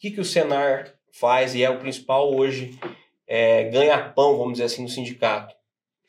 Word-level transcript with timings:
que, 0.00 0.10
que 0.10 0.20
o 0.20 0.24
Senar 0.24 0.94
faz 1.12 1.54
e 1.54 1.62
é 1.62 1.68
o 1.68 1.78
principal 1.78 2.34
hoje 2.34 2.78
é, 3.28 3.64
ganha-pão, 3.64 4.36
vamos 4.36 4.54
dizer 4.54 4.64
assim, 4.64 4.82
no 4.82 4.88
sindicato? 4.88 5.54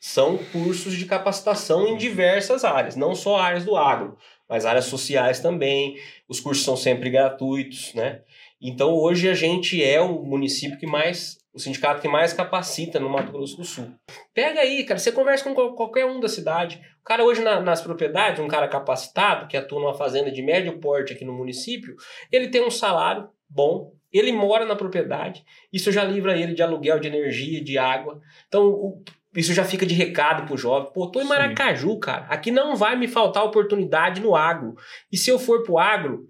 São 0.00 0.36
cursos 0.36 0.94
de 0.94 1.04
capacitação 1.04 1.86
em 1.86 1.96
diversas 1.96 2.64
áreas, 2.64 2.96
não 2.96 3.14
só 3.14 3.36
áreas 3.36 3.64
do 3.64 3.76
agro, 3.76 4.16
mas 4.48 4.64
áreas 4.64 4.86
sociais 4.86 5.38
também. 5.38 5.96
Os 6.28 6.40
cursos 6.40 6.64
são 6.64 6.76
sempre 6.76 7.08
gratuitos, 7.10 7.94
né? 7.94 8.22
Então 8.60 8.94
hoje 8.94 9.28
a 9.28 9.34
gente 9.34 9.82
é 9.82 10.00
o 10.00 10.22
município 10.22 10.78
que 10.78 10.86
mais, 10.86 11.38
o 11.52 11.60
sindicato 11.60 12.00
que 12.00 12.08
mais 12.08 12.32
capacita 12.32 12.98
no 12.98 13.10
Mato 13.10 13.30
Grosso 13.30 13.56
do 13.56 13.64
Sul. 13.64 13.92
Pega 14.34 14.60
aí, 14.60 14.82
cara, 14.84 14.98
você 14.98 15.12
conversa 15.12 15.44
com 15.44 15.54
qualquer 15.74 16.06
um 16.06 16.18
da 16.18 16.28
cidade. 16.28 16.80
O 17.00 17.04
cara 17.04 17.22
hoje 17.22 17.42
na, 17.42 17.60
nas 17.60 17.80
propriedades, 17.82 18.42
um 18.42 18.48
cara 18.48 18.66
capacitado, 18.66 19.46
que 19.46 19.56
atua 19.56 19.80
numa 19.80 19.94
fazenda 19.94 20.30
de 20.32 20.42
médio 20.42 20.80
porte 20.80 21.12
aqui 21.12 21.24
no 21.24 21.32
município, 21.32 21.94
ele 22.32 22.48
tem 22.48 22.64
um 22.64 22.70
salário 22.70 23.28
bom, 23.52 23.92
ele 24.12 24.32
mora 24.32 24.64
na 24.64 24.76
propriedade, 24.76 25.44
isso 25.72 25.90
já 25.90 26.04
livra 26.04 26.36
ele 26.36 26.54
de 26.54 26.62
aluguel 26.62 26.98
de 27.00 27.08
energia, 27.08 27.62
de 27.62 27.78
água. 27.78 28.20
Então, 28.46 28.66
o, 28.66 29.02
isso 29.34 29.54
já 29.54 29.64
fica 29.64 29.86
de 29.86 29.94
recado 29.94 30.46
pro 30.46 30.56
jovem. 30.56 30.92
Pô, 30.92 31.06
tô 31.06 31.20
em 31.20 31.24
Maracaju, 31.24 31.92
Sim. 31.92 32.00
cara. 32.00 32.26
Aqui 32.26 32.50
não 32.50 32.76
vai 32.76 32.96
me 32.96 33.08
faltar 33.08 33.44
oportunidade 33.44 34.20
no 34.20 34.36
agro. 34.36 34.74
E 35.10 35.16
se 35.16 35.30
eu 35.30 35.38
for 35.38 35.62
pro 35.62 35.78
agro 35.78 36.28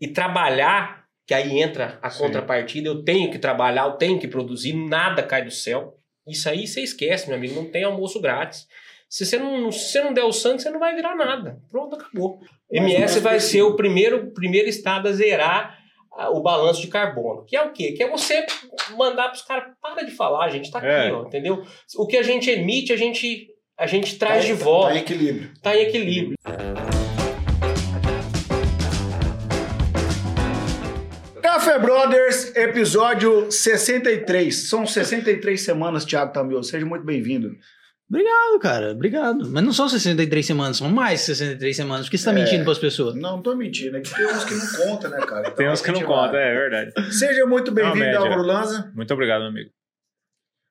e 0.00 0.06
trabalhar, 0.06 1.04
que 1.26 1.34
aí 1.34 1.60
entra 1.60 1.98
a 2.00 2.08
Sim. 2.08 2.22
contrapartida, 2.22 2.88
eu 2.88 3.02
tenho 3.02 3.30
que 3.30 3.38
trabalhar, 3.38 3.86
eu 3.86 3.92
tenho 3.92 4.20
que 4.20 4.28
produzir, 4.28 4.72
nada 4.72 5.22
cai 5.22 5.44
do 5.44 5.50
céu. 5.50 5.98
Isso 6.28 6.48
aí 6.48 6.66
você 6.66 6.80
esquece, 6.80 7.26
meu 7.26 7.36
amigo, 7.36 7.54
não 7.56 7.70
tem 7.70 7.82
almoço 7.82 8.20
grátis. 8.20 8.68
Se 9.08 9.26
você 9.26 9.38
não, 9.38 9.70
se 9.70 9.90
você 9.90 10.02
não 10.02 10.12
der 10.12 10.24
o 10.24 10.32
sangue, 10.32 10.62
você 10.62 10.70
não 10.70 10.80
vai 10.80 10.94
virar 10.94 11.16
nada. 11.16 11.60
Pronto, 11.70 11.96
acabou. 11.96 12.40
Mas 12.72 12.92
MS 12.92 13.20
vai 13.20 13.40
ser 13.40 13.62
o 13.62 13.76
primeiro, 13.76 14.32
primeiro 14.32 14.68
estado 14.68 15.08
a 15.08 15.12
zerar 15.12 15.83
o 16.30 16.40
balanço 16.40 16.80
de 16.80 16.88
carbono. 16.88 17.44
Que 17.44 17.56
é 17.56 17.62
o 17.62 17.72
quê? 17.72 17.92
Que 17.92 18.02
é 18.02 18.10
você 18.10 18.44
mandar 18.96 19.24
para 19.24 19.34
os 19.34 19.42
caras, 19.42 19.72
para 19.80 20.04
de 20.04 20.12
falar, 20.12 20.44
a 20.44 20.50
gente 20.50 20.66
está 20.66 20.78
aqui, 20.78 20.86
é. 20.86 21.12
ó, 21.12 21.24
entendeu? 21.24 21.62
O 21.96 22.06
que 22.06 22.16
a 22.16 22.22
gente 22.22 22.50
emite, 22.50 22.92
a 22.92 22.96
gente, 22.96 23.48
a 23.78 23.86
gente 23.86 24.18
traz 24.18 24.42
tá, 24.42 24.46
de 24.46 24.52
volta. 24.54 24.94
Está 24.94 24.98
em 24.98 25.02
equilíbrio. 25.02 25.52
Está 25.52 25.76
em 25.76 25.80
equilíbrio. 25.80 26.34
Café 31.42 31.78
Brothers, 31.78 32.54
episódio 32.56 33.50
63. 33.50 34.68
São 34.68 34.86
63 34.86 35.60
semanas, 35.60 36.04
Thiago 36.04 36.32
Tamil. 36.32 36.62
Seja 36.62 36.84
muito 36.84 37.04
bem-vindo. 37.04 37.56
Obrigado, 38.14 38.60
cara. 38.60 38.92
Obrigado. 38.92 39.50
Mas 39.50 39.64
não 39.64 39.72
são 39.72 39.88
63 39.88 40.46
semanas, 40.46 40.76
são 40.76 40.88
mais 40.88 41.22
63 41.22 41.76
semanas. 41.76 42.06
Por 42.06 42.12
que 42.12 42.18
você 42.18 42.24
tá 42.24 42.30
é... 42.30 42.34
mentindo 42.34 42.62
pras 42.62 42.78
pessoas? 42.78 43.16
Não, 43.16 43.32
não 43.32 43.42
tô 43.42 43.56
mentindo. 43.56 43.96
É 43.96 44.00
que 44.00 44.14
tem 44.14 44.24
uns 44.26 44.44
que 44.44 44.54
não 44.54 44.86
contam, 44.86 45.10
né, 45.10 45.18
cara? 45.26 45.40
Então, 45.40 45.54
tem 45.54 45.68
uns 45.68 45.82
que 45.82 45.90
não 45.90 46.02
contam, 46.02 46.38
é 46.38 46.54
verdade. 46.54 47.12
Seja 47.12 47.44
muito 47.44 47.72
bem-vindo, 47.72 48.16
Álvaro 48.16 48.42
Lanza. 48.42 48.92
Muito 48.94 49.12
obrigado, 49.12 49.40
meu 49.40 49.48
amigo. 49.48 49.70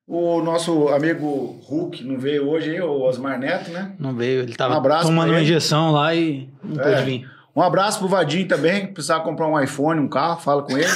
O 0.07 0.41
nosso 0.41 0.87
amigo 0.89 1.59
Hulk 1.65 2.03
não 2.05 2.17
veio 2.17 2.47
hoje, 2.49 2.71
hein? 2.71 2.81
O 2.81 3.01
Osmar 3.01 3.37
Neto, 3.37 3.71
né? 3.71 3.93
Não 3.99 4.15
veio. 4.15 4.43
Ele 4.43 4.55
tava 4.55 4.77
um 4.77 5.01
tomando 5.01 5.31
uma 5.31 5.41
injeção 5.41 5.91
lá 5.91 6.15
e 6.15 6.49
não 6.63 6.81
é. 6.81 6.83
pôde 6.83 7.03
vir. 7.03 7.29
Um 7.53 7.61
abraço 7.61 7.99
pro 7.99 8.07
Vadinho 8.07 8.47
também. 8.47 8.87
Precisava 8.87 9.23
comprar 9.23 9.47
um 9.47 9.61
iPhone, 9.61 9.99
um 9.99 10.07
carro, 10.07 10.39
fala 10.39 10.63
com 10.63 10.77
ele. 10.77 10.87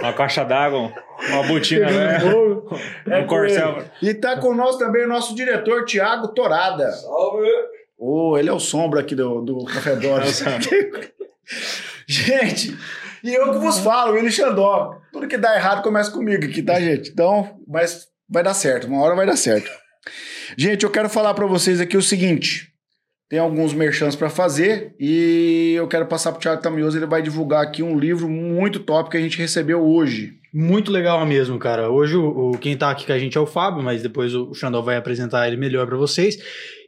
uma 0.00 0.12
caixa 0.12 0.44
d'água. 0.44 0.92
Uma 1.30 1.42
botina, 1.46 1.90
né? 1.90 2.18
é 3.10 3.18
um 3.18 3.26
corcel. 3.26 3.84
E 4.02 4.14
tá 4.14 4.38
com 4.38 4.54
nós 4.54 4.76
também 4.76 5.04
o 5.04 5.08
nosso 5.08 5.34
diretor, 5.34 5.84
Tiago 5.84 6.28
Torada. 6.28 6.90
Salve! 6.92 7.48
Oh, 7.98 8.36
ele 8.36 8.48
é 8.48 8.52
o 8.52 8.60
sombra 8.60 9.00
aqui 9.00 9.14
do, 9.14 9.40
do 9.40 9.64
Café 9.64 9.96
Doris. 9.96 10.42
gente, 12.06 12.76
e 13.22 13.34
eu 13.34 13.52
que 13.52 13.58
vos 13.58 13.78
falo, 13.78 14.14
William 14.14 14.30
Xandó. 14.30 15.00
Tudo 15.12 15.28
que 15.28 15.38
dá 15.38 15.54
errado 15.54 15.82
começa 15.82 16.10
comigo 16.10 16.44
aqui, 16.44 16.62
tá, 16.62 16.80
gente? 16.80 17.10
Então, 17.10 17.58
mas 17.66 18.08
vai 18.28 18.42
dar 18.42 18.54
certo, 18.54 18.86
uma 18.86 19.00
hora 19.00 19.14
vai 19.14 19.26
dar 19.26 19.36
certo. 19.36 19.70
Gente, 20.56 20.84
eu 20.84 20.90
quero 20.90 21.08
falar 21.08 21.34
para 21.34 21.46
vocês 21.46 21.80
aqui 21.80 21.96
o 21.96 22.02
seguinte. 22.02 22.72
Tem 23.28 23.38
alguns 23.38 23.72
merchants 23.72 24.14
para 24.14 24.28
fazer 24.28 24.94
e 25.00 25.72
eu 25.76 25.88
quero 25.88 26.06
passar 26.06 26.32
pro 26.32 26.40
Thiago 26.40 26.60
Tamioso, 26.60 26.98
ele 26.98 27.06
vai 27.06 27.22
divulgar 27.22 27.62
aqui 27.62 27.82
um 27.82 27.98
livro 27.98 28.28
muito 28.28 28.80
top 28.80 29.10
que 29.10 29.16
a 29.16 29.20
gente 29.20 29.38
recebeu 29.38 29.82
hoje. 29.82 30.34
Muito 30.56 30.92
legal 30.92 31.26
mesmo, 31.26 31.58
cara. 31.58 31.90
Hoje 31.90 32.16
o, 32.16 32.52
o 32.52 32.58
quem 32.58 32.76
tá 32.76 32.88
aqui 32.88 33.04
com 33.04 33.12
a 33.12 33.18
gente 33.18 33.36
é 33.36 33.40
o 33.40 33.46
Fábio, 33.46 33.82
mas 33.82 34.02
depois 34.02 34.36
o, 34.36 34.50
o 34.50 34.54
Xandó 34.54 34.80
vai 34.80 34.96
apresentar 34.96 35.48
ele 35.48 35.56
melhor 35.56 35.84
para 35.84 35.96
vocês. 35.96 36.38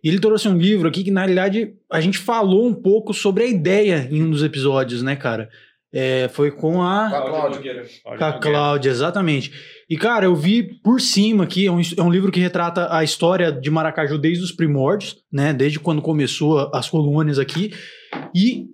E 0.05 0.09
ele 0.09 0.21
trouxe 0.21 0.47
um 0.47 0.57
livro 0.57 0.87
aqui 0.87 1.03
que 1.03 1.11
na 1.11 1.23
realidade 1.23 1.75
a 1.91 2.01
gente 2.01 2.17
falou 2.17 2.65
um 2.65 2.73
pouco 2.73 3.13
sobre 3.13 3.43
a 3.43 3.47
ideia 3.49 4.07
em 4.09 4.23
um 4.23 4.31
dos 4.31 4.45
episódios, 4.45 5.03
né, 5.03 5.17
cara? 5.17 5.49
É, 5.93 6.29
foi 6.29 6.53
com 6.53 6.81
a. 6.81 7.11
Com 7.11 7.17
a 7.17 7.23
Cláudia. 7.23 7.85
Com 8.05 8.25
a 8.25 8.33
Cláudia, 8.35 8.91
exatamente. 8.91 9.53
E, 9.91 9.97
cara, 9.97 10.27
eu 10.27 10.37
vi 10.37 10.63
por 10.81 11.01
cima 11.01 11.43
aqui, 11.43 11.67
é 11.67 11.73
um, 11.73 11.81
é 11.81 12.03
um, 12.03 12.11
livro 12.11 12.31
que 12.31 12.39
retrata 12.39 12.95
a 12.95 13.03
história 13.03 13.51
de 13.51 13.69
Maracaju 13.69 14.17
desde 14.17 14.45
os 14.45 14.53
primórdios, 14.53 15.17
né? 15.33 15.53
Desde 15.53 15.81
quando 15.81 16.01
começou 16.01 16.71
as 16.73 16.89
colônias 16.89 17.41
aqui. 17.41 17.73
E, 18.33 18.67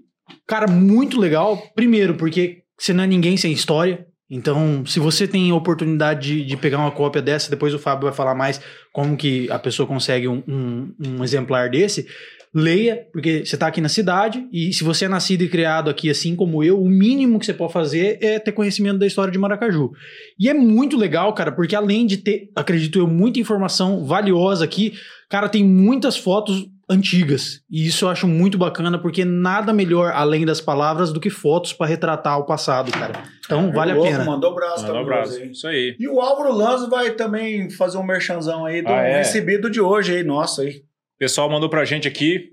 cara, 0.46 0.70
muito 0.70 1.18
legal. 1.18 1.56
Primeiro, 1.74 2.14
porque 2.14 2.62
você 2.78 2.92
não 2.92 3.04
é 3.04 3.06
ninguém 3.06 3.38
sem 3.38 3.52
história. 3.52 4.06
Então, 4.34 4.82
se 4.86 4.98
você 4.98 5.28
tem 5.28 5.52
oportunidade 5.52 6.36
de, 6.36 6.44
de, 6.46 6.56
pegar 6.56 6.78
uma 6.78 6.90
cópia 6.90 7.20
dessa, 7.20 7.50
depois 7.50 7.74
o 7.74 7.78
Fábio 7.78 8.04
vai 8.04 8.14
falar 8.14 8.34
mais 8.34 8.62
como 8.90 9.14
que 9.14 9.46
a 9.50 9.58
pessoa 9.58 9.86
consegue 9.86 10.26
um, 10.26 10.42
um, 10.48 10.94
um 10.98 11.22
exemplar 11.22 11.68
desse 11.68 12.06
leia, 12.54 13.06
porque 13.12 13.44
você 13.44 13.56
está 13.56 13.66
aqui 13.66 13.80
na 13.80 13.88
cidade 13.88 14.46
e 14.52 14.72
se 14.72 14.84
você 14.84 15.06
é 15.06 15.08
nascido 15.08 15.42
e 15.42 15.48
criado 15.48 15.88
aqui 15.88 16.10
assim 16.10 16.36
como 16.36 16.62
eu, 16.62 16.82
o 16.82 16.88
mínimo 16.88 17.38
que 17.38 17.46
você 17.46 17.54
pode 17.54 17.72
fazer 17.72 18.18
é 18.22 18.38
ter 18.38 18.52
conhecimento 18.52 18.98
da 18.98 19.06
história 19.06 19.32
de 19.32 19.38
Maracaju. 19.38 19.92
E 20.38 20.48
é 20.48 20.54
muito 20.54 20.96
legal, 20.96 21.34
cara, 21.34 21.52
porque 21.52 21.74
além 21.74 22.06
de 22.06 22.18
ter, 22.18 22.50
acredito 22.54 22.98
eu, 22.98 23.06
muita 23.06 23.40
informação 23.40 24.04
valiosa 24.04 24.64
aqui, 24.64 24.92
cara, 25.30 25.48
tem 25.48 25.64
muitas 25.64 26.16
fotos 26.16 26.66
antigas. 26.92 27.60
E 27.70 27.86
isso 27.86 28.04
eu 28.04 28.08
acho 28.08 28.28
muito 28.28 28.56
bacana, 28.56 28.98
porque 28.98 29.24
nada 29.24 29.72
melhor 29.72 30.12
além 30.14 30.44
das 30.44 30.60
palavras 30.60 31.12
do 31.12 31.20
que 31.20 31.30
fotos 31.30 31.72
para 31.72 31.86
retratar 31.86 32.38
o 32.38 32.44
passado, 32.44 32.92
cara. 32.92 33.22
Então 33.44 33.68
é 33.68 33.72
vale 33.72 33.92
a 33.92 34.00
pena. 34.00 34.24
Mandou 34.24 34.52
o 34.52 34.54
braço, 34.54 34.86
mandou 34.86 35.04
braço. 35.04 35.38
Aí. 35.38 35.50
Isso 35.50 35.66
aí. 35.66 35.96
E 35.98 36.08
o 36.08 36.20
Álvaro 36.20 36.52
Lanzo 36.52 36.88
vai 36.88 37.10
também 37.10 37.70
fazer 37.70 37.98
um 37.98 38.04
merchanzão 38.04 38.64
aí 38.64 38.82
do 38.82 38.92
ah, 38.92 39.02
é? 39.02 39.18
recebido 39.18 39.68
de 39.68 39.80
hoje 39.80 40.14
aí, 40.16 40.22
nossa 40.22 40.62
aí 40.62 40.82
pessoal 41.22 41.48
mandou 41.48 41.68
pra 41.68 41.84
gente 41.84 42.08
aqui. 42.08 42.48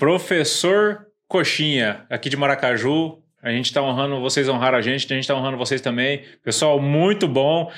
Professor 0.00 1.06
Coxinha, 1.28 2.04
aqui 2.10 2.28
de 2.28 2.36
Maracaju. 2.36 3.22
A 3.40 3.52
gente 3.52 3.72
tá 3.72 3.80
honrando, 3.80 4.20
vocês 4.20 4.48
honraram 4.48 4.78
a 4.78 4.80
gente, 4.80 5.06
a 5.12 5.14
gente 5.14 5.28
tá 5.28 5.34
honrando 5.36 5.56
vocês 5.56 5.80
também. 5.80 6.24
Pessoal, 6.42 6.80
muito 6.80 7.28
bom. 7.28 7.70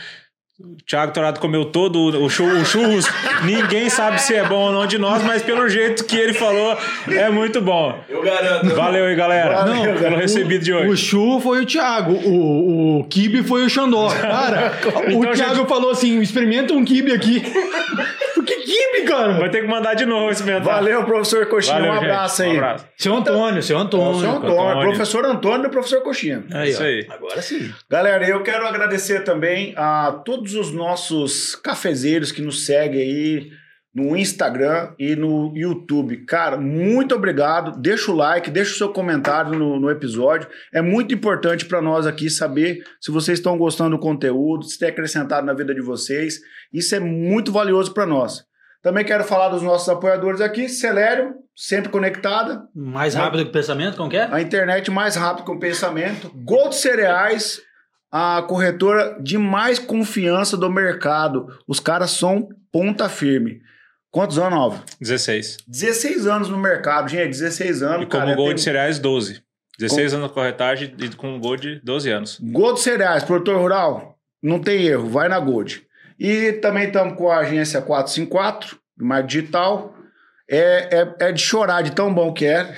O 0.59 0.75
Thiago 0.87 1.13
Torado 1.13 1.39
comeu 1.39 1.67
todo 1.67 2.01
o, 2.01 2.31
churros. 2.31 3.07
Ninguém 3.45 3.91
sabe 3.91 4.19
se 4.23 4.35
é 4.35 4.43
bom 4.43 4.69
ou 4.69 4.73
não 4.73 4.87
de 4.87 4.97
nós, 4.97 5.23
mas 5.23 5.43
pelo 5.43 5.69
jeito 5.69 6.07
que 6.07 6.17
ele 6.17 6.33
falou, 6.33 6.79
é 7.09 7.29
muito 7.29 7.61
bom. 7.61 7.95
Eu 8.09 8.23
garanto. 8.23 8.75
Valeu 8.75 9.05
aí, 9.05 9.15
galera. 9.15 9.57
Valeu, 9.57 9.93
não, 9.93 10.01
pelo 10.01 10.17
recebido 10.17 10.65
de 10.65 10.73
hoje. 10.73 10.89
O 10.89 10.97
churro 10.97 11.41
foi 11.41 11.63
o 11.63 11.67
Thiago, 11.67 12.13
o, 12.13 13.01
o 13.01 13.05
kibe 13.05 13.43
foi 13.43 13.67
o 13.67 13.69
Xandó. 13.69 14.09
Cara, 14.09 14.73
então, 14.81 15.21
o 15.21 15.27
Thiago 15.35 15.57
gente... 15.57 15.69
falou 15.69 15.91
assim: 15.91 16.21
experimenta 16.21 16.73
um 16.73 16.83
kibe 16.83 17.13
aqui. 17.13 17.43
que 18.47 18.57
kibe, 18.61 19.09
cara? 19.09 19.33
Vai 19.35 19.51
ter 19.51 19.63
que 19.63 19.69
mandar 19.69 19.95
de 19.95 20.07
novo 20.07 20.31
experimentar. 20.31 20.77
Valeu, 20.77 21.05
professor 21.05 21.47
Coxinha. 21.47 21.77
Valeu, 21.77 21.93
um 21.93 21.97
abraço 21.97 22.43
gente. 22.43 22.53
aí. 22.53 22.57
Um 22.57 22.65
abraço. 22.65 22.87
Seu 22.97 23.15
Antônio, 23.15 23.63
seu 23.63 23.79
Antônio. 23.79 24.21
Seu 24.21 24.31
Antônio. 24.31 24.61
Antônio. 24.61 24.89
Professor 24.89 25.25
Antônio 25.27 25.67
e 25.67 25.71
professor 25.71 26.03
Coxinha. 26.03 26.45
Aí, 26.53 26.71
Isso 26.71 26.83
aí. 26.83 27.07
Agora 27.11 27.43
sim. 27.43 27.71
Galera, 27.91 28.27
eu 28.27 28.43
quero 28.43 28.67
agradecer 28.67 29.25
também 29.25 29.75
a 29.77 30.13
todos 30.25 30.46
os 30.55 30.71
nossos 30.71 31.55
cafezeiros 31.55 32.31
que 32.31 32.43
nos 32.43 32.65
seguem 32.65 33.01
aí 33.01 33.51
no 33.97 34.15
Instagram 34.15 34.93
e 34.99 35.17
no 35.17 35.57
YouTube. 35.57 36.27
Cara, 36.27 36.59
muito 36.59 37.15
obrigado. 37.15 37.81
Deixa 37.81 38.13
o 38.13 38.15
like, 38.15 38.51
deixa 38.51 38.75
o 38.75 38.77
seu 38.77 38.91
comentário 38.91 39.59
no, 39.59 39.81
no 39.81 39.91
episódio. 39.91 40.47
É 40.71 40.83
muito 40.83 41.15
importante 41.15 41.65
para 41.65 41.81
nós 41.81 42.07
aqui 42.07 42.29
saber 42.29 42.85
se 43.01 43.11
vocês 43.11 43.39
estão 43.39 43.57
gostando 43.57 43.97
do 43.97 43.99
conteúdo, 43.99 44.65
se 44.65 44.79
tem 44.79 44.91
acrescentado 44.91 45.47
na 45.47 45.55
vida 45.55 45.75
de 45.75 45.81
vocês. 45.81 46.41
Isso 46.71 46.95
é 46.95 47.01
muito 47.01 47.51
valioso 47.51 47.95
para 47.95 48.05
nós. 48.05 48.45
Também 48.83 49.03
quero 49.03 49.25
falar 49.25 49.49
dos 49.49 49.63
nossos 49.63 49.89
apoiadores 49.89 50.43
aqui. 50.43 50.69
Celério, 50.69 51.35
sempre 51.57 51.89
conectada. 51.89 52.69
Mais 52.75 53.15
rápido 53.15 53.45
que 53.45 53.49
o 53.49 53.53
pensamento, 53.53 53.97
como 53.97 54.11
que 54.11 54.19
é? 54.19 54.29
A 54.31 54.43
internet 54.43 54.91
mais 54.91 55.17
rápido 55.17 55.47
que 55.47 55.53
o 55.53 55.59
pensamento. 55.59 56.31
Gold 56.45 56.75
Cereais, 56.75 57.63
a 58.11 58.43
corretora 58.43 59.19
de 59.21 59.37
mais 59.39 59.79
confiança 59.79 60.57
do 60.57 60.71
mercado. 60.71 61.49
Os 61.67 61.81
caras 61.81 62.11
são 62.13 62.49
ponta 62.73 63.09
firme. 63.09 63.61
Quantos 64.11 64.39
anos, 64.39 64.59
Alvo? 64.59 64.83
16. 65.01 65.59
16 65.67 66.27
anos 66.27 66.49
no 66.49 66.57
mercado, 66.57 67.09
gente, 67.09 67.31
16 67.31 67.83
anos. 67.83 68.03
E 68.03 68.07
como 68.07 68.23
cara, 68.23 68.35
Gold 68.35 68.55
tem... 68.55 68.65
Cereais, 68.65 68.99
12. 68.99 69.43
16 69.79 70.13
com... 70.13 70.17
anos 70.17 70.29
na 70.31 70.35
corretagem 70.35 70.95
e 70.99 71.09
com 71.11 71.39
Gold, 71.39 71.81
12 71.85 72.11
anos. 72.11 72.39
Gold 72.41 72.81
Cereais, 72.81 73.25
produtor 73.25 73.61
rural, 73.61 74.19
não 74.43 74.59
tem 74.59 74.87
erro, 74.87 75.09
vai 75.09 75.29
na 75.29 75.39
Gold. 75.39 75.87
E 76.19 76.53
também 76.53 76.87
estamos 76.87 77.15
com 77.19 77.31
a 77.31 77.41
agência 77.41 77.83
454, 77.83 78.79
mais 78.99 79.27
digital. 79.27 79.95
É, 80.49 81.01
é, 81.01 81.29
é 81.29 81.33
de 81.33 81.43
chorar, 81.43 81.83
de 81.83 81.91
tão 81.91 82.15
bom 82.15 82.33
que 82.33 82.47
é. 82.47 82.63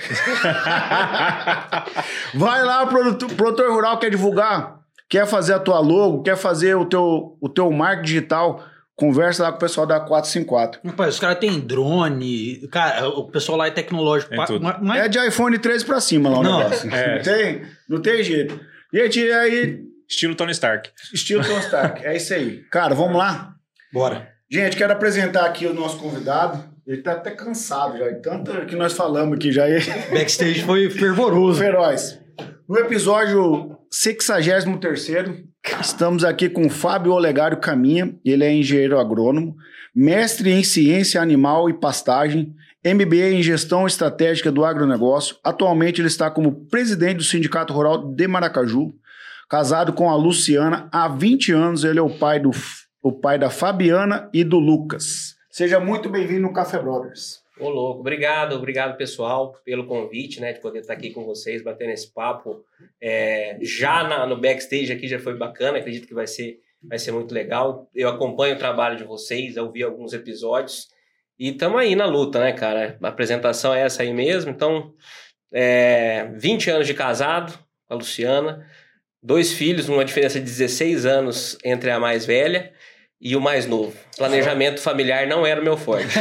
Vai 2.33 2.63
lá, 2.63 2.85
produtor, 2.87 3.31
produtor 3.35 3.71
rural, 3.71 3.99
quer 3.99 4.09
divulgar? 4.09 4.78
Quer 5.09 5.25
fazer 5.27 5.53
a 5.53 5.59
tua 5.59 5.79
logo? 5.79 6.21
Quer 6.21 6.37
fazer 6.37 6.75
o 6.75 6.85
teu, 6.85 7.35
o 7.41 7.49
teu 7.49 7.71
marketing 7.71 8.05
digital? 8.05 8.63
Conversa 8.95 9.43
lá 9.43 9.49
com 9.51 9.57
o 9.57 9.59
pessoal 9.61 9.87
da 9.87 9.99
454. 9.99 10.81
Rapaz, 10.85 11.13
os 11.15 11.19
caras 11.19 11.39
têm 11.39 11.59
drone, 11.59 12.67
cara, 12.69 13.07
o 13.07 13.23
pessoal 13.31 13.57
lá 13.57 13.67
é 13.67 13.71
tecnológico. 13.71 14.33
Tudo. 14.45 14.61
Mas- 14.63 14.77
mas- 14.81 15.01
É 15.05 15.07
de 15.07 15.17
iPhone 15.25 15.57
13 15.57 15.85
pra 15.85 15.99
cima 16.01 16.29
lá 16.29 16.39
o 16.39 16.43
Não, 16.43 16.59
negócio. 16.59 16.93
é. 16.93 17.15
Não, 17.15 17.23
tem, 17.23 17.61
não 17.87 18.01
tem 18.01 18.23
jeito. 18.23 18.59
Gente, 18.93 19.19
e 19.21 19.31
aí, 19.31 19.79
Estilo 20.07 20.35
Tony 20.35 20.51
Stark. 20.51 20.89
estilo 21.13 21.43
Tony 21.43 21.59
Stark. 21.59 22.05
É 22.05 22.15
isso 22.17 22.33
aí. 22.33 22.57
Cara, 22.69 22.93
vamos 22.93 23.15
lá? 23.17 23.53
Bora. 23.93 24.27
Gente, 24.51 24.75
quero 24.75 24.91
apresentar 24.91 25.45
aqui 25.45 25.65
o 25.65 25.73
nosso 25.73 25.97
convidado. 25.97 26.63
Ele 26.85 27.01
tá 27.03 27.11
até 27.13 27.31
cansado 27.31 27.97
já, 27.99 28.11
tanto 28.15 28.51
que 28.65 28.75
nós 28.75 28.93
falamos 28.93 29.37
aqui 29.37 29.51
já. 29.51 29.63
Backstage 30.11 30.63
foi 30.63 30.89
fervoroso. 30.89 31.59
Feroz. 31.59 32.19
No 32.69 32.77
episódio 32.77 33.79
63, 33.89 35.03
estamos 35.81 36.23
aqui 36.23 36.47
com 36.47 36.69
Fábio 36.69 37.13
Olegário 37.13 37.59
Caminha. 37.59 38.15
Ele 38.23 38.43
é 38.43 38.53
engenheiro 38.53 38.99
agrônomo, 38.99 39.55
mestre 39.95 40.51
em 40.51 40.63
ciência 40.63 41.19
animal 41.19 41.67
e 41.67 41.73
pastagem, 41.73 42.53
MBA 42.85 43.31
em 43.31 43.41
gestão 43.41 43.87
estratégica 43.87 44.51
do 44.51 44.63
agronegócio. 44.63 45.35
Atualmente 45.43 45.99
ele 45.99 46.09
está 46.09 46.29
como 46.29 46.67
presidente 46.67 47.17
do 47.17 47.23
Sindicato 47.23 47.73
Rural 47.73 48.13
de 48.13 48.27
Maracaju. 48.27 48.93
Casado 49.49 49.91
com 49.91 50.07
a 50.07 50.15
Luciana 50.15 50.87
há 50.91 51.07
20 51.07 51.51
anos, 51.51 51.83
ele 51.83 51.97
é 51.97 52.03
o 52.03 52.19
pai, 52.19 52.39
do, 52.39 52.51
o 53.01 53.11
pai 53.11 53.39
da 53.39 53.49
Fabiana 53.49 54.29
e 54.31 54.43
do 54.43 54.59
Lucas. 54.59 55.33
Seja 55.49 55.79
muito 55.79 56.07
bem-vindo 56.07 56.41
no 56.41 56.53
Café 56.53 56.77
Brothers. 56.77 57.38
Ô, 57.59 57.69
louco. 57.69 57.99
Obrigado, 57.99 58.55
obrigado, 58.55 58.95
pessoal, 58.97 59.53
pelo 59.65 59.85
convite, 59.85 60.39
né? 60.39 60.53
De 60.53 60.61
poder 60.61 60.79
estar 60.79 60.93
aqui 60.93 61.11
com 61.11 61.25
vocês, 61.25 61.61
batendo 61.61 61.91
esse 61.91 62.11
papo. 62.13 62.63
É, 63.01 63.57
já 63.61 64.03
na- 64.03 64.25
no 64.25 64.37
backstage 64.39 64.91
aqui 64.93 65.07
já 65.07 65.19
foi 65.19 65.35
bacana, 65.37 65.77
acredito 65.77 66.07
que 66.07 66.13
vai 66.13 66.25
ser, 66.25 66.59
vai 66.81 66.97
ser 66.97 67.11
muito 67.11 67.33
legal. 67.33 67.89
Eu 67.93 68.07
acompanho 68.09 68.55
o 68.55 68.59
trabalho 68.59 68.97
de 68.97 69.03
vocês, 69.03 69.57
eu 69.57 69.69
vi 69.71 69.83
alguns 69.83 70.13
episódios. 70.13 70.87
E 71.37 71.49
estamos 71.49 71.79
aí 71.79 71.95
na 71.95 72.05
luta, 72.05 72.39
né, 72.39 72.53
cara? 72.53 72.97
A 73.01 73.07
apresentação 73.09 73.73
é 73.73 73.81
essa 73.81 74.03
aí 74.03 74.13
mesmo. 74.13 74.51
Então, 74.51 74.93
é, 75.53 76.29
20 76.35 76.69
anos 76.69 76.87
de 76.87 76.93
casado 76.93 77.57
com 77.87 77.93
a 77.93 77.97
Luciana, 77.97 78.65
dois 79.21 79.51
filhos, 79.51 79.89
uma 79.89 80.05
diferença 80.05 80.39
de 80.39 80.45
16 80.45 81.05
anos 81.05 81.57
entre 81.65 81.91
a 81.91 81.99
mais 81.99 82.25
velha 82.25 82.71
e 83.21 83.35
o 83.35 83.41
mais 83.41 83.65
novo. 83.65 83.93
Planejamento 84.17 84.79
familiar 84.79 85.27
não 85.27 85.45
era 85.45 85.59
o 85.59 85.63
meu 85.63 85.75
forte. 85.75 86.15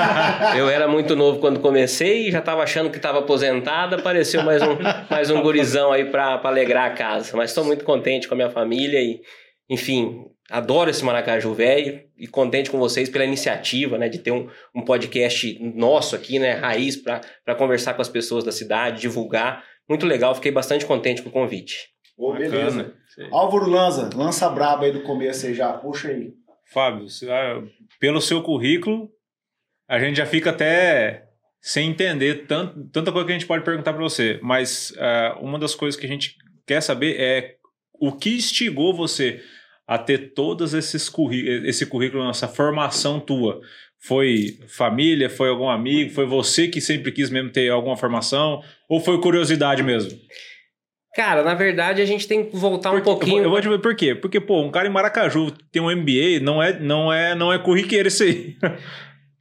Eu 0.56 0.68
era 0.68 0.86
muito 0.86 1.16
novo 1.16 1.38
quando 1.38 1.60
comecei, 1.60 2.30
já 2.30 2.40
estava 2.40 2.62
achando 2.62 2.90
que 2.90 2.98
estava 2.98 3.20
aposentada, 3.20 3.96
apareceu 3.96 4.42
mais 4.42 4.62
um, 4.62 4.76
mais 5.10 5.30
um 5.30 5.40
gurizão 5.40 5.92
aí 5.92 6.04
para 6.04 6.40
alegrar 6.44 6.90
a 6.90 6.94
casa. 6.94 7.36
Mas 7.36 7.50
estou 7.50 7.64
muito 7.64 7.84
contente 7.84 8.28
com 8.28 8.34
a 8.34 8.36
minha 8.36 8.50
família 8.50 9.00
e, 9.00 9.20
enfim, 9.68 10.26
adoro 10.50 10.90
esse 10.90 11.02
Maracaju 11.02 11.54
velho 11.54 12.02
e 12.18 12.26
contente 12.26 12.70
com 12.70 12.78
vocês 12.78 13.08
pela 13.08 13.24
iniciativa, 13.24 13.96
né, 13.96 14.08
de 14.10 14.18
ter 14.18 14.30
um, 14.30 14.46
um 14.74 14.82
podcast 14.82 15.58
nosso 15.74 16.14
aqui, 16.14 16.38
né, 16.38 16.52
raiz, 16.52 16.96
para 16.96 17.54
conversar 17.56 17.94
com 17.94 18.02
as 18.02 18.08
pessoas 18.08 18.44
da 18.44 18.52
cidade, 18.52 19.00
divulgar. 19.00 19.64
Muito 19.88 20.06
legal, 20.06 20.34
fiquei 20.34 20.52
bastante 20.52 20.84
contente 20.84 21.22
com 21.22 21.30
o 21.30 21.32
convite. 21.32 21.92
Ô, 22.16 22.34
beleza. 22.34 22.76
Bacana. 22.82 23.02
Álvaro 23.30 23.68
Lanza, 23.68 24.10
lança 24.14 24.48
braba 24.48 24.84
aí 24.84 24.92
do 24.92 25.02
começo 25.02 25.46
aí 25.46 25.54
já, 25.54 25.72
puxa 25.72 26.08
aí. 26.08 26.32
Fábio, 26.72 27.06
ah, 27.28 27.62
pelo 28.00 28.20
seu 28.20 28.42
currículo, 28.42 29.10
a 29.88 29.98
gente 29.98 30.16
já 30.16 30.26
fica 30.26 30.50
até 30.50 31.28
sem 31.60 31.90
entender 31.90 32.46
tanto, 32.46 32.84
tanta 32.88 33.12
coisa 33.12 33.26
que 33.26 33.32
a 33.32 33.38
gente 33.38 33.46
pode 33.46 33.64
perguntar 33.64 33.92
para 33.92 34.02
você. 34.02 34.40
Mas 34.42 34.92
ah, 34.98 35.38
uma 35.40 35.58
das 35.58 35.74
coisas 35.74 36.00
que 36.00 36.06
a 36.06 36.08
gente 36.08 36.36
quer 36.66 36.80
saber 36.80 37.20
é 37.20 37.56
o 38.00 38.10
que 38.12 38.34
instigou 38.34 38.94
você 38.94 39.40
a 39.86 39.98
ter 39.98 40.32
todos 40.34 40.74
esses 40.74 41.10
esse 41.64 41.86
currículo, 41.86 42.28
essa 42.28 42.48
formação 42.48 43.20
tua. 43.20 43.60
Foi 44.00 44.58
família, 44.66 45.30
foi 45.30 45.48
algum 45.48 45.68
amigo, 45.68 46.10
foi 46.10 46.26
você 46.26 46.66
que 46.66 46.80
sempre 46.80 47.12
quis 47.12 47.30
mesmo 47.30 47.50
ter 47.50 47.68
alguma 47.68 47.96
formação, 47.96 48.60
ou 48.88 48.98
foi 48.98 49.20
curiosidade 49.20 49.82
mesmo? 49.82 50.18
Cara, 51.14 51.42
na 51.42 51.54
verdade 51.54 52.00
a 52.00 52.06
gente 52.06 52.26
tem 52.26 52.44
que 52.44 52.56
voltar 52.56 52.90
um 52.90 52.94
Porque- 52.94 53.04
vou- 53.10 53.18
pouquinho. 53.18 53.42
Eu 53.44 53.50
vou 53.50 53.60
te 53.60 53.68
ver 53.68 53.80
por 53.80 53.94
quê? 53.94 54.14
Porque, 54.14 54.40
pô, 54.40 54.62
um 54.62 54.70
cara 54.70 54.88
em 54.88 54.90
Maracaju 54.90 55.50
tem 55.70 55.82
um 55.82 55.90
MBA, 55.90 56.40
não 56.42 56.62
é, 56.62 56.78
não 56.78 57.12
é, 57.12 57.34
não 57.34 57.52
é 57.52 57.58
curriqueiro 57.58 58.08
isso 58.08 58.22
aí. 58.22 58.56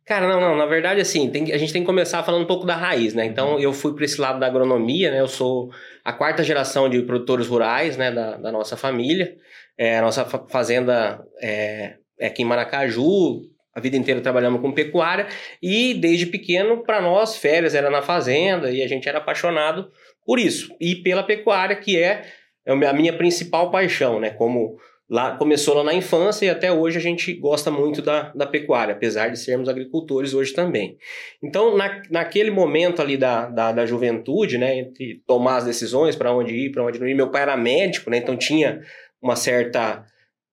Cara, 0.05 0.27
não, 0.27 0.41
não. 0.41 0.57
Na 0.57 0.65
verdade, 0.65 0.99
assim, 0.99 1.29
tem 1.29 1.53
a 1.53 1.57
gente 1.57 1.71
tem 1.71 1.83
que 1.83 1.85
começar 1.85 2.21
falando 2.23 2.41
um 2.41 2.47
pouco 2.47 2.65
da 2.65 2.75
raiz, 2.75 3.13
né? 3.13 3.23
Então, 3.25 3.57
eu 3.59 3.71
fui 3.71 3.93
para 3.95 4.03
esse 4.03 4.19
lado 4.19 4.39
da 4.39 4.47
agronomia, 4.47 5.09
né? 5.09 5.21
Eu 5.21 5.27
sou 5.27 5.69
a 6.03 6.11
quarta 6.11 6.43
geração 6.43 6.89
de 6.89 7.01
produtores 7.03 7.47
rurais, 7.47 7.95
né? 7.95 8.11
Da, 8.11 8.35
da 8.35 8.51
nossa 8.51 8.75
família. 8.75 9.33
É, 9.77 9.99
a 9.99 10.01
nossa 10.01 10.25
fa- 10.25 10.43
fazenda 10.49 11.23
é, 11.41 11.93
é 12.19 12.27
aqui 12.27 12.41
em 12.41 12.45
Maracaju. 12.45 13.43
A 13.73 13.79
vida 13.79 13.95
inteira 13.95 14.19
trabalhamos 14.19 14.59
com 14.59 14.73
pecuária. 14.73 15.27
E 15.63 15.93
desde 15.93 16.25
pequeno, 16.25 16.83
para 16.83 16.99
nós, 17.01 17.37
férias 17.37 17.73
era 17.73 17.89
na 17.89 18.01
fazenda 18.01 18.69
e 18.69 18.83
a 18.83 18.87
gente 18.89 19.07
era 19.07 19.19
apaixonado 19.19 19.87
por 20.31 20.39
isso. 20.39 20.73
E 20.79 20.95
pela 20.95 21.23
pecuária, 21.23 21.75
que 21.75 22.01
é 22.01 22.21
é 22.65 22.71
a 22.71 22.93
minha 22.93 23.11
principal 23.11 23.69
paixão, 23.69 24.17
né? 24.17 24.29
Como 24.29 24.77
lá 25.09 25.35
começou 25.35 25.73
lá 25.73 25.83
na 25.83 25.93
infância 25.93 26.45
e 26.45 26.49
até 26.49 26.71
hoje 26.71 26.97
a 26.97 27.01
gente 27.01 27.33
gosta 27.33 27.69
muito 27.69 28.01
da, 28.01 28.31
da 28.33 28.45
pecuária, 28.45 28.93
apesar 28.93 29.27
de 29.27 29.37
sermos 29.37 29.67
agricultores 29.67 30.33
hoje 30.33 30.53
também. 30.53 30.97
Então, 31.43 31.75
na, 31.75 32.01
naquele 32.09 32.49
momento 32.49 33.01
ali 33.01 33.17
da, 33.17 33.47
da, 33.47 33.73
da 33.73 33.85
juventude, 33.85 34.57
né, 34.57 34.77
entre 34.77 35.21
tomar 35.27 35.57
as 35.57 35.65
decisões 35.65 36.15
para 36.15 36.33
onde 36.33 36.55
ir, 36.55 36.71
para 36.71 36.85
onde 36.85 36.97
não 36.97 37.09
ir, 37.09 37.13
meu 37.13 37.29
pai 37.29 37.41
era 37.41 37.57
médico, 37.57 38.09
né, 38.09 38.15
então 38.15 38.37
tinha 38.37 38.79
uma 39.21 39.35
certa 39.35 40.05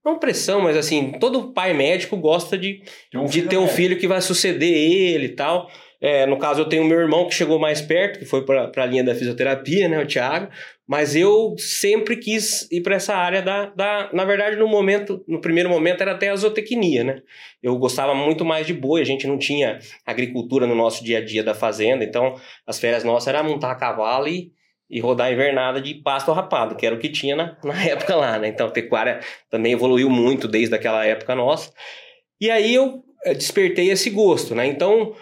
não 0.05 0.19
pressão, 0.19 0.61
mas 0.61 0.77
assim, 0.77 1.13
todo 1.21 1.53
pai 1.53 1.73
médico 1.73 2.17
gosta 2.17 2.59
de, 2.59 2.83
de 3.29 3.43
ter 3.43 3.59
um 3.59 3.69
filho 3.69 3.97
que 3.97 4.09
vai 4.09 4.21
suceder 4.21 4.75
ele 4.75 5.27
e 5.27 5.37
tal. 5.37 5.71
É, 6.01 6.27
no 6.27 6.39
caso, 6.39 6.61
eu 6.61 6.69
tenho 6.69 6.85
meu 6.85 6.99
irmão 7.01 7.27
que 7.27 7.35
chegou 7.35 7.59
mais 7.59 7.81
perto, 7.81 8.21
que 8.21 8.25
foi 8.25 8.45
para 8.45 8.71
a 8.77 8.87
linha 8.87 9.03
da 9.03 9.15
fisioterapia, 9.15 9.89
né, 9.89 10.01
o 10.01 10.07
Thiago. 10.07 10.49
Mas 10.87 11.15
eu 11.15 11.55
sempre 11.59 12.17
quis 12.17 12.67
ir 12.71 12.81
para 12.83 12.95
essa 12.95 13.15
área 13.15 13.43
da, 13.43 13.67
da. 13.67 14.09
Na 14.13 14.25
verdade, 14.25 14.57
no 14.57 14.67
momento, 14.67 15.23
no 15.29 15.41
primeiro 15.41 15.69
momento, 15.69 16.01
era 16.01 16.13
até 16.13 16.31
a 16.31 16.37
zootecnia, 16.37 17.05
né? 17.05 17.23
Eu 17.63 17.77
gostava 17.77 18.15
muito 18.15 18.43
mais 18.45 18.67
de 18.67 18.73
boi, 18.73 19.03
a 19.03 19.05
gente 19.05 19.27
não 19.27 19.37
tinha 19.37 19.81
agricultura 20.07 20.67
no 20.67 20.75
nosso 20.75 21.05
dia 21.05 21.19
a 21.19 21.25
dia 21.25 21.45
da 21.45 21.53
fazenda, 21.53 22.05
então 22.05 22.37
as 22.67 22.79
férias 22.79 23.05
nossas 23.05 23.29
era 23.29 23.43
montar 23.43 23.73
a 23.73 23.75
cavalo 23.75 24.29
e, 24.29 24.51
e 24.89 24.99
rodar 24.99 25.31
invernada 25.31 25.79
de 25.79 25.95
pasto 25.95 26.33
rapado, 26.33 26.75
que 26.75 26.87
era 26.87 26.95
o 26.95 26.99
que 26.99 27.11
tinha 27.11 27.37
na, 27.37 27.59
na 27.63 27.75
época 27.85 28.17
lá, 28.17 28.39
né? 28.39 28.49
Então 28.49 28.69
a 28.69 28.71
pecuária 28.71 29.21
também 29.51 29.73
evoluiu 29.73 30.09
muito 30.09 30.49
desde 30.49 30.75
aquela 30.75 31.05
época 31.05 31.35
nossa. 31.35 31.71
E 32.41 32.51
aí 32.51 32.75
eu 32.75 33.05
eh, 33.25 33.35
despertei 33.35 33.91
esse 33.91 34.09
gosto, 34.09 34.55
né? 34.55 34.67
Então, 34.67 35.15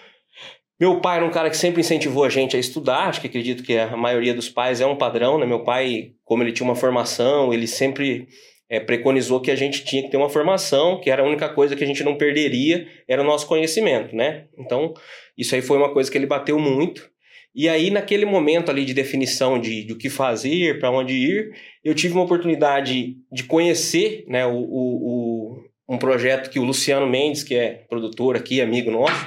meu 0.78 1.00
pai 1.00 1.16
era 1.16 1.25
um 1.26 1.30
cara 1.30 1.49
que 1.50 1.56
sempre 1.56 1.80
incentivou 1.80 2.25
a 2.25 2.28
gente 2.28 2.56
a 2.56 2.61
estudar, 2.61 3.09
acho 3.09 3.21
que 3.21 3.26
acredito 3.26 3.62
que 3.62 3.76
a 3.78 3.97
maioria 3.97 4.35
dos 4.35 4.49
pais 4.49 4.80
é 4.80 4.87
um 4.87 4.97
padrão, 4.97 5.38
né? 5.38 5.47
Meu 5.47 5.64
pai, 5.64 6.12
como 6.25 6.42
ele 6.42 6.52
tinha 6.52 6.68
uma 6.68 6.76
formação, 6.76 7.52
ele 7.52 7.66
sempre 7.66 8.28
eh, 8.68 8.80
preconizou 8.80 9.40
que 9.40 9.50
a 9.50 9.56
gente 9.56 9.85
tinha 9.85 10.02
que 10.02 10.11
ter 10.11 10.16
uma 10.16 10.28
formação, 10.28 11.00
que 11.00 11.11
era 11.11 11.23
a 11.23 11.26
única 11.26 11.49
coisa 11.49 11.75
que 11.75 11.83
a 11.83 11.87
gente 11.87 12.04
não 12.04 12.16
perderia, 12.18 12.87
era 13.09 13.23
o 13.23 13.25
nosso 13.25 13.47
conhecimento, 13.47 14.14
né? 14.14 14.45
Então, 14.59 14.92
isso 15.37 15.54
aí 15.54 15.62
foi 15.62 15.78
uma 15.78 15.92
coisa 15.92 16.11
que 16.11 16.18
ele 16.18 16.26
bateu 16.26 16.59
muito. 16.59 17.09
E 17.54 17.71
aí, 17.71 17.90
naquele 17.90 18.26
momento 18.26 18.71
ali 18.71 18.85
de 18.85 18.92
definição 18.92 19.59
de, 19.59 19.83
de 19.83 19.95
o 19.95 19.97
que 19.97 20.11
fazer, 20.11 20.78
para 20.78 20.90
onde 20.90 21.14
ir, 21.14 21.52
eu 21.83 21.95
tive 21.95 22.12
uma 22.12 22.25
oportunidade 22.25 23.16
de 23.33 23.45
conhecer 23.45 24.25
né, 24.28 24.45
o, 24.45 24.52
o, 24.52 25.54
o- 25.54 25.66
um 25.88 25.97
projeto 25.97 26.50
que 26.50 26.59
o 26.59 26.64
Luciano 26.64 27.06
Mendes, 27.06 27.42
que 27.42 27.54
é 27.54 27.85
produtor 27.88 28.37
aqui, 28.37 28.61
amigo 28.61 28.90
nosso, 28.90 29.26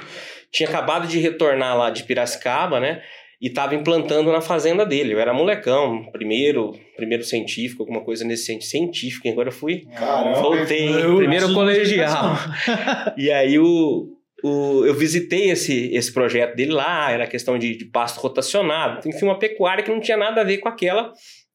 tinha 0.52 0.68
acabado 0.68 1.06
de 1.06 1.18
retornar 1.18 1.76
lá 1.76 1.90
de 1.90 2.04
Piracicaba, 2.04 2.80
né? 2.80 3.02
E 3.40 3.46
estava 3.46 3.74
implantando 3.74 4.30
na 4.30 4.40
fazenda 4.40 4.84
dele. 4.84 5.14
Eu 5.14 5.18
era 5.18 5.32
molecão, 5.32 6.10
primeiro, 6.12 6.72
primeiro 6.94 7.24
científico, 7.24 7.82
alguma 7.82 8.04
coisa 8.04 8.24
nesse 8.24 8.44
sentido, 8.44 8.68
científico, 8.68 9.26
e 9.26 9.30
agora 9.30 9.48
eu 9.48 9.52
fui. 9.52 9.86
Caramba. 9.96 10.42
Voltei, 10.42 10.88
hein? 10.88 11.00
Eu 11.00 11.16
primeiro 11.16 11.54
colegial. 11.54 12.36
de 13.16 13.24
E 13.24 13.32
aí 13.32 13.58
o, 13.58 14.08
o, 14.44 14.84
eu 14.84 14.92
visitei 14.92 15.50
esse, 15.50 15.94
esse 15.94 16.12
projeto 16.12 16.54
dele 16.54 16.72
lá, 16.72 17.10
era 17.10 17.26
questão 17.26 17.58
de, 17.58 17.76
de 17.76 17.86
pasto 17.86 18.20
rotacionado, 18.20 19.08
enfim, 19.08 19.24
uma 19.24 19.38
pecuária 19.38 19.82
que 19.82 19.90
não 19.90 20.00
tinha 20.00 20.18
nada 20.18 20.42
a 20.42 20.44
ver 20.44 20.58
com 20.58 20.68
aquela 20.68 21.10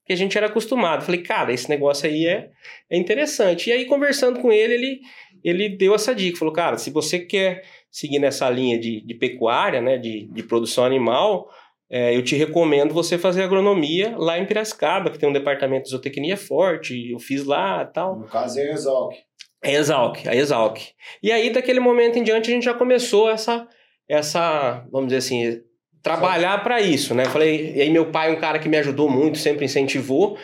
que 0.05 0.13
a 0.13 0.15
gente 0.15 0.37
era 0.37 0.47
acostumado. 0.47 1.03
Falei, 1.03 1.21
cara, 1.21 1.51
esse 1.51 1.67
negócio 1.69 2.07
aí 2.07 2.27
é, 2.27 2.49
é 2.89 2.97
interessante. 2.97 3.69
E 3.69 3.73
aí, 3.73 3.85
conversando 3.85 4.39
com 4.39 4.51
ele, 4.51 4.73
ele, 4.73 4.99
ele 5.43 5.69
deu 5.69 5.95
essa 5.95 6.13
dica, 6.13 6.37
falou, 6.37 6.53
cara, 6.53 6.77
se 6.77 6.91
você 6.91 7.19
quer 7.19 7.63
seguir 7.95 8.19
nessa 8.19 8.49
linha 8.49 8.77
de, 8.77 8.99
de 8.99 9.13
pecuária, 9.13 9.79
né, 9.79 9.97
de, 9.97 10.27
de 10.27 10.43
produção 10.43 10.83
animal, 10.83 11.47
é, 11.89 12.13
eu 12.13 12.21
te 12.21 12.35
recomendo 12.35 12.93
você 12.93 13.17
fazer 13.17 13.41
agronomia 13.41 14.13
lá 14.17 14.37
em 14.37 14.45
Piracicaba, 14.45 15.09
que 15.09 15.17
tem 15.17 15.29
um 15.29 15.33
departamento 15.33 15.85
de 15.85 15.91
zootecnia 15.91 16.35
forte, 16.35 17.09
eu 17.09 17.19
fiz 17.19 17.45
lá 17.45 17.87
e 17.89 17.93
tal. 17.93 18.19
No 18.19 18.27
caso 18.27 18.59
é 18.59 18.69
Exalc. 18.69 19.15
A 19.63 19.71
Exalc, 19.71 20.27
a 20.27 20.35
Exalc. 20.35 20.77
E 21.23 21.31
aí, 21.31 21.49
daquele 21.49 21.79
momento 21.79 22.19
em 22.19 22.23
diante, 22.23 22.51
a 22.51 22.53
gente 22.53 22.65
já 22.65 22.73
começou 22.73 23.29
essa, 23.29 23.65
essa, 24.09 24.85
vamos 24.91 25.07
dizer 25.07 25.19
assim, 25.19 25.61
trabalhar 26.03 26.61
para 26.63 26.81
isso, 26.81 27.15
né? 27.15 27.23
Falei, 27.23 27.75
e 27.77 27.81
aí 27.81 27.89
meu 27.89 28.11
pai, 28.11 28.29
um 28.29 28.39
cara 28.39 28.59
que 28.59 28.67
me 28.67 28.75
ajudou 28.75 29.09
muito, 29.09 29.37
sempre 29.37 29.63
incentivou, 29.63 30.37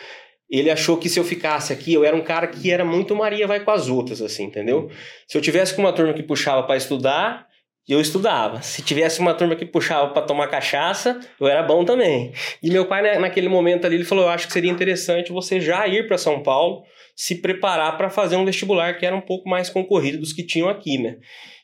ele 0.52 0.70
achou 0.70 0.98
que 0.98 1.08
se 1.08 1.18
eu 1.18 1.24
ficasse 1.24 1.72
aqui, 1.72 1.94
eu 1.94 2.04
era 2.04 2.14
um 2.14 2.20
cara 2.20 2.46
que 2.46 2.70
era 2.70 2.84
muito 2.84 3.16
Maria 3.16 3.46
vai 3.46 3.60
com 3.60 3.70
as 3.70 3.88
outras, 3.88 4.20
assim, 4.20 4.44
entendeu? 4.44 4.90
Se 5.26 5.38
eu 5.38 5.40
tivesse 5.40 5.74
com 5.74 5.80
uma 5.80 5.94
turma 5.94 6.12
que 6.12 6.22
puxava 6.22 6.62
para 6.64 6.76
estudar, 6.76 7.46
eu 7.88 7.98
estudava. 7.98 8.60
Se 8.60 8.82
tivesse 8.82 9.18
uma 9.18 9.32
turma 9.32 9.56
que 9.56 9.64
puxava 9.64 10.12
para 10.12 10.20
tomar 10.20 10.48
cachaça, 10.48 11.18
eu 11.40 11.46
era 11.46 11.62
bom 11.62 11.86
também. 11.86 12.32
E 12.62 12.70
meu 12.70 12.86
pai, 12.86 13.02
né, 13.02 13.18
naquele 13.18 13.48
momento 13.48 13.86
ali, 13.86 13.96
ele 13.96 14.04
falou: 14.04 14.24
Eu 14.24 14.30
acho 14.30 14.46
que 14.46 14.52
seria 14.52 14.70
interessante 14.70 15.32
você 15.32 15.58
já 15.58 15.88
ir 15.88 16.06
para 16.06 16.18
São 16.18 16.42
Paulo, 16.42 16.82
se 17.16 17.40
preparar 17.40 17.96
para 17.96 18.10
fazer 18.10 18.36
um 18.36 18.44
vestibular 18.44 18.98
que 18.98 19.06
era 19.06 19.16
um 19.16 19.22
pouco 19.22 19.48
mais 19.48 19.70
concorrido 19.70 20.18
dos 20.18 20.34
que 20.34 20.44
tinham 20.44 20.68
aqui, 20.68 20.98
né? 20.98 21.16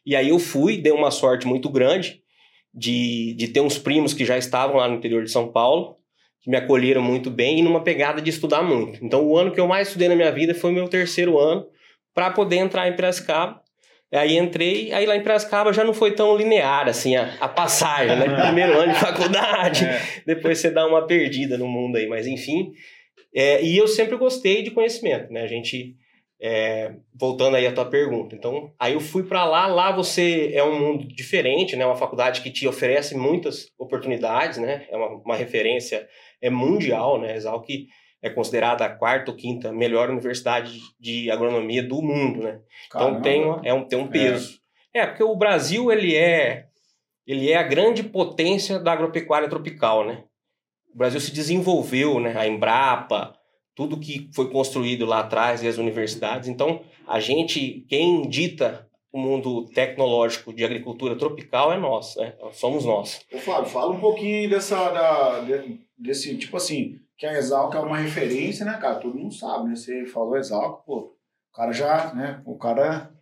E 0.04 0.16
aí 0.16 0.30
eu 0.30 0.38
fui, 0.38 0.78
dei 0.78 0.92
uma 0.92 1.10
sorte 1.10 1.46
muito 1.46 1.68
grande 1.68 2.22
de, 2.72 3.34
de 3.34 3.48
ter 3.48 3.60
uns 3.60 3.78
primos 3.78 4.14
que 4.14 4.24
já 4.24 4.38
estavam 4.38 4.76
lá 4.76 4.88
no 4.88 4.96
interior 4.96 5.22
de 5.22 5.30
São 5.30 5.52
Paulo, 5.52 5.97
me 6.48 6.56
acolheram 6.56 7.02
muito 7.02 7.30
bem 7.30 7.58
e 7.58 7.62
numa 7.62 7.84
pegada 7.84 8.22
de 8.22 8.30
estudar 8.30 8.62
muito. 8.62 9.04
Então, 9.04 9.22
o 9.22 9.36
ano 9.36 9.52
que 9.52 9.60
eu 9.60 9.66
mais 9.66 9.88
estudei 9.88 10.08
na 10.08 10.16
minha 10.16 10.32
vida 10.32 10.54
foi 10.54 10.70
o 10.70 10.72
meu 10.72 10.88
terceiro 10.88 11.38
ano 11.38 11.66
para 12.14 12.30
poder 12.30 12.56
entrar 12.56 12.88
em 12.88 12.96
Piracicaba. 12.96 13.60
Aí 14.10 14.38
entrei, 14.38 14.90
aí 14.94 15.04
lá 15.04 15.14
em 15.14 15.22
Piracicaba 15.22 15.74
já 15.74 15.84
não 15.84 15.92
foi 15.92 16.12
tão 16.12 16.34
linear 16.34 16.88
assim 16.88 17.16
a, 17.16 17.34
a 17.38 17.48
passagem, 17.48 18.16
né? 18.16 18.24
Primeiro 18.46 18.80
ano 18.80 18.94
de 18.94 18.98
faculdade, 18.98 19.84
é. 19.84 20.00
depois 20.24 20.58
você 20.58 20.70
dá 20.70 20.86
uma 20.86 21.06
perdida 21.06 21.58
no 21.58 21.68
mundo 21.68 21.96
aí, 21.96 22.06
mas 22.06 22.26
enfim. 22.26 22.72
É, 23.34 23.62
e 23.62 23.76
eu 23.76 23.86
sempre 23.86 24.16
gostei 24.16 24.62
de 24.62 24.70
conhecimento, 24.70 25.30
né? 25.30 25.42
A 25.42 25.46
gente 25.46 25.96
é, 26.40 26.94
voltando 27.14 27.56
aí 27.56 27.66
à 27.66 27.72
tua 27.72 27.84
pergunta. 27.84 28.34
Então, 28.34 28.72
aí 28.78 28.94
eu 28.94 29.00
fui 29.00 29.24
para 29.24 29.44
lá. 29.44 29.66
Lá 29.66 29.90
você 29.90 30.52
é 30.54 30.62
um 30.62 30.78
mundo 30.78 31.06
diferente, 31.06 31.74
né? 31.76 31.84
Uma 31.84 31.96
faculdade 31.96 32.40
que 32.42 32.50
te 32.50 32.66
oferece 32.66 33.16
muitas 33.16 33.72
oportunidades, 33.78 34.58
né? 34.58 34.86
É 34.90 34.96
uma, 34.96 35.08
uma 35.08 35.36
referência 35.36 36.08
é 36.40 36.48
mundial, 36.48 37.20
né? 37.20 37.36
Exalc 37.36 37.66
é 38.20 38.30
considerada 38.30 38.84
a 38.84 38.90
quarta 38.90 39.30
ou 39.30 39.36
quinta 39.36 39.72
melhor 39.72 40.10
universidade 40.10 40.80
de 40.98 41.30
agronomia 41.30 41.82
do 41.82 42.02
mundo, 42.02 42.42
né? 42.42 42.60
Então 42.86 43.20
tem, 43.20 43.42
é 43.64 43.72
um, 43.72 43.84
tem 43.84 43.98
um 43.98 44.08
peso. 44.08 44.58
É. 44.92 45.00
é, 45.00 45.06
porque 45.06 45.22
o 45.22 45.36
Brasil 45.36 45.90
ele 45.90 46.16
é 46.16 46.66
ele 47.26 47.50
é 47.50 47.56
a 47.56 47.62
grande 47.62 48.02
potência 48.02 48.78
da 48.78 48.92
agropecuária 48.92 49.48
tropical, 49.48 50.04
né? 50.04 50.24
O 50.94 50.96
Brasil 50.96 51.20
se 51.20 51.32
desenvolveu, 51.32 52.18
né? 52.18 52.34
A 52.36 52.46
Embrapa, 52.46 53.37
tudo 53.78 53.96
que 53.96 54.28
foi 54.34 54.50
construído 54.50 55.06
lá 55.06 55.20
atrás 55.20 55.62
e 55.62 55.68
as 55.68 55.78
universidades. 55.78 56.48
Então, 56.48 56.80
a 57.06 57.20
gente, 57.20 57.86
quem 57.88 58.28
dita 58.28 58.88
o 59.12 59.20
mundo 59.20 59.66
tecnológico 59.66 60.52
de 60.52 60.64
agricultura 60.64 61.14
tropical 61.14 61.72
é 61.72 61.78
nós, 61.78 62.16
né? 62.16 62.34
Somos 62.54 62.84
nós. 62.84 63.20
Ô 63.32 63.38
Flávio, 63.38 63.70
fala 63.70 63.92
um 63.92 64.00
pouquinho 64.00 64.50
dessa, 64.50 64.90
da, 64.90 65.44
desse, 65.96 66.36
tipo 66.36 66.56
assim, 66.56 66.96
que 67.16 67.24
a 67.24 67.38
Exalc 67.38 67.72
é 67.72 67.78
uma 67.78 67.98
referência, 67.98 68.66
né, 68.66 68.76
cara? 68.78 68.96
Todo 68.96 69.16
mundo 69.16 69.32
sabe, 69.32 69.68
né? 69.68 69.76
Você 69.76 70.04
falou 70.06 70.36
Exalc, 70.36 70.84
pô, 70.84 71.14
o 71.52 71.56
cara 71.56 71.70
já, 71.70 72.12
né? 72.14 72.42
O 72.44 72.58
cara... 72.58 73.12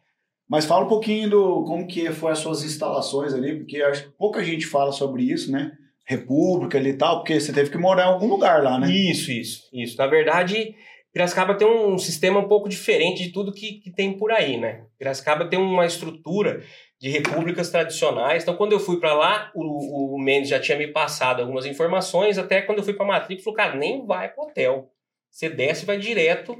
Mas 0.48 0.64
fala 0.64 0.86
um 0.86 0.88
pouquinho 0.88 1.28
do 1.28 1.64
como 1.64 1.86
que 1.86 2.10
foi 2.12 2.32
as 2.32 2.38
suas 2.38 2.64
instalações 2.64 3.34
ali, 3.34 3.58
porque 3.58 3.82
acho 3.82 4.04
que 4.04 4.16
pouca 4.16 4.42
gente 4.42 4.64
fala 4.64 4.90
sobre 4.90 5.22
isso, 5.22 5.52
né? 5.52 5.76
República 6.06 6.78
ali 6.78 6.90
e 6.90 6.96
tal, 6.96 7.18
porque 7.18 7.40
você 7.40 7.52
teve 7.52 7.68
que 7.68 7.76
morar 7.76 8.04
em 8.04 8.12
algum 8.12 8.28
lugar 8.28 8.62
lá, 8.62 8.78
né? 8.78 8.88
Isso, 8.88 9.32
isso, 9.32 9.68
isso. 9.72 9.98
Na 9.98 10.06
verdade, 10.06 10.74
Piracicaba 11.12 11.54
tem 11.54 11.66
um 11.66 11.98
sistema 11.98 12.38
um 12.38 12.46
pouco 12.46 12.68
diferente 12.68 13.24
de 13.24 13.30
tudo 13.30 13.50
que, 13.50 13.80
que 13.80 13.90
tem 13.90 14.12
por 14.16 14.30
aí, 14.30 14.56
né? 14.56 14.84
Piracicaba 14.98 15.48
tem 15.48 15.58
uma 15.58 15.84
estrutura 15.84 16.62
de 17.00 17.08
repúblicas 17.08 17.70
tradicionais. 17.70 18.42
Então, 18.42 18.54
quando 18.54 18.72
eu 18.72 18.78
fui 18.78 19.00
para 19.00 19.14
lá, 19.14 19.50
o, 19.54 20.14
o 20.14 20.18
Mendes 20.18 20.50
já 20.50 20.60
tinha 20.60 20.78
me 20.78 20.86
passado 20.86 21.40
algumas 21.40 21.66
informações. 21.66 22.38
Até 22.38 22.62
quando 22.62 22.78
eu 22.78 22.84
fui 22.84 22.94
para 22.94 23.06
matrícula, 23.06 23.42
falou: 23.44 23.56
cara, 23.56 23.74
nem 23.74 24.06
vai 24.06 24.28
pro 24.28 24.44
hotel. 24.44 24.90
Você 25.30 25.48
desce 25.48 25.82
e 25.82 25.86
vai 25.86 25.98
direto, 25.98 26.56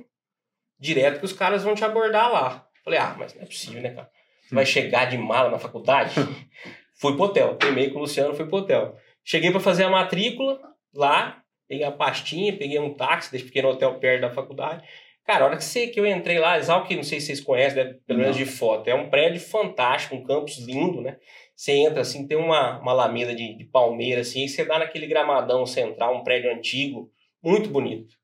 direto 0.79 1.19
que 1.19 1.25
os 1.25 1.33
caras 1.33 1.63
vão 1.63 1.75
te 1.75 1.85
abordar 1.85 2.33
lá. 2.33 2.67
Falei: 2.83 2.99
ah, 2.99 3.15
mas 3.19 3.35
não 3.35 3.43
é 3.43 3.47
possível, 3.47 3.83
né, 3.83 3.91
cara? 3.91 4.11
Você 4.43 4.55
vai 4.55 4.65
chegar 4.67 5.05
de 5.05 5.19
mala 5.19 5.51
na 5.51 5.59
faculdade? 5.59 6.15
fui 6.99 7.15
pro 7.15 7.25
hotel. 7.25 7.57
Primeiro 7.57 7.93
com 7.93 7.99
o 7.99 8.03
Luciano, 8.03 8.35
fui 8.35 8.47
pro 8.47 8.59
hotel. 8.59 8.97
Cheguei 9.29 9.51
para 9.51 9.59
fazer 9.59 9.83
a 9.83 9.91
matrícula 9.91 10.61
lá, 10.95 11.43
peguei 11.69 11.85
a 11.85 11.91
pastinha, 11.91 12.57
peguei 12.57 12.79
um 12.79 12.95
táxi, 12.95 13.33
deixei 13.33 13.61
no 13.61 13.71
hotel 13.71 13.99
perto 13.99 14.21
da 14.21 14.31
faculdade. 14.31 14.87
Cara, 15.25 15.43
a 15.43 15.49
hora 15.49 15.57
que, 15.57 15.65
você, 15.65 15.89
que 15.89 15.99
eu 15.99 16.07
entrei 16.07 16.39
lá, 16.39 16.57
Exalc, 16.57 16.89
não 16.95 17.03
sei 17.03 17.19
se 17.19 17.27
vocês 17.27 17.41
conhecem, 17.41 17.85
né, 17.85 17.97
pelo 18.07 18.21
menos 18.21 18.37
de 18.37 18.47
foto, 18.47 18.89
é 18.89 18.95
um 18.95 19.11
prédio 19.11 19.41
fantástico, 19.41 20.15
um 20.15 20.23
campus 20.23 20.59
lindo, 20.59 21.01
né? 21.01 21.17
Você 21.57 21.73
entra 21.73 22.03
assim, 22.03 22.29
tem 22.29 22.39
uma, 22.39 22.79
uma 22.79 22.93
alameda 22.93 23.35
de, 23.35 23.57
de 23.57 23.65
palmeira, 23.65 24.21
assim, 24.21 24.45
e 24.45 24.49
você 24.49 24.65
dá 24.65 24.79
naquele 24.79 25.09
gramadão 25.09 25.67
central, 25.67 26.17
um 26.17 26.23
prédio 26.23 26.53
antigo, 26.53 27.11
muito 27.43 27.69
bonito. 27.69 28.15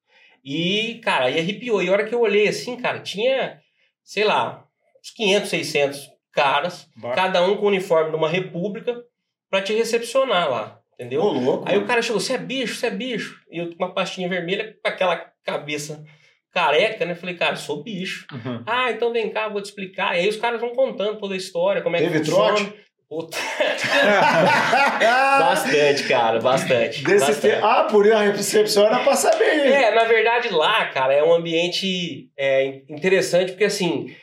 E, 0.45 1.01
cara, 1.03 1.25
aí 1.25 1.41
arrepiou. 1.41 1.83
E 1.83 1.89
a 1.89 1.93
hora 1.93 2.05
que 2.05 2.15
eu 2.15 2.21
olhei 2.21 2.47
assim, 2.47 2.77
cara, 2.77 3.01
tinha, 3.01 3.61
sei 4.05 4.23
lá, 4.23 4.65
uns 5.01 5.11
500, 5.11 5.51
600 5.51 6.11
caras, 6.31 6.89
Bar. 6.95 7.17
cada 7.17 7.45
um 7.45 7.57
com 7.57 7.67
uniforme 7.67 8.11
de 8.11 8.17
uma 8.17 8.29
república, 8.29 9.03
para 9.51 9.63
te 9.63 9.75
recepcionar 9.75 10.49
lá, 10.49 10.82
entendeu? 11.03 11.23
Ô, 11.23 11.33
louco, 11.33 11.65
aí 11.67 11.75
mano. 11.75 11.85
o 11.85 11.89
cara 11.89 12.01
chegou, 12.01 12.21
você 12.21 12.35
é 12.35 12.39
bicho, 12.39 12.77
você 12.77 12.87
é 12.87 12.91
bicho. 12.91 13.41
E 13.51 13.59
eu 13.59 13.69
com 13.69 13.85
uma 13.85 13.93
pastinha 13.93 14.29
vermelha, 14.29 14.77
com 14.83 14.89
aquela 14.89 15.17
cabeça 15.45 16.05
careca, 16.53 17.05
né? 17.05 17.15
Falei, 17.15 17.35
cara, 17.35 17.57
sou 17.57 17.83
bicho. 17.83 18.27
Uhum. 18.33 18.63
Ah, 18.67 18.91
então 18.91 19.13
vem 19.13 19.31
cá, 19.31 19.49
vou 19.49 19.61
te 19.61 19.67
explicar. 19.67 20.15
E 20.15 20.21
aí 20.21 20.29
os 20.29 20.37
caras 20.37 20.61
vão 20.61 20.71
contando 20.71 21.19
toda 21.19 21.35
a 21.35 21.37
história, 21.37 21.83
como 21.83 21.97
é 21.97 22.01
Teve 22.01 22.21
que 22.21 22.27
funciona. 22.27 22.55
Trote? 22.55 22.83
Puta. 23.09 23.37
bastante, 25.39 26.09
cara, 26.09 26.41
bastante. 26.41 27.05
Desse 27.05 27.27
bastante. 27.27 27.57
Te... 27.57 27.63
Ah, 27.63 27.87
por 27.91 28.11
a 28.11 28.21
recepção 28.23 28.87
era 28.87 29.01
pra 29.01 29.15
saber. 29.15 29.67
É, 29.67 29.95
na 29.95 30.05
verdade 30.05 30.49
lá, 30.49 30.87
cara, 30.87 31.13
é 31.13 31.23
um 31.23 31.35
ambiente 31.35 32.31
é, 32.39 32.81
interessante, 32.89 33.53
porque 33.53 33.65
assim, 33.65 34.15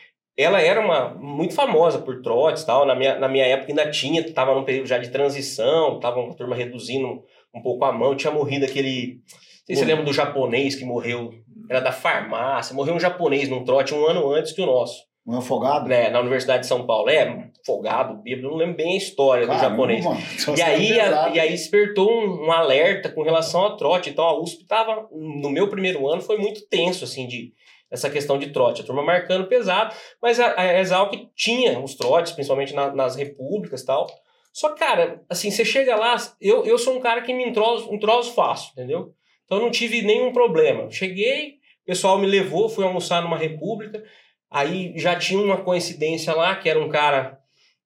ela 0.41 0.61
era 0.61 0.79
uma 0.79 1.09
muito 1.15 1.53
famosa 1.53 1.99
por 1.99 2.21
trotes 2.21 2.63
tal. 2.63 2.85
Na 2.85 2.95
minha, 2.95 3.19
na 3.19 3.27
minha 3.27 3.45
época 3.45 3.71
ainda 3.71 3.91
tinha, 3.91 4.23
tava 4.31 4.55
num 4.55 4.63
período 4.63 4.87
já 4.87 4.97
de 4.97 5.09
transição, 5.09 5.99
tava 5.99 6.21
uma 6.21 6.33
turma 6.33 6.55
reduzindo 6.55 7.21
um 7.53 7.61
pouco 7.61 7.83
a 7.83 7.91
mão, 7.91 8.15
tinha 8.15 8.31
morrido 8.31 8.63
aquele. 8.63 9.15
Não 9.15 9.65
sei 9.65 9.75
se 9.75 9.81
você 9.81 9.85
lembra 9.85 10.05
do 10.05 10.13
japonês 10.13 10.75
que 10.75 10.85
morreu 10.85 11.31
era 11.69 11.81
da 11.81 11.91
farmácia. 11.91 12.73
Morreu 12.73 12.95
um 12.95 12.99
japonês 12.99 13.49
num 13.49 13.65
trote 13.65 13.93
um 13.93 14.05
ano 14.05 14.31
antes 14.31 14.53
que 14.53 14.61
o 14.61 14.65
nosso. 14.65 15.03
Um 15.27 15.37
afogado? 15.37 15.89
Né, 15.89 16.09
na 16.09 16.21
Universidade 16.21 16.61
de 16.61 16.67
São 16.67 16.87
Paulo. 16.87 17.09
É, 17.09 17.49
afogado, 17.61 18.15
bêbado, 18.23 18.47
não 18.47 18.55
lembro 18.55 18.77
bem 18.77 18.93
a 18.93 18.97
história 18.97 19.45
Caramba, 19.45 19.65
do 19.65 19.69
japonês. 19.69 20.05
Mano, 20.05 20.21
e, 20.57 20.61
aí, 20.61 20.99
a, 20.99 21.29
e 21.29 21.39
aí 21.39 21.49
despertou 21.49 22.09
um, 22.09 22.45
um, 22.45 22.51
alerta 22.51 23.09
com 23.09 23.23
relação 23.23 23.61
ao 23.61 23.75
trote. 23.75 24.09
Então 24.09 24.23
a 24.23 24.41
USP 24.41 24.61
estava, 24.61 25.05
no 25.11 25.49
meu 25.49 25.67
primeiro 25.67 26.07
ano, 26.07 26.21
foi 26.21 26.37
muito 26.37 26.65
tenso, 26.69 27.03
assim, 27.03 27.27
de 27.27 27.51
essa 27.91 28.09
questão 28.09 28.37
de 28.37 28.51
trote. 28.51 28.81
A 28.81 28.85
turma 28.85 29.03
marcando 29.03 29.47
pesado, 29.47 29.95
mas 30.21 30.39
a, 30.39 30.59
a 30.59 30.79
Exalc 30.79 31.13
tinha 31.35 31.79
os 31.79 31.95
trotes, 31.95 32.31
principalmente 32.31 32.73
na, 32.73 32.93
nas 32.93 33.15
repúblicas 33.15 33.81
e 33.81 33.85
tal. 33.85 34.07
Só 34.51 34.69
que, 34.69 34.79
cara, 34.79 35.21
assim, 35.29 35.51
você 35.51 35.63
chega 35.63 35.95
lá, 35.95 36.15
eu, 36.41 36.65
eu 36.65 36.77
sou 36.77 36.95
um 36.95 36.99
cara 36.99 37.21
que 37.21 37.33
me 37.33 37.47
entroso, 37.47 38.33
fácil, 38.33 38.71
entendeu? 38.71 39.13
Então 39.45 39.59
não 39.59 39.71
tive 39.71 40.01
nenhum 40.01 40.31
problema. 40.31 40.89
Cheguei, 40.91 41.59
pessoal 41.89 42.19
me 42.19 42.27
levou, 42.27 42.69
fui 42.69 42.85
almoçar 42.85 43.19
numa 43.21 43.35
república, 43.35 44.03
aí 44.47 44.93
já 44.95 45.15
tinha 45.17 45.41
uma 45.41 45.57
coincidência 45.57 46.35
lá, 46.35 46.55
que 46.55 46.69
era 46.69 46.79
um 46.79 46.87
cara 46.87 47.39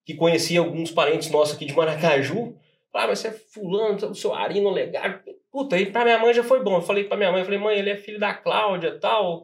que 0.05 0.13
conhecia 0.13 0.59
alguns 0.59 0.91
parentes 0.91 1.29
nossos 1.29 1.55
aqui 1.55 1.65
de 1.65 1.73
Maracaju. 1.73 2.53
Ah, 2.93 3.07
mas 3.07 3.19
você 3.19 3.29
é 3.29 3.31
fulano, 3.31 3.95
o 4.09 4.13
seu 4.13 4.33
Arino 4.33 4.69
legal. 4.69 5.03
Puta, 5.49 5.77
aí 5.77 5.85
pra 5.85 6.03
minha 6.03 6.19
mãe 6.19 6.33
já 6.33 6.43
foi 6.43 6.61
bom. 6.61 6.75
Eu 6.75 6.81
falei 6.81 7.05
pra 7.05 7.15
minha 7.15 7.31
mãe, 7.31 7.39
eu 7.39 7.45
falei, 7.45 7.59
mãe, 7.59 7.77
ele 7.77 7.89
é 7.89 7.95
filho 7.95 8.19
da 8.19 8.33
Cláudia 8.33 8.99
tal. 8.99 9.43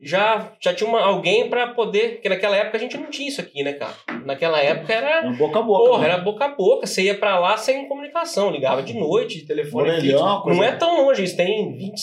Já, 0.00 0.52
já 0.60 0.74
tinha 0.74 0.88
uma, 0.88 1.00
alguém 1.00 1.48
para 1.48 1.68
poder. 1.68 2.14
Porque 2.14 2.28
naquela 2.28 2.56
época 2.56 2.76
a 2.76 2.80
gente 2.80 2.96
não 2.96 3.10
tinha 3.10 3.28
isso 3.28 3.40
aqui, 3.40 3.62
né, 3.62 3.72
cara? 3.74 3.94
Naquela 4.24 4.60
época 4.60 4.92
era. 4.92 5.30
Boca 5.32 5.58
a 5.58 5.62
boca. 5.62 5.90
Porra, 5.90 6.02
né? 6.02 6.08
era 6.08 6.18
boca 6.18 6.44
a 6.44 6.48
boca. 6.48 6.86
Você 6.86 7.02
ia 7.02 7.16
pra 7.16 7.38
lá 7.38 7.56
sem 7.56 7.88
comunicação. 7.88 8.50
Ligava 8.50 8.82
de 8.82 8.94
noite, 8.94 9.40
de 9.40 9.46
telefone. 9.46 9.90
Orelhão, 9.90 10.44
não 10.46 10.62
é 10.62 10.72
tão 10.72 11.04
longe, 11.04 11.22
isso 11.22 11.36
tem 11.36 11.76
20, 11.76 11.94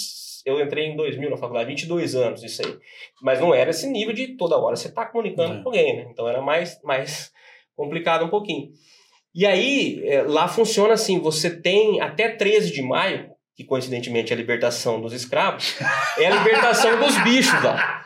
eu 0.46 0.60
entrei 0.60 0.88
em 0.88 0.96
2000 0.96 1.30
na 1.30 1.38
faculdade, 1.38 1.70
22 1.70 2.16
anos, 2.16 2.44
isso 2.44 2.66
aí. 2.66 2.78
Mas 3.22 3.40
não 3.40 3.54
era 3.54 3.70
esse 3.70 3.88
nível 3.88 4.14
de 4.14 4.36
toda 4.36 4.58
hora 4.58 4.76
você 4.76 4.92
tá 4.92 5.06
comunicando 5.06 5.60
é. 5.60 5.62
com 5.62 5.70
alguém, 5.70 5.98
né? 5.98 6.08
Então 6.12 6.28
era 6.28 6.42
mais, 6.42 6.80
mais 6.84 7.32
complicado 7.76 8.26
um 8.26 8.30
pouquinho. 8.30 8.72
E 9.34 9.46
aí, 9.46 10.02
é, 10.06 10.24
lá 10.24 10.48
funciona 10.48 10.94
assim: 10.94 11.20
você 11.20 11.62
tem 11.62 12.02
até 12.02 12.30
13 12.30 12.72
de 12.72 12.82
maio, 12.82 13.31
que 13.56 13.64
coincidentemente 13.64 14.32
é 14.32 14.36
a 14.36 14.38
libertação 14.38 15.02
dos 15.02 15.14
escravos, 15.14 15.76
é 16.18 16.26
a 16.28 16.36
libertação 16.36 17.00
dos 17.00 17.18
bichos 17.24 17.62
lá. 17.64 18.04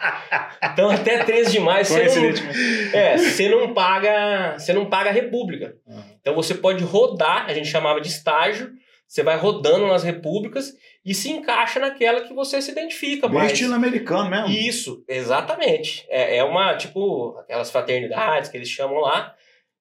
Então 0.73 0.89
até 0.89 1.23
13 1.23 1.51
de 1.51 1.59
maio 1.59 1.85
você 1.85 2.03
não, 2.03 2.99
é, 2.99 3.17
você 3.17 3.49
não 3.49 3.73
paga, 3.73 4.55
você 4.57 4.73
não 4.73 4.85
paga 4.89 5.09
a 5.09 5.13
república. 5.13 5.75
Então 6.19 6.33
você 6.33 6.55
pode 6.55 6.83
rodar, 6.83 7.45
a 7.45 7.53
gente 7.53 7.69
chamava 7.69 8.01
de 8.01 8.07
estágio, 8.07 8.73
você 9.07 9.21
vai 9.21 9.37
rodando 9.37 9.87
nas 9.87 10.03
repúblicas 10.03 10.73
e 11.05 11.13
se 11.13 11.29
encaixa 11.29 11.79
naquela 11.79 12.21
que 12.21 12.33
você 12.33 12.59
se 12.61 12.71
identifica 12.71 13.27
Bem 13.27 13.37
mais. 13.37 13.51
estilo 13.51 13.75
americano 13.75 14.29
mesmo. 14.29 14.49
Isso, 14.49 15.03
exatamente. 15.07 16.05
É, 16.09 16.37
é 16.37 16.43
uma, 16.43 16.75
tipo, 16.75 17.37
aquelas 17.37 17.69
fraternidades 17.69 18.49
que 18.49 18.57
eles 18.57 18.67
chamam 18.67 18.99
lá. 18.99 19.33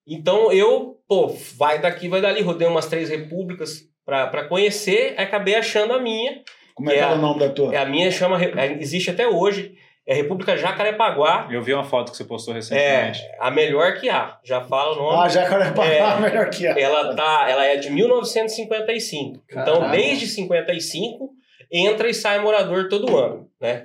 Então 0.06 0.52
eu, 0.52 1.00
pô, 1.08 1.28
vai 1.56 1.80
daqui, 1.80 2.08
vai 2.08 2.20
dali, 2.20 2.42
rodei 2.42 2.68
umas 2.68 2.86
três 2.86 3.08
repúblicas 3.08 3.88
para 4.04 4.48
conhecer, 4.48 5.14
acabei 5.18 5.54
achando 5.54 5.92
a 5.92 6.00
minha. 6.00 6.42
Como 6.74 6.90
é 6.90 6.94
que 6.94 7.00
é, 7.00 7.02
é 7.02 7.08
o 7.08 7.18
nome 7.18 7.40
da 7.40 7.48
tua? 7.48 7.74
É 7.74 7.78
a 7.78 7.86
minha 7.86 8.10
chama, 8.10 8.42
é, 8.42 8.72
existe 8.80 9.10
até 9.10 9.26
hoje, 9.26 9.76
é 10.06 10.14
República 10.14 10.56
Jacarepaguá. 10.56 11.48
Eu 11.50 11.62
vi 11.62 11.72
uma 11.72 11.84
foto 11.84 12.10
que 12.10 12.16
você 12.16 12.24
postou 12.24 12.52
recentemente. 12.52 13.20
É, 13.20 13.36
a 13.40 13.50
melhor 13.50 13.94
que 13.94 14.10
há. 14.10 14.38
Já 14.44 14.60
fala 14.60 14.92
o 14.92 14.96
nome. 14.96 15.24
Ah, 15.24 15.28
Jacarepaguá, 15.28 15.86
é, 15.86 16.00
a 16.04 16.20
melhor 16.20 16.50
que 16.50 16.66
há. 16.66 16.78
Ela, 16.78 17.14
tá, 17.14 17.46
ela 17.48 17.64
é 17.64 17.76
de 17.76 17.90
1955. 17.90 19.42
Caramba. 19.48 19.76
Então, 19.76 19.90
desde 19.90 20.26
55, 20.26 21.30
entra 21.70 22.10
e 22.10 22.14
sai 22.14 22.38
morador 22.40 22.88
todo 22.88 23.16
ano, 23.16 23.48
né? 23.60 23.84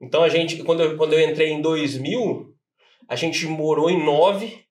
Então, 0.00 0.22
a 0.22 0.28
gente, 0.28 0.62
quando 0.62 0.82
eu, 0.82 0.96
quando 0.96 1.14
eu 1.14 1.28
entrei 1.28 1.50
em 1.50 1.60
2000, 1.60 2.54
a 3.08 3.16
gente 3.16 3.46
morou 3.46 3.90
em 3.90 4.04
nove, 4.04 4.64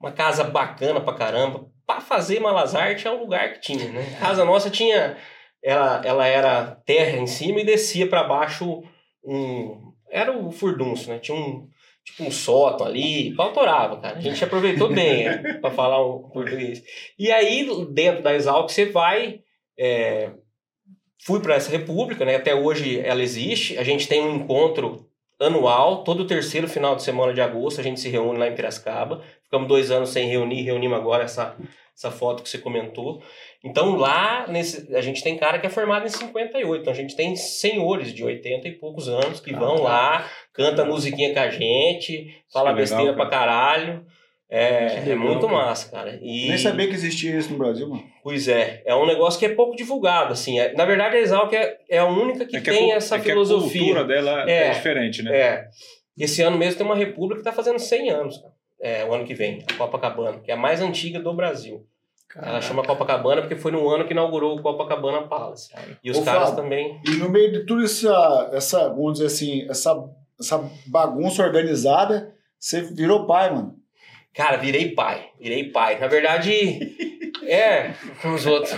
uma 0.00 0.10
casa 0.10 0.42
bacana 0.42 1.00
pra 1.00 1.14
caramba. 1.14 1.66
Pra 1.86 2.00
fazer 2.00 2.40
malas 2.40 2.74
artes 2.74 3.04
é 3.04 3.10
o 3.10 3.20
lugar 3.20 3.52
que 3.54 3.60
tinha, 3.60 3.88
né? 3.90 4.16
A 4.16 4.26
casa 4.26 4.44
nossa 4.44 4.70
tinha... 4.70 5.16
Ela, 5.62 6.02
ela 6.04 6.26
era 6.26 6.76
terra 6.84 7.16
em 7.16 7.26
cima 7.26 7.60
e 7.60 7.64
descia 7.64 8.06
para 8.06 8.24
baixo 8.24 8.82
um 9.24 9.94
era 10.14 10.30
o 10.30 10.52
furdunço, 10.52 11.10
né? 11.10 11.18
Tinha 11.18 11.36
um, 11.36 11.68
tipo 12.04 12.22
um 12.22 12.30
sótão 12.30 12.86
ali, 12.86 13.34
pautorava, 13.34 14.00
cara. 14.00 14.16
A 14.16 14.20
gente 14.20 14.42
aproveitou 14.44 14.88
bem 14.88 15.26
é, 15.26 15.54
para 15.54 15.72
falar 15.72 16.06
um 16.06 16.30
português. 16.30 16.84
E 17.18 17.32
aí, 17.32 17.68
dentro 17.90 18.22
da 18.22 18.32
Exalc, 18.32 18.70
você 18.70 18.86
vai. 18.86 19.40
É, 19.76 20.30
fui 21.20 21.40
para 21.40 21.56
essa 21.56 21.68
república, 21.68 22.24
né? 22.24 22.36
Até 22.36 22.54
hoje 22.54 23.00
ela 23.00 23.22
existe. 23.22 23.76
A 23.76 23.82
gente 23.82 24.06
tem 24.06 24.22
um 24.22 24.36
encontro 24.36 25.08
anual, 25.40 26.04
todo 26.04 26.28
terceiro 26.28 26.68
final 26.68 26.94
de 26.94 27.02
semana 27.02 27.34
de 27.34 27.40
agosto, 27.40 27.80
a 27.80 27.84
gente 27.84 27.98
se 27.98 28.08
reúne 28.08 28.38
lá 28.38 28.46
em 28.46 28.54
Piracicaba. 28.54 29.20
Ficamos 29.54 29.68
dois 29.68 29.92
anos 29.92 30.08
sem 30.08 30.26
reunir, 30.26 30.62
reunimos 30.62 30.98
agora 30.98 31.22
essa, 31.22 31.54
essa 31.96 32.10
foto 32.10 32.42
que 32.42 32.48
você 32.48 32.58
comentou. 32.58 33.22
Então 33.62 33.94
lá 33.94 34.48
nesse, 34.48 34.92
a 34.96 35.00
gente 35.00 35.22
tem 35.22 35.38
cara 35.38 35.60
que 35.60 35.66
é 35.66 35.70
formado 35.70 36.04
em 36.04 36.08
58, 36.08 36.80
então 36.80 36.92
a 36.92 36.96
gente 36.96 37.14
tem 37.14 37.36
senhores 37.36 38.12
de 38.12 38.24
80 38.24 38.66
e 38.66 38.72
poucos 38.72 39.08
anos 39.08 39.38
que 39.38 39.54
ah, 39.54 39.58
vão 39.58 39.76
tá. 39.76 39.82
lá, 39.82 40.30
canta 40.52 40.84
musiquinha 40.84 41.32
com 41.32 41.38
a 41.38 41.50
gente, 41.50 42.34
fala 42.52 42.70
legal, 42.70 42.80
besteira 42.80 43.14
cara. 43.14 43.16
pra 43.16 43.26
caralho. 43.26 44.06
É, 44.50 44.88
legal, 44.88 45.10
é 45.10 45.14
muito 45.14 45.46
cara. 45.46 45.52
massa, 45.52 45.90
cara. 45.90 46.18
E... 46.20 46.48
Nem 46.48 46.58
sabia 46.58 46.88
que 46.88 46.94
existia 46.94 47.38
isso 47.38 47.52
no 47.52 47.58
Brasil, 47.58 47.88
mano. 47.88 48.02
Pois 48.24 48.48
é, 48.48 48.82
é 48.84 48.94
um 48.96 49.06
negócio 49.06 49.38
que 49.38 49.46
é 49.46 49.54
pouco 49.54 49.76
divulgado, 49.76 50.32
assim. 50.32 50.58
É, 50.58 50.72
na 50.72 50.84
verdade, 50.84 51.16
a 51.16 51.20
Exalc 51.20 51.52
é, 51.54 51.78
é 51.88 51.98
a 51.98 52.06
única 52.06 52.44
que, 52.44 52.56
é 52.56 52.60
que 52.60 52.72
tem 52.72 52.92
a, 52.92 52.96
essa 52.96 53.16
é 53.16 53.20
filosofia. 53.20 53.80
a 53.80 53.84
cultura 53.84 54.04
dela 54.04 54.50
é, 54.50 54.66
é, 54.66 54.70
diferente, 54.70 55.22
né? 55.22 55.36
É. 55.36 55.68
Esse 56.18 56.42
ano 56.42 56.58
mesmo 56.58 56.76
tem 56.76 56.86
uma 56.86 56.96
república 56.96 57.38
que 57.38 57.44
tá 57.44 57.52
fazendo 57.52 57.78
100 57.78 58.10
anos, 58.10 58.38
cara. 58.38 58.53
É, 58.80 59.04
o 59.04 59.14
ano 59.14 59.24
que 59.24 59.34
vem, 59.34 59.64
a 59.70 59.74
Copacabana, 59.74 60.40
que 60.40 60.50
é 60.50 60.54
a 60.54 60.58
mais 60.58 60.82
antiga 60.82 61.20
do 61.20 61.32
Brasil. 61.32 61.86
Caraca. 62.28 62.50
Ela 62.50 62.60
chama 62.60 62.82
Copacabana 62.82 63.42
porque 63.42 63.56
foi 63.56 63.70
no 63.70 63.88
ano 63.88 64.04
que 64.06 64.12
inaugurou 64.12 64.58
o 64.58 64.62
Copacabana 64.62 65.28
Palace. 65.28 65.70
E 66.02 66.10
os 66.10 66.18
Ô, 66.18 66.22
caras 66.22 66.50
Fábio, 66.50 66.64
também. 66.64 67.00
E 67.06 67.10
no 67.12 67.28
meio 67.28 67.52
de 67.52 67.64
tudo 67.64 67.84
essa, 67.84 68.50
essa, 68.52 68.88
vamos 68.88 69.14
dizer 69.14 69.26
assim, 69.26 69.70
essa, 69.70 69.94
essa 70.38 70.70
bagunça 70.86 71.44
organizada, 71.44 72.34
você 72.58 72.82
virou 72.82 73.26
pai, 73.26 73.50
mano. 73.50 73.76
Cara, 74.34 74.56
virei 74.56 74.94
pai. 74.94 75.30
Virei 75.38 75.70
pai. 75.70 75.98
Na 76.00 76.08
verdade, 76.08 76.50
é, 77.46 77.94
os 78.26 78.44
outros. 78.46 78.76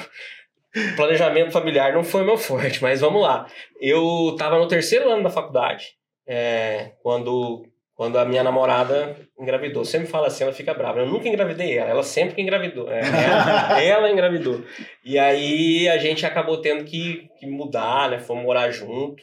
Planejamento 0.94 1.50
familiar 1.50 1.94
não 1.94 2.04
foi 2.04 2.22
meu 2.22 2.36
forte, 2.36 2.82
mas 2.82 3.00
vamos 3.00 3.22
lá. 3.22 3.46
Eu 3.80 4.36
tava 4.38 4.58
no 4.58 4.68
terceiro 4.68 5.10
ano 5.10 5.22
da 5.22 5.30
faculdade, 5.30 5.96
é, 6.26 6.92
quando 7.02 7.66
quando 7.96 8.18
a 8.18 8.24
minha 8.26 8.44
namorada 8.44 9.16
engravidou. 9.40 9.84
Sempre 9.84 10.06
fala 10.06 10.26
assim, 10.26 10.44
ela 10.44 10.52
fica 10.52 10.74
brava. 10.74 11.00
Eu 11.00 11.06
nunca 11.06 11.28
engravidei 11.28 11.78
ela, 11.78 11.90
ela 11.90 12.02
sempre 12.02 12.34
que 12.34 12.42
engravidou. 12.42 12.92
É, 12.92 13.00
ela, 13.00 13.80
ela, 13.82 14.10
engravidou. 14.10 14.62
E 15.02 15.18
aí 15.18 15.88
a 15.88 15.96
gente 15.96 16.24
acabou 16.26 16.60
tendo 16.60 16.84
que, 16.84 17.28
que 17.40 17.46
mudar, 17.46 18.10
né? 18.10 18.18
Fomos 18.18 18.44
morar 18.44 18.70
junto. 18.70 19.22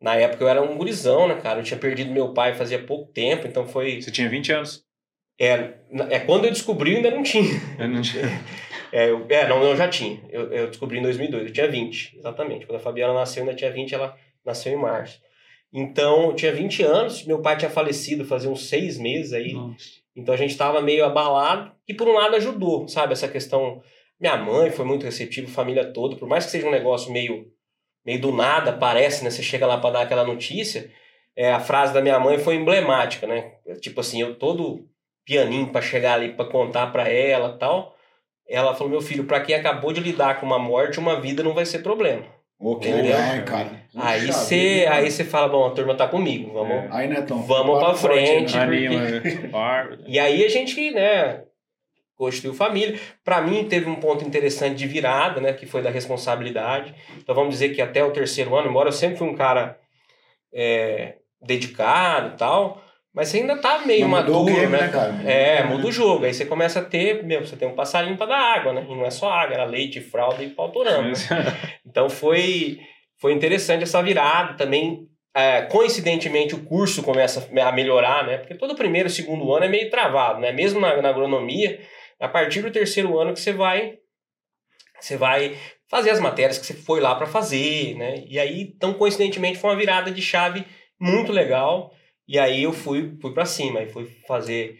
Na 0.00 0.14
época 0.14 0.44
eu 0.44 0.48
era 0.48 0.62
um 0.62 0.76
gurizão, 0.76 1.26
né, 1.26 1.34
cara? 1.34 1.58
Eu 1.58 1.64
tinha 1.64 1.78
perdido 1.78 2.12
meu 2.12 2.32
pai 2.32 2.54
fazia 2.54 2.78
pouco 2.78 3.12
tempo, 3.12 3.48
então 3.48 3.66
foi. 3.66 4.00
Você 4.00 4.12
tinha 4.12 4.28
20 4.28 4.52
anos? 4.52 4.84
É, 5.40 5.74
é 6.10 6.20
quando 6.20 6.44
eu 6.44 6.52
descobri, 6.52 6.96
ainda 6.96 7.10
não 7.10 7.24
tinha. 7.24 7.60
Eu 7.78 7.88
não 7.88 8.00
tinha. 8.00 8.24
É, 8.90 9.10
eu, 9.10 9.26
é 9.28 9.46
não, 9.46 9.62
eu 9.62 9.76
já 9.76 9.86
tinha. 9.86 10.18
Eu, 10.30 10.50
eu 10.50 10.68
descobri 10.68 10.98
em 10.98 11.02
2002, 11.02 11.48
eu 11.48 11.52
tinha 11.52 11.68
20, 11.68 12.16
exatamente. 12.20 12.64
Quando 12.64 12.78
a 12.78 12.80
Fabiana 12.80 13.12
nasceu, 13.12 13.42
eu 13.42 13.46
ainda 13.46 13.54
tinha 13.54 13.70
20, 13.70 13.94
ela 13.94 14.16
nasceu 14.42 14.72
em 14.72 14.76
março. 14.76 15.20
Então, 15.72 16.26
eu 16.26 16.34
tinha 16.34 16.52
20 16.52 16.82
anos, 16.82 17.24
meu 17.24 17.42
pai 17.42 17.56
tinha 17.56 17.70
falecido 17.70 18.24
fazia 18.24 18.50
uns 18.50 18.68
seis 18.68 18.98
meses 18.98 19.32
aí. 19.32 19.52
Nossa. 19.52 19.98
Então 20.18 20.34
a 20.34 20.38
gente 20.38 20.50
estava 20.50 20.80
meio 20.80 21.04
abalado, 21.04 21.70
e 21.86 21.94
por 21.94 22.08
um 22.08 22.14
lado 22.14 22.34
ajudou, 22.34 22.88
sabe? 22.88 23.12
Essa 23.12 23.28
questão. 23.28 23.80
Minha 24.18 24.36
mãe 24.36 24.68
foi 24.70 24.84
muito 24.84 25.04
receptiva, 25.04 25.48
família 25.48 25.92
toda, 25.92 26.16
por 26.16 26.28
mais 26.28 26.44
que 26.44 26.50
seja 26.50 26.66
um 26.66 26.72
negócio 26.72 27.12
meio, 27.12 27.46
meio 28.04 28.20
do 28.20 28.32
nada, 28.32 28.72
parece, 28.72 29.22
né? 29.22 29.30
Você 29.30 29.44
chega 29.44 29.64
lá 29.64 29.78
para 29.78 29.90
dar 29.90 30.02
aquela 30.02 30.24
notícia. 30.24 30.90
É, 31.36 31.52
a 31.52 31.60
frase 31.60 31.94
da 31.94 32.02
minha 32.02 32.18
mãe 32.18 32.36
foi 32.36 32.56
emblemática, 32.56 33.28
né? 33.28 33.52
Tipo 33.80 34.00
assim, 34.00 34.20
eu 34.20 34.34
todo 34.34 34.88
pianinho 35.24 35.68
para 35.68 35.80
chegar 35.80 36.14
ali 36.14 36.32
para 36.32 36.50
contar 36.50 36.88
para 36.88 37.08
ela 37.08 37.56
tal. 37.56 37.96
Ela 38.48 38.74
falou: 38.74 38.90
meu 38.90 39.00
filho, 39.00 39.24
para 39.24 39.40
quem 39.40 39.54
acabou 39.54 39.92
de 39.92 40.00
lidar 40.00 40.40
com 40.40 40.46
uma 40.46 40.58
morte, 40.58 40.98
uma 40.98 41.20
vida 41.20 41.44
não 41.44 41.54
vai 41.54 41.64
ser 41.64 41.78
problema. 41.78 42.26
Ok, 42.60 42.90
é, 42.90 43.42
cara. 43.42 43.70
Aí 43.96 44.26
você 44.26 44.86
aí 44.90 45.10
você 45.10 45.24
fala, 45.24 45.48
bom, 45.48 45.66
a 45.66 45.70
turma 45.70 45.94
tá 45.94 46.08
comigo, 46.08 46.52
vamos, 46.52 46.72
é. 46.72 46.88
aí, 46.90 47.06
Netão, 47.06 47.40
vamos 47.42 47.78
pra 47.78 47.94
frente. 47.94 48.56
Né? 48.56 48.62
Anima, 49.54 49.98
e 50.06 50.18
aí 50.18 50.44
a 50.44 50.48
gente, 50.48 50.90
né, 50.90 51.44
construiu 52.16 52.52
família. 52.52 52.98
Para 53.24 53.40
mim 53.40 53.64
teve 53.64 53.88
um 53.88 53.94
ponto 53.94 54.24
interessante 54.24 54.76
de 54.76 54.88
virada, 54.88 55.40
né, 55.40 55.52
que 55.52 55.66
foi 55.66 55.80
da 55.82 55.90
responsabilidade. 55.90 56.92
Então 57.16 57.34
vamos 57.34 57.50
dizer 57.50 57.68
que 57.70 57.80
até 57.80 58.04
o 58.04 58.10
terceiro 58.10 58.56
ano, 58.56 58.68
embora 58.68 58.88
eu 58.88 58.92
sempre 58.92 59.16
fui 59.16 59.28
um 59.28 59.36
cara 59.36 59.78
é, 60.52 61.14
dedicado 61.40 62.34
e 62.34 62.36
tal, 62.36 62.82
mas 63.14 63.28
você 63.28 63.38
ainda 63.38 63.56
tá 63.56 63.80
meio 63.80 64.08
Mas 64.08 64.24
maduro, 64.24 64.44
game, 64.44 64.66
né? 64.66 64.82
né? 64.82 64.88
cara? 64.88 65.22
É, 65.24 65.64
muda 65.64 65.86
o 65.86 65.92
jogo. 65.92 66.24
Aí 66.24 66.34
você 66.34 66.44
começa 66.44 66.80
a 66.80 66.84
ter, 66.84 67.24
meu, 67.24 67.44
você 67.44 67.56
tem 67.56 67.66
um 67.66 67.74
passarinho 67.74 68.16
para 68.16 68.26
dar 68.26 68.56
água, 68.56 68.72
né? 68.72 68.86
E 68.88 68.94
não 68.94 69.04
é 69.04 69.10
só 69.10 69.30
água, 69.30 69.54
era 69.54 69.64
leite, 69.64 70.00
fralda 70.00 70.42
e 70.42 70.50
pautorama. 70.50 71.10
então 71.86 72.08
foi, 72.08 72.78
foi 73.20 73.32
interessante 73.32 73.82
essa 73.82 74.02
virada. 74.02 74.54
Também, 74.54 75.08
é, 75.34 75.62
coincidentemente, 75.62 76.54
o 76.54 76.64
curso 76.64 77.02
começa 77.02 77.48
a 77.60 77.72
melhorar, 77.72 78.26
né? 78.26 78.38
Porque 78.38 78.54
todo 78.54 78.76
primeiro 78.76 79.08
e 79.08 79.12
segundo 79.12 79.52
ano 79.52 79.64
é 79.64 79.68
meio 79.68 79.90
travado, 79.90 80.40
né? 80.40 80.52
Mesmo 80.52 80.78
na, 80.78 81.00
na 81.00 81.08
agronomia, 81.08 81.80
a 82.20 82.28
partir 82.28 82.62
do 82.62 82.70
terceiro 82.70 83.18
ano 83.18 83.32
que 83.32 83.40
você 83.40 83.52
vai 83.52 83.98
você 85.00 85.16
vai 85.16 85.56
fazer 85.88 86.10
as 86.10 86.20
matérias 86.20 86.58
que 86.58 86.66
você 86.66 86.74
foi 86.74 87.00
lá 87.00 87.14
para 87.14 87.26
fazer, 87.26 87.94
né? 87.96 88.24
E 88.26 88.38
aí, 88.38 88.66
tão 88.78 88.92
coincidentemente, 88.94 89.58
foi 89.58 89.70
uma 89.70 89.76
virada 89.76 90.10
de 90.10 90.20
chave 90.20 90.64
muito 91.00 91.32
legal. 91.32 91.92
E 92.28 92.38
aí 92.38 92.62
eu 92.62 92.72
fui, 92.72 93.16
fui 93.22 93.32
para 93.32 93.46
cima 93.46 93.82
e 93.82 93.88
fui 93.88 94.04
fazer, 94.26 94.78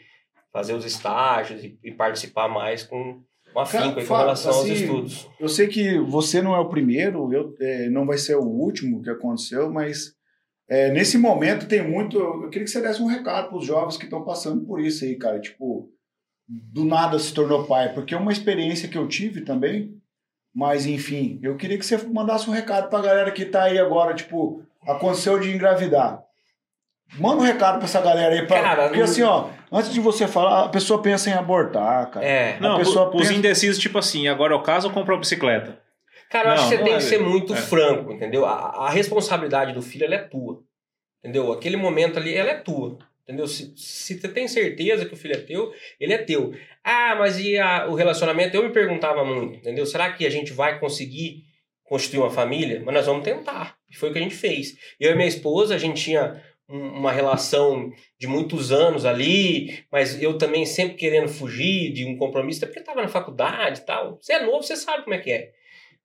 fazer 0.53 0.75
os 0.75 0.85
estágios 0.85 1.65
e, 1.65 1.79
e 1.83 1.91
participar 1.91 2.47
mais 2.47 2.83
com, 2.83 3.23
com 3.53 3.61
afinco 3.61 4.05
com 4.07 4.15
relação 4.15 4.51
assim, 4.51 4.71
aos 4.71 4.81
estudos. 4.81 5.31
Eu 5.41 5.49
sei 5.49 5.67
que 5.67 5.99
você 5.99 6.43
não 6.43 6.55
é 6.55 6.59
o 6.59 6.69
primeiro, 6.69 7.33
eu, 7.33 7.55
é, 7.59 7.89
não 7.89 8.05
vai 8.05 8.19
ser 8.19 8.37
o 8.37 8.45
último 8.45 9.03
que 9.03 9.09
aconteceu, 9.09 9.73
mas 9.73 10.13
é, 10.69 10.91
nesse 10.93 11.17
momento 11.17 11.67
tem 11.67 11.83
muito. 11.83 12.19
Eu 12.19 12.51
queria 12.51 12.67
que 12.67 12.71
você 12.71 12.83
desse 12.83 13.01
um 13.01 13.07
recado 13.07 13.49
para 13.49 13.57
os 13.57 13.65
jovens 13.65 13.97
que 13.97 14.05
estão 14.05 14.23
passando 14.23 14.67
por 14.67 14.79
isso 14.79 15.03
aí, 15.05 15.17
cara. 15.17 15.41
Tipo, 15.41 15.91
do 16.47 16.85
nada 16.85 17.19
se 17.19 17.33
tornou 17.33 17.67
pai, 17.67 17.95
porque 17.95 18.15
é 18.15 18.19
uma 18.19 18.33
experiência 18.33 18.89
que 18.89 18.99
eu 18.99 19.09
tive 19.09 19.41
também. 19.41 19.97
Mas 20.55 20.87
enfim, 20.87 21.39
eu 21.43 21.57
queria 21.57 21.79
que 21.79 21.87
você 21.87 21.97
mandasse 22.09 22.49
um 22.51 22.53
recado 22.53 22.91
para 22.91 22.99
a 22.99 23.03
galera 23.03 23.31
que 23.31 23.43
está 23.43 23.65
aí 23.65 23.79
agora, 23.79 24.15
tipo, 24.15 24.63
aconteceu 24.83 25.39
de 25.39 25.51
engravidar. 25.51 26.23
Manda 27.17 27.43
um 27.43 27.45
recado 27.45 27.77
pra 27.77 27.85
essa 27.85 28.01
galera 28.01 28.35
aí. 28.35 28.47
Pra, 28.47 28.61
cara, 28.61 28.83
porque 28.85 28.99
não... 28.99 29.05
assim, 29.05 29.23
ó, 29.23 29.49
antes 29.73 29.93
de 29.93 30.01
você 30.01 30.29
falar, 30.29 30.65
a 30.65 30.69
pessoa 30.69 31.01
pensa 31.01 31.31
em 31.31 31.33
abortar, 31.33 32.11
cara. 32.11 32.27
É. 32.27 32.57
A 32.57 32.61
não, 32.61 32.79
pessoa 32.79 33.11
pensa... 33.11 33.25
os 33.25 33.31
indecisos, 33.31 33.79
tipo 33.79 33.99
assim, 33.99 34.29
agora 34.29 34.53
eu 34.53 34.63
caso 34.63 34.89
ou 34.89 34.95
compro 34.95 35.15
uma 35.15 35.21
bicicleta? 35.21 35.81
Cara, 36.31 36.51
eu 36.51 36.55
não, 36.55 36.63
acho 36.63 36.69
que 36.69 36.77
você 36.77 36.85
tem 36.85 36.93
é... 36.93 36.97
que 36.97 37.03
ser 37.03 37.19
muito 37.19 37.55
é. 37.55 37.57
franco, 37.57 38.13
entendeu? 38.13 38.45
A, 38.45 38.87
a, 38.87 38.91
responsabilidade 38.91 39.73
do 39.73 39.81
filho, 39.81 40.05
ela 40.05 40.17
é 40.17 40.19
tua. 40.19 40.63
Entendeu? 41.23 41.53
Aquele 41.53 41.77
momento 41.77 42.19
ali, 42.19 42.35
ela 42.35 42.51
é 42.51 42.55
tua. 42.55 42.99
Entendeu? 43.25 43.47
Se, 43.47 43.75
se 43.77 44.19
você 44.19 44.29
tem 44.29 44.47
certeza 44.47 45.05
que 45.05 45.15
o 45.15 45.17
filho 45.17 45.35
é 45.35 45.39
teu, 45.39 45.73
ele 45.99 46.15
é 46.15 46.19
teu. 46.19 46.55
Ah, 46.85 47.15
mas 47.19 47.39
e 47.39 47.59
a, 47.59 47.87
o 47.87 47.95
relacionamento? 47.95 48.57
Eu 48.57 48.63
me 48.63 48.73
perguntava 48.73 49.25
muito, 49.25 49.59
entendeu? 49.59 49.85
Será 49.85 50.13
que 50.13 50.27
a 50.27 50.31
gente 50.31 50.53
vai 50.53 50.79
conseguir 50.79 51.45
construir 51.85 52.21
uma 52.21 52.31
família? 52.31 52.83
Mas 52.85 52.95
nós 52.95 53.07
vamos 53.07 53.25
tentar. 53.25 53.77
E 53.91 53.97
foi 53.97 54.11
o 54.11 54.13
que 54.13 54.19
a 54.19 54.23
gente 54.23 54.35
fez. 54.35 54.77
Eu 54.99 55.13
e 55.13 55.15
minha 55.15 55.29
esposa, 55.29 55.75
a 55.75 55.79
gente 55.79 56.03
tinha 56.03 56.43
uma 56.69 57.11
relação 57.11 57.91
de 58.19 58.27
muitos 58.27 58.71
anos 58.71 59.07
ali, 59.07 59.85
mas 59.91 60.23
eu 60.23 60.37
também 60.37 60.67
sempre 60.67 60.97
querendo 60.97 61.29
fugir 61.29 61.93
de 61.93 62.05
um 62.05 62.17
compromisso, 62.17 62.59
até 62.59 62.67
porque 62.67 62.81
estava 62.81 63.01
na 63.01 63.09
faculdade 63.09 63.81
e 63.81 63.85
tal. 63.87 64.19
Você 64.21 64.35
é 64.35 64.45
novo, 64.45 64.63
você 64.63 64.77
sabe 64.77 65.05
como 65.05 65.15
é 65.15 65.19
que 65.19 65.33
é. 65.33 65.53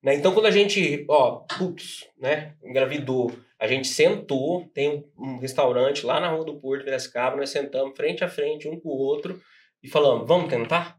Né? 0.02 0.14
Então, 0.14 0.32
quando 0.32 0.46
a 0.46 0.50
gente, 0.50 1.04
ó, 1.08 1.44
putz, 1.58 2.08
né, 2.18 2.54
engravidou, 2.62 3.32
a 3.58 3.66
gente 3.66 3.88
sentou, 3.88 4.66
tem 4.74 5.04
um 5.18 5.38
restaurante 5.38 6.04
lá 6.04 6.20
na 6.20 6.28
Rua 6.28 6.44
do 6.44 6.60
Porto, 6.60 6.84
Piracicaba, 6.84 7.36
nós 7.36 7.50
sentamos 7.50 7.96
frente 7.96 8.22
a 8.22 8.28
frente, 8.28 8.68
um 8.68 8.78
com 8.78 8.90
o 8.90 8.98
outro, 8.98 9.40
e 9.82 9.88
falamos, 9.88 10.26
vamos 10.26 10.48
tentar? 10.48 10.98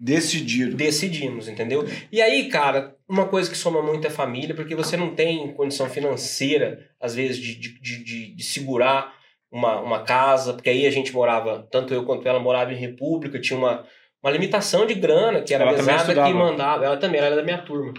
Decidiram. 0.00 0.76
Decidimos, 0.76 1.46
entendeu? 1.46 1.84
E 2.10 2.22
aí, 2.22 2.48
cara, 2.48 2.96
uma 3.06 3.28
coisa 3.28 3.50
que 3.50 3.56
soma 3.56 3.82
muito 3.82 4.06
é 4.06 4.10
família, 4.10 4.54
porque 4.54 4.74
você 4.74 4.96
não 4.96 5.14
tem 5.14 5.52
condição 5.52 5.90
financeira, 5.90 6.88
às 6.98 7.14
vezes, 7.14 7.36
de, 7.36 7.54
de, 7.54 7.78
de, 8.02 8.34
de, 8.34 8.42
segurar 8.42 9.14
uma, 9.52 9.78
uma 9.82 10.02
casa, 10.02 10.54
porque 10.54 10.70
aí 10.70 10.86
a 10.86 10.90
gente 10.90 11.12
morava, 11.12 11.68
tanto 11.70 11.92
eu 11.92 12.06
quanto 12.06 12.26
ela 12.26 12.40
morava 12.40 12.72
em 12.72 12.76
República, 12.76 13.38
tinha 13.38 13.58
uma, 13.58 13.84
uma 14.22 14.32
limitação 14.32 14.86
de 14.86 14.94
grana, 14.94 15.42
que 15.42 15.52
era 15.52 15.64
Ela 15.64 15.72
a 15.72 15.76
também 15.76 15.94
mesada 15.94 16.24
que 16.24 16.32
mandava. 16.32 16.84
Ela 16.86 16.96
também 16.96 17.18
ela 17.18 17.26
era 17.26 17.36
da 17.36 17.42
minha 17.42 17.58
turma. 17.58 17.92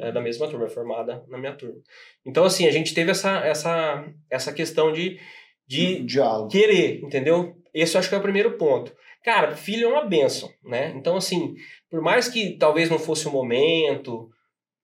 Era 0.00 0.10
da 0.10 0.20
mesma 0.20 0.48
turma, 0.48 0.68
formada 0.68 1.22
na 1.28 1.38
minha 1.38 1.52
turma. 1.52 1.76
Então, 2.26 2.44
assim, 2.44 2.66
a 2.66 2.72
gente 2.72 2.92
teve 2.92 3.12
essa, 3.12 3.38
essa, 3.46 4.04
essa 4.28 4.52
questão 4.52 4.92
de, 4.92 5.20
de 5.64 6.02
Diálogo. 6.02 6.48
querer, 6.48 7.00
entendeu? 7.04 7.54
Esse 7.72 7.96
eu 7.96 8.00
acho 8.00 8.08
que 8.08 8.16
é 8.16 8.18
o 8.18 8.22
primeiro 8.22 8.58
ponto. 8.58 8.92
Cara, 9.26 9.56
filho 9.56 9.88
é 9.88 9.92
uma 9.92 10.04
benção, 10.04 10.48
né? 10.64 10.92
Então, 10.96 11.16
assim, 11.16 11.56
por 11.90 12.00
mais 12.00 12.28
que 12.28 12.56
talvez 12.56 12.88
não 12.88 12.98
fosse 12.98 13.26
o 13.26 13.32
momento, 13.32 14.30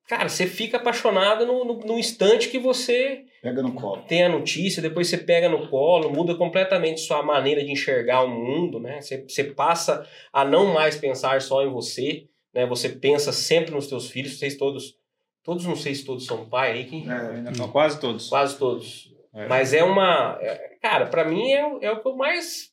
cara, 0.09 0.29
você 0.29 0.49
fica 0.49 0.79
apaixonado 0.79 1.47
no, 1.47 1.65
no, 1.65 1.79
no 1.79 1.97
instante 1.99 2.49
que 2.49 2.59
você 2.59 3.23
Pega 3.41 3.63
no 3.63 3.73
colo. 3.73 4.03
tem 4.03 4.25
a 4.25 4.29
notícia, 4.29 4.83
depois 4.83 5.07
você 5.09 5.17
pega 5.17 5.49
no 5.49 5.69
colo, 5.69 6.11
muda 6.11 6.35
completamente 6.35 7.01
sua 7.03 7.23
maneira 7.23 7.65
de 7.65 7.71
enxergar 7.71 8.23
o 8.23 8.29
mundo, 8.29 8.81
né? 8.81 9.01
Você, 9.01 9.25
você 9.29 9.45
passa 9.45 10.05
a 10.33 10.45
não 10.45 10.75
mais 10.75 10.97
pensar 10.97 11.41
só 11.41 11.63
em 11.65 11.71
você, 11.71 12.27
né? 12.53 12.67
Você 12.67 12.89
pensa 12.89 13.33
sempre 13.33 13.71
nos 13.73 13.89
seus 13.89 14.11
filhos, 14.11 14.39
vocês 14.41 14.57
todos, 14.57 14.97
todos 15.45 15.65
não 15.65 15.77
sei 15.77 15.95
se 15.95 16.05
todos 16.05 16.27
são 16.27 16.49
pai 16.49 16.73
aí, 16.73 16.85
quem- 16.87 17.09
É, 17.09 17.53
Não, 17.57 17.69
quase 17.71 18.01
todos. 18.01 18.29
quase 18.29 18.59
todos. 18.59 19.09
É. 19.33 19.47
Mas 19.47 19.73
é 19.73 19.85
uma, 19.85 20.37
é- 20.43 20.77
cara, 20.83 21.07
pra 21.07 21.25
mim 21.25 21.49
é, 21.53 21.65
o- 21.65 21.79
é 21.81 21.93
o 21.93 22.01
que 22.03 22.09
eu 22.09 22.17
mais 22.17 22.72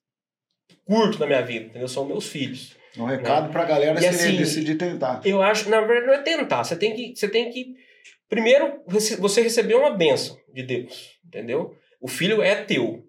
curto 0.85 1.19
na 1.19 1.27
minha 1.27 1.41
vida, 1.41 1.65
entendeu? 1.65 1.87
São 1.87 2.05
meus 2.05 2.27
filhos. 2.27 2.75
um 2.97 3.05
recado 3.05 3.51
pra 3.51 3.65
galera 3.65 3.97
E 3.97 4.01
se 4.01 4.07
assim, 4.07 4.37
decidir 4.37 4.75
tentar. 4.75 5.21
Eu 5.23 5.41
acho, 5.41 5.69
na 5.69 5.81
verdade, 5.81 6.07
não 6.07 6.13
é 6.13 6.21
tentar. 6.21 6.63
Você 6.63 6.75
tem 6.75 6.95
que, 6.95 7.15
você 7.15 7.27
tem 7.27 7.49
que 7.49 7.75
primeiro 8.29 8.81
você 8.87 9.41
recebeu 9.41 9.79
uma 9.79 9.91
bênção 9.91 10.37
de 10.53 10.63
Deus, 10.63 11.17
entendeu? 11.25 11.75
O 11.99 12.07
filho 12.07 12.41
é 12.41 12.55
teu. 12.55 13.03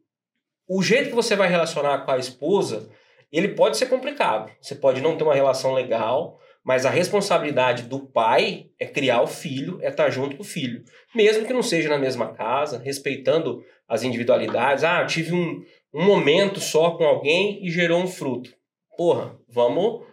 O 0.69 0.83
jeito 0.83 1.11
que 1.11 1.15
você 1.15 1.37
vai 1.37 1.49
relacionar 1.49 1.99
com 2.05 2.11
a 2.11 2.19
esposa, 2.19 2.89
ele 3.31 3.49
pode 3.49 3.77
ser 3.77 3.87
complicado. 3.87 4.51
Você 4.61 4.75
pode 4.75 5.01
não 5.01 5.17
ter 5.17 5.25
uma 5.25 5.35
relação 5.35 5.73
legal, 5.73 6.39
mas 6.65 6.87
a 6.87 6.91
responsabilidade 6.91 7.85
do 7.85 8.07
pai 8.07 8.67
é 8.79 8.87
criar 8.87 9.23
o 9.23 9.27
filho, 9.27 9.79
é 9.83 9.89
estar 9.89 10.11
junto 10.11 10.37
com 10.37 10.43
o 10.43 10.47
filho, 10.47 10.85
mesmo 11.15 11.47
que 11.47 11.53
não 11.53 11.63
seja 11.63 11.89
na 11.89 11.99
mesma 11.99 12.33
casa, 12.33 12.79
respeitando 12.79 13.65
as 13.89 14.03
individualidades. 14.03 14.85
Ah, 14.85 15.01
eu 15.01 15.07
tive 15.07 15.35
um, 15.35 15.63
um 15.93 16.05
momento 16.05 16.61
só 16.61 16.93
com 16.93 17.05
alguém 17.05 17.65
e 17.65 17.71
gerou 17.71 18.01
um 18.01 18.07
fruto. 18.07 18.55
Porra, 18.97 19.37
vamos 19.49 20.09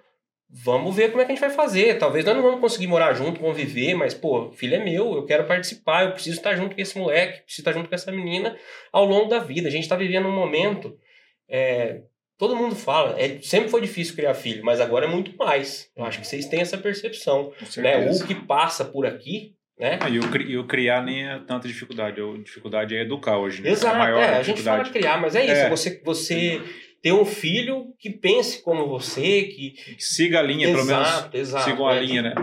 vamos 0.50 0.96
ver 0.96 1.10
como 1.10 1.22
é 1.22 1.26
que 1.26 1.32
a 1.32 1.36
gente 1.36 1.42
vai 1.42 1.50
fazer. 1.50 1.98
Talvez 1.98 2.26
nós 2.26 2.36
não 2.36 2.44
vamos 2.44 2.62
conseguir 2.62 2.88
morar 2.88 3.13
junto, 3.13 3.40
conviver, 3.40 3.94
mas, 3.94 4.13
pô, 4.13 4.52
filho 4.52 4.76
é 4.76 4.84
meu, 4.84 5.13
eu 5.13 5.26
quero 5.26 5.46
participar, 5.46 6.06
eu 6.06 6.13
preciso 6.13 6.38
estar 6.38 6.56
junto 6.56 6.76
com 6.76 6.82
esse 6.82 6.98
moleque, 6.98 7.44
preciso 7.44 7.62
estar 7.62 7.74
junto 7.74 7.90
com 7.90 7.96
essa 7.96 8.12
menina 8.12 8.58
ao 8.92 9.06
longo 9.06 9.30
da 9.30 9.40
vida. 9.40 9.68
A 9.68 9.72
gente 9.72 9.84
está 9.84 9.96
vivendo 9.96 10.28
um 10.28 10.36
momento. 10.36 10.98
é, 11.50 12.02
todo 12.38 12.56
mundo 12.56 12.76
fala, 12.76 13.20
é, 13.20 13.40
sempre 13.42 13.70
foi 13.70 13.82
difícil 13.82 14.16
criar 14.16 14.34
filho, 14.34 14.63
mas 14.63 14.80
agora 14.80 15.06
é 15.06 15.10
muito 15.10 15.36
mais. 15.36 15.92
Eu 15.96 16.06
acho 16.06 16.20
que 16.20 16.28
vocês 16.28 16.46
têm 16.46 16.62
essa 16.62 16.78
percepção. 16.78 17.52
Né? 17.78 18.12
O 18.12 18.28
que 18.28 18.36
passa 18.36 18.86
por 18.86 19.06
aqui, 19.06 19.56
né? 19.80 20.00
Ah, 20.02 20.10
e, 20.10 20.20
o, 20.20 20.42
e 20.42 20.58
o 20.58 20.66
criar 20.66 21.04
nem 21.04 21.28
é 21.28 21.40
tanta 21.40 21.68
dificuldade. 21.68 22.20
A 22.22 22.38
dificuldade 22.44 22.96
é 22.96 23.02
educar 23.02 23.38
hoje. 23.38 23.62
Né? 23.62 23.70
Exato, 23.70 23.96
a 23.96 24.00
maior 24.00 24.22
é, 24.22 24.38
a 24.38 24.44
gente 24.44 24.62
fala 24.62 24.84
criar, 24.86 25.22
mas 25.22 25.36
é 25.36 25.44
isso, 25.44 25.54
É. 25.54 25.70
você, 25.70 26.02
você 26.04 26.62
ter 27.02 27.12
um 27.12 27.26
filho 27.26 27.94
que 28.00 28.10
pense 28.10 28.62
como 28.62 28.88
você, 28.88 29.44
que. 29.44 29.76
Siga 30.00 30.40
a 30.40 30.42
linha, 30.42 30.68
pelo 30.68 30.86
menos. 30.86 31.08
exato, 31.08 31.38
exato. 31.38 31.70
Sigam 31.70 31.88
a 31.88 31.96
é, 31.96 32.00
linha, 32.00 32.22
né? 32.22 32.34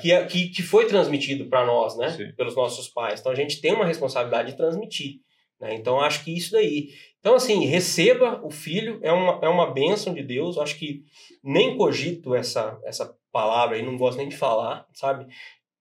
que, 0.00 0.12
é- 0.12 0.24
que, 0.24 0.48
que 0.48 0.62
foi 0.62 0.86
transmitido 0.86 1.46
para 1.46 1.64
nós, 1.64 1.96
né? 1.96 2.10
Sim. 2.10 2.32
Pelos 2.36 2.54
nossos 2.56 2.88
pais. 2.88 3.20
Então 3.20 3.32
a 3.32 3.34
gente 3.34 3.60
tem 3.60 3.72
uma 3.72 3.86
responsabilidade 3.86 4.50
de 4.52 4.56
transmitir. 4.56 5.16
Né? 5.60 5.74
Então 5.74 6.00
acho 6.00 6.24
que 6.24 6.36
isso 6.36 6.52
daí. 6.52 6.88
Então, 7.20 7.34
assim, 7.34 7.66
receba 7.66 8.40
o 8.44 8.50
filho, 8.50 9.00
é 9.02 9.10
uma, 9.12 9.40
é 9.42 9.48
uma 9.48 9.72
bênção 9.72 10.14
de 10.14 10.22
Deus. 10.22 10.56
Eu 10.56 10.62
acho 10.62 10.78
que 10.78 11.02
nem 11.42 11.76
cogito 11.76 12.34
essa, 12.34 12.78
essa 12.84 13.12
palavra 13.32 13.76
aí, 13.76 13.82
não 13.82 13.96
gosto 13.96 14.18
nem 14.18 14.28
de 14.28 14.36
falar, 14.36 14.86
sabe? 14.94 15.26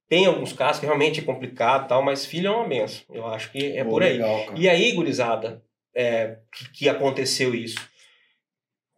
Tem 0.09 0.25
alguns 0.25 0.53
casos 0.53 0.79
que 0.79 0.85
realmente 0.85 1.19
é 1.19 1.23
complicado 1.23 1.85
e 1.85 1.87
tal, 1.89 2.01
mas 2.01 2.25
filho 2.25 2.47
é 2.47 2.51
uma 2.51 2.67
bênção. 2.67 3.03
Eu 3.13 3.27
acho 3.27 3.51
que 3.51 3.77
é 3.77 3.83
Pô, 3.83 3.91
por 3.91 4.03
aí. 4.03 4.13
legal. 4.13 4.45
E 4.55 4.69
aí, 4.69 4.91
gurizada, 4.93 5.61
é, 5.93 6.37
que, 6.51 6.69
que 6.71 6.89
aconteceu 6.89 7.53
isso? 7.53 7.79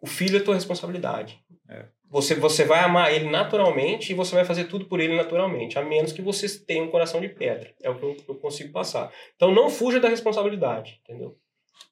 O 0.01 0.05
filho 0.07 0.37
é 0.37 0.39
tua 0.39 0.55
responsabilidade. 0.55 1.39
É. 1.67 1.85
Você, 2.11 2.33
você 2.35 2.63
vai 2.63 2.79
amar 2.79 3.13
ele 3.13 3.29
naturalmente 3.29 4.11
e 4.11 4.15
você 4.15 4.33
vai 4.33 4.43
fazer 4.43 4.65
tudo 4.65 4.85
por 4.85 4.99
ele 4.99 5.15
naturalmente, 5.15 5.77
a 5.77 5.83
menos 5.83 6.11
que 6.11 6.21
você 6.21 6.47
tenha 6.59 6.83
um 6.83 6.89
coração 6.89 7.21
de 7.21 7.29
pedra. 7.29 7.71
É 7.81 7.89
o 7.89 7.95
que 7.95 8.03
eu, 8.03 8.17
eu 8.29 8.35
consigo 8.35 8.71
passar. 8.71 9.11
Então 9.35 9.53
não 9.53 9.69
fuja 9.69 9.99
da 9.99 10.09
responsabilidade, 10.09 10.99
entendeu? 11.03 11.37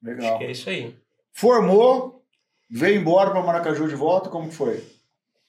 Acho 0.04 0.18
Legal. 0.18 0.38
que 0.40 0.44
é 0.46 0.52
isso 0.52 0.70
aí. 0.70 0.96
Formou, 1.34 2.24
veio 2.70 3.00
embora 3.00 3.30
pra 3.30 3.44
Maracaju 3.44 3.88
de 3.88 3.96
volta, 3.96 4.30
como 4.30 4.52
foi? 4.52 4.84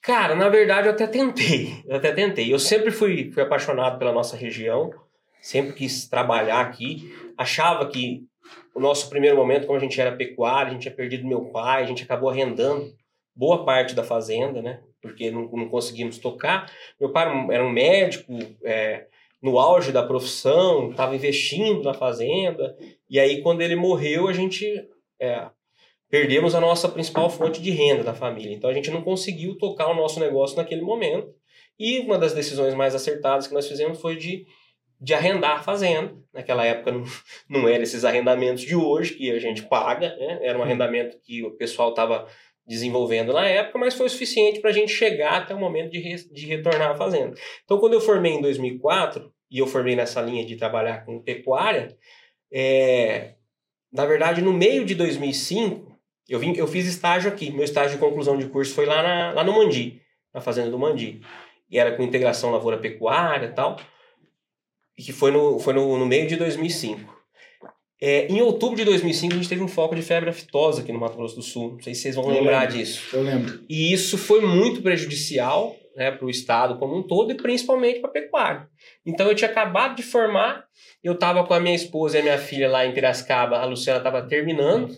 Cara, 0.01 0.35
na 0.35 0.49
verdade 0.49 0.89
eu 0.89 0.93
até 0.93 1.07
tentei. 1.07 1.83
Eu 1.87 1.97
até 1.97 2.13
tentei. 2.13 2.53
Eu 2.53 2.59
sempre 2.59 2.91
fui, 2.91 3.31
fui 3.33 3.43
apaixonado 3.43 3.99
pela 3.99 4.13
nossa 4.13 4.37
região, 4.37 4.91
sempre 5.41 5.73
quis 5.75 6.09
trabalhar 6.09 6.61
aqui. 6.61 7.13
Achava 7.37 7.87
que 7.89 8.25
o 8.75 8.81
nosso 8.81 9.11
primeiro 9.11 9.37
momento, 9.37 9.67
como 9.67 9.79
a 9.79 9.83
gente 9.83 10.01
era 10.01 10.17
pecuário, 10.17 10.71
a 10.71 10.73
gente 10.73 10.83
tinha 10.83 10.95
perdido 10.95 11.27
meu 11.27 11.47
pai, 11.47 11.83
a 11.83 11.87
gente 11.87 12.05
acabou 12.05 12.31
arrendando 12.31 12.95
boa 13.35 13.65
parte 13.65 13.95
da 13.95 14.03
fazenda, 14.03 14.63
né? 14.63 14.81
Porque 15.03 15.31
não, 15.31 15.49
não 15.53 15.69
conseguimos 15.69 16.19
tocar. 16.19 16.71
Meu 17.01 17.11
pai 17.11 17.27
era 17.51 17.65
um- 17.65 17.71
médico, 17.71 18.33
é, 18.65 19.07
no 19.43 19.59
auge 19.59 19.93
da 19.93 20.03
profissão, 20.03 20.91
estava 20.91 21.15
investindo 21.15 21.83
na 21.83 21.95
fazenda. 21.95 22.77
E 23.09 23.21
aí, 23.21 23.43
quando 23.43 23.61
ele 23.61 23.77
morreu, 23.77 24.27
a 24.27 24.33
gente 24.33 24.67
é, 25.21 25.47
perdemos 26.11 26.55
a 26.55 26.61
nossa 26.61 26.89
principal 26.89 27.29
fonte 27.31 27.61
de 27.61 27.71
renda 27.71 28.03
da 28.03 28.15
família. 28.15 28.55
Então 28.55 28.71
a 28.71 28.75
gente 28.75 28.91
não 28.91 29.03
conseguiu 29.03 29.57
tocar 29.59 29.89
o 29.89 29.95
nosso 29.95 30.19
negócio 30.21 30.57
naquele 30.57 30.83
momento. 30.83 31.29
E 31.79 32.01
uma 32.01 32.19
das 32.19 32.33
decisões 32.33 32.75
mais 32.75 32.95
acertadas 32.95 33.47
que 33.47 33.55
nós 33.55 33.69
fizemos 33.69 34.01
foi 34.01 34.17
de, 34.17 34.47
de 35.01 35.15
arrendar 35.15 35.59
a 35.59 35.63
fazenda. 35.63 36.15
Naquela 36.33 36.65
época 36.65 36.93
não, 36.93 37.05
não 37.49 37.69
era 37.69 37.83
esses 37.83 38.05
arrendamentos 38.05 38.63
de 38.63 38.75
hoje 38.75 39.15
que 39.15 39.31
a 39.31 39.39
gente 39.39 39.63
paga, 39.63 40.17
né? 40.17 40.39
era 40.43 40.59
um 40.59 40.63
arrendamento 40.63 41.19
que 41.23 41.45
o 41.45 41.53
pessoal 41.53 41.91
estava 41.91 42.27
desenvolvendo 42.67 43.33
na 43.33 43.47
época, 43.47 43.79
mas 43.79 43.95
foi 43.95 44.07
o 44.07 44.11
suficiente 44.11 44.61
para 44.61 44.69
a 44.69 44.73
gente 44.75 44.93
chegar 44.93 45.39
até 45.39 45.55
o 45.55 45.59
momento 45.59 45.91
de, 45.91 46.01
re- 46.01 46.29
de 46.31 46.47
retornar 46.47 46.91
à 46.91 46.95
fazenda. 46.95 47.35
Então, 47.65 47.79
quando 47.79 47.95
eu 47.95 48.01
formei 48.01 48.33
em 48.33 48.43
2004, 48.43 49.33
e 49.51 49.59
eu 49.59 49.67
formei 49.67 49.97
nessa 49.97 50.21
linha 50.21 50.45
de 50.45 50.55
trabalhar 50.57 51.07
com 51.07 51.23
pecuária, 51.23 51.97
é, 52.53 53.35
na 53.91 54.05
verdade, 54.05 54.43
no 54.43 54.53
meio 54.53 54.85
de 54.85 54.95
2005, 54.95 55.88
eu, 56.29 56.39
vim, 56.39 56.55
eu 56.57 56.67
fiz 56.67 56.87
estágio 56.87 57.31
aqui. 57.31 57.51
Meu 57.51 57.65
estágio 57.65 57.93
de 57.97 57.99
conclusão 57.99 58.37
de 58.37 58.47
curso 58.47 58.75
foi 58.75 58.87
lá, 58.87 59.03
na, 59.03 59.33
lá 59.33 59.45
no 59.45 59.53
Mandi, 59.53 60.01
na 60.35 60.41
fazenda 60.41 60.71
do 60.71 60.79
Mandi. 60.79 61.21
E 61.71 61.79
era 61.79 61.97
com 61.97 62.03
integração 62.03 62.51
lavoura-pecuária 62.51 63.47
e 63.47 63.53
tal. 63.53 63.79
E 64.97 65.03
que 65.03 65.13
foi 65.13 65.31
no, 65.31 65.59
foi 65.59 65.73
no, 65.73 65.97
no 65.97 66.07
meio 66.07 66.27
de 66.27 66.37
2005. 66.37 67.17
É, 68.01 68.27
em 68.29 68.41
outubro 68.41 68.77
de 68.77 68.85
2005, 68.85 69.33
a 69.35 69.37
gente 69.37 69.49
teve 69.49 69.63
um 69.63 69.69
foco 69.69 69.95
de 69.95 70.03
febre 70.03 70.31
aftosa 70.31 70.83
aqui 70.83 70.93
no 70.93 71.01
Mato 71.01 71.17
Grosso 71.17 71.35
do 71.35 71.43
Sul. 71.43 71.73
Não 71.73 71.81
sei 71.81 71.95
se 71.95 72.03
vocês 72.03 72.15
vão 72.15 72.25
Eu 72.27 72.35
lembrar 72.35 72.61
lembro. 72.61 72.77
disso. 72.77 73.17
Eu 73.17 73.23
lembro. 73.23 73.65
E 73.69 73.93
isso 73.93 74.17
foi 74.17 74.41
muito 74.41 74.83
prejudicial 74.83 75.75
né, 75.97 76.13
para 76.13 76.25
o 76.25 76.31
estado 76.31 76.79
como 76.79 76.97
um 76.97 77.03
todo 77.03 77.33
e 77.33 77.37
principalmente 77.37 77.99
para 77.99 78.09
a 78.11 78.13
pecuária. 78.13 78.69
Então 79.05 79.27
eu 79.27 79.35
tinha 79.35 79.51
acabado 79.51 79.97
de 79.97 80.05
formar, 80.05 80.65
eu 81.03 81.15
estava 81.15 81.45
com 81.45 81.53
a 81.53 81.59
minha 81.59 81.75
esposa 81.75 82.17
e 82.17 82.21
a 82.21 82.23
minha 82.23 82.39
filha 82.39 82.69
lá 82.69 82.87
em 82.87 82.95
Piracicaba, 82.95 83.59
a 83.59 83.65
Luciana 83.65 83.99
estava 83.99 84.23
terminando. 84.23 84.95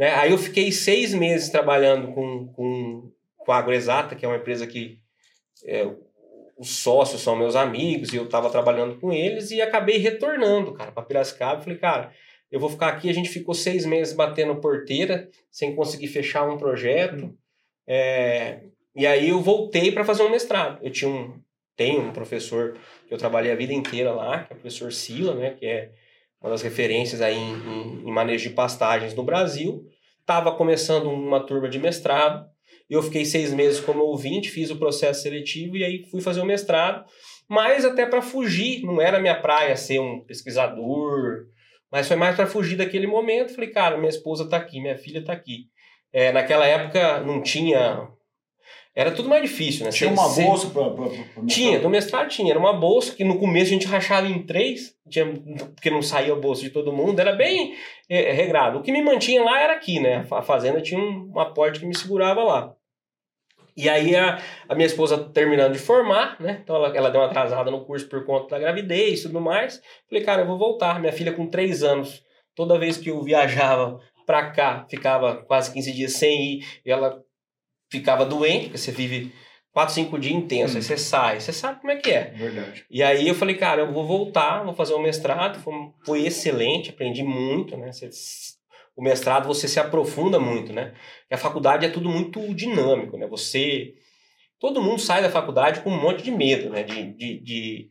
Né? 0.00 0.14
Aí 0.14 0.30
eu 0.30 0.38
fiquei 0.38 0.72
seis 0.72 1.12
meses 1.12 1.50
trabalhando 1.50 2.14
com, 2.14 2.46
com, 2.54 3.12
com 3.36 3.52
a 3.52 3.58
Agroexata, 3.58 4.16
que 4.16 4.24
é 4.24 4.28
uma 4.28 4.38
empresa 4.38 4.66
que 4.66 4.98
é, 5.66 5.86
os 6.56 6.70
sócios 6.70 7.20
são 7.20 7.36
meus 7.36 7.54
amigos 7.54 8.10
e 8.10 8.16
eu 8.16 8.24
estava 8.24 8.48
trabalhando 8.48 8.98
com 8.98 9.12
eles 9.12 9.50
e 9.50 9.60
acabei 9.60 9.98
retornando, 9.98 10.72
cara, 10.72 10.90
para 10.90 11.02
Piracicaba. 11.02 11.60
Falei, 11.60 11.76
cara, 11.76 12.14
eu 12.50 12.58
vou 12.58 12.70
ficar 12.70 12.88
aqui. 12.88 13.10
A 13.10 13.12
gente 13.12 13.28
ficou 13.28 13.52
seis 13.52 13.84
meses 13.84 14.14
batendo 14.14 14.56
porteira 14.56 15.28
sem 15.50 15.76
conseguir 15.76 16.08
fechar 16.08 16.48
um 16.48 16.56
projeto. 16.56 17.36
É, 17.86 18.60
e 18.96 19.06
aí 19.06 19.28
eu 19.28 19.40
voltei 19.42 19.92
para 19.92 20.02
fazer 20.02 20.22
um 20.22 20.30
mestrado. 20.30 20.78
Eu 20.82 20.90
tinha 20.90 21.10
um, 21.10 21.38
tenho 21.76 22.00
um 22.00 22.12
professor 22.12 22.74
que 23.06 23.12
eu 23.12 23.18
trabalhei 23.18 23.52
a 23.52 23.56
vida 23.56 23.74
inteira 23.74 24.12
lá, 24.12 24.44
que 24.44 24.54
é 24.54 24.56
o 24.56 24.60
professor 24.60 24.90
Sila, 24.94 25.34
né, 25.34 25.50
que 25.50 25.66
é 25.66 25.92
uma 26.40 26.50
das 26.50 26.62
referências 26.62 27.20
aí 27.20 27.36
em, 27.36 27.52
em, 27.52 28.08
em 28.08 28.12
manejo 28.12 28.48
de 28.48 28.54
pastagens 28.54 29.14
no 29.14 29.22
Brasil. 29.22 29.84
Estava 30.20 30.52
começando 30.52 31.10
uma 31.10 31.40
turma 31.40 31.68
de 31.68 31.78
mestrado. 31.78 32.46
Eu 32.88 33.02
fiquei 33.02 33.24
seis 33.24 33.52
meses 33.52 33.80
como 33.80 34.02
ouvinte, 34.02 34.50
fiz 34.50 34.70
o 34.70 34.78
processo 34.78 35.22
seletivo 35.22 35.76
e 35.76 35.84
aí 35.84 36.04
fui 36.10 36.20
fazer 36.20 36.40
o 36.40 36.46
mestrado. 36.46 37.04
Mas 37.48 37.84
até 37.84 38.06
para 38.06 38.22
fugir, 38.22 38.82
não 38.82 39.00
era 39.00 39.20
minha 39.20 39.40
praia 39.40 39.76
ser 39.76 40.00
um 40.00 40.24
pesquisador, 40.24 41.46
mas 41.90 42.06
foi 42.06 42.16
mais 42.16 42.36
para 42.36 42.46
fugir 42.46 42.76
daquele 42.76 43.06
momento. 43.06 43.54
Falei, 43.54 43.70
cara, 43.70 43.96
minha 43.96 44.08
esposa 44.08 44.44
está 44.44 44.56
aqui, 44.56 44.80
minha 44.80 44.96
filha 44.96 45.18
está 45.18 45.32
aqui. 45.32 45.66
É, 46.12 46.32
naquela 46.32 46.66
época 46.66 47.20
não 47.20 47.42
tinha. 47.42 48.08
Era 48.94 49.12
tudo 49.12 49.28
mais 49.28 49.42
difícil, 49.42 49.84
né? 49.84 49.92
Tinha 49.92 50.10
uma 50.10 50.28
cê- 50.28 50.42
bolsa 50.42 50.68
pra 50.70 50.82
Tinha, 51.46 51.78
do 51.78 51.88
mestrado 51.88 52.28
tinha. 52.28 52.50
Era 52.50 52.58
uma 52.58 52.72
bolsa 52.72 53.14
que 53.14 53.22
no 53.22 53.38
começo 53.38 53.66
a 53.66 53.74
gente 53.74 53.86
rachava 53.86 54.26
em 54.26 54.42
três, 54.44 54.96
tinha, 55.08 55.26
porque 55.74 55.90
não 55.90 56.02
saía 56.02 56.32
a 56.32 56.36
bolsa 56.36 56.62
de 56.62 56.70
todo 56.70 56.92
mundo, 56.92 57.20
era 57.20 57.32
bem 57.32 57.74
é, 58.08 58.32
regrado. 58.32 58.78
O 58.78 58.82
que 58.82 58.90
me 58.90 59.00
mantinha 59.00 59.44
lá 59.44 59.60
era 59.60 59.74
aqui, 59.74 60.00
né? 60.00 60.26
A 60.30 60.42
fazenda 60.42 60.80
tinha 60.80 61.00
um, 61.00 61.30
uma 61.32 61.54
porta 61.54 61.78
que 61.78 61.86
me 61.86 61.96
segurava 61.96 62.42
lá. 62.42 62.74
E 63.76 63.88
aí 63.88 64.16
a, 64.16 64.40
a 64.68 64.74
minha 64.74 64.86
esposa 64.86 65.16
terminando 65.16 65.72
de 65.72 65.78
formar, 65.78 66.36
né? 66.40 66.60
Então 66.62 66.74
ela, 66.74 66.94
ela 66.94 67.10
deu 67.10 67.20
uma 67.20 67.28
atrasada 67.28 67.70
no 67.70 67.84
curso 67.84 68.08
por 68.08 68.26
conta 68.26 68.48
da 68.50 68.58
gravidez 68.58 69.20
e 69.20 69.22
tudo 69.22 69.40
mais. 69.40 69.80
Falei, 70.08 70.24
cara, 70.24 70.42
eu 70.42 70.46
vou 70.46 70.58
voltar. 70.58 71.00
Minha 71.00 71.12
filha 71.12 71.32
com 71.32 71.46
três 71.46 71.82
anos, 71.84 72.22
toda 72.56 72.78
vez 72.78 72.96
que 72.96 73.10
eu 73.10 73.22
viajava 73.22 74.00
pra 74.26 74.50
cá, 74.50 74.84
ficava 74.90 75.36
quase 75.36 75.72
15 75.72 75.92
dias 75.92 76.12
sem 76.14 76.58
ir, 76.58 76.64
e 76.84 76.90
ela 76.90 77.22
ficava 77.90 78.24
doente, 78.24 78.64
porque 78.64 78.78
você 78.78 78.92
vive 78.92 79.32
quatro, 79.72 79.94
cinco 79.94 80.18
dias 80.18 80.34
intensos, 80.34 80.76
aí 80.76 80.82
você 80.82 80.96
sai, 80.96 81.40
você 81.40 81.52
sabe 81.52 81.80
como 81.80 81.92
é 81.92 81.96
que 81.96 82.10
é. 82.10 82.30
Verdade. 82.30 82.84
E 82.90 83.02
aí 83.02 83.28
eu 83.28 83.34
falei, 83.34 83.56
cara, 83.56 83.82
eu 83.82 83.92
vou 83.92 84.06
voltar, 84.06 84.62
vou 84.64 84.74
fazer 84.74 84.94
um 84.94 85.02
mestrado, 85.02 85.60
foi, 85.60 85.74
foi 86.04 86.26
excelente, 86.26 86.90
aprendi 86.90 87.22
muito, 87.22 87.76
né? 87.76 87.92
Você- 87.92 88.10
o 88.96 89.02
mestrado 89.02 89.46
você 89.46 89.66
se 89.68 89.78
aprofunda 89.80 90.38
muito, 90.38 90.72
né? 90.72 90.92
E 91.30 91.34
a 91.34 91.38
faculdade 91.38 91.86
é 91.86 91.88
tudo 91.88 92.08
muito 92.08 92.52
dinâmico, 92.54 93.16
né? 93.16 93.26
Você... 93.28 93.94
Todo 94.58 94.82
mundo 94.82 95.00
sai 95.00 95.22
da 95.22 95.30
faculdade 95.30 95.80
com 95.80 95.90
um 95.90 95.98
monte 96.02 96.22
de 96.22 96.30
medo, 96.30 96.68
né? 96.68 96.82
De, 96.82 97.12
de, 97.14 97.40
de- 97.40 97.90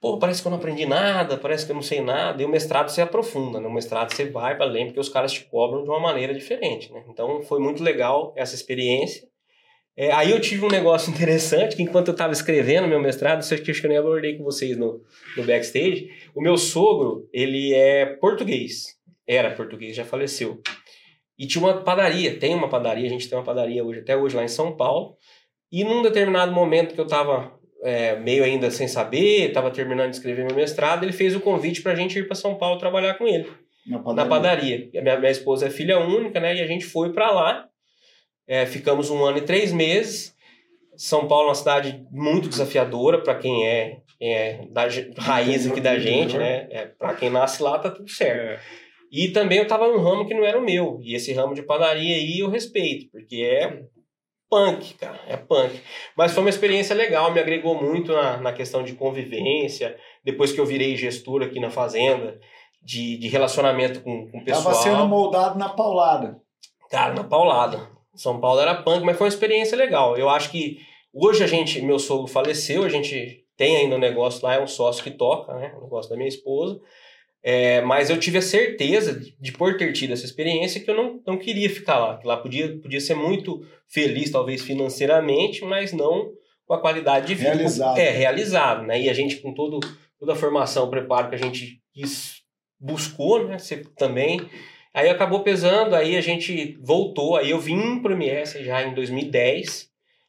Pô, 0.00 0.18
parece 0.18 0.40
que 0.40 0.48
eu 0.48 0.50
não 0.50 0.58
aprendi 0.58 0.86
nada, 0.86 1.36
parece 1.36 1.66
que 1.66 1.72
eu 1.72 1.74
não 1.74 1.82
sei 1.82 2.00
nada. 2.00 2.42
E 2.42 2.44
o 2.44 2.48
mestrado 2.48 2.88
você 2.88 3.02
aprofunda, 3.02 3.60
né? 3.60 3.68
O 3.68 3.72
mestrado 3.72 4.12
você 4.12 4.24
vai 4.24 4.56
para 4.56 4.64
além, 4.64 4.86
porque 4.86 5.00
os 5.00 5.08
caras 5.08 5.32
te 5.32 5.44
cobram 5.44 5.82
de 5.82 5.90
uma 5.90 6.00
maneira 6.00 6.34
diferente, 6.34 6.92
né? 6.92 7.04
Então 7.08 7.42
foi 7.42 7.60
muito 7.60 7.82
legal 7.82 8.32
essa 8.36 8.54
experiência. 8.54 9.28
É, 9.96 10.10
aí 10.12 10.30
eu 10.30 10.40
tive 10.40 10.64
um 10.64 10.70
negócio 10.70 11.10
interessante, 11.12 11.76
que 11.76 11.82
enquanto 11.82 12.08
eu 12.08 12.12
estava 12.12 12.32
escrevendo 12.32 12.88
meu 12.88 13.00
mestrado, 13.00 13.40
acho 13.40 13.56
que 13.56 13.70
eu 13.70 13.88
nem 13.88 13.98
abordei 13.98 14.38
com 14.38 14.44
vocês 14.44 14.76
no, 14.76 15.02
no 15.36 15.44
backstage, 15.44 16.08
o 16.34 16.40
meu 16.40 16.56
sogro, 16.56 17.28
ele 17.32 17.74
é 17.74 18.06
português, 18.06 18.96
era 19.26 19.50
português, 19.50 19.94
já 19.94 20.04
faleceu. 20.04 20.62
E 21.38 21.46
tinha 21.46 21.62
uma 21.62 21.82
padaria, 21.82 22.38
tem 22.38 22.54
uma 22.54 22.68
padaria, 22.68 23.06
a 23.06 23.10
gente 23.10 23.28
tem 23.28 23.36
uma 23.36 23.44
padaria 23.44 23.84
hoje, 23.84 24.00
até 24.00 24.16
hoje 24.16 24.36
lá 24.36 24.44
em 24.44 24.48
São 24.48 24.76
Paulo, 24.76 25.16
e 25.70 25.84
num 25.84 26.02
determinado 26.02 26.52
momento 26.52 26.94
que 26.94 27.00
eu 27.00 27.04
estava 27.04 27.59
meio 28.22 28.44
ainda 28.44 28.70
sem 28.70 28.86
saber, 28.86 29.48
estava 29.48 29.70
terminando 29.70 30.10
de 30.10 30.16
escrever 30.16 30.44
meu 30.44 30.54
mestrado, 30.54 31.02
ele 31.04 31.12
fez 31.12 31.34
o 31.34 31.40
convite 31.40 31.82
para 31.82 31.92
a 31.92 31.94
gente 31.94 32.18
ir 32.18 32.26
para 32.26 32.34
São 32.34 32.54
Paulo 32.56 32.78
trabalhar 32.78 33.14
com 33.14 33.26
ele 33.26 33.48
Na 33.86 33.98
na 33.98 34.02
padaria. 34.04 34.28
padaria. 34.28 34.90
E 34.92 34.98
a 34.98 35.02
minha, 35.02 35.18
minha 35.18 35.30
esposa 35.30 35.66
é 35.66 35.70
filha 35.70 35.98
única, 35.98 36.38
né? 36.38 36.54
E 36.56 36.60
a 36.60 36.66
gente 36.66 36.84
foi 36.84 37.12
para 37.12 37.30
lá. 37.30 37.66
É, 38.46 38.66
ficamos 38.66 39.08
um 39.10 39.24
ano 39.24 39.38
e 39.38 39.42
três 39.42 39.72
meses. 39.72 40.34
São 40.96 41.26
Paulo 41.26 41.46
é 41.46 41.48
uma 41.48 41.54
cidade 41.54 42.04
muito 42.10 42.48
desafiadora 42.48 43.22
para 43.22 43.36
quem 43.36 43.66
é, 43.66 43.98
é 44.20 44.66
da 44.70 44.86
raiz 45.16 45.66
aqui 45.66 45.80
da 45.80 45.98
gente, 45.98 46.36
né? 46.36 46.66
É, 46.70 46.86
para 46.86 47.14
quem 47.14 47.30
nasce 47.30 47.62
lá 47.62 47.78
tá 47.78 47.90
tudo 47.90 48.10
certo. 48.10 48.40
É. 48.40 48.60
E 49.10 49.28
também 49.28 49.58
eu 49.58 49.66
tava 49.66 49.88
num 49.88 50.02
ramo 50.02 50.26
que 50.26 50.34
não 50.34 50.44
era 50.44 50.58
o 50.58 50.64
meu. 50.64 51.00
E 51.02 51.14
esse 51.14 51.32
ramo 51.32 51.54
de 51.54 51.62
padaria 51.62 52.14
aí 52.16 52.40
eu 52.40 52.50
respeito, 52.50 53.10
porque 53.10 53.36
é 53.36 53.82
punk, 54.50 54.94
cara. 54.94 55.20
É 55.28 55.36
punk. 55.36 55.80
Mas 56.16 56.32
foi 56.32 56.42
uma 56.42 56.50
experiência 56.50 56.94
legal, 56.94 57.32
me 57.32 57.40
agregou 57.40 57.80
muito 57.80 58.12
na, 58.12 58.36
na 58.38 58.52
questão 58.52 58.82
de 58.82 58.94
convivência. 58.94 59.96
Depois 60.24 60.52
que 60.52 60.60
eu 60.60 60.66
virei 60.66 60.96
gestor 60.96 61.42
aqui 61.42 61.60
na 61.60 61.70
fazenda, 61.70 62.38
de, 62.82 63.16
de 63.16 63.28
relacionamento 63.28 64.02
com, 64.02 64.28
com 64.30 64.38
o 64.38 64.44
pessoal. 64.44 64.74
Tava 64.74 64.82
sendo 64.82 65.06
moldado 65.06 65.58
na 65.58 65.68
paulada. 65.68 66.40
Cara, 66.90 67.14
na 67.14 67.24
paulada. 67.24 67.88
São 68.14 68.40
Paulo 68.40 68.60
era 68.60 68.74
punk, 68.74 69.04
mas 69.04 69.16
foi 69.16 69.26
uma 69.26 69.32
experiência 69.32 69.76
legal. 69.78 70.16
Eu 70.16 70.28
acho 70.28 70.50
que 70.50 70.78
hoje 71.12 71.44
a 71.44 71.46
gente, 71.46 71.80
meu 71.80 71.98
sogro 71.98 72.26
faleceu, 72.26 72.84
a 72.84 72.88
gente 72.88 73.44
tem 73.56 73.76
ainda 73.76 73.96
um 73.96 74.00
negócio 74.00 74.44
lá, 74.44 74.54
é 74.54 74.60
um 74.60 74.66
sócio 74.66 75.02
que 75.02 75.10
toca, 75.10 75.54
né? 75.54 75.72
O 75.78 75.82
negócio 75.82 76.10
da 76.10 76.16
minha 76.16 76.28
esposa. 76.28 76.80
É, 77.42 77.80
mas 77.80 78.10
eu 78.10 78.18
tive 78.18 78.38
a 78.38 78.42
certeza 78.42 79.18
de, 79.18 79.34
de, 79.40 79.52
por 79.52 79.76
ter 79.76 79.92
tido 79.92 80.12
essa 80.12 80.26
experiência, 80.26 80.80
que 80.80 80.90
eu 80.90 80.94
não, 80.94 81.20
não 81.26 81.38
queria 81.38 81.70
ficar 81.70 81.98
lá. 81.98 82.18
Que 82.18 82.26
lá 82.26 82.36
podia, 82.36 82.78
podia 82.78 83.00
ser 83.00 83.14
muito 83.14 83.64
feliz, 83.88 84.30
talvez 84.30 84.62
financeiramente, 84.62 85.64
mas 85.64 85.92
não 85.92 86.32
com 86.66 86.74
a 86.74 86.80
qualidade 86.80 87.26
de 87.26 87.34
vida. 87.34 87.54
Realizado. 87.54 87.98
É, 87.98 88.10
realizado, 88.10 88.82
né? 88.86 89.00
E 89.00 89.08
a 89.08 89.12
gente, 89.12 89.36
com 89.36 89.54
todo, 89.54 89.80
toda 90.18 90.34
a 90.34 90.36
formação, 90.36 90.90
preparo 90.90 91.28
que 91.28 91.34
a 91.34 91.38
gente 91.38 91.80
quis, 91.92 92.42
buscou, 92.78 93.46
né? 93.46 93.58
Você 93.58 93.78
também. 93.96 94.40
Aí 94.92 95.08
acabou 95.08 95.40
pesando, 95.40 95.94
aí 95.94 96.16
a 96.16 96.20
gente 96.20 96.76
voltou, 96.80 97.36
aí 97.36 97.50
eu 97.50 97.60
vim 97.60 98.00
para 98.02 98.10
o 98.10 98.14
MS 98.14 98.62
já 98.64 98.82
em 98.82 98.92
2010, 98.92 99.88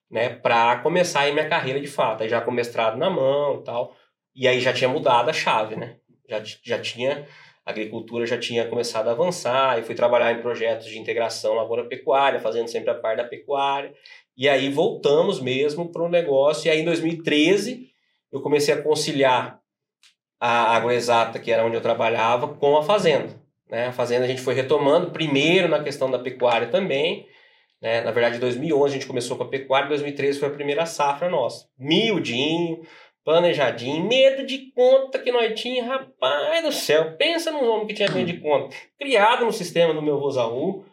né, 0.09 0.29
para 0.29 0.77
começar 0.77 1.21
aí 1.21 1.33
minha 1.33 1.49
carreira 1.49 1.81
de 1.81 1.87
fato, 1.87 2.21
aí 2.21 2.29
já 2.29 2.41
com 2.41 2.51
mestrado 2.51 2.95
na 2.95 3.09
mão 3.09 3.59
e 3.59 3.63
tal, 3.63 3.95
e 4.35 4.47
aí 4.47 4.59
já 4.59 4.71
tinha 4.71 4.87
mudado 4.87 5.29
a 5.29 5.33
chave, 5.33 5.75
né, 5.75 5.95
já, 6.27 6.41
já 6.63 6.79
tinha, 6.79 7.27
a 7.65 7.71
agricultura 7.71 8.25
já 8.25 8.37
tinha 8.37 8.67
começado 8.67 9.07
a 9.07 9.11
avançar, 9.11 9.79
e 9.79 9.83
fui 9.83 9.95
trabalhar 9.95 10.31
em 10.31 10.41
projetos 10.41 10.87
de 10.87 10.97
integração 10.97 11.53
lavoura-pecuária, 11.53 12.39
fazendo 12.39 12.67
sempre 12.67 12.89
a 12.89 12.95
parte 12.95 13.17
da 13.17 13.23
pecuária, 13.23 13.93
e 14.35 14.49
aí 14.49 14.69
voltamos 14.69 15.39
mesmo 15.39 15.91
para 15.91 16.03
o 16.03 16.09
negócio, 16.09 16.67
e 16.67 16.71
aí 16.71 16.81
em 16.81 16.85
2013 16.85 17.89
eu 18.31 18.41
comecei 18.41 18.73
a 18.73 18.81
conciliar 18.81 19.59
a 20.39 20.75
agroexata, 20.75 21.37
que 21.37 21.51
era 21.51 21.63
onde 21.63 21.75
eu 21.75 21.81
trabalhava, 21.81 22.47
com 22.47 22.75
a 22.75 22.81
fazenda. 22.81 23.39
Né? 23.69 23.87
A 23.87 23.91
fazenda 23.91 24.25
a 24.25 24.27
gente 24.27 24.41
foi 24.41 24.55
retomando, 24.55 25.11
primeiro 25.11 25.67
na 25.67 25.83
questão 25.83 26.09
da 26.09 26.17
pecuária 26.17 26.67
também. 26.67 27.27
Né? 27.79 28.01
Na 28.01 28.11
verdade, 28.11 28.37
em 28.37 28.39
2011 28.39 28.85
a 28.85 28.97
gente 28.97 29.07
começou 29.07 29.37
com 29.37 29.43
a 29.43 29.47
pecuária, 29.47 29.85
em 29.85 29.89
2013 29.89 30.39
foi 30.39 30.49
a 30.49 30.53
primeira 30.53 30.85
safra 30.85 31.29
nossa. 31.29 31.67
Miudinho, 31.77 32.81
planejadinho, 33.23 34.07
medo 34.07 34.45
de 34.45 34.71
conta 34.71 35.19
que 35.19 35.31
nós 35.31 35.59
tínhamos, 35.59 35.91
rapaz 35.91 36.63
do 36.63 36.71
céu, 36.71 37.15
pensa 37.17 37.51
num 37.51 37.69
homem 37.69 37.87
que 37.87 37.93
tinha 37.93 38.09
medo 38.09 38.31
de 38.31 38.39
conta. 38.39 38.75
Criado 38.99 39.45
no 39.45 39.53
sistema 39.53 39.93
do 39.93 40.01
meu 40.01 40.17
Rosaú, 40.17 40.83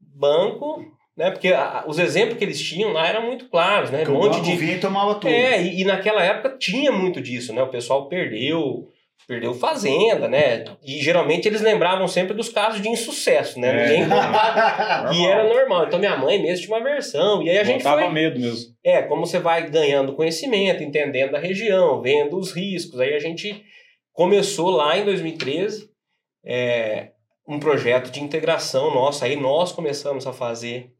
banco, 0.00 0.84
né? 1.16 1.30
porque 1.30 1.48
a, 1.48 1.84
os 1.86 1.98
exemplos 1.98 2.36
que 2.36 2.44
eles 2.44 2.60
tinham 2.60 2.92
lá 2.92 3.06
eram 3.06 3.22
muito 3.22 3.48
claros, 3.48 3.90
né? 3.90 3.98
Porque 3.98 4.12
um 4.12 4.22
monte 4.22 4.40
de 4.42 4.56
vinha 4.56 4.76
e 4.76 4.80
tomava 4.80 5.14
tudo. 5.14 5.28
é, 5.28 5.62
e, 5.62 5.80
e 5.80 5.84
naquela 5.84 6.22
época 6.22 6.56
tinha 6.58 6.90
muito 6.90 7.20
disso, 7.20 7.52
né? 7.52 7.62
O 7.62 7.68
pessoal 7.68 8.08
perdeu, 8.08 8.88
perdeu 9.28 9.52
fazenda, 9.52 10.26
né? 10.26 10.64
E 10.82 11.02
geralmente 11.02 11.46
eles 11.46 11.60
lembravam 11.60 12.08
sempre 12.08 12.32
dos 12.32 12.48
casos 12.48 12.80
de 12.80 12.88
insucesso, 12.88 13.60
né? 13.60 13.68
É. 13.68 13.98
Ninguém... 13.98 14.08
E 15.12 15.26
era 15.26 15.44
normal. 15.44 15.84
Então 15.84 15.98
minha 15.98 16.16
mãe 16.16 16.40
mesmo 16.40 16.64
tinha 16.64 16.76
uma 16.78 16.82
versão. 16.82 17.42
E 17.42 17.50
aí 17.50 17.58
a 17.58 17.64
gente 17.64 17.82
Botava 17.82 18.00
foi... 18.00 18.10
medo 18.10 18.40
mesmo. 18.40 18.74
É, 18.82 19.02
como 19.02 19.26
você 19.26 19.38
vai 19.38 19.68
ganhando 19.68 20.14
conhecimento, 20.14 20.82
entendendo 20.82 21.34
a 21.34 21.38
região, 21.38 22.00
vendo 22.00 22.38
os 22.38 22.52
riscos. 22.52 22.98
Aí 22.98 23.12
a 23.12 23.18
gente 23.18 23.62
começou 24.14 24.70
lá 24.70 24.96
em 24.96 25.04
2013 25.04 25.90
é, 26.42 27.10
um 27.46 27.60
projeto 27.60 28.10
de 28.10 28.22
integração 28.22 28.94
nosso. 28.94 29.22
Aí 29.26 29.36
nós 29.36 29.72
começamos 29.72 30.26
a 30.26 30.32
fazer 30.32 30.90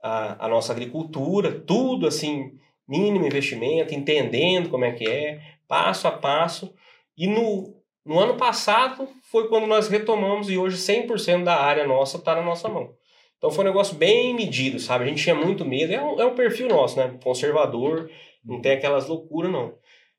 a, 0.00 0.46
a 0.46 0.48
nossa 0.48 0.72
agricultura, 0.72 1.50
tudo 1.50 2.06
assim, 2.06 2.52
mínimo 2.88 3.26
investimento, 3.26 3.92
entendendo 3.92 4.68
como 4.68 4.84
é 4.84 4.92
que 4.92 5.08
é, 5.08 5.40
passo 5.66 6.06
a 6.06 6.12
passo. 6.12 6.72
E 7.16 7.26
no, 7.26 7.74
no 8.04 8.18
ano 8.18 8.36
passado 8.36 9.08
foi 9.30 9.48
quando 9.48 9.66
nós 9.66 9.88
retomamos 9.88 10.50
e 10.50 10.58
hoje 10.58 10.76
100% 10.76 11.44
da 11.44 11.56
área 11.56 11.86
nossa 11.86 12.16
está 12.16 12.34
na 12.34 12.42
nossa 12.42 12.68
mão. 12.68 12.94
Então 13.36 13.50
foi 13.50 13.64
um 13.64 13.68
negócio 13.68 13.96
bem 13.96 14.34
medido, 14.34 14.78
sabe? 14.78 15.04
A 15.04 15.06
gente 15.08 15.22
tinha 15.22 15.34
muito 15.34 15.64
medo, 15.64 15.92
é 15.92 16.02
um, 16.02 16.20
é 16.20 16.24
um 16.24 16.34
perfil 16.34 16.68
nosso, 16.68 16.96
né? 16.96 17.18
Conservador, 17.22 18.08
não 18.44 18.60
tem 18.60 18.72
aquelas 18.72 19.08
loucuras, 19.08 19.50
não. 19.50 19.74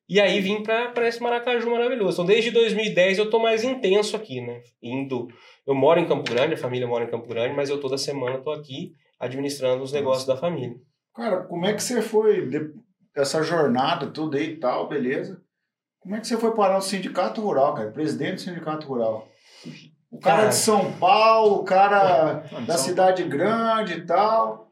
E 0.10 0.20
aí 0.20 0.42
vim 0.42 0.62
para 0.62 1.08
esse 1.08 1.22
Maracaju 1.22 1.70
maravilhoso. 1.70 2.14
Então 2.14 2.26
desde 2.26 2.52
2010 2.52 3.18
eu 3.18 3.30
tô 3.30 3.40
mais 3.40 3.64
intenso 3.64 4.16
aqui, 4.16 4.42
né? 4.42 4.62
Indo. 4.82 5.28
Eu 5.66 5.74
moro 5.74 6.00
em 6.00 6.06
Campo 6.06 6.30
Grande, 6.30 6.56
a 6.56 6.58
família 6.58 6.86
mora 6.86 7.06
em 7.06 7.10
Campo 7.10 7.28
Grande, 7.28 7.56
mas 7.56 7.70
eu 7.70 7.80
toda 7.80 7.98
semana 7.98 8.40
tô 8.40 8.52
aqui 8.52 8.94
administrando 9.20 9.84
os 9.84 9.94
negócios 9.94 10.26
da 10.26 10.36
família. 10.36 10.76
Cara, 11.16 11.44
como 11.44 11.66
é 11.66 11.74
que 11.74 11.82
você 11.82 12.02
foi, 12.02 12.50
essa 13.16 13.42
jornada 13.44 14.08
toda 14.08 14.38
aí 14.38 14.52
e 14.52 14.58
tal, 14.58 14.90
beleza? 14.90 15.42
Como 16.04 16.16
é 16.16 16.20
que 16.20 16.28
você 16.28 16.38
foi 16.38 16.54
parar 16.54 16.76
no 16.76 16.82
sindicato 16.82 17.42
rural, 17.42 17.74
cara? 17.74 17.92
Presidente 17.92 18.36
do 18.36 18.42
sindicato 18.42 18.88
rural. 18.88 19.28
O 20.12 20.20
cara 20.20 20.38
Cara. 20.38 20.50
de 20.50 20.56
São 20.56 20.92
Paulo, 20.94 21.56
o 21.62 21.64
cara 21.64 22.44
da 22.68 22.78
cidade 22.78 23.24
grande 23.24 23.94
e 23.94 24.06
tal. 24.06 24.70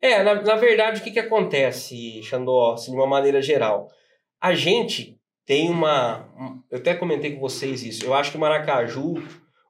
É, 0.00 0.22
na, 0.22 0.40
na 0.40 0.54
verdade, 0.54 1.00
o 1.00 1.04
que, 1.04 1.10
que 1.10 1.18
acontece, 1.18 2.22
Xandó, 2.22 2.72
assim, 2.74 2.92
de 2.92 2.96
uma 2.96 3.06
maneira 3.06 3.42
geral? 3.42 3.88
A 4.40 4.54
gente 4.54 5.18
tem 5.44 5.68
uma. 5.68 6.28
um- 6.38 6.62
Eu 6.70 6.78
até 6.78 6.94
comentei 6.94 7.34
com 7.34 7.40
vocês 7.40 7.82
isso. 7.82 8.04
Eu 8.04 8.14
acho 8.14 8.30
que 8.30 8.36
o 8.36 8.40
Maracaju, 8.40 9.14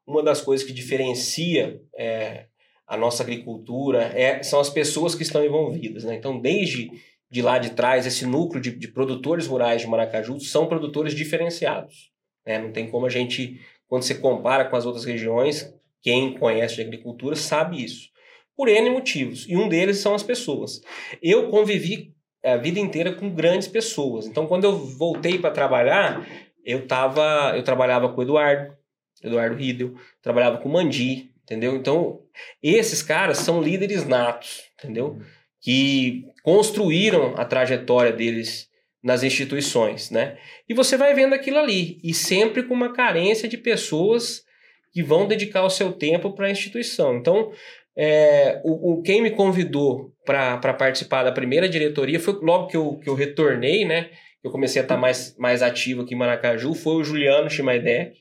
uma 0.07 0.23
das 0.23 0.40
coisas 0.42 0.66
que 0.66 0.73
diferencia 0.73 1.81
é, 1.97 2.44
a 2.87 2.97
nossa 2.97 3.23
agricultura 3.23 4.03
é, 4.14 4.42
são 4.42 4.61
as 4.61 4.68
pessoas 4.68 5.14
que 5.14 5.23
estão 5.23 5.42
envolvidas. 5.44 6.05
Né? 6.05 6.14
Então, 6.16 6.38
desde 6.38 6.90
de 7.31 7.43
lá 7.43 7.59
de 7.59 7.71
trás, 7.71 8.07
esse 8.07 8.25
núcleo 8.25 8.61
de, 8.61 8.71
de 8.71 8.88
produtores 8.88 9.47
rurais 9.47 9.83
de 9.83 9.87
Maracaju 9.87 10.41
são 10.41 10.67
produtores 10.67 11.14
diferenciados. 11.14 12.11
Né? 12.47 12.59
Não 12.59 12.73
tem 12.73 12.91
como 12.91 13.07
a 13.07 13.11
gente, 13.11 13.61
quando 13.87 14.03
você 14.03 14.14
compara 14.14 14.64
com 14.64 14.77
as 14.77 14.87
outras 14.87 15.05
regiões, 15.05 15.75
quem 16.01 16.38
conhece 16.38 16.77
de 16.77 16.83
agricultura 16.83 17.37
sabe 17.37 17.83
isso. 17.85 18.09
por 18.57 18.69
N 18.69 18.91
motivos, 18.91 19.47
e 19.49 19.57
um 19.57 19.69
deles 19.69 19.99
são 19.99 20.14
as 20.14 20.23
pessoas. 20.23 20.81
Eu 21.23 21.49
convivi 21.49 22.14
a 22.43 22.57
vida 22.57 22.81
inteira 22.81 23.12
com 23.12 23.31
grandes 23.31 23.69
pessoas. 23.69 24.27
Então, 24.27 24.47
quando 24.47 24.64
eu 24.64 24.77
voltei 24.77 25.38
para 25.38 25.51
trabalhar, 25.51 26.27
eu 26.64 26.87
tava, 26.87 27.53
eu 27.57 27.62
trabalhava 27.62 28.09
com 28.09 28.21
o 28.21 28.25
Eduardo, 28.25 28.77
Eduardo 29.23 29.57
Riedel, 29.57 29.95
trabalhava 30.23 30.59
com 30.59 30.69
o 30.69 30.73
Mandi, 30.73 31.33
entendeu? 31.43 31.75
Então, 31.77 32.21
esses 32.62 33.03
caras 33.03 33.38
são 33.38 33.61
líderes 33.61 34.07
natos, 34.07 34.62
entendeu? 34.79 35.21
Que 35.61 36.25
construíram 36.42 37.35
a 37.37 37.44
trajetória 37.44 38.12
deles 38.12 38.68
nas 39.03 39.23
instituições, 39.23 40.11
né? 40.11 40.38
E 40.68 40.75
você 40.75 40.97
vai 40.97 41.14
vendo 41.14 41.35
aquilo 41.35 41.59
ali, 41.59 41.99
e 42.03 42.12
sempre 42.12 42.62
com 42.62 42.75
uma 42.75 42.92
carência 42.92 43.49
de 43.49 43.57
pessoas 43.57 44.44
que 44.92 45.03
vão 45.03 45.27
dedicar 45.27 45.64
o 45.64 45.71
seu 45.71 45.92
tempo 45.92 46.33
para 46.33 46.47
a 46.47 46.51
instituição. 46.51 47.16
Então, 47.16 47.53
é, 47.97 48.61
o, 48.64 48.92
o, 48.92 49.03
quem 49.03 49.21
me 49.21 49.31
convidou 49.31 50.12
para 50.25 50.75
participar 50.75 51.25
da 51.25 51.33
primeira 51.33 51.68
diretoria 51.68 52.21
foi 52.21 52.35
logo 52.42 52.68
que 52.68 52.77
eu, 52.77 52.99
que 52.99 53.09
eu 53.09 53.14
retornei, 53.14 53.85
né? 53.85 54.11
Eu 54.42 54.51
comecei 54.51 54.81
a 54.81 54.85
estar 54.85 54.97
mais, 54.97 55.37
mais 55.37 55.62
ativo 55.62 56.03
aqui 56.03 56.14
em 56.14 56.18
Maracaju, 56.18 56.75
foi 56.75 56.94
o 56.94 57.05
Juliano 57.05 57.51
Chimaidec, 57.51 58.16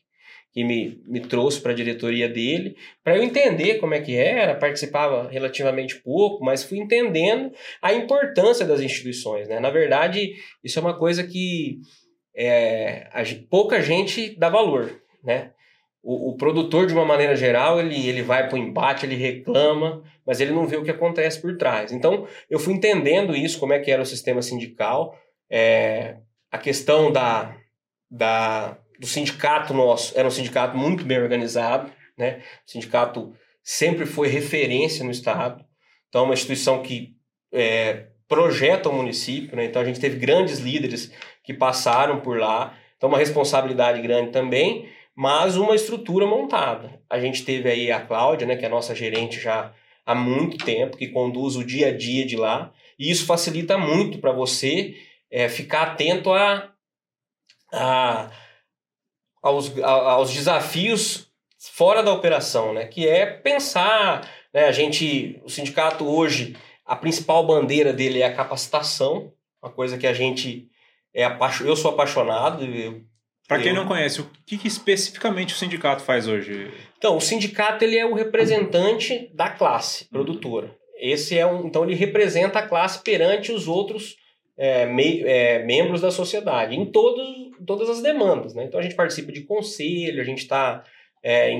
que 0.58 0.64
me, 0.64 1.00
me 1.06 1.20
trouxe 1.20 1.62
para 1.62 1.72
a 1.72 1.76
diretoria 1.76 2.28
dele, 2.28 2.76
para 3.04 3.16
eu 3.16 3.22
entender 3.22 3.76
como 3.76 3.94
é 3.94 4.02
que 4.02 4.16
era, 4.16 4.56
participava 4.56 5.30
relativamente 5.30 6.02
pouco, 6.02 6.44
mas 6.44 6.64
fui 6.64 6.80
entendendo 6.80 7.52
a 7.80 7.94
importância 7.94 8.66
das 8.66 8.82
instituições. 8.82 9.48
Né? 9.48 9.60
Na 9.60 9.70
verdade, 9.70 10.34
isso 10.64 10.80
é 10.80 10.82
uma 10.82 10.98
coisa 10.98 11.24
que 11.24 11.78
é, 12.36 13.08
a, 13.14 13.22
pouca 13.48 13.84
gente 13.84 14.36
dá 14.36 14.50
valor. 14.50 15.00
Né? 15.24 15.52
O, 16.02 16.32
o, 16.32 16.38
produtor, 16.38 16.88
de 16.88 16.94
uma 16.94 17.06
maneira 17.06 17.36
geral, 17.36 17.80
ele, 17.80 18.10
ele 18.10 18.24
vai 18.24 18.50
para 18.50 18.56
o 18.56 18.60
embate, 18.60 19.06
ele 19.06 19.16
reclama, 19.16 20.02
mas 20.26 20.42
ele 20.42 20.54
não 20.54 20.66
vê 20.66 20.78
o 20.78 20.84
que 20.84 20.90
acontece 20.90 21.40
por 21.40 21.56
trás. 21.56 21.92
Então, 21.92 22.28
eu 22.50 22.58
fui 22.58 22.74
entendendo 22.74 23.36
isso, 23.36 23.60
como 23.60 23.74
é 23.74 23.80
que 23.80 23.92
era 23.92 24.02
o 24.02 24.08
sistema 24.08 24.42
sindical, 24.42 25.16
é, 25.52 26.18
a 26.50 26.58
questão 26.58 27.12
da, 27.12 27.56
da 28.10 28.76
do 29.00 29.08
sindicato 29.08 29.74
nosso 29.74 30.18
era 30.18 30.28
um 30.28 30.32
sindicato 30.32 30.78
muito 30.78 31.04
bem 31.04 31.20
organizado, 31.20 31.92
né? 32.18 32.42
O 32.66 32.72
sindicato 32.72 33.34
sempre 33.64 34.06
foi 34.06 34.28
referência 34.28 35.04
no 35.04 35.12
estado, 35.12 35.64
então 36.08 36.22
é 36.22 36.26
uma 36.26 36.34
instituição 36.34 36.82
que 36.82 37.16
é, 37.52 38.08
projeta 38.28 38.90
o 38.90 38.94
município, 38.94 39.56
né? 39.56 39.66
Então 39.66 39.82
a 39.82 39.86
gente 39.86 40.00
teve 40.00 40.18
grandes 40.18 40.60
líderes 40.60 41.12
que 41.44 41.54
passaram 41.54 42.20
por 42.20 42.38
lá, 42.38 42.78
então 42.96 43.10
uma 43.10 43.18
responsabilidade 43.18 44.02
grande 44.02 44.32
também, 44.32 44.90
mas 45.16 45.56
uma 45.58 45.76
estrutura 45.76 46.26
montada. 46.26 47.02
A 47.10 47.20
gente 47.20 47.44
teve 47.44 47.70
aí 47.70 47.92
a 47.92 48.02
Cláudia, 48.02 48.48
né? 48.48 48.56
Que 48.56 48.66
é 48.66 48.68
a 48.68 48.72
nossa 48.72 48.94
gerente 48.94 49.40
já 49.40 49.74
há 50.06 50.16
muito 50.16 50.64
tempo, 50.64 50.98
que 50.98 51.08
conduz 51.08 51.56
o 51.56 51.66
dia 51.66 51.88
a 51.88 51.98
dia 51.98 52.26
de 52.26 52.38
lá, 52.38 52.72
e 52.98 53.12
isso 53.12 53.26
facilita 53.26 53.78
muito 53.78 54.20
para 54.20 54.32
você 54.32 54.96
é, 55.30 55.50
ficar 55.50 55.84
atento 55.84 56.32
a, 56.32 56.72
a 57.74 58.32
aos, 59.42 59.78
aos 59.82 60.34
desafios 60.34 61.28
fora 61.60 62.04
da 62.04 62.14
operação, 62.14 62.74
né? 62.74 62.86
Que 62.86 63.08
é 63.08 63.26
pensar, 63.26 64.30
né? 64.54 64.66
A 64.66 64.72
gente, 64.72 65.42
o 65.44 65.50
sindicato 65.50 66.08
hoje, 66.08 66.56
a 66.86 66.96
principal 66.96 67.46
bandeira 67.46 67.92
dele 67.92 68.22
é 68.22 68.26
a 68.26 68.34
capacitação, 68.34 69.32
uma 69.62 69.72
coisa 69.72 69.98
que 69.98 70.08
a 70.08 70.14
gente 70.14 70.70
é 71.14 71.24
apaixonado, 71.24 71.70
eu 71.70 71.76
sou 71.76 71.92
apaixonado. 71.92 72.66
Para 73.48 73.62
quem 73.62 73.74
não 73.74 73.88
conhece, 73.88 74.22
o 74.22 74.30
que, 74.46 74.58
que, 74.58 74.68
especificamente 74.68 75.54
o 75.54 75.58
sindicato 75.58 76.04
faz 76.04 76.28
hoje? 76.28 76.72
Então, 76.98 77.16
o 77.16 77.22
sindicato 77.22 77.84
ele 77.84 77.98
é 77.98 78.06
o 78.06 78.14
representante 78.14 79.32
da 79.34 79.50
classe 79.50 80.06
produtora. 80.06 80.76
Esse 81.00 81.38
é 81.38 81.46
um, 81.46 81.66
então 81.66 81.84
ele 81.84 81.96
representa 81.96 82.60
a 82.60 82.68
classe 82.68 83.02
perante 83.04 83.52
os 83.52 83.68
outros 83.68 84.18
é, 84.58 84.86
me, 84.86 85.22
é, 85.24 85.64
membros 85.64 86.02
da 86.02 86.12
sociedade 86.12 86.76
em 86.76 86.86
todos 86.86 87.48
todas 87.66 87.90
as 87.90 88.02
demandas. 88.02 88.54
Né? 88.54 88.66
Então 88.66 88.80
a 88.80 88.84
gente 88.84 88.96
participa 88.96 89.32
de 89.32 89.42
conselho, 89.42 90.22
a 90.22 90.26
gente 90.26 90.40
está 90.40 90.84
é, 91.24 91.52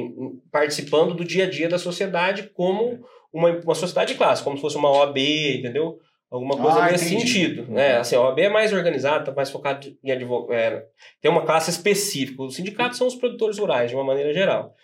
participando 0.52 1.14
do 1.14 1.26
dia 1.26 1.46
a 1.46 1.50
dia 1.50 1.68
da 1.68 1.78
sociedade 1.78 2.50
como 2.54 3.04
uma, 3.32 3.50
uma 3.50 3.76
sociedade 3.76 4.14
de 4.14 4.18
classe, 4.18 4.44
como 4.44 4.56
se 4.56 4.62
fosse 4.62 4.78
uma 4.78 4.92
OAB, 4.92 5.18
entendeu? 5.18 6.00
Alguma 6.30 6.58
coisa 6.58 6.80
ah, 6.80 6.92
nesse 6.92 7.14
entendi. 7.14 7.32
sentido. 7.32 7.72
Né? 7.72 7.98
Assim, 7.98 8.16
a 8.16 8.22
OAB 8.22 8.40
é 8.40 8.50
mais 8.50 8.74
organizada, 8.74 9.20
está 9.20 9.32
mais 9.32 9.50
focada 9.50 9.88
em 10.04 10.12
advogado. 10.12 10.54
É, 10.54 10.86
tem 11.22 11.32
uma 11.32 11.46
classe 11.46 11.70
específica. 11.70 12.44
Os 12.44 12.56
sindicatos 12.56 12.98
são 12.98 13.08
os 13.08 13.16
produtores 13.16 13.58
rurais, 13.58 13.90
de 13.90 13.96
uma 13.96 14.04
maneira 14.04 14.34
geral. 14.34 14.76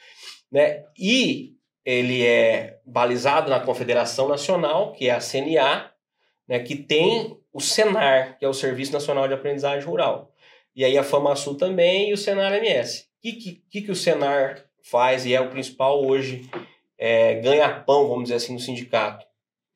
Né? 0.52 0.84
E 0.98 1.54
ele 1.86 2.26
é 2.26 2.80
balizado 2.86 3.50
na 3.50 3.60
Confederação 3.60 4.30
Nacional, 4.30 4.94
que 4.94 5.10
é 5.10 5.12
a 5.12 5.20
CNA, 5.20 5.92
né, 6.48 6.60
que 6.60 6.76
tem 6.76 7.38
o 7.54 7.62
SENAR, 7.62 8.38
que 8.40 8.44
é 8.44 8.50
o 8.50 8.54
Serviço 8.54 8.92
Nacional 8.92 9.28
de 9.28 9.36
Aprendizagem 9.36 9.88
Rural. 9.88 10.34
E 10.76 10.84
aí 10.84 10.98
a 10.98 11.04
FamaSul 11.04 11.56
também 11.56 12.10
e 12.10 12.14
o 12.14 12.18
Senar 12.18 12.52
MS. 12.54 13.04
O 13.04 13.06
que, 13.22 13.62
que, 13.70 13.82
que 13.84 13.92
o 13.92 13.96
Senar 13.96 14.66
faz 14.82 15.26
e 15.26 15.34
é 15.34 15.40
o 15.40 15.50
principal 15.50 16.04
hoje 16.04 16.50
é, 16.98 17.36
ganha-pão, 17.36 18.08
vamos 18.08 18.24
dizer 18.24 18.36
assim, 18.36 18.54
no 18.54 18.60
sindicato? 18.60 19.26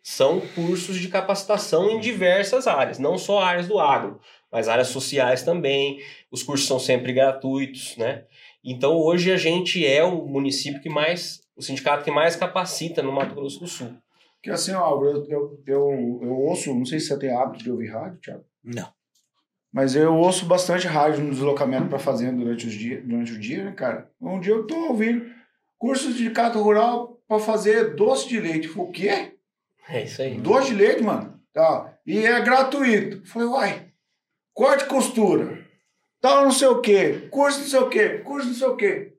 São 0.02 0.42
cursos 0.56 0.98
de 0.98 1.08
capacitação 1.08 1.92
em 1.92 2.00
diversas 2.00 2.66
áreas, 2.66 2.98
não 2.98 3.18
só 3.18 3.40
áreas 3.40 3.68
do 3.68 3.80
agro, 3.80 4.20
mas 4.52 4.68
áreas 4.68 4.88
sociais 4.88 5.44
também. 5.44 6.02
Os 6.32 6.42
cursos 6.42 6.68
são 6.68 6.80
sempre 6.80 7.14
gratuitos, 7.14 7.96
né? 7.98 8.24
Então 8.64 8.98
hoje 8.98 9.32
a 9.32 9.38
gente 9.38 9.86
é 9.86 10.04
o 10.04 10.26
município 10.26 10.82
que 10.82 10.90
mais, 10.90 11.42
o 11.56 11.62
sindicato 11.62 12.04
que 12.04 12.12
mais 12.12 12.36
capacita 12.36 13.04
no 13.04 13.12
Mato 13.12 13.36
Grosso 13.36 13.60
do 13.60 13.68
Sul. 13.68 13.96
Que 14.48 14.52
assim, 14.52 14.72
Álvaro, 14.72 15.26
eu, 15.30 15.62
eu, 15.68 16.20
eu, 16.22 16.32
ouço, 16.38 16.74
não 16.74 16.86
sei 16.86 17.02
se 17.02 17.08
você 17.08 17.20
tem 17.20 17.36
hábito 17.36 17.66
de 17.66 17.70
ouvir 17.70 17.88
rádio, 17.88 18.22
Thiago. 18.22 18.46
Não. 18.64 18.88
Mas 19.74 19.94
eu 19.94 20.16
ouço 20.16 20.46
bastante 20.46 20.88
rádio 20.88 21.22
no 21.22 21.32
deslocamento 21.32 21.90
para 21.90 22.00
fazer 22.00 22.32
durante, 22.32 22.66
os 22.66 22.72
dia, 22.72 23.02
durante 23.02 23.34
o 23.34 23.40
dia, 23.42 23.66
né, 23.66 23.74
cara? 23.74 24.10
Um 24.22 24.40
dia 24.40 24.54
eu 24.54 24.66
tô 24.66 24.74
ouvindo 24.88 25.30
curso 25.78 26.14
de 26.14 26.30
cato 26.30 26.62
rural 26.62 27.22
para 27.28 27.40
fazer 27.40 27.94
doce 27.94 28.30
de 28.30 28.40
leite. 28.40 28.70
falei, 28.70 28.88
o 28.88 28.92
quê? 28.94 29.38
É 29.90 30.04
isso 30.06 30.22
aí. 30.22 30.38
Doce 30.38 30.70
de 30.70 30.76
leite, 30.76 31.04
mano? 31.04 31.38
Tá. 31.52 32.00
E 32.06 32.20
é 32.20 32.40
gratuito. 32.40 33.28
falei, 33.28 33.50
uai, 33.50 33.92
corte 34.54 34.86
e 34.86 34.88
costura. 34.88 35.62
Tal 36.22 36.46
não 36.46 36.52
sei 36.52 36.70
o 36.70 36.80
quê. 36.80 37.28
Curso 37.30 37.60
não 37.60 37.68
sei 37.68 37.80
o 37.82 37.90
quê. 37.90 38.10
Curso 38.20 38.48
não 38.48 38.56
sei 38.56 38.68
o 38.70 38.78
quê. 38.78 39.14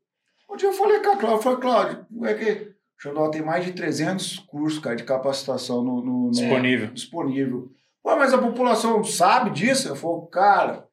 Um 0.50 0.56
dia 0.56 0.70
eu 0.70 0.72
falei 0.72 1.00
com 1.00 1.10
a 1.10 1.16
Cláudia, 1.18 1.36
eu 1.36 1.42
falei, 1.42 1.60
Cláudia, 1.60 2.06
é 2.22 2.34
que... 2.34 2.77
Xandó 3.00 3.30
tem 3.30 3.42
mais 3.42 3.64
de 3.64 3.72
300 3.72 4.40
cursos, 4.40 4.80
cara, 4.80 4.96
de 4.96 5.04
capacitação 5.04 5.82
no, 5.82 6.04
no, 6.04 6.24
no 6.26 6.30
disponível. 6.30 6.88
disponível. 6.88 7.70
Pô, 8.02 8.16
mas 8.16 8.34
a 8.34 8.38
população 8.38 9.04
sabe 9.04 9.50
disso? 9.50 9.88
Eu 9.88 9.96
falo, 9.96 10.26
cara, 10.26 10.88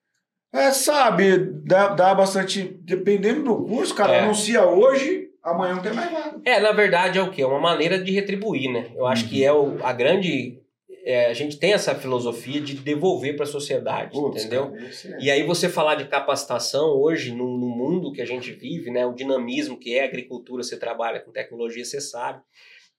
é, 0.54 0.72
sabe, 0.72 1.38
dá, 1.65 1.89
dá 1.89 2.15
bastante. 2.15 2.80
Dependendo 2.82 3.44
do 3.44 3.65
curso, 3.65 3.94
cara, 3.94 4.13
é. 4.13 4.20
anuncia 4.22 4.65
hoje, 4.65 5.30
amanhã 5.44 5.76
não 5.76 5.82
tem 5.82 5.94
mais 5.94 6.12
nada. 6.12 6.39
É, 6.46 6.60
na 6.60 6.72
verdade 6.72 7.20
é 7.20 7.22
o 7.22 7.30
quê? 7.30 7.41
É 7.41 7.48
uma 7.48 7.60
maneira 7.60 8.02
de 8.02 8.12
retribuir, 8.12 8.72
né? 8.72 8.88
Eu 8.96 9.06
acho 9.06 9.24
uhum. 9.24 9.30
que 9.30 9.44
é 9.44 9.52
o, 9.52 9.78
a 9.84 9.91
grande. 9.91 10.62
É, 11.06 11.28
a 11.28 11.34
gente 11.34 11.60
tem 11.60 11.72
essa 11.72 11.94
filosofia 11.94 12.60
de 12.60 12.74
devolver 12.74 13.36
para 13.36 13.44
a 13.44 13.48
sociedade, 13.48 14.12
Putz, 14.12 14.41
entendeu? 14.41 14.72
Cara. 14.72 15.18
E 15.22 15.30
aí 15.30 15.44
você 15.44 15.70
falar 15.70 15.94
de 15.94 16.06
capacitação 16.06 16.88
hoje, 16.98 17.32
no, 17.32 17.60
no, 17.60 17.70
mundo 17.70 18.12
que 18.12 18.24
a 18.24 18.26
gente 18.26 18.52
vive, 18.52 18.89
né? 18.89 19.06
O 19.06 19.13
dinamismo 19.13 19.78
que 19.78 19.94
é 19.94 20.02
a 20.02 20.06
agricultura, 20.06 20.63
você 20.63 20.80
trabalha 20.80 21.20
com 21.20 21.32
tecnologia, 21.32 21.86
você 21.86 22.02
sabe. 22.02 22.41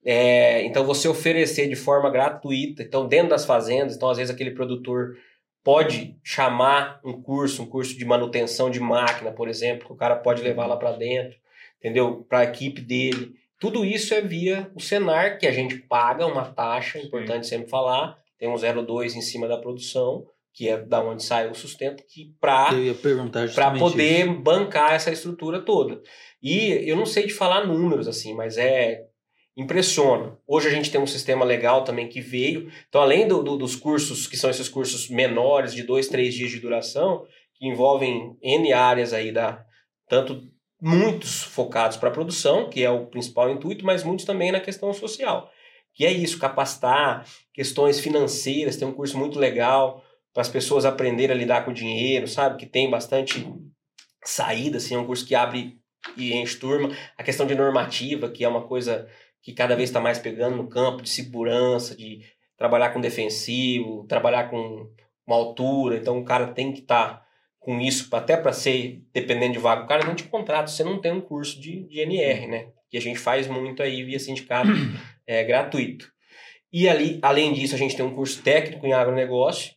É, 0.05 0.62
então, 0.62 0.85
você 0.87 1.09
oferecer 1.09 1.69
de 1.69 1.75
forma 1.75 2.09
gratuita, 2.09 2.81
então, 2.85 3.09
dentro 3.09 3.31
das 3.31 3.45
fazendas, 3.45 3.97
então, 3.97 4.09
às 4.09 4.19
vezes, 4.19 4.33
aquele 4.33 4.53
produtor 4.53 5.16
pode 5.64 6.16
chamar 6.23 7.01
um 7.05 7.21
curso, 7.21 7.64
um 7.64 7.66
curso 7.66 7.99
de 7.99 8.05
manutenção 8.05 8.71
de 8.71 8.79
máquina, 8.79 9.33
por 9.33 9.49
exemplo, 9.49 9.85
que 9.85 9.92
o 9.92 9.97
cara 9.97 10.14
pode 10.14 10.42
levar 10.42 10.66
lá 10.66 10.77
para 10.77 10.92
dentro, 10.92 11.37
entendeu? 11.81 12.25
Para 12.29 12.38
a 12.38 12.45
equipe 12.45 12.81
dele. 12.81 13.35
Tudo 13.59 13.85
isso 13.85 14.12
é 14.12 14.21
via 14.21 14.71
o 14.75 14.81
Senar, 14.81 15.38
que 15.38 15.47
a 15.47 15.53
gente 15.53 15.79
paga 15.79 16.27
uma 16.27 16.45
taxa, 16.45 16.99
importante 16.99 17.47
sempre 17.47 17.69
falar, 17.69 18.19
tem 18.38 18.49
um 18.49 18.55
0,2 18.55 19.14
em 19.14 19.23
cima 19.23 19.49
da 19.49 19.57
produção, 19.57 20.27
que 20.53 20.69
é 20.69 20.77
da 20.79 21.03
onde 21.03 21.23
sai 21.23 21.51
o 21.51 21.55
sustento, 21.55 22.03
que 22.09 22.35
para 23.55 23.78
poder 23.78 24.26
isso. 24.26 24.41
bancar 24.41 24.95
essa 24.95 25.11
estrutura 25.11 25.61
toda. 25.61 26.01
E 26.43 26.89
eu 26.89 26.97
não 26.97 27.07
sei 27.07 27.26
de 27.26 27.33
falar 27.33 27.66
números 27.66 28.09
assim, 28.09 28.35
mas 28.35 28.57
é 28.57 29.05
impressiona. 29.57 30.39
Hoje 30.47 30.68
a 30.68 30.70
gente 30.70 30.91
tem 30.91 31.01
um 31.01 31.07
sistema 31.07 31.45
legal 31.45 31.83
também 31.83 32.09
que 32.09 32.20
veio. 32.20 32.70
Então, 32.89 33.01
além 33.01 33.26
do, 33.26 33.43
do, 33.43 33.57
dos 33.57 33.74
cursos, 33.74 34.26
que 34.26 34.37
são 34.37 34.51
esses 34.51 34.68
cursos 34.68 35.09
menores, 35.09 35.72
de 35.72 35.83
dois, 35.83 36.09
três 36.09 36.35
dias 36.35 36.51
de 36.51 36.61
duração, 36.61 37.26
que 37.55 37.66
envolvem 37.66 38.37
N 38.43 38.72
áreas 38.72 39.12
aí 39.12 39.33
da. 39.33 39.64
Tanto 40.09 40.43
muitos 40.81 41.43
focados 41.43 41.97
para 41.97 42.09
a 42.09 42.12
produção, 42.12 42.68
que 42.68 42.83
é 42.83 42.91
o 42.91 43.07
principal 43.07 43.51
intuito, 43.51 43.85
mas 43.85 44.05
muitos 44.05 44.24
também 44.24 44.53
na 44.53 44.61
questão 44.61 44.93
social. 44.93 45.51
Que 45.95 46.05
é 46.05 46.12
isso, 46.12 46.39
capacitar, 46.39 47.27
questões 47.53 47.99
financeiras, 47.99 48.77
tem 48.77 48.87
um 48.87 48.93
curso 48.93 49.16
muito 49.18 49.39
legal 49.39 50.05
para 50.33 50.43
as 50.43 50.49
pessoas 50.49 50.85
aprenderem 50.85 51.35
a 51.35 51.39
lidar 51.39 51.64
com 51.64 51.70
o 51.70 51.74
dinheiro, 51.74 52.29
sabe? 52.29 52.59
Que 52.59 52.66
tem 52.66 52.91
bastante 52.91 53.51
saída, 54.22 54.77
assim, 54.77 54.95
é 54.95 54.99
um 54.99 55.07
curso 55.07 55.24
que 55.24 55.35
abre 55.35 55.79
e 56.16 56.35
enche 56.35 56.59
turma. 56.59 56.95
A 57.16 57.22
questão 57.22 57.47
de 57.47 57.55
normativa, 57.55 58.29
que 58.29 58.45
é 58.45 58.49
uma 58.49 58.66
coisa 58.66 59.09
que 59.43 59.55
cada 59.55 59.74
vez 59.74 59.89
está 59.89 60.01
mais 60.01 60.18
pegando 60.18 60.57
no 60.57 60.68
campo 60.68 61.03
de 61.03 61.09
segurança, 61.09 61.97
de 61.97 62.20
trabalhar 62.57 62.91
com 62.91 63.01
defensivo, 63.01 64.05
trabalhar 64.07 64.51
com 64.51 64.91
uma 65.27 65.37
altura. 65.37 65.97
Então 65.97 66.18
o 66.18 66.24
cara 66.24 66.49
tem 66.49 66.72
que 66.72 66.81
estar 66.81 67.09
tá 67.09 67.26
com 67.67 67.81
isso, 67.81 68.09
até 68.14 68.37
para 68.37 68.53
ser 68.53 69.03
dependendo 69.12 69.55
de 69.55 69.59
vaga. 69.59 69.83
O 69.83 69.89
cara 69.89 70.07
não 70.07 70.14
te 70.14 70.23
contrata, 70.23 70.69
você 70.69 70.85
não 70.85 71.01
tem 71.01 71.11
um 71.11 71.21
curso 71.21 71.61
de, 71.61 71.83
de 71.89 71.99
NR, 71.99 72.47
né? 72.47 72.69
Que 72.89 72.97
a 72.97 73.01
gente 73.01 73.19
faz 73.19 73.49
muito 73.49 73.83
aí 73.83 74.05
via 74.05 74.21
sindicato 74.21 74.69
é, 75.27 75.43
gratuito. 75.43 76.09
E 76.73 76.89
ali, 76.89 77.19
além 77.21 77.53
disso, 77.53 77.75
a 77.75 77.79
gente 77.79 77.97
tem 77.97 78.07
um 78.07 78.14
curso 78.14 78.41
técnico 78.41 78.87
em 78.87 78.93
agronegócio, 78.93 79.75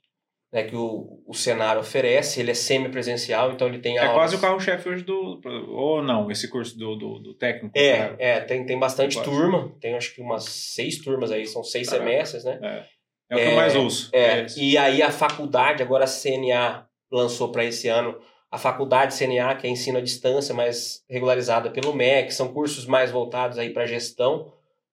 né, 0.54 0.64
que 0.64 0.76
o, 0.76 1.24
o 1.26 1.34
Senar 1.34 1.80
oferece, 1.80 2.40
ele 2.40 2.52
é 2.52 2.54
semi-presencial, 2.54 3.52
então 3.54 3.68
ele 3.68 3.80
tem 3.80 3.98
É 3.98 4.02
aulas... 4.02 4.16
quase 4.16 4.36
o 4.36 4.40
carro-chefe 4.40 4.90
hoje 4.90 5.04
do. 5.04 5.42
Ou 5.70 6.04
não, 6.04 6.30
esse 6.30 6.48
curso 6.48 6.78
do, 6.78 6.96
do, 6.96 7.20
do 7.20 7.34
técnico. 7.34 7.76
É, 7.76 7.98
cara. 7.98 8.16
é 8.20 8.40
tem, 8.42 8.66
tem 8.68 8.78
bastante 8.78 9.20
turma, 9.24 9.76
tem 9.82 9.96
acho 9.96 10.14
que 10.14 10.22
umas 10.22 10.46
seis 10.46 11.00
turmas 11.00 11.32
aí, 11.32 11.48
são 11.48 11.64
seis 11.64 11.90
Caraca. 11.90 12.08
semestres, 12.08 12.44
né? 12.44 12.86
É 13.32 13.36
o 13.36 13.40
que 13.40 13.46
eu 13.46 13.56
mais 13.56 13.76
ouço. 13.76 14.10
É, 14.14 14.44
esse. 14.44 14.64
e 14.64 14.78
aí 14.78 15.02
a 15.02 15.12
faculdade, 15.12 15.82
agora 15.84 16.04
a 16.04 16.08
CNA 16.08 16.89
lançou 17.12 17.52
para 17.52 17.66
esse 17.66 17.88
ano, 17.88 18.18
a 18.52 18.58
faculdade 18.58 19.16
CNA, 19.16 19.56
que 19.56 19.68
é 19.68 19.70
ensino 19.70 19.98
à 19.98 20.02
distância, 20.02 20.54
mas 20.54 21.04
regularizada 21.10 21.70
pelo 21.70 21.94
MEC, 21.94 22.34
são 22.34 22.54
cursos 22.54 22.86
mais 22.86 23.12
voltados 23.12 23.58
aí 23.58 23.70
para 23.70 23.86
gestão, 23.86 24.52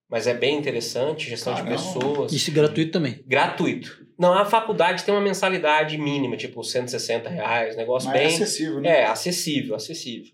mas 0.09 0.27
é 0.27 0.35
bem 0.35 0.59
interessante, 0.59 1.29
gestão 1.29 1.55
Caramba. 1.55 1.77
de 1.77 1.83
pessoas. 1.83 2.33
Isso 2.33 2.51
é 2.51 2.55
gratuito 2.55 2.93
também. 2.93 3.23
Gratuito. 3.27 4.07
Não, 4.19 4.33
a 4.33 4.45
faculdade 4.45 5.05
tem 5.05 5.13
uma 5.13 5.21
mensalidade 5.21 5.99
mínima, 5.99 6.37
tipo 6.37 6.63
160 6.63 7.29
reais, 7.29 7.77
negócio 7.77 8.09
Mas 8.09 8.17
é 8.17 8.25
bem. 8.25 8.35
acessível, 8.35 8.81
né? 8.81 8.89
É, 8.89 9.07
acessível, 9.07 9.75
acessível. 9.75 10.33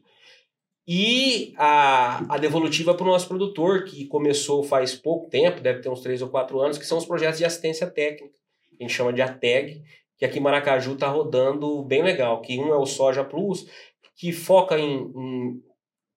E 0.86 1.54
a, 1.56 2.34
a 2.34 2.38
devolutiva 2.38 2.94
para 2.94 3.04
o 3.04 3.06
nosso 3.06 3.28
produtor, 3.28 3.84
que 3.84 4.04
começou 4.06 4.64
faz 4.64 4.94
pouco 4.94 5.30
tempo, 5.30 5.60
deve 5.60 5.80
ter 5.80 5.88
uns 5.88 6.00
3 6.00 6.22
ou 6.22 6.28
4 6.28 6.60
anos, 6.60 6.78
que 6.78 6.86
são 6.86 6.98
os 6.98 7.04
projetos 7.04 7.38
de 7.38 7.44
assistência 7.44 7.86
técnica. 7.86 8.34
A 8.80 8.82
gente 8.82 8.92
chama 8.92 9.12
de 9.12 9.22
ATEG, 9.22 9.82
que 10.22 10.26
aqui 10.26 10.38
em 10.38 10.42
Maracaju 10.42 10.92
está 10.92 11.08
rodando 11.08 11.82
bem 11.82 12.00
legal. 12.00 12.40
Que 12.42 12.56
um 12.56 12.68
é 12.72 12.76
o 12.76 12.86
Soja 12.86 13.24
Plus, 13.24 13.66
que 14.14 14.30
foca 14.30 14.78
em, 14.78 15.10
em- 15.16 15.60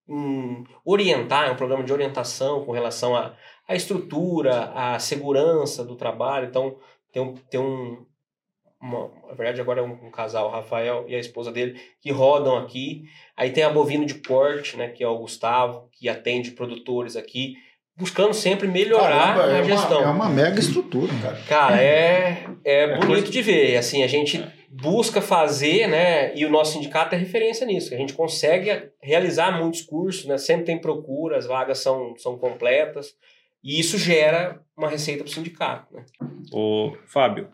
em 0.07 0.63
orientar, 0.85 1.47
é 1.47 1.51
um 1.51 1.55
programa 1.55 1.83
de 1.83 1.91
orientação 1.91 2.63
com 2.63 2.71
relação 2.71 3.15
à 3.15 3.35
estrutura, 3.75 4.65
à 4.75 4.99
segurança 4.99 5.83
do 5.83 5.95
trabalho. 5.95 6.45
Então, 6.47 6.77
tem 7.11 7.19
um, 7.23 7.33
tem 7.33 7.59
um 7.59 8.05
uma- 8.79 9.09
na 9.27 9.33
verdade 9.33 9.59
agora 9.59 9.79
é 9.81 9.83
um, 9.83 9.93
um 10.05 10.11
casal, 10.11 10.49
o 10.49 10.51
Rafael 10.51 11.05
e 11.07 11.15
a 11.15 11.19
esposa 11.19 11.51
dele, 11.51 11.81
que 11.99 12.11
rodam 12.11 12.57
aqui. 12.59 13.05
Aí 13.35 13.49
tem 13.51 13.63
a 13.63 13.71
Bovino 13.71 14.05
de 14.05 14.21
Corte, 14.21 14.77
né, 14.77 14.89
que 14.89 15.03
é 15.03 15.07
o 15.07 15.17
Gustavo, 15.17 15.89
que 15.91 16.07
atende 16.07 16.51
produtores 16.51 17.15
aqui, 17.15 17.55
buscando 17.97 18.33
sempre 18.33 18.67
melhorar 18.67 19.35
Caramba, 19.35 19.45
a 19.53 19.57
é, 19.59 19.63
gestão. 19.63 20.01
uma, 20.01 20.09
é 20.09 20.11
uma 20.11 20.29
mega 20.29 20.59
estrutura, 20.59 21.11
cara. 21.21 21.37
Cara, 21.47 21.81
é, 21.81 22.45
é, 22.63 22.83
É 22.83 22.87
bonito 22.95 23.07
coisa- 23.07 23.31
de 23.31 23.41
ver. 23.41 23.77
Assim, 23.77 24.03
a 24.03 24.07
gente 24.07 24.43
busca 24.69 25.21
fazer, 25.21 25.87
né? 25.87 26.35
E 26.35 26.45
o 26.45 26.49
nosso 26.49 26.73
sindicato 26.73 27.15
é 27.15 27.17
referência 27.17 27.65
nisso. 27.65 27.93
A 27.93 27.97
gente 27.97 28.13
consegue 28.13 28.89
realizar 29.01 29.57
muitos 29.57 29.81
cursos, 29.81 30.25
né? 30.25 30.37
Sempre 30.37 30.65
tem 30.65 30.77
procura, 30.77 31.37
as 31.37 31.45
vagas 31.45 31.79
são, 31.79 32.15
são 32.17 32.37
completas. 32.37 33.13
E 33.63 33.79
isso 33.79 33.97
gera 33.97 34.59
uma 34.77 34.89
receita 34.89 35.23
para 35.23 35.31
o 35.31 35.33
sindicato, 35.33 35.95
né? 35.95 36.03
Ô, 36.51 36.95
Fábio, 37.07 37.47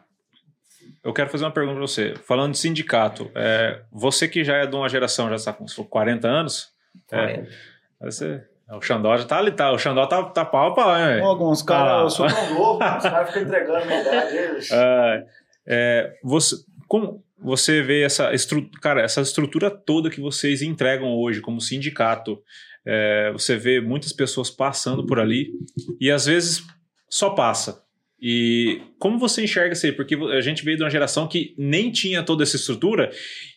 eu 1.04 1.14
quero 1.14 1.30
fazer 1.30 1.46
uma 1.46 1.52
pergunta 1.52 1.76
para 1.78 1.88
você. 1.88 2.16
Falando 2.28 2.52
de 2.54 2.58
sindicato, 2.58 3.32
é, 3.36 3.82
você 3.92 4.28
que 4.28 4.44
já 4.44 4.58
é 4.58 4.66
de 4.66 4.76
uma 4.76 4.90
geração, 4.90 5.30
já 5.30 5.36
está 5.36 5.54
com 5.54 5.66
40 5.86 6.28
anos, 6.28 6.70
é, 7.12 7.44
você, 8.02 8.44
o 8.78 8.82
Xandó 8.82 9.16
já 9.18 9.26
tá 9.26 9.38
ali, 9.38 9.52
tá? 9.52 9.72
O 9.72 9.78
Xandó 9.78 10.06
tá, 10.06 10.24
tá 10.24 10.46
pau 10.46 10.68
a 10.72 10.74
pau, 10.74 10.98
hein, 10.98 11.06
velho? 11.06 11.26
Alguns 11.26 11.62
caras, 11.62 11.92
Ah. 11.94 12.02
eu 12.04 12.10
sou 12.10 12.28
tão 12.28 12.54
novo, 12.54 12.80
os 12.98 13.04
caras 13.04 13.28
ficam 13.30 13.44
entregando 13.44 13.86
idade. 13.86 14.36
eles- 14.38 14.72
É, 14.72 15.26
é, 15.68 16.14
você, 16.24 16.56
como 16.88 17.24
você 17.40 17.82
vê 17.82 18.04
essa 18.04 18.34
estrutura, 18.34 18.80
cara, 18.82 19.02
essa 19.02 19.22
estrutura 19.22 19.70
toda 19.72 20.10
que 20.10 20.22
vocês 20.22 20.62
entregam 20.62 21.10
hoje 21.16 21.42
como 21.42 21.60
sindicato? 21.62 22.40
é, 22.84 23.32
você 23.32 23.56
vê 23.58 23.80
muitas 23.80 24.12
pessoas 24.12 24.50
passando 24.50 25.06
por 25.06 25.20
ali 25.20 25.52
e 26.00 26.10
às 26.10 26.26
vezes 26.26 26.64
só 27.08 27.30
passa. 27.30 27.84
E 28.20 28.82
como 28.98 29.20
você 29.20 29.44
enxerga 29.44 29.74
isso 29.74 29.86
aí? 29.86 29.92
Porque 29.92 30.16
a 30.16 30.42
gente 30.42 30.66
veio 30.66 30.78
de 30.78 30.84
uma 30.84 30.90
geração 30.90 31.28
que 31.28 31.54
nem 31.60 31.92
tinha 31.92 32.24
toda 32.24 32.42
essa 32.42 32.56
estrutura 32.56 33.12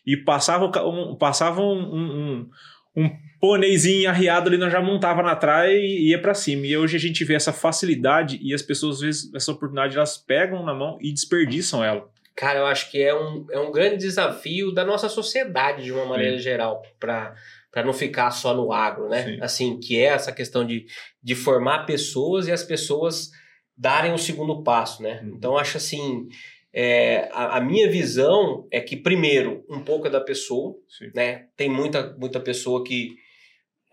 e 0.05 0.15
passava, 0.15 0.65
um, 0.87 1.15
passava 1.15 1.59
um, 1.61 1.73
um, 1.73 2.03
um, 2.03 2.49
um 2.95 3.09
pôneizinho 3.39 4.09
arriado 4.09 4.49
ali, 4.49 4.57
nós 4.57 4.71
já 4.71 4.81
montava 4.81 5.21
na 5.21 5.35
trás 5.35 5.71
e 5.71 6.09
ia 6.09 6.21
pra 6.21 6.33
cima. 6.33 6.65
E 6.65 6.77
hoje 6.77 6.95
a 6.95 6.99
gente 6.99 7.23
vê 7.23 7.35
essa 7.35 7.53
facilidade 7.53 8.39
e 8.41 8.53
as 8.53 8.61
pessoas, 8.61 8.95
às 8.97 9.01
vezes, 9.01 9.33
essa 9.33 9.51
oportunidade, 9.51 9.95
elas 9.95 10.17
pegam 10.17 10.63
na 10.63 10.73
mão 10.73 10.97
e 11.01 11.11
desperdiçam 11.11 11.83
ela. 11.83 12.09
Cara, 12.35 12.59
eu 12.59 12.65
acho 12.65 12.91
que 12.91 13.01
é 13.01 13.15
um, 13.15 13.45
é 13.49 13.59
um 13.59 13.71
grande 13.71 13.97
desafio 13.97 14.71
da 14.71 14.83
nossa 14.83 15.07
sociedade, 15.07 15.83
de 15.83 15.91
uma 15.91 16.05
maneira 16.05 16.37
geral, 16.37 16.81
para 16.99 17.33
para 17.75 17.83
não 17.83 17.91
ficar 17.91 18.31
só 18.31 18.53
no 18.53 18.71
agro, 18.71 19.09
né? 19.09 19.23
Sim. 19.25 19.37
Assim, 19.41 19.77
que 19.77 19.99
é 19.99 20.05
essa 20.05 20.31
questão 20.31 20.65
de, 20.65 20.85
de 21.21 21.35
formar 21.35 21.85
pessoas 21.85 22.47
e 22.47 22.51
as 22.53 22.63
pessoas 22.63 23.31
darem 23.77 24.13
o 24.13 24.17
segundo 24.17 24.63
passo, 24.63 25.03
né? 25.03 25.19
Uhum. 25.21 25.33
Então, 25.35 25.57
acho 25.57 25.75
assim, 25.75 26.29
é, 26.75 27.29
a, 27.31 27.57
a 27.57 27.61
minha 27.61 27.89
visão 27.89 28.67
é 28.69 28.81
que, 28.81 28.97
primeiro, 28.97 29.63
um 29.69 29.79
pouco 29.79 30.07
é 30.07 30.09
da 30.09 30.19
pessoa, 30.19 30.75
Sim. 30.89 31.09
né? 31.15 31.45
Tem 31.55 31.69
muita, 31.69 32.13
muita 32.19 32.39
pessoa 32.39 32.83
que... 32.83 33.11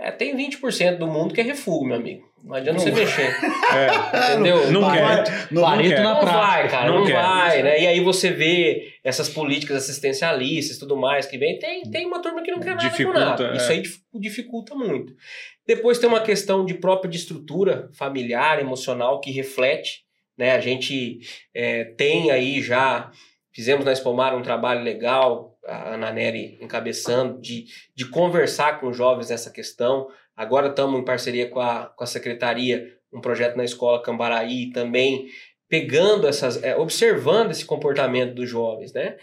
É, 0.01 0.11
tem 0.11 0.37
20% 0.37 0.99
do 0.99 1.07
mundo 1.07 1.33
que 1.33 1.41
é 1.41 1.45
refúgio, 1.45 1.87
meu 1.87 1.97
amigo. 1.97 2.25
Não 2.43 2.57
adianta 2.57 2.81
você 2.81 2.91
Não. 2.91 2.97
mexer, 2.99 3.31
É, 3.73 4.33
entendeu? 4.33 4.69
não 4.73 4.81
Vai- 4.81 4.99
quer. 5.23 5.49
Não, 5.53 5.63
Pareto 5.63 5.89
quer. 5.95 6.03
não 6.03 6.25
vai, 6.27 6.69
cara, 6.69 6.91
Não 6.91 6.99
não, 6.99 7.07
quer. 7.07 7.13
vai, 7.23 7.63
né? 7.63 7.81
E 7.83 7.87
aí 7.87 8.01
você 8.01 8.31
vê 8.33 8.95
essas 9.05 9.29
políticas 9.29 9.77
assistencialistas 9.77 10.77
e 10.77 10.81
tudo 10.81 10.97
mais 10.97 11.27
que 11.27 11.39
vem, 11.39 11.57
tem, 11.61 11.83
tem 11.83 12.05
uma 12.05 12.21
turma 12.21 12.43
que 12.43 12.51
não 12.51 12.59
quer 12.59 12.75
nada 12.75 12.89
Dificulta, 12.89 13.21
com 13.21 13.25
nada. 13.27 13.53
é. 13.53 13.57
Isso 13.59 13.71
aí 13.71 13.81
dif- 13.83 14.01
dificulta 14.13 14.75
muito. 14.75 15.15
Depois 15.65 16.01
tem 16.01 16.09
uma 16.09 16.21
questão 16.21 16.65
de 16.65 16.75
própria 16.75 17.09
de 17.09 17.17
estrutura 17.17 17.89
familiar, 17.97 18.59
emocional, 18.59 19.21
que 19.21 19.31
reflete, 19.31 20.01
né? 20.43 20.57
A 20.57 20.61
gente 20.61 21.21
é, 21.55 21.85
tem 21.85 22.33
aí 22.33 22.61
já, 22.61 23.13
fizemos 23.53 23.85
na 23.85 23.93
Espomar 23.93 24.35
um 24.37 24.43
trabalho 24.43 24.83
legal, 24.83 25.57
a 25.65 25.95
Ana 25.95 26.11
Nery 26.11 26.59
encabeçando, 26.61 27.41
de, 27.41 27.67
de 27.95 28.09
conversar 28.09 28.81
com 28.81 28.89
os 28.89 28.97
jovens 28.97 29.31
nessa 29.31 29.53
questão. 29.53 30.09
Agora 30.37 30.67
estamos 30.67 31.01
em 31.01 31.05
parceria 31.05 31.49
com 31.49 31.61
a, 31.61 31.87
com 31.87 32.03
a 32.03 32.09
secretaria, 32.09 32.93
um 33.13 33.21
projeto 33.21 33.55
na 33.55 33.63
escola 33.63 34.03
Cambaraí 34.03 34.73
também, 34.73 35.29
pegando 35.69 36.27
essas, 36.27 36.61
é, 36.61 36.77
observando 36.77 37.53
esse 37.53 37.65
comportamento 37.65 38.35
dos 38.35 38.51
jovens, 38.51 38.93
né? 38.93 39.17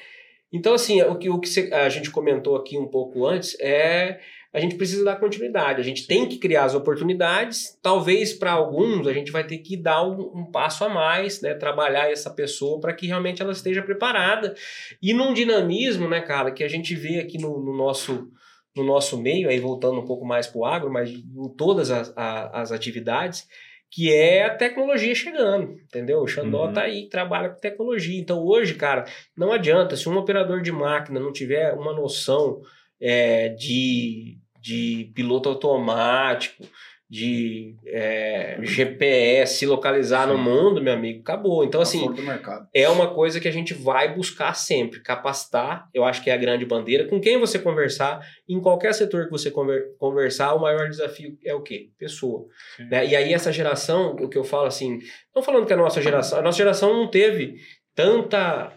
Então, 0.53 0.73
assim, 0.73 1.01
o 1.01 1.15
que, 1.17 1.29
o 1.29 1.37
que 1.37 1.73
a 1.73 1.89
gente 1.89 2.09
comentou 2.09 2.55
aqui 2.55 2.77
um 2.77 2.87
pouco 2.87 3.27
antes 3.27 3.59
é 3.59 4.21
a 4.53 4.59
gente 4.59 4.75
precisa 4.75 5.03
dar 5.05 5.17
continuidade, 5.19 5.79
a 5.79 5.83
gente 5.83 6.07
tem 6.07 6.27
que 6.27 6.37
criar 6.39 6.63
as 6.65 6.73
oportunidades, 6.73 7.77
talvez 7.83 8.33
para 8.33 8.51
alguns 8.51 9.05
a 9.07 9.13
gente 9.13 9.31
vai 9.31 9.43
ter 9.45 9.59
que 9.59 9.77
dar 9.77 10.03
um, 10.03 10.31
um 10.39 10.51
passo 10.51 10.83
a 10.83 10.89
mais, 10.89 11.41
né? 11.41 11.53
Trabalhar 11.53 12.11
essa 12.11 12.29
pessoa 12.31 12.79
para 12.79 12.93
que 12.93 13.05
realmente 13.07 13.41
ela 13.41 13.51
esteja 13.51 13.81
preparada. 13.83 14.55
E 15.01 15.13
num 15.13 15.33
dinamismo, 15.33 16.07
né, 16.09 16.21
cara, 16.21 16.51
que 16.51 16.63
a 16.63 16.67
gente 16.67 16.95
vê 16.95 17.19
aqui 17.19 17.37
no, 17.37 17.59
no 17.63 17.75
nosso 17.75 18.27
no 18.75 18.83
nosso 18.83 19.19
meio, 19.21 19.49
aí 19.49 19.59
voltando 19.59 19.99
um 19.99 20.05
pouco 20.05 20.23
mais 20.25 20.45
para 20.47 20.59
o 20.59 20.63
agro, 20.65 20.91
mas 20.93 21.09
em 21.09 21.49
todas 21.57 21.89
as, 21.91 22.13
a- 22.15 22.61
as 22.61 22.71
atividades, 22.71 23.47
que 23.91 24.13
é 24.13 24.45
a 24.45 24.55
tecnologia 24.55 25.13
chegando, 25.15 25.73
entendeu? 25.83 26.19
O 26.21 26.27
Xandó 26.27 26.67
Uhum. 26.67 26.73
tá 26.73 26.81
aí, 26.83 27.09
trabalha 27.09 27.49
com 27.49 27.59
tecnologia. 27.59 28.17
Então 28.21 28.45
hoje, 28.45 28.75
cara, 28.75 29.05
não 29.35 29.51
adianta, 29.51 29.95
se 29.97 30.07
um 30.07 30.15
operador 30.17 30.61
de 30.61 30.71
máquina 30.71 31.19
não 31.19 31.33
tiver 31.33 31.73
uma 31.73 31.91
noção 31.91 32.61
é, 33.01 33.49
de, 33.49 34.37
de 34.61 35.11
piloto 35.15 35.49
automático, 35.49 36.63
de 37.09 37.75
é, 37.87 38.59
GPS, 38.61 39.55
se 39.57 39.65
localizar 39.65 40.27
no 40.27 40.37
Sim. 40.37 40.43
mundo, 40.43 40.79
meu 40.79 40.93
amigo, 40.93 41.21
acabou. 41.21 41.63
Então, 41.63 41.81
assim, 41.81 42.05
do 42.13 42.21
mercado. 42.21 42.67
é 42.71 42.87
uma 42.87 43.07
coisa 43.11 43.39
que 43.39 43.47
a 43.47 43.51
gente 43.51 43.73
vai 43.73 44.13
buscar 44.13 44.53
sempre, 44.53 45.01
capacitar, 45.01 45.89
eu 45.91 46.03
acho 46.03 46.23
que 46.23 46.29
é 46.29 46.33
a 46.33 46.37
grande 46.37 46.65
bandeira. 46.67 47.07
Com 47.07 47.19
quem 47.19 47.39
você 47.39 47.57
conversar, 47.57 48.23
em 48.47 48.61
qualquer 48.61 48.93
setor 48.93 49.25
que 49.25 49.31
você 49.31 49.49
conver- 49.49 49.95
conversar, 49.97 50.53
o 50.53 50.61
maior 50.61 50.87
desafio 50.87 51.35
é 51.43 51.53
o 51.53 51.63
quê? 51.63 51.89
Pessoa. 51.97 52.45
Né? 52.77 53.07
E 53.07 53.15
aí 53.15 53.33
essa 53.33 53.51
geração, 53.51 54.11
o 54.11 54.29
que 54.29 54.37
eu 54.37 54.43
falo 54.43 54.67
assim, 54.67 54.99
não 55.35 55.41
falando 55.41 55.65
que 55.65 55.73
a 55.73 55.77
nossa 55.77 56.03
geração, 56.03 56.37
a 56.37 56.41
nossa 56.43 56.59
geração 56.59 56.93
não 56.93 57.07
teve 57.07 57.55
tanta 57.95 58.71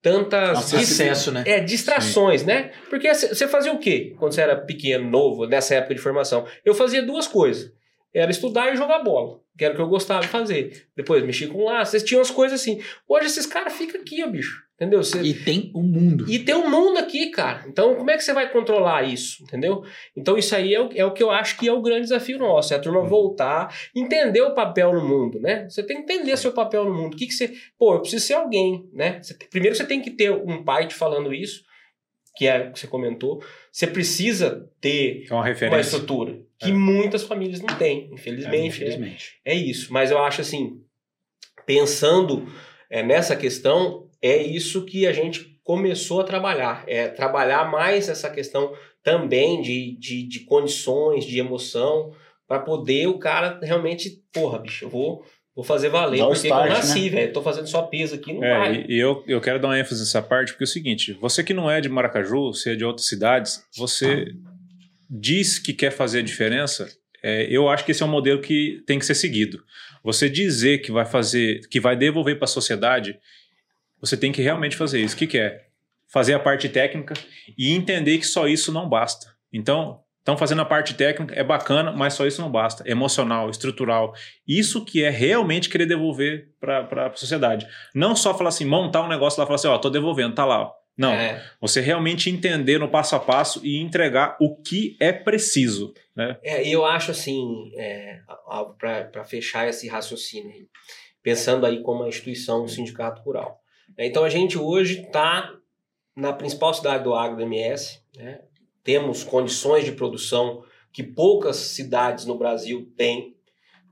tantas 0.00 0.72
Acesso, 0.74 1.32
né? 1.32 1.42
é, 1.46 1.60
distrações, 1.60 2.44
né? 2.44 2.70
Porque 2.88 3.12
você 3.12 3.48
fazia 3.48 3.72
o 3.72 3.78
quê 3.78 4.14
quando 4.18 4.32
você 4.32 4.42
era 4.42 4.56
pequeno, 4.56 5.08
novo, 5.08 5.46
nessa 5.46 5.74
época 5.74 5.94
de 5.94 6.00
formação? 6.00 6.46
Eu 6.64 6.74
fazia 6.74 7.02
duas 7.02 7.26
coisas. 7.26 7.72
Era 8.14 8.30
estudar 8.30 8.72
e 8.72 8.76
jogar 8.76 9.00
bola, 9.00 9.40
que 9.56 9.64
era 9.64 9.74
o 9.74 9.76
que 9.76 9.82
eu 9.82 9.88
gostava 9.88 10.22
de 10.22 10.28
fazer. 10.28 10.88
Depois 10.96 11.22
mexi 11.24 11.46
com 11.46 11.64
laços, 11.64 12.02
tinham 12.02 12.22
as 12.22 12.30
coisas 12.30 12.60
assim. 12.60 12.80
Hoje 13.06 13.26
esses 13.26 13.46
caras 13.46 13.74
ficam 13.74 14.00
aqui, 14.00 14.22
ó, 14.22 14.28
bicho. 14.28 14.67
Entendeu? 14.80 15.02
Você, 15.02 15.20
E 15.22 15.34
tem 15.34 15.72
o 15.74 15.82
mundo. 15.82 16.24
e 16.30 16.38
tem 16.38 16.54
um 16.54 16.70
mundo 16.70 16.98
aqui, 16.98 17.30
cara. 17.30 17.64
Então, 17.66 17.96
como 17.96 18.08
é 18.12 18.16
que 18.16 18.22
você 18.22 18.32
vai 18.32 18.48
controlar 18.52 19.02
isso? 19.02 19.42
Entendeu? 19.42 19.82
Então, 20.16 20.38
isso 20.38 20.54
aí 20.54 20.72
é 20.72 20.80
o, 20.80 20.88
é 20.94 21.04
o 21.04 21.12
que 21.12 21.20
eu 21.20 21.32
acho 21.32 21.58
que 21.58 21.66
é 21.66 21.72
o 21.72 21.82
grande 21.82 22.02
desafio 22.02 22.38
nosso. 22.38 22.72
É 22.72 22.76
a 22.76 22.80
turma 22.80 23.02
voltar, 23.02 23.76
entender 23.92 24.40
o 24.40 24.54
papel 24.54 24.92
no 24.92 25.04
mundo, 25.04 25.40
né? 25.40 25.68
Você 25.68 25.82
tem 25.82 25.96
que 25.96 26.02
entender 26.12 26.36
seu 26.36 26.52
papel 26.52 26.84
no 26.84 26.94
mundo. 26.94 27.14
O 27.14 27.16
que, 27.16 27.26
que 27.26 27.32
você. 27.34 27.52
Pô, 27.76 27.94
eu 27.94 28.00
preciso 28.00 28.24
ser 28.24 28.34
alguém, 28.34 28.88
né? 28.92 29.20
Você 29.20 29.34
primeiro 29.50 29.74
você 29.74 29.84
tem 29.84 30.00
que 30.00 30.12
ter 30.12 30.30
um 30.30 30.62
pai 30.62 30.86
te 30.86 30.94
falando 30.94 31.34
isso, 31.34 31.64
que 32.36 32.46
é 32.46 32.68
o 32.68 32.72
que 32.72 32.78
você 32.78 32.86
comentou. 32.86 33.42
Você 33.72 33.84
precisa 33.88 34.70
ter 34.80 35.24
É 35.28 35.34
uma 35.34 35.42
uma 35.42 35.80
estrutura 35.80 36.38
que 36.56 36.70
muitas 36.70 37.24
famílias 37.24 37.60
não 37.60 37.76
têm, 37.76 38.10
infelizmente. 38.12 38.56
né? 38.60 38.66
Infelizmente. 38.66 39.40
É 39.44 39.54
isso, 39.54 39.92
mas 39.92 40.12
eu 40.12 40.18
acho 40.18 40.40
assim, 40.40 40.80
pensando 41.66 42.46
é, 42.90 43.02
nessa 43.02 43.36
questão, 43.36 44.07
é 44.22 44.42
isso 44.42 44.84
que 44.84 45.06
a 45.06 45.12
gente 45.12 45.58
começou 45.64 46.20
a 46.20 46.24
trabalhar. 46.24 46.84
É 46.86 47.08
trabalhar 47.08 47.70
mais 47.70 48.08
essa 48.08 48.30
questão 48.30 48.72
também 49.02 49.60
de, 49.62 49.96
de, 49.98 50.22
de 50.26 50.40
condições, 50.40 51.24
de 51.24 51.38
emoção, 51.38 52.12
para 52.46 52.58
poder 52.60 53.06
o 53.08 53.18
cara 53.18 53.58
realmente, 53.62 54.22
porra, 54.32 54.58
bicho, 54.58 54.84
eu 54.86 54.88
vou, 54.88 55.24
vou 55.54 55.64
fazer 55.64 55.88
valer, 55.90 56.18
Dá 56.18 56.26
porque 56.26 56.46
start, 56.48 56.66
eu 56.66 56.72
nasci, 56.72 57.02
né? 57.04 57.08
velho, 57.20 57.32
tô 57.32 57.42
fazendo 57.42 57.66
só 57.68 57.82
peso 57.82 58.14
aqui, 58.14 58.32
não 58.32 58.42
É, 58.44 58.58
vai. 58.58 58.86
e, 58.88 58.98
eu, 58.98 59.22
eu 59.26 59.40
quero 59.40 59.60
dar 59.60 59.68
uma 59.68 59.78
ênfase 59.78 60.00
nessa 60.00 60.22
parte, 60.22 60.52
porque 60.52 60.64
é 60.64 60.66
o 60.66 60.68
seguinte: 60.68 61.12
você 61.14 61.44
que 61.44 61.52
não 61.54 61.70
é 61.70 61.80
de 61.80 61.88
Maracaju, 61.88 62.52
você 62.52 62.72
é 62.72 62.74
de 62.76 62.84
outras 62.84 63.06
cidades, 63.06 63.62
você 63.76 64.26
diz 65.10 65.58
que 65.58 65.72
quer 65.72 65.90
fazer 65.90 66.20
a 66.20 66.22
diferença. 66.22 66.88
é, 67.22 67.46
eu 67.50 67.68
acho 67.68 67.84
que 67.84 67.90
esse 67.92 68.02
é 68.02 68.06
um 68.06 68.10
modelo 68.10 68.40
que 68.40 68.82
tem 68.86 68.98
que 68.98 69.04
ser 69.06 69.14
seguido. 69.14 69.62
Você 70.04 70.28
dizer 70.28 70.78
que 70.78 70.92
vai 70.92 71.04
fazer, 71.04 71.60
que 71.68 71.80
vai 71.80 71.96
devolver 71.96 72.36
para 72.36 72.44
a 72.44 72.48
sociedade, 72.48 73.18
você 74.00 74.16
tem 74.16 74.32
que 74.32 74.42
realmente 74.42 74.76
fazer 74.76 75.00
isso. 75.00 75.14
O 75.14 75.18
que, 75.18 75.26
que 75.26 75.38
é? 75.38 75.64
Fazer 76.10 76.34
a 76.34 76.38
parte 76.38 76.68
técnica 76.68 77.14
e 77.56 77.72
entender 77.72 78.18
que 78.18 78.26
só 78.26 78.46
isso 78.46 78.72
não 78.72 78.88
basta. 78.88 79.26
Então, 79.52 80.00
estão 80.18 80.36
fazendo 80.36 80.62
a 80.62 80.64
parte 80.64 80.94
técnica, 80.94 81.34
é 81.34 81.42
bacana, 81.42 81.92
mas 81.92 82.14
só 82.14 82.26
isso 82.26 82.40
não 82.40 82.50
basta. 82.50 82.82
Emocional, 82.88 83.48
estrutural. 83.50 84.14
Isso 84.46 84.84
que 84.84 85.02
é 85.02 85.10
realmente 85.10 85.68
querer 85.68 85.86
devolver 85.86 86.50
para 86.60 87.06
a 87.06 87.14
sociedade. 87.14 87.66
Não 87.94 88.14
só 88.14 88.36
falar 88.36 88.48
assim, 88.48 88.64
montar 88.64 89.02
um 89.02 89.08
negócio 89.08 89.38
lá 89.38 89.44
e 89.44 89.46
falar 89.46 89.56
assim, 89.56 89.68
ó, 89.68 89.78
tô 89.78 89.90
devolvendo, 89.90 90.34
tá 90.34 90.44
lá. 90.44 90.62
ó. 90.62 90.78
Não, 90.98 91.12
É, 91.12 91.48
você 91.60 91.80
realmente 91.80 92.28
entender 92.28 92.78
no 92.78 92.88
passo 92.88 93.14
a 93.14 93.20
passo 93.20 93.60
e 93.64 93.80
entregar 93.80 94.36
o 94.40 94.60
que 94.60 94.96
é 94.98 95.12
preciso. 95.12 95.94
Né? 96.14 96.36
É, 96.42 96.68
eu 96.68 96.84
acho 96.84 97.12
assim, 97.12 97.70
é, 97.76 98.18
para 98.76 99.24
fechar 99.24 99.68
esse 99.68 99.86
raciocínio 99.86 100.50
aí, 100.50 100.66
pensando 101.22 101.64
aí 101.64 101.80
como 101.82 102.00
uma 102.00 102.08
instituição, 102.08 102.64
um 102.64 102.68
sindicato 102.68 103.22
rural. 103.22 103.60
Né? 103.96 104.06
Então 104.06 104.24
a 104.24 104.28
gente 104.28 104.58
hoje 104.58 105.02
está 105.02 105.54
na 106.14 106.32
principal 106.32 106.74
cidade 106.74 107.04
do 107.04 107.14
agro 107.14 107.36
do 107.36 107.42
MS, 107.42 108.00
né? 108.16 108.40
temos 108.82 109.22
condições 109.22 109.84
de 109.84 109.92
produção 109.92 110.64
que 110.92 111.02
poucas 111.02 111.56
cidades 111.56 112.24
no 112.24 112.36
Brasil 112.36 112.90
têm. 112.96 113.36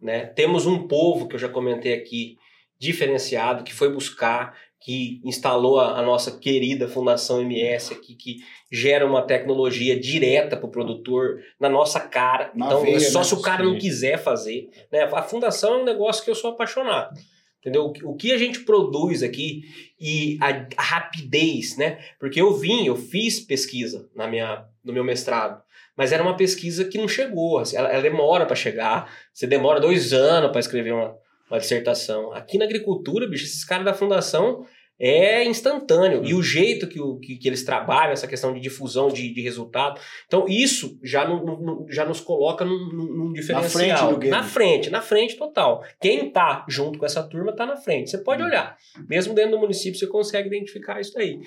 Né? 0.01 0.26
Temos 0.26 0.66
um 0.66 0.88
povo, 0.88 1.28
que 1.28 1.36
eu 1.36 1.38
já 1.38 1.49
comentei 1.49 1.94
aqui, 1.94 2.36
diferenciado, 2.78 3.62
que 3.62 3.72
foi 3.72 3.92
buscar, 3.92 4.57
que 4.80 5.20
instalou 5.24 5.80
a, 5.80 5.99
a 5.99 6.03
nossa 6.03 6.38
querida 6.38 6.88
Fundação 6.88 7.40
MS 7.40 7.92
aqui, 7.92 8.14
que 8.14 8.36
gera 8.70 9.07
uma 9.07 9.22
tecnologia 9.22 9.99
direta 9.99 10.57
para 10.57 10.66
o 10.66 10.70
produtor, 10.70 11.42
na 11.59 11.68
nossa 11.68 12.01
cara. 12.01 12.51
Na 12.55 12.66
então, 12.66 12.82
veia, 12.82 12.97
é 12.97 13.01
só 13.01 13.20
né? 13.20 13.24
se 13.24 13.34
o 13.34 13.42
cara 13.42 13.64
não 13.64 13.78
quiser 13.78 14.18
fazer. 14.18 14.68
Né? 14.90 15.03
A 15.03 15.22
fundação 15.22 15.74
é 15.74 15.82
um 15.82 15.84
negócio 15.84 16.24
que 16.24 16.30
eu 16.30 16.34
sou 16.34 16.51
apaixonado. 16.51 17.18
Entendeu? 17.66 17.92
O 18.04 18.14
que 18.14 18.32
a 18.32 18.38
gente 18.38 18.60
produz 18.60 19.24
aqui 19.24 19.64
e 20.00 20.38
a, 20.40 20.68
a 20.76 20.82
rapidez, 20.84 21.76
né? 21.76 21.98
Porque 22.16 22.40
eu 22.40 22.54
vim, 22.54 22.86
eu 22.86 22.94
fiz 22.94 23.40
pesquisa 23.40 24.08
na 24.14 24.28
minha, 24.28 24.64
no 24.84 24.92
meu 24.92 25.02
mestrado, 25.02 25.60
mas 25.96 26.12
era 26.12 26.22
uma 26.22 26.36
pesquisa 26.36 26.84
que 26.84 26.96
não 26.96 27.08
chegou. 27.08 27.58
assim, 27.58 27.76
ela, 27.76 27.88
ela 27.88 28.02
demora 28.02 28.46
para 28.46 28.54
chegar. 28.54 29.12
Você 29.32 29.48
demora 29.48 29.80
dois 29.80 30.12
anos 30.12 30.52
para 30.52 30.60
escrever 30.60 30.92
uma, 30.92 31.16
uma 31.50 31.58
dissertação. 31.58 32.32
Aqui 32.32 32.56
na 32.56 32.66
agricultura, 32.66 33.26
bicho, 33.26 33.46
esses 33.46 33.64
caras 33.64 33.84
da 33.84 33.94
fundação 33.94 34.64
é 34.99 35.44
instantâneo. 35.44 36.24
E 36.24 36.32
o 36.34 36.42
jeito 36.42 36.86
que, 36.88 37.01
o, 37.01 37.18
que, 37.18 37.36
que 37.36 37.49
eles 37.49 37.64
trabalham, 37.64 38.12
essa 38.12 38.26
questão 38.26 38.55
de 38.55 38.61
difusão 38.61 39.09
de, 39.09 39.32
de 39.32 39.40
resultado. 39.42 40.01
Então, 40.26 40.47
isso 40.49 40.99
já, 41.03 41.26
no- 41.28 41.44
no- 41.44 41.86
já 41.90 42.05
nos 42.05 42.20
coloca 42.20 42.64
num, 42.64 42.88
num- 42.92 43.32
diferencial. 43.32 43.70
frente 43.70 44.01
do 44.14 44.18
game. 44.18 44.30
Na 44.30 44.42
frente, 44.42 44.90
na 44.90 45.03
frente 45.03 45.36
total. 45.36 45.84
Quem 46.01 46.30
tá 46.30 46.64
junto 46.68 46.99
com 46.99 47.05
essa 47.07 47.22
turma 47.22 47.55
tá 47.55 47.66
na 47.66 47.76
frente. 47.76 48.11
Você 48.11 48.18
pode 48.18 48.42
olhar. 48.42 48.76
Mesmo 49.09 49.34
dentro 49.34 49.53
do 49.53 49.59
município, 49.59 49.99
você 49.99 50.07
consegue 50.07 50.49
identificar 50.49 51.01
isso 51.01 51.18
aí. 51.18 51.40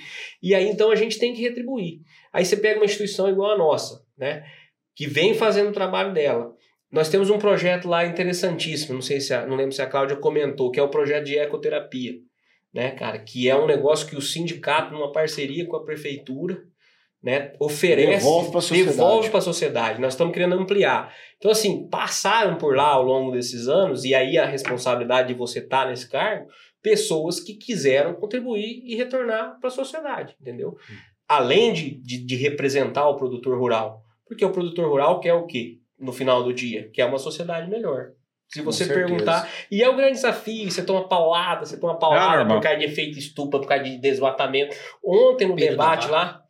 E 0.43 0.53
aí, 0.53 0.67
então, 0.67 0.91
a 0.91 0.95
gente 0.95 1.17
tem 1.17 1.33
que 1.33 1.41
retribuir. 1.41 2.01
Aí 2.31 2.45
você 2.45 2.55
pega 2.55 2.79
uma 2.79 2.85
instituição 2.85 3.27
igual 3.29 3.51
a 3.53 3.57
nossa, 3.57 4.03
né? 4.17 4.43
Que 4.95 5.07
vem 5.07 5.33
fazendo 5.33 5.69
o 5.69 5.73
trabalho 5.73 6.13
dela. 6.13 6.51
Nós 6.91 7.07
temos 7.09 7.29
um 7.29 7.37
projeto 7.37 7.87
lá 7.87 8.05
interessantíssimo, 8.05 8.95
não 8.95 9.01
sei 9.01 9.19
se 9.21 9.33
a, 9.33 9.45
não 9.45 9.55
lembro 9.55 9.71
se 9.73 9.81
a 9.81 9.85
Cláudia 9.85 10.17
comentou, 10.17 10.71
que 10.71 10.79
é 10.79 10.83
o 10.83 10.89
projeto 10.89 11.25
de 11.25 11.37
ecoterapia, 11.37 12.13
né, 12.73 12.91
cara, 12.91 13.19
que 13.19 13.49
é 13.49 13.55
um 13.55 13.65
negócio 13.65 14.07
que 14.07 14.15
o 14.15 14.21
sindicato, 14.21 14.93
numa 14.93 15.11
parceria 15.11 15.65
com 15.65 15.75
a 15.75 15.83
prefeitura, 15.83 16.63
né, 17.21 17.53
oferece, 17.59 18.23
Devolve 18.91 19.29
para 19.29 19.39
a 19.39 19.41
sociedade. 19.41 19.99
Nós 19.99 20.13
estamos 20.13 20.33
querendo 20.33 20.55
ampliar. 20.55 21.13
Então, 21.37 21.51
assim, 21.51 21.87
passaram 21.89 22.57
por 22.57 22.75
lá 22.75 22.87
ao 22.87 23.03
longo 23.03 23.31
desses 23.31 23.67
anos, 23.67 24.05
e 24.05 24.15
aí 24.15 24.37
a 24.37 24.45
responsabilidade 24.45 25.29
de 25.29 25.33
você 25.33 25.59
estar 25.59 25.87
nesse 25.87 26.09
cargo, 26.09 26.47
pessoas 26.81 27.39
que 27.39 27.55
quiseram 27.55 28.13
contribuir 28.13 28.83
e 28.85 28.95
retornar 28.95 29.59
para 29.59 29.67
a 29.67 29.71
sociedade, 29.71 30.35
entendeu? 30.39 30.77
Além 31.27 31.73
de, 31.73 31.91
de, 32.01 32.25
de 32.25 32.35
representar 32.35 33.07
o 33.09 33.17
produtor 33.17 33.57
rural. 33.57 34.01
Porque 34.25 34.45
o 34.45 34.51
produtor 34.51 34.87
rural 34.87 35.19
quer 35.19 35.33
o 35.33 35.45
quê? 35.45 35.79
No 35.99 36.13
final 36.13 36.43
do 36.43 36.53
dia? 36.53 36.89
Quer 36.93 37.05
uma 37.05 37.19
sociedade 37.19 37.69
melhor. 37.69 38.13
Se 38.49 38.61
você 38.61 38.85
perguntar. 38.87 39.47
E 39.69 39.81
é 39.83 39.87
o 39.89 39.95
grande 39.95 40.13
desafio: 40.13 40.69
você 40.71 40.83
toma 40.83 41.07
paulada, 41.07 41.65
você 41.65 41.77
toma 41.79 41.97
paulada 41.99 42.37
normal. 42.37 42.57
por 42.57 42.63
causa 42.63 42.79
de 42.79 42.85
efeito 42.85 43.17
estufa, 43.19 43.59
por 43.59 43.67
causa 43.67 43.83
de 43.83 43.97
desmatamento. 43.99 44.75
Ontem, 45.05 45.47
no 45.47 45.55
Pedro 45.55 45.71
debate 45.71 46.07
lá, 46.09 46.41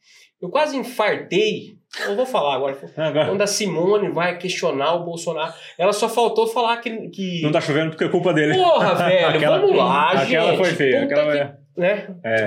eu 0.42 0.50
quase 0.50 0.78
infartei. 0.78 1.78
Eu 2.08 2.16
vou 2.16 2.26
falar 2.26 2.54
agora. 2.56 2.78
Agora, 2.96 3.26
Quando 3.28 3.42
a 3.42 3.48
Simone 3.48 4.10
vai 4.12 4.38
questionar 4.38 4.94
o 4.94 5.04
Bolsonaro, 5.04 5.52
ela 5.78 5.92
só 5.92 6.08
faltou 6.08 6.46
falar 6.48 6.78
que. 6.78 7.10
que... 7.10 7.42
não 7.42 7.52
tá 7.52 7.60
chovendo 7.60 7.90
porque 7.90 8.04
é 8.04 8.10
culpa 8.10 8.32
dele. 8.32 8.54
Porra, 8.54 8.94
velho, 8.94 9.28
Aquela- 9.36 9.58
vamos 9.60 9.76
lá, 9.76 10.16
gente. 10.18 10.36
Aquela 10.38 10.56
foi 10.58 10.72
feia. 10.72 11.04
Aquela 11.04 11.32
que- 11.32 11.38
é. 11.40 11.54
né? 11.76 12.08
É. 12.24 12.46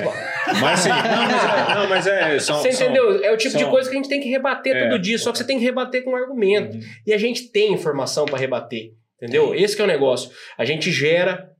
Mas 0.60 0.84
não, 0.86 0.94
mas 0.94 1.44
é, 1.44 1.74
não, 1.74 1.88
mas 1.88 2.06
é 2.06 2.38
são, 2.38 2.56
Você 2.58 2.70
são- 2.72 2.86
entendeu? 2.86 3.22
É 3.24 3.32
o 3.32 3.36
tipo 3.36 3.56
de 3.56 3.62
são- 3.64 3.70
coisa 3.70 3.90
que 3.90 3.96
a 3.96 3.98
gente 3.98 4.08
tem 4.08 4.20
que 4.20 4.28
rebater 4.30 4.76
É. 4.76 4.88
todo 4.88 4.98
dia, 5.00 5.18
só 5.18 5.32
que 5.32 5.38
você 5.38 5.44
tem 5.44 5.58
que 5.58 5.64
rebater 5.64 6.04
com 6.04 6.14
argumento. 6.14 6.76
Uhum. 6.76 6.82
E 7.06 7.12
a 7.12 7.18
gente 7.18 7.50
tem 7.50 7.72
informação 7.72 8.24
para 8.26 8.38
rebater, 8.38 8.92
entendeu? 9.22 9.54
Esse 9.54 9.76
que 9.76 9.82
é 9.82 9.84
o 9.84 9.88
negócio. 9.88 10.30
A 10.58 10.64
gente 10.64 10.90
gera 10.90 11.50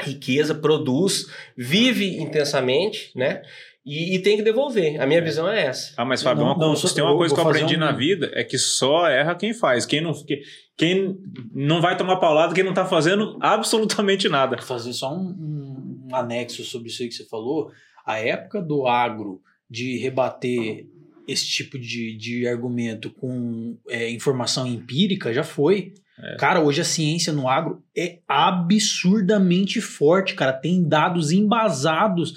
riqueza, 0.00 0.54
produz, 0.54 1.26
vive 1.56 2.18
intensamente, 2.18 3.10
né? 3.14 3.42
E, 3.84 4.14
e 4.14 4.18
tem 4.18 4.36
que 4.36 4.42
devolver. 4.42 5.00
A 5.00 5.06
minha 5.06 5.22
visão 5.22 5.48
é 5.50 5.62
essa. 5.66 5.94
Ah, 5.96 6.04
mas 6.04 6.22
Fábio, 6.22 6.44
Não, 6.44 6.52
uma 6.52 6.66
não, 6.66 6.74
tem 6.74 7.02
uma 7.02 7.16
coisa 7.16 7.34
que 7.34 7.40
eu 7.40 7.44
vou 7.44 7.50
aprendi 7.52 7.76
um- 7.76 7.80
na 7.80 7.92
vida 7.92 8.30
é 8.34 8.44
que 8.44 8.58
só 8.58 9.08
erra 9.08 9.34
quem 9.34 9.54
faz. 9.54 9.86
Quem 9.86 10.02
não, 10.02 10.12
que- 10.12 10.42
quem 10.76 11.18
não 11.52 11.80
vai 11.80 11.96
tomar 11.96 12.16
paulada, 12.16 12.54
quem 12.54 12.62
não 12.62 12.74
tá 12.74 12.84
fazendo 12.84 13.38
absolutamente 13.40 14.28
nada. 14.28 14.60
fazer 14.62 14.92
só 14.92 15.12
um, 15.12 15.28
um- 15.30 16.06
um 16.10 16.14
anexo 16.14 16.62
sobre 16.62 16.88
isso 16.88 17.02
aí 17.02 17.08
que 17.08 17.14
você 17.14 17.26
falou. 17.26 17.70
A 18.04 18.18
época 18.18 18.60
do 18.60 18.86
agro 18.86 19.40
de 19.68 19.96
rebater 19.98 20.86
esse 21.26 21.46
tipo 21.46 21.78
de, 21.78 22.16
de 22.16 22.46
argumento 22.46 23.08
com 23.10 23.78
é, 23.88 24.10
informação 24.10 24.66
empírica 24.66 25.32
já 25.32 25.42
foi. 25.44 25.94
Cara, 26.38 26.60
hoje 26.60 26.80
a 26.80 26.84
ciência 26.84 27.32
no 27.32 27.48
agro 27.48 27.82
é 27.96 28.18
absurdamente 28.26 29.80
forte, 29.80 30.34
cara. 30.34 30.52
Tem 30.52 30.86
dados 30.86 31.32
embasados 31.32 32.34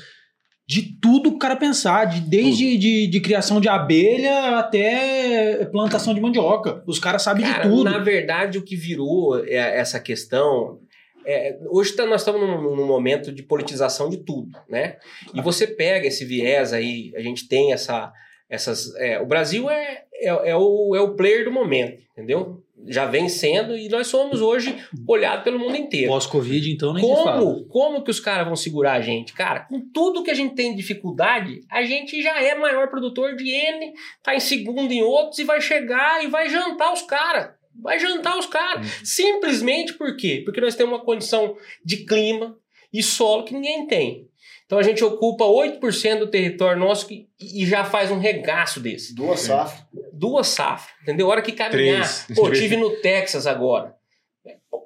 de 0.65 0.81
tudo 1.01 1.29
que 1.29 1.36
o 1.36 1.39
cara 1.39 1.55
pensar, 1.55 2.05
de, 2.05 2.21
desde 2.21 2.77
de, 2.77 3.07
de 3.07 3.19
criação 3.19 3.59
de 3.59 3.67
abelha 3.67 4.57
até 4.57 5.65
plantação 5.65 6.13
de 6.13 6.21
mandioca. 6.21 6.81
Os 6.88 6.99
caras 6.99 7.21
sabem 7.21 7.45
Cara, 7.45 7.63
de 7.63 7.69
tudo. 7.69 7.84
na 7.84 7.99
verdade, 7.99 8.57
o 8.57 8.63
que 8.63 8.75
virou 8.75 9.43
é, 9.45 9.77
essa 9.77 9.99
questão. 9.99 10.79
é, 11.25 11.57
hoje 11.69 11.91
tá- 11.93 12.05
nós 12.05 12.21
estamos 12.21 12.41
num, 12.41 12.75
num 12.75 12.88
momento 12.88 13.31
de 13.31 13.43
politização 13.43 14.09
de 14.09 14.17
tudo, 14.17 14.57
né? 14.69 14.97
E 15.34 15.41
você 15.41 15.67
pega 15.67 16.07
esse 16.07 16.23
viés 16.23 16.71
aí, 16.71 17.11
a 17.15 17.19
gente 17.21 17.47
tem 17.47 17.73
essa. 17.73 18.11
Essas, 18.49 18.93
é, 18.97 19.19
o 19.19 19.25
Brasil 19.25 19.67
é, 19.69 20.03
é, 20.13 20.51
é 20.51 20.55
o, 20.55 20.95
é 20.95 21.01
o 21.01 21.15
player 21.15 21.43
do 21.43 21.51
momento, 21.51 22.01
entendeu? 22.11 22.62
Já 22.88 23.05
vem 23.05 23.29
sendo 23.29 23.77
e 23.77 23.88
nós 23.89 24.07
somos 24.07 24.41
hoje 24.41 24.75
olhados 25.07 25.43
pelo 25.43 25.59
mundo 25.59 25.75
inteiro. 25.75 26.09
Pós-Covid, 26.09 26.71
então, 26.71 26.93
nem. 26.93 27.03
Como, 27.03 27.65
como 27.65 28.03
que 28.03 28.11
os 28.11 28.19
caras 28.19 28.45
vão 28.45 28.55
segurar 28.55 28.93
a 28.93 29.01
gente? 29.01 29.34
Cara, 29.34 29.61
com 29.61 29.79
tudo 29.79 30.23
que 30.23 30.31
a 30.31 30.34
gente 30.34 30.55
tem 30.55 30.71
de 30.71 30.77
dificuldade, 30.77 31.61
a 31.69 31.84
gente 31.84 32.21
já 32.21 32.41
é 32.41 32.55
maior 32.55 32.89
produtor 32.89 33.36
de 33.36 33.49
N, 33.49 33.93
tá 34.21 34.36
em 34.36 34.39
segundo 34.39 34.91
em 34.91 35.01
outros 35.03 35.39
e 35.39 35.43
vai 35.43 35.61
chegar 35.61 36.23
e 36.23 36.27
vai 36.27 36.49
jantar 36.49 36.91
os 36.93 37.01
caras. 37.01 37.51
Vai 37.75 37.99
jantar 37.99 38.38
os 38.38 38.45
caras. 38.45 38.86
Simplesmente 39.03 39.93
por 39.93 40.15
quê? 40.15 40.41
Porque 40.45 40.61
nós 40.61 40.75
temos 40.75 40.93
uma 40.93 41.03
condição 41.03 41.55
de 41.84 42.05
clima 42.05 42.57
e 42.91 43.01
solo 43.01 43.43
que 43.43 43.53
ninguém 43.53 43.88
tem. 43.88 44.27
Então 44.74 44.80
a 44.80 44.84
gente 44.84 45.03
ocupa 45.03 45.45
8% 45.45 46.17
do 46.17 46.28
território 46.32 46.80
nosso 46.80 47.07
que, 47.07 47.28
e 47.39 47.63
já 47.63 47.86
faz 47.86 48.09
um 48.09 48.17
regaço 48.17 48.80
desse. 48.80 49.13
Duas 49.13 49.41
safras. 49.41 49.86
Duas 50.11 50.47
safras, 50.47 50.95
entendeu? 51.03 51.28
Hora 51.28 51.43
que 51.43 51.51
caminhar. 51.51 52.01
Três. 52.01 52.26
Pô, 52.34 52.49
tive 52.49 52.76
no 52.76 52.89
Texas 52.89 53.45
agora. 53.45 53.93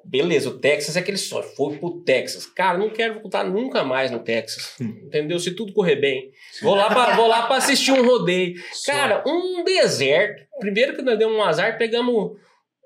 Beleza, 0.04 0.50
o 0.50 0.58
Texas 0.58 0.94
é 0.94 1.00
aquele 1.00 1.16
só. 1.16 1.42
Foi 1.42 1.78
pro 1.78 2.02
Texas. 2.02 2.44
Cara, 2.44 2.76
não 2.76 2.90
quero 2.90 3.20
voltar 3.20 3.44
nunca 3.44 3.82
mais 3.82 4.10
no 4.10 4.18
Texas. 4.18 4.74
Entendeu? 4.78 5.38
Se 5.38 5.52
tudo 5.52 5.72
correr 5.72 5.96
bem. 5.96 6.32
Vou 6.60 6.74
lá 6.74 6.90
pra, 6.90 7.16
vou 7.16 7.26
lá 7.26 7.46
pra 7.46 7.56
assistir 7.56 7.92
um 7.92 8.04
rodeio. 8.04 8.62
Cara, 8.84 9.24
um 9.26 9.64
deserto. 9.64 10.44
Primeiro 10.60 10.96
que 10.96 11.02
nós 11.02 11.18
demos 11.18 11.34
um 11.34 11.42
azar, 11.42 11.78
pegamos 11.78 12.36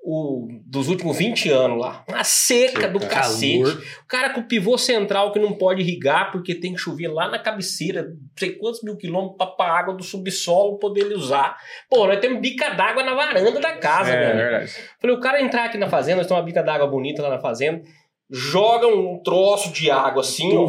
o 0.05 0.47
dos 0.65 0.89
últimos 0.89 1.17
20 1.17 1.49
anos 1.49 1.79
lá. 1.79 2.03
Uma 2.09 2.23
seca 2.25 2.89
do 2.89 2.99
Calor. 2.99 3.13
cacete. 3.13 3.63
O 4.03 4.07
cara 4.07 4.31
com 4.31 4.41
o 4.41 4.43
pivô 4.43 4.77
central 4.77 5.31
que 5.31 5.39
não 5.39 5.53
pode 5.53 5.81
irrigar 5.81 6.31
porque 6.31 6.53
tem 6.53 6.73
que 6.73 6.79
chover 6.79 7.07
lá 7.07 7.29
na 7.29 7.39
cabeceira, 7.39 8.03
não 8.03 8.17
sei 8.37 8.51
quantos 8.51 8.83
mil 8.83 8.97
quilômetros 8.97 9.37
pra, 9.37 9.47
pra 9.47 9.65
água 9.79 9.93
do 9.93 10.03
subsolo 10.03 10.77
poder 10.77 11.01
ele 11.05 11.15
usar. 11.15 11.55
Pô, 11.89 12.05
nós 12.05 12.19
temos 12.19 12.41
bica 12.41 12.71
d'água 12.71 13.01
na 13.03 13.13
varanda 13.13 13.59
da 13.61 13.77
casa, 13.77 14.11
É, 14.11 14.19
velho. 14.19 14.37
verdade. 14.37 14.75
Falei, 14.99 15.15
o 15.15 15.19
cara 15.21 15.41
entrar 15.41 15.65
aqui 15.65 15.77
na 15.77 15.87
fazenda, 15.89 16.17
nós 16.17 16.27
temos 16.27 16.39
uma 16.41 16.45
bica 16.45 16.61
d'água 16.61 16.85
bonita 16.87 17.21
lá 17.21 17.29
na 17.29 17.39
fazenda, 17.39 17.81
joga 18.29 18.87
um 18.87 19.21
troço 19.21 19.71
de 19.71 19.91
água 19.91 20.21
assim, 20.21 20.55
ó. 20.57 20.67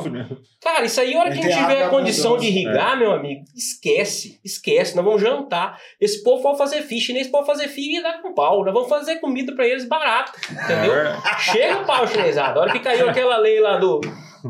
Cara, 0.60 0.84
isso 0.84 1.00
aí, 1.00 1.14
a 1.14 1.20
hora 1.20 1.30
que 1.30 1.38
a 1.38 1.42
gente 1.42 1.56
tiver 1.56 1.84
a 1.84 1.88
condição 1.88 2.36
de 2.36 2.46
abundância. 2.46 2.68
irrigar, 2.68 2.98
meu 2.98 3.12
amigo, 3.12 3.44
esquece, 3.54 4.40
esquece. 4.44 4.96
Nós 4.96 5.04
vamos 5.04 5.20
jantar. 5.20 5.78
Esse 6.00 6.22
povo 6.22 6.42
pode 6.42 6.58
fazer 6.58 6.82
ficha, 6.82 7.12
nem 7.12 7.22
esse 7.22 7.30
pode 7.30 7.46
fazer 7.46 7.68
ficha 7.68 8.00
e 8.00 8.02
dar 8.02 8.20
com 8.20 8.34
pau. 8.34 8.64
Nós 8.64 8.74
vamos 8.74 8.88
fazer 8.88 9.16
comida 9.16 9.54
pra 9.54 9.66
eles 9.66 9.86
barato, 9.86 10.32
entendeu? 10.50 10.94
É. 10.94 11.16
Chega 11.38 11.80
o 11.80 11.86
pau 11.86 12.06
chinesado. 12.06 12.58
A 12.58 12.62
hora 12.62 12.72
que 12.72 12.80
caiu 12.80 13.08
aquela 13.08 13.36
lei 13.38 13.60
lá 13.60 13.78
do, 13.78 14.00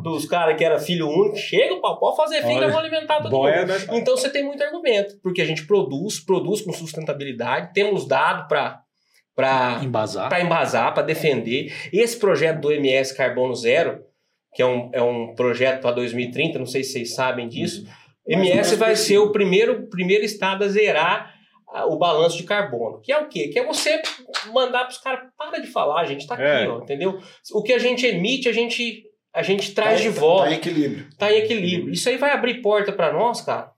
dos 0.03 0.27
caras 0.27 0.57
que 0.57 0.65
era 0.65 0.79
filho 0.79 1.09
único, 1.09 1.37
chega 1.37 1.75
o 1.75 1.81
pau, 1.81 1.99
pode 1.99 2.17
fazer 2.17 2.43
filho, 2.43 2.61
nós 2.61 2.73
vamos 2.73 2.79
alimentar 2.79 3.23
todo 3.23 3.31
mundo. 3.33 3.49
é, 3.49 3.65
né? 3.65 3.75
Então 3.93 4.17
você 4.17 4.29
tem 4.29 4.43
muito 4.45 4.63
argumento, 4.63 5.19
porque 5.23 5.43
a 5.43 5.45
gente 5.45 5.67
produz, 5.67 6.19
produz 6.21 6.61
com 6.61 6.73
sustentabilidade, 6.73 7.73
temos 7.73 8.07
dado 8.07 8.49
para 8.49 8.84
para 9.35 9.80
Embasar. 9.82 10.28
para 10.28 10.41
embasar, 10.41 10.95
para 10.95 11.03
defender. 11.03 11.72
Esse 11.93 12.16
projeto 12.18 12.61
do 12.61 12.72
MS 12.72 13.16
Carbono 13.16 13.55
Zero, 13.55 14.01
que 14.55 14.62
é 14.62 14.66
um, 14.66 14.91
é 14.93 15.03
um 15.03 15.35
projeto 15.35 15.80
para 15.80 15.91
2030, 15.93 16.59
não 16.59 16.66
sei 16.66 16.85
se 16.85 16.93
vocês 16.93 17.14
sabem 17.14 17.49
disso, 17.49 17.87
MS 18.26 18.76
vai 18.76 18.95
ser 18.97 19.18
o 19.18 19.32
primeiro, 19.32 19.89
primeiro 19.89 20.24
estado 20.24 20.64
a 20.64 20.68
zerar 20.68 21.35
ah, 21.74 21.87
o 21.87 21.99
balanço 21.99 22.37
de 22.37 22.45
carbono. 22.45 23.01
Que 23.03 23.12
é 23.12 23.18
o 23.18 23.28
quê? 23.28 23.49
Que 23.49 23.59
é 23.59 23.66
você 23.66 24.01
mandar 24.53 24.80
para 24.85 24.91
os 24.91 24.99
caras, 24.99 25.20
para 25.37 25.59
de 25.59 25.66
falar, 25.66 26.05
gente, 26.07 26.26
tá 26.26 26.35
aqui, 26.35 26.43
É. 26.45 26.68
ó, 26.68 26.78
entendeu? 26.78 27.18
O 27.53 27.62
que 27.62 27.72
a 27.72 27.78
gente 27.78 28.07
emite, 28.07 28.49
a 28.49 28.53
gente, 28.53 29.03
a 29.35 29.43
gente 29.43 29.74
traz 29.74 30.01
de 30.01 30.12
Tá 30.12 30.20
volta 30.20 30.51
em 30.51 30.55
equilíbrio. 30.55 31.07
tá 31.18 31.32
em 31.32 31.39
equilíbrio. 31.39 31.93
Isso 31.93 32.09
aí 32.09 32.16
vai 32.16 32.30
abrir 32.30 32.62
porta 32.62 32.93
para 32.93 33.12
nós, 33.12 33.41
cara. 33.41 33.74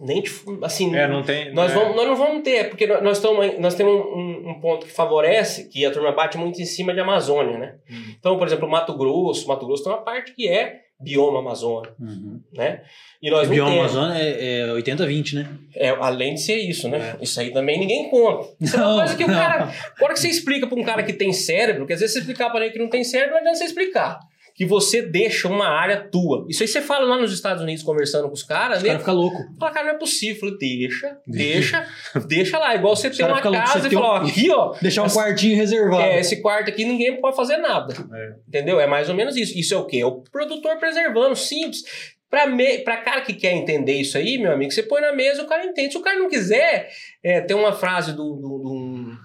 Nem 0.00 0.22
de, 0.22 0.30
assim, 0.62 0.94
É, 0.96 1.06
não 1.08 1.22
tem. 1.22 1.52
nós, 1.52 1.70
é. 1.70 1.74
vamos, 1.74 1.96
nós 1.96 2.06
não 2.06 2.16
vamos 2.16 2.42
ter, 2.42 2.68
porque 2.68 2.86
nós, 2.86 3.18
tamo- 3.20 3.42
nós 3.58 3.74
temos 3.74 3.92
um, 3.94 4.50
um 4.50 4.60
ponto 4.60 4.86
que 4.86 4.92
favorece, 4.92 5.68
que 5.68 5.84
a 5.84 5.90
turma 5.90 6.12
bate 6.12 6.36
muito 6.38 6.60
em 6.60 6.64
cima 6.64 6.92
de 6.94 7.00
Amazônia, 7.00 7.58
né? 7.58 7.74
Uhum. 7.90 8.14
Então, 8.18 8.38
por 8.38 8.46
exemplo, 8.46 8.68
Mato 8.68 8.92
Grosso, 8.96 9.46
Mato 9.48 9.66
Grosso 9.66 9.84
tem 9.84 9.92
uma 9.92 10.02
parte 10.02 10.32
que 10.34 10.48
é 10.48 10.80
bioma 10.98 11.40
Amazônia, 11.40 11.92
Uhum. 12.00 12.40
né? 12.54 12.80
E 13.22 13.30
nós 13.30 13.42
O 13.42 13.50
não 13.50 13.54
bioma 13.54 13.70
temos. 13.72 13.96
Amazônia 13.96 14.22
é, 14.22 14.60
é 14.60 14.66
80-20, 14.72 15.34
né? 15.34 15.48
É, 15.74 15.88
além 15.90 16.34
de 16.34 16.40
ser 16.40 16.56
isso, 16.56 16.88
né? 16.88 17.16
Isso 17.20 17.38
aí 17.38 17.52
também 17.52 17.78
ninguém 17.78 18.08
conta. 18.08 18.48
Isso 18.60 18.76
é 18.76 18.78
uma 18.80 18.88
Não, 18.88 18.98
coisa 18.98 19.16
que 19.16 19.24
o 19.24 19.28
não. 19.28 19.34
cara. 19.34 19.70
Agora 19.96 20.14
que 20.14 20.20
você 20.20 20.28
explica 20.28 20.66
para 20.66 20.78
um 20.78 20.82
cara 20.84 21.02
que 21.02 21.12
tem 21.12 21.32
cérebro, 21.34 21.86
que 21.86 21.92
às 21.92 22.00
vezes 22.00 22.14
você 22.14 22.20
explicar 22.20 22.48
para 22.50 22.64
ele 22.64 22.72
que 22.72 22.78
não 22.78 22.88
tem 22.88 23.04
cérebro, 23.04 23.32
não 23.34 23.40
adianta 23.40 23.58
você 23.58 23.64
explicar. 23.64 24.18
Que 24.56 24.64
você 24.64 25.02
deixa 25.02 25.48
uma 25.48 25.68
área 25.68 26.08
tua. 26.10 26.46
Isso 26.48 26.62
aí 26.62 26.68
você 26.68 26.80
fala 26.80 27.04
lá 27.04 27.18
nos 27.20 27.30
Estados 27.30 27.62
Unidos 27.62 27.82
conversando 27.82 28.26
com 28.26 28.32
os 28.32 28.42
caras, 28.42 28.82
né? 28.82 28.88
caras 28.88 29.02
ficam 29.02 29.14
loucos. 29.14 29.44
Fala, 29.60 29.70
cara, 29.70 29.86
não 29.88 29.94
é 29.94 29.98
possível. 29.98 30.40
Falei, 30.40 30.56
deixa, 30.58 31.18
deixa, 31.28 31.86
deixa 32.26 32.58
lá. 32.58 32.74
Igual 32.74 32.96
você 32.96 33.08
Os 33.08 33.16
tem 33.18 33.26
cara 33.26 33.34
uma 33.34 33.36
fica 33.36 33.50
louco, 33.50 33.66
casa 33.66 33.86
e 33.86 33.90
fala, 33.90 34.06
ó, 34.06 34.12
um- 34.22 34.26
aqui, 34.26 34.50
ó. 34.50 34.74
Deixar 34.80 35.02
um 35.02 35.06
essa- 35.06 35.20
quartinho 35.20 35.56
reservado. 35.56 36.02
É, 36.02 36.20
esse 36.20 36.40
quarto 36.40 36.70
aqui 36.70 36.86
ninguém 36.86 37.20
pode 37.20 37.36
fazer 37.36 37.58
nada. 37.58 37.92
É. 38.14 38.34
Entendeu? 38.48 38.80
É 38.80 38.86
mais 38.86 39.10
ou 39.10 39.14
menos 39.14 39.36
isso. 39.36 39.58
Isso 39.58 39.74
é 39.74 39.76
o 39.76 39.84
quê? 39.84 39.98
É 39.98 40.06
o 40.06 40.22
produtor 40.22 40.78
preservando, 40.78 41.36
simples. 41.36 41.82
Pra, 42.30 42.46
me... 42.46 42.78
pra 42.78 42.96
cara 42.96 43.20
que 43.20 43.34
quer 43.34 43.52
entender 43.52 43.92
isso 43.92 44.16
aí, 44.16 44.38
meu 44.38 44.52
amigo, 44.52 44.72
você 44.72 44.82
põe 44.82 45.02
na 45.02 45.12
mesa 45.12 45.42
o 45.42 45.46
cara 45.46 45.66
entende. 45.66 45.92
Se 45.92 45.98
o 45.98 46.02
cara 46.02 46.18
não 46.18 46.30
quiser, 46.30 46.88
é, 47.22 47.42
tem 47.42 47.54
uma 47.54 47.72
frase 47.74 48.12
do, 48.12 48.34
do, 48.36 48.58
do, 48.58 49.16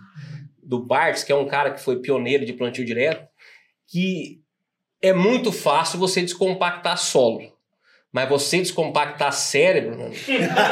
do 0.62 0.86
Bartz, 0.86 1.24
que 1.24 1.32
é 1.32 1.36
um 1.36 1.48
cara 1.48 1.72
que 1.72 1.80
foi 1.82 2.02
pioneiro 2.02 2.46
de 2.46 2.52
plantio 2.54 2.84
direto, 2.86 3.26
que 3.88 4.41
é 5.02 5.14
muito 5.14 5.52
fácil 5.52 5.98
você 6.00 6.22
descompactar 6.22 6.98
solo. 6.98 7.42
Mas 8.14 8.28
você 8.28 8.58
descompactar 8.58 9.32
cérebro, 9.32 10.12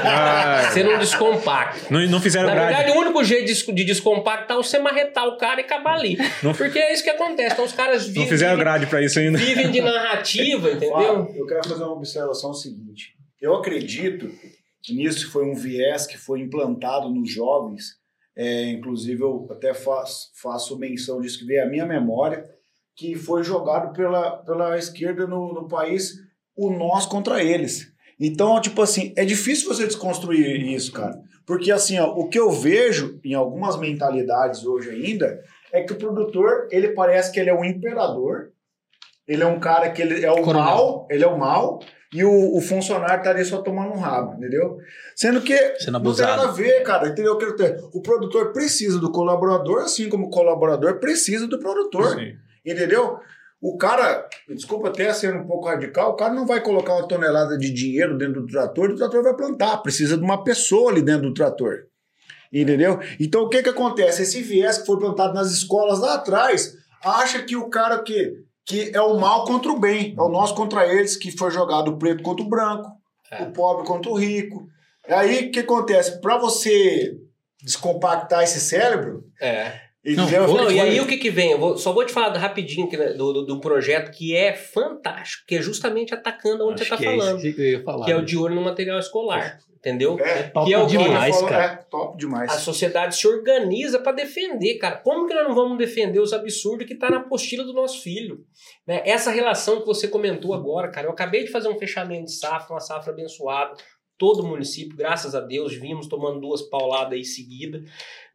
Ah, 0.06 0.70
você 0.70 0.84
não 0.84 1.00
descompacta. 1.00 1.88
não, 1.90 2.06
não 2.08 2.20
fizeram 2.20 2.48
Na 2.48 2.54
grade. 2.54 2.76
verdade, 2.76 2.98
o 2.98 3.02
único 3.02 3.24
jeito 3.24 3.46
de, 3.46 3.72
de 3.74 3.84
descompactar 3.86 4.58
é 4.58 4.62
você 4.62 4.78
marretar 4.78 5.26
o 5.26 5.38
cara 5.38 5.62
e 5.62 5.64
acabar 5.64 5.94
ali. 5.96 6.18
Não- 6.44 6.54
Porque 6.54 6.78
é 6.78 6.94
isso 6.94 7.02
que 7.02 7.10
acontece. 7.10 7.54
Então 7.54 7.64
os 7.64 7.72
caras 7.72 8.08
Não 8.08 8.14
vivem, 8.14 8.28
fizeram 8.28 8.52
vivem, 8.58 8.66
grade 8.66 8.88
pra 8.88 9.02
isso 9.02 9.20
ainda. 9.20 9.38
vivem 9.38 9.72
de 9.72 9.80
narrativa, 9.80 10.70
entendeu? 10.72 11.34
Eu 11.34 11.46
quero 11.46 11.68
fazer 11.70 11.84
uma 11.84 11.94
observação 11.94 12.54
seguinte. 12.54 13.14
Eu 13.42 13.56
acredito 13.56 14.30
nisso 14.90 15.26
que 15.28 15.32
foi 15.32 15.46
um 15.46 15.56
viés 15.56 16.06
que 16.06 16.18
foi 16.18 16.42
implantado 16.42 17.10
nos 17.10 17.32
jovens. 17.32 17.98
É, 18.36 18.66
inclusive, 18.72 19.22
eu 19.22 19.48
até 19.52 19.74
faço, 19.74 20.30
faço 20.42 20.78
menção 20.78 21.22
disso 21.22 21.40
que 21.40 21.46
veio 21.46 21.64
à 21.64 21.66
minha 21.68 21.86
memória, 21.86 22.44
que 23.00 23.16
foi 23.16 23.46
jogado 23.46 23.94
pela, 23.94 24.32
pela 24.40 24.78
esquerda 24.78 25.26
no, 25.26 25.54
no 25.54 25.70
país 25.70 26.16
o 26.54 26.70
nós 26.70 27.06
contra 27.06 27.42
eles. 27.42 27.94
Então, 28.20 28.60
tipo 28.60 28.82
assim, 28.82 29.14
é 29.16 29.24
difícil 29.24 29.74
você 29.74 29.86
desconstruir 29.86 30.62
isso, 30.74 30.92
cara. 30.92 31.18
Porque, 31.46 31.72
assim, 31.72 31.98
ó, 31.98 32.10
o 32.14 32.28
que 32.28 32.38
eu 32.38 32.52
vejo 32.52 33.18
em 33.24 33.34
algumas 33.34 33.80
mentalidades 33.80 34.66
hoje 34.66 34.90
ainda 34.90 35.40
é 35.72 35.82
que 35.82 35.94
o 35.94 35.96
produtor, 35.96 36.68
ele 36.72 36.90
parece 36.90 37.32
que 37.32 37.40
ele 37.40 37.50
é 37.50 37.54
um 37.54 37.64
imperador, 37.64 38.52
ele 39.26 39.44
é 39.44 39.48
um 39.48 39.62
cara 39.62 39.90
que 39.92 40.02
ele 40.02 40.26
é 40.26 40.32
o 40.32 40.42
Coronel. 40.42 40.66
mal, 40.66 41.08
ele 41.10 41.24
é 41.24 41.28
o 41.28 41.40
mal, 41.40 41.80
e 42.14 42.26
o, 42.26 42.58
o 42.58 42.60
funcionário 42.60 43.24
tá 43.24 43.30
ali 43.30 43.46
só 43.46 43.62
tomando 43.62 43.94
um 43.94 44.00
rabo, 44.00 44.34
entendeu? 44.34 44.78
Sendo 45.16 45.40
que 45.40 45.56
Sendo 45.78 46.00
não 46.00 46.14
tem 46.14 46.26
nada 46.26 46.50
a 46.50 46.52
ver, 46.52 46.84
cara, 46.84 47.08
entendeu? 47.08 47.32
Eu 47.32 47.38
quero 47.38 47.56
ter- 47.56 47.80
O 47.94 48.02
produtor 48.02 48.52
precisa 48.52 49.00
do 49.00 49.10
colaborador, 49.10 49.84
assim 49.84 50.10
como 50.10 50.28
o 50.28 50.30
colaborador 50.30 51.00
precisa 51.00 51.48
do 51.48 51.58
produtor. 51.60 52.20
Sim. 52.20 52.34
Entendeu? 52.70 53.18
O 53.62 53.78
cara, 53.78 54.28
desculpa 54.48 54.88
até 54.88 55.12
ser 55.14 55.36
um 55.36 55.46
pouco 55.46 55.68
radical, 55.68 56.12
o 56.12 56.16
cara 56.16 56.34
não 56.34 56.46
vai 56.46 56.62
colocar 56.62 56.94
uma 56.94 57.08
tonelada 57.08 57.58
de 57.58 57.70
dinheiro 57.74 58.18
dentro 58.18 58.42
do 58.42 58.48
trator 58.48 58.90
e 58.90 58.94
o 58.94 58.96
trator 58.96 59.22
vai 59.22 59.36
plantar. 59.36 59.78
Precisa 59.80 60.16
de 60.18 60.24
uma 60.24 60.44
pessoa 60.44 60.92
ali 60.92 61.02
dentro 61.02 61.24
do 61.28 61.34
trator. 61.34 61.88
Entendeu? 62.54 63.00
Então 63.20 63.44
o 63.44 63.50
que 63.50 63.62
que 63.62 63.70
acontece? 63.70 64.22
Esse 64.22 64.42
viés 64.42 64.78
que 64.78 64.86
foi 64.86 64.98
plantado 64.98 65.34
nas 65.34 65.52
escolas 65.52 66.00
lá 66.00 66.16
atrás 66.16 66.74
acha 67.04 67.44
que 67.44 67.56
o 67.56 67.70
cara 67.70 68.02
que, 68.02 68.44
que 68.66 68.92
é 68.94 69.02
o 69.02 69.20
mal 69.20 69.44
contra 69.46 69.72
o 69.72 69.80
bem, 69.80 70.16
é 70.18 70.22
o 70.22 70.30
nós 70.30 70.52
contra 70.52 70.88
eles, 70.88 71.16
que 71.18 71.30
foi 71.38 71.52
jogado 71.52 71.90
o 71.90 71.98
preto 71.98 72.24
contra 72.24 72.44
o 72.46 72.50
branco, 72.50 72.90
É. 73.30 73.44
o 73.44 73.52
pobre 73.52 73.86
contra 73.86 74.10
o 74.10 74.16
rico. 74.18 74.68
Aí 75.08 75.48
o 75.48 75.52
que 75.52 75.60
acontece? 75.60 76.20
Para 76.22 76.38
você 76.38 77.18
descompactar 77.62 78.44
esse 78.44 78.60
cérebro, 78.60 79.26
É. 79.42 79.89
entendeu? 80.14 80.48
Não, 80.48 80.72
e 80.72 80.80
aí 80.80 81.00
o 81.00 81.08
que 81.08 81.18
que 81.18 81.30
vem? 81.30 81.52
Eu 81.52 81.60
vou- 81.60 81.78
só 81.78 81.92
vou 81.94 82.06
te 82.06 82.12
falar 82.12 82.36
rapidinho 82.38 82.90
né, 82.92 83.14
do, 83.14 83.34
do, 83.34 83.46
do 83.46 83.60
projeto 83.62 84.12
que 84.12 84.36
é 84.36 84.54
fantástico, 84.54 85.44
que 85.48 85.56
é 85.56 85.62
justamente 85.62 86.14
atacando 86.14 86.66
onde 86.68 86.82
Acho 86.82 86.90
você 86.90 86.98
que 86.98 87.04
está 87.04 87.14
é 87.14 87.18
falando, 87.18 87.46
isso 87.46 87.56
que 87.56 87.62
eu 87.62 87.66
ia 87.72 87.84
falar. 87.84 88.06
que 88.06 88.12
é 88.12 88.16
o 88.16 88.24
de 88.26 88.38
olho 88.38 88.56
no 88.56 88.62
material 88.62 89.00
escolar, 89.00 89.60
entendeu? 89.76 90.18
É, 90.20 90.44
top 90.44 90.68
que 90.68 90.74
é 90.74 90.78
o 90.78 90.88
que 90.88 90.98
demais, 90.98 91.36
Falou- 91.36 91.50
cara. 91.50 91.64
É, 91.66 91.76
top 91.90 92.18
demais. 92.18 92.52
A 92.52 92.58
sociedade 92.60 93.16
se 93.16 93.28
organiza 93.28 94.00
para 94.00 94.12
defender, 94.14 94.78
cara. 94.78 94.98
Como 94.98 95.28
que 95.28 95.34
nós 95.34 95.48
não 95.48 95.56
vamos 95.56 95.78
defender 95.78 96.20
os 96.20 96.34
absurdos 96.34 96.86
que 96.88 96.96
tá 96.96 97.10
na 97.10 97.18
apostila 97.18 97.64
do 97.64 97.74
nosso 97.74 98.02
filho? 98.02 98.40
Né? 98.88 99.02
Essa 99.06 99.32
relação 99.32 99.80
que 99.82 99.86
você 99.86 100.08
comentou 100.08 100.54
agora, 100.54 100.90
cara, 100.92 101.08
eu 101.08 101.12
acabei 101.12 101.44
de 101.44 101.52
fazer 101.52 101.70
um 101.70 101.78
fechamento 101.78 102.26
de 102.26 102.34
safra, 102.34 102.74
uma 102.74 102.80
safra 102.80 103.12
abençoada. 103.14 103.74
Todo 104.20 104.42
o 104.42 104.48
município, 104.48 104.98
graças 104.98 105.34
a 105.34 105.40
Deus, 105.40 105.74
vimos 105.74 106.06
tomando 106.06 106.42
duas 106.42 106.62
pauladas 106.62 107.14
aí 107.14 107.24
seguida. 107.24 107.82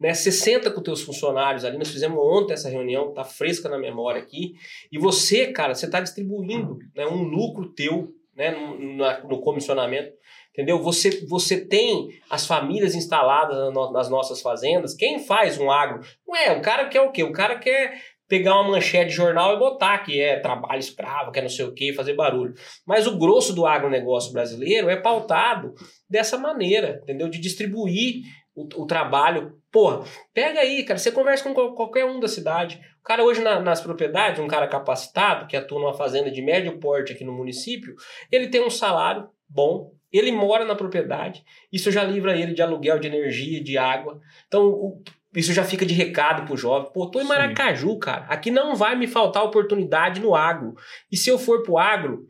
Né? 0.01 0.15
Você 0.15 0.33
senta 0.33 0.71
com 0.71 0.83
teus 0.83 1.03
funcionários 1.03 1.63
ali, 1.63 1.77
nós 1.77 1.91
fizemos 1.91 2.19
ontem 2.19 2.55
essa 2.55 2.71
reunião, 2.71 3.13
tá 3.13 3.23
fresca 3.23 3.69
na 3.69 3.79
memória 3.79 4.21
aqui. 4.21 4.55
E 4.91 4.99
você, 4.99 5.53
cara, 5.53 5.75
você 5.75 5.89
tá 5.89 6.01
distribuindo 6.01 6.79
né, 6.97 7.07
um 7.07 7.23
lucro 7.23 7.69
teu 7.69 8.15
né, 8.35 8.51
no, 8.51 9.29
no 9.29 9.41
comissionamento. 9.43 10.15
Entendeu? 10.53 10.79
Você, 10.79 11.27
você 11.27 11.67
tem 11.67 12.09
as 12.31 12.47
famílias 12.47 12.95
instaladas 12.95 13.75
nas 13.93 14.09
nossas 14.09 14.41
fazendas. 14.41 14.95
Quem 14.95 15.19
faz 15.19 15.59
um 15.59 15.71
agro? 15.71 16.01
Não 16.27 16.35
é, 16.35 16.53
o 16.53 16.63
cara 16.63 16.89
quer 16.89 17.03
o 17.03 17.11
quê? 17.11 17.25
O 17.25 17.33
cara 17.33 17.59
quer 17.59 18.01
pegar 18.29 18.55
uma 18.61 18.71
manchete 18.71 19.11
de 19.11 19.17
jornal 19.17 19.55
e 19.55 19.59
botar 19.59 19.99
que 19.99 20.21
é 20.21 20.39
trabalho 20.41 20.79
escravo, 20.81 21.31
que 21.31 21.39
é 21.39 21.43
não 21.43 21.49
sei 21.49 21.65
o 21.65 21.73
quê, 21.75 21.93
fazer 21.93 22.15
barulho. 22.15 22.55
Mas 22.87 23.07
o 23.07 23.19
grosso 23.19 23.53
do 23.55 23.67
agronegócio 23.67 24.33
brasileiro 24.33 24.89
é 24.89 24.97
pautado 24.97 25.75
dessa 26.09 26.39
maneira, 26.39 27.01
entendeu? 27.03 27.29
De 27.29 27.39
distribuir 27.39 28.23
o, 28.55 28.83
o 28.83 28.87
trabalho. 28.87 29.59
Porra, 29.71 30.05
pega 30.33 30.61
aí, 30.61 30.85
cara, 30.85 30.99
você 30.99 31.11
conversa 31.13 31.45
com 31.45 31.53
qual- 31.53 31.75
qualquer 31.75 32.05
um 32.05 32.21
da 32.21 32.29
cidade. 32.29 32.81
O 33.01 33.03
cara 33.05 33.23
hoje 33.25 33.43
na- 33.43 33.61
nas 33.61 33.81
propriedades, 33.81 34.41
um 34.41 34.47
cara 34.49 34.67
capacitado, 34.69 35.47
que 35.47 35.57
atua 35.57 35.81
numa 35.81 35.95
fazenda 35.95 36.31
de 36.31 36.41
médio 36.41 36.79
porte 36.79 37.13
aqui 37.13 37.25
no 37.25 37.33
município, 37.33 37.95
ele 38.33 38.49
tem 38.49 38.65
um 38.65 38.71
salário 38.71 39.29
bom, 39.49 39.93
ele 40.13 40.31
mora 40.31 40.65
na 40.65 40.77
propriedade, 40.77 41.45
isso 41.73 41.91
já 41.91 42.05
livra 42.05 42.37
ele 42.39 42.55
de 42.55 42.63
aluguel, 42.63 43.01
de 43.01 43.09
energia, 43.09 43.63
de 43.63 43.77
água. 43.77 44.21
Então, 44.47 44.69
o- 44.69 45.03
isso 45.35 45.53
já 45.53 45.65
fica 45.65 45.85
de 45.85 45.95
recado 45.95 46.47
pro 46.47 46.57
jovem. 46.57 46.93
Pô, 46.93 47.11
tô 47.11 47.19
em 47.19 47.23
Sim. 47.23 47.29
Maracaju, 47.29 47.99
cara. 47.99 48.27
Aqui 48.27 48.51
não 48.51 48.77
vai 48.77 48.95
me 48.97 49.07
faltar 49.07 49.43
oportunidade 49.45 50.21
no 50.21 50.35
agro. 50.35 50.75
E 51.11 51.17
se 51.17 51.29
eu 51.29 51.39
for 51.39 51.63
pro 51.63 51.79
agro 51.79 52.29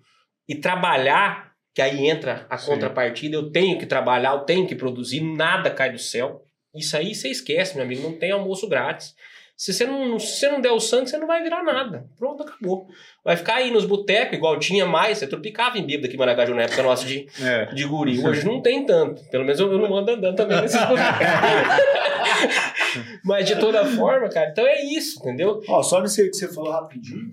e 0.48 0.54
trabalhar, 0.54 1.52
que 1.74 1.82
aí 1.82 2.06
entra 2.06 2.46
a 2.48 2.56
Sim. 2.56 2.70
contrapartida, 2.72 3.36
eu 3.36 3.50
tenho 3.50 3.78
que 3.78 3.86
trabalhar, 3.86 4.32
eu 4.32 4.40
tenho 4.40 4.66
que 4.66 4.74
produzir, 4.74 5.20
nada 5.20 5.70
cai 5.70 5.90
do 5.90 5.98
céu. 5.98 6.42
Isso 6.74 6.96
aí 6.96 7.14
você 7.14 7.28
esquece, 7.28 7.74
meu 7.74 7.84
amigo, 7.84 8.02
não 8.02 8.18
tem 8.18 8.30
almoço 8.30 8.68
grátis. 8.68 9.14
Se 9.56 9.72
você 9.72 9.86
não, 9.86 10.18
se 10.18 10.40
você 10.40 10.48
não 10.50 10.60
der 10.60 10.72
o 10.72 10.80
sangue, 10.80 11.08
você 11.08 11.16
não 11.16 11.28
vai 11.28 11.40
virar 11.42 11.62
nada. 11.62 12.06
Pronto, 12.18 12.42
acabou. 12.42 12.88
Vai 13.24 13.36
ficar 13.36 13.56
aí 13.56 13.70
nos 13.70 13.84
botecos, 13.86 14.36
igual 14.36 14.58
tinha 14.58 14.84
mais. 14.84 15.18
Você 15.18 15.28
tropicava 15.28 15.78
em 15.78 15.86
bêbado 15.86 16.06
aqui 16.06 16.16
em 16.16 16.18
Maracaju 16.18 16.54
na 16.54 16.62
época 16.62 16.82
nossa 16.82 17.04
de, 17.06 17.26
É. 17.40 17.66
de 17.66 17.84
guri. 17.84 18.18
Hoje 18.26 18.44
não 18.44 18.60
tem 18.60 18.84
tanto. 18.84 19.22
Pelo 19.30 19.44
menos 19.44 19.60
eu, 19.60 19.70
eu 19.72 19.78
não 19.78 19.96
ando 19.96 20.10
andando 20.10 20.34
também 20.36 20.60
nesses 20.60 20.80
botecos. 20.84 21.26
Mas 23.24 23.46
de 23.46 23.58
toda 23.58 23.84
forma, 23.84 24.28
cara, 24.28 24.50
então 24.50 24.66
é 24.66 24.82
isso, 24.84 25.20
entendeu? 25.20 25.60
Ó, 25.68 25.82
só 25.82 26.00
nisso 26.02 26.20
aí 26.20 26.28
que 26.30 26.36
você 26.36 26.52
falou 26.52 26.72
rapidinho. 26.72 27.30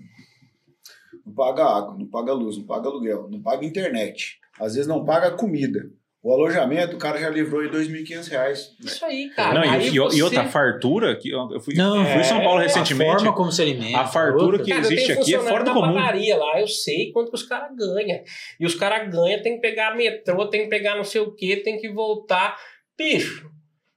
Não 1.26 1.34
paga 1.34 1.64
água, 1.64 1.96
não 1.98 2.06
paga 2.06 2.32
luz, 2.32 2.56
não 2.56 2.64
paga 2.64 2.88
aluguel, 2.88 3.28
não 3.30 3.40
paga 3.42 3.64
internet. 3.64 4.38
Às 4.60 4.74
vezes 4.74 4.86
não 4.86 5.04
paga 5.04 5.30
comida. 5.32 5.90
O 6.24 6.32
alojamento, 6.32 6.94
o 6.94 6.98
cara 7.00 7.18
já 7.18 7.28
livrou 7.28 7.64
em 7.64 7.68
2.500 7.68 8.28
reais. 8.28 8.68
Isso 8.80 9.04
aí, 9.04 9.28
cara. 9.30 9.54
Não, 9.54 9.64
e- 9.64 9.68
Aí 9.68 9.82
e, 9.88 9.88
e 9.88 9.98
você- 9.98 10.22
outra 10.22 10.44
fartura, 10.44 11.16
que 11.16 11.30
eu 11.30 11.60
fui, 11.60 11.74
Não, 11.74 12.06
fui 12.06 12.20
em 12.20 12.24
São 12.24 12.40
Paulo 12.40 12.60
é, 12.60 12.62
recentemente. 12.62 13.10
A 13.10 13.14
forma 13.16 13.32
como 13.34 13.50
se 13.50 13.60
alimenta. 13.60 13.98
A 13.98 14.06
fartura 14.06 14.44
outra. 14.44 14.62
que- 14.64 14.70
Cara, 14.70 14.82
existe 14.82 15.10
aqui 15.12 15.34
é 15.34 15.38
fora 15.40 15.64
do 15.64 15.68
na 15.70 15.74
comum. 15.74 15.94
padaria 15.94 16.36
lá, 16.36 16.60
eu 16.60 16.68
sei 16.68 17.10
quanto 17.10 17.30
que 17.30 17.34
os 17.36 17.42
caras 17.42 17.70
ganham. 17.76 18.20
E 18.60 18.64
os 18.64 18.76
caras 18.76 19.10
ganham, 19.12 19.42
tem 19.42 19.56
que 19.56 19.60
pegar 19.60 19.96
metrô, 19.96 20.46
tem 20.46 20.62
que 20.62 20.68
pegar 20.68 20.94
não 20.94 21.02
sei 21.02 21.20
o 21.22 21.32
que, 21.34 21.56
tem 21.56 21.76
que 21.76 21.88
voltar. 21.92 22.56
Bicho, 22.96 23.50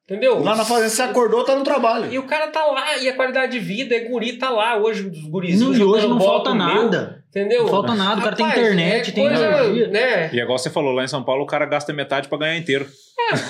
entendeu? 0.10 0.42
Lá 0.42 0.56
na 0.56 0.66
fazenda, 0.66 0.90
você 0.90 1.02
acordou, 1.04 1.44
tá 1.44 1.56
no 1.56 1.64
trabalho. 1.64 2.12
E 2.12 2.18
o 2.18 2.24
cara 2.26 2.48
tá 2.48 2.66
lá, 2.66 2.98
e 2.98 3.08
a 3.08 3.16
qualidade 3.16 3.52
de 3.52 3.60
vida, 3.60 3.94
é 3.94 4.00
guri, 4.00 4.40
tá 4.40 4.50
lá. 4.50 4.76
Hoje 4.78 5.08
os 5.08 5.30
gurizinhos. 5.30 5.78
Não, 5.78 5.86
e 5.86 5.88
hoje 5.88 6.08
não 6.08 6.20
falta 6.20 6.56
nada. 6.56 7.24
Entendeu? 7.36 7.64
Não 7.64 7.70
falta 7.70 7.94
nada. 7.94 8.22
O 8.22 8.24
cara 8.24 8.36
tem 8.36 8.48
internet, 8.48 9.10
é 9.10 9.14
tem 9.14 9.28
coisa, 9.28 9.44
energia. 9.46 9.88
né? 9.90 10.30
E 10.32 10.40
igual 10.40 10.58
você 10.58 10.70
falou, 10.70 10.92
lá 10.94 11.04
em 11.04 11.08
São 11.08 11.24
Paulo 11.24 11.44
o 11.44 11.48
cara 11.48 11.66
gasta 11.66 11.92
metade 11.92 12.28
pra 12.30 12.38
ganhar 12.38 12.58
inteiro. 12.58 12.88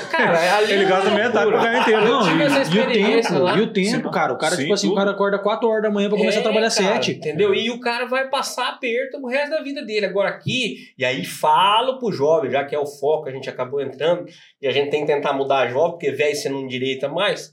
Cara, 0.09 0.37
ali 0.57 0.71
Ele 0.73 0.83
é 0.83 0.87
gasta 0.87 1.09
uma 1.09 1.17
metade 1.17 1.51
pra 1.51 1.61
ganhar 1.63 1.81
inteiro. 1.81 2.05
Não, 2.05 2.27
e, 2.27 2.39
e 2.39 2.43
o 2.43 2.61
experiência 2.61 3.31
tempo, 3.31 3.43
lá. 3.43 3.57
e 3.57 3.61
o 3.61 3.73
tempo, 3.73 4.11
cara. 4.11 4.33
O 4.33 4.37
cara, 4.37 4.55
Sim, 4.55 4.61
tipo 4.63 4.73
assim, 4.73 4.87
o 4.87 4.89
tudo. 4.91 4.97
cara 4.99 5.11
acorda 5.11 5.39
4 5.39 5.67
horas 5.69 5.83
da 5.83 5.89
manhã 5.89 6.09
pra 6.09 6.17
começar 6.17 6.39
a 6.39 6.43
trabalhar 6.43 6.67
É, 6.67 6.69
cara, 6.75 6.93
7. 6.95 7.11
Entendeu? 7.11 7.53
E 7.53 7.69
o 7.69 7.79
cara 7.79 8.05
vai 8.05 8.29
passar 8.29 8.69
aperto 8.69 9.17
o 9.17 9.27
resto 9.27 9.51
da 9.51 9.61
vida 9.61 9.83
dele. 9.83 10.05
Agora 10.05 10.29
aqui, 10.29 10.77
e 10.97 11.03
aí 11.03 11.25
falo 11.25 11.99
pro 11.99 12.11
jovem, 12.11 12.49
já 12.51 12.63
que 12.63 12.73
é 12.75 12.79
o 12.79 12.85
foco, 12.85 13.27
a 13.27 13.31
gente 13.31 13.49
acabou 13.49 13.81
entrando, 13.81 14.25
e 14.61 14.67
a 14.67 14.71
gente 14.71 14.89
tem 14.89 15.01
que 15.01 15.07
tentar 15.11 15.33
mudar 15.33 15.59
a 15.59 15.67
jovem, 15.67 15.91
porque 15.91 16.11
velho 16.11 16.35
você 16.35 16.47
não 16.49 16.65
direita 16.67 17.09
mais. 17.09 17.51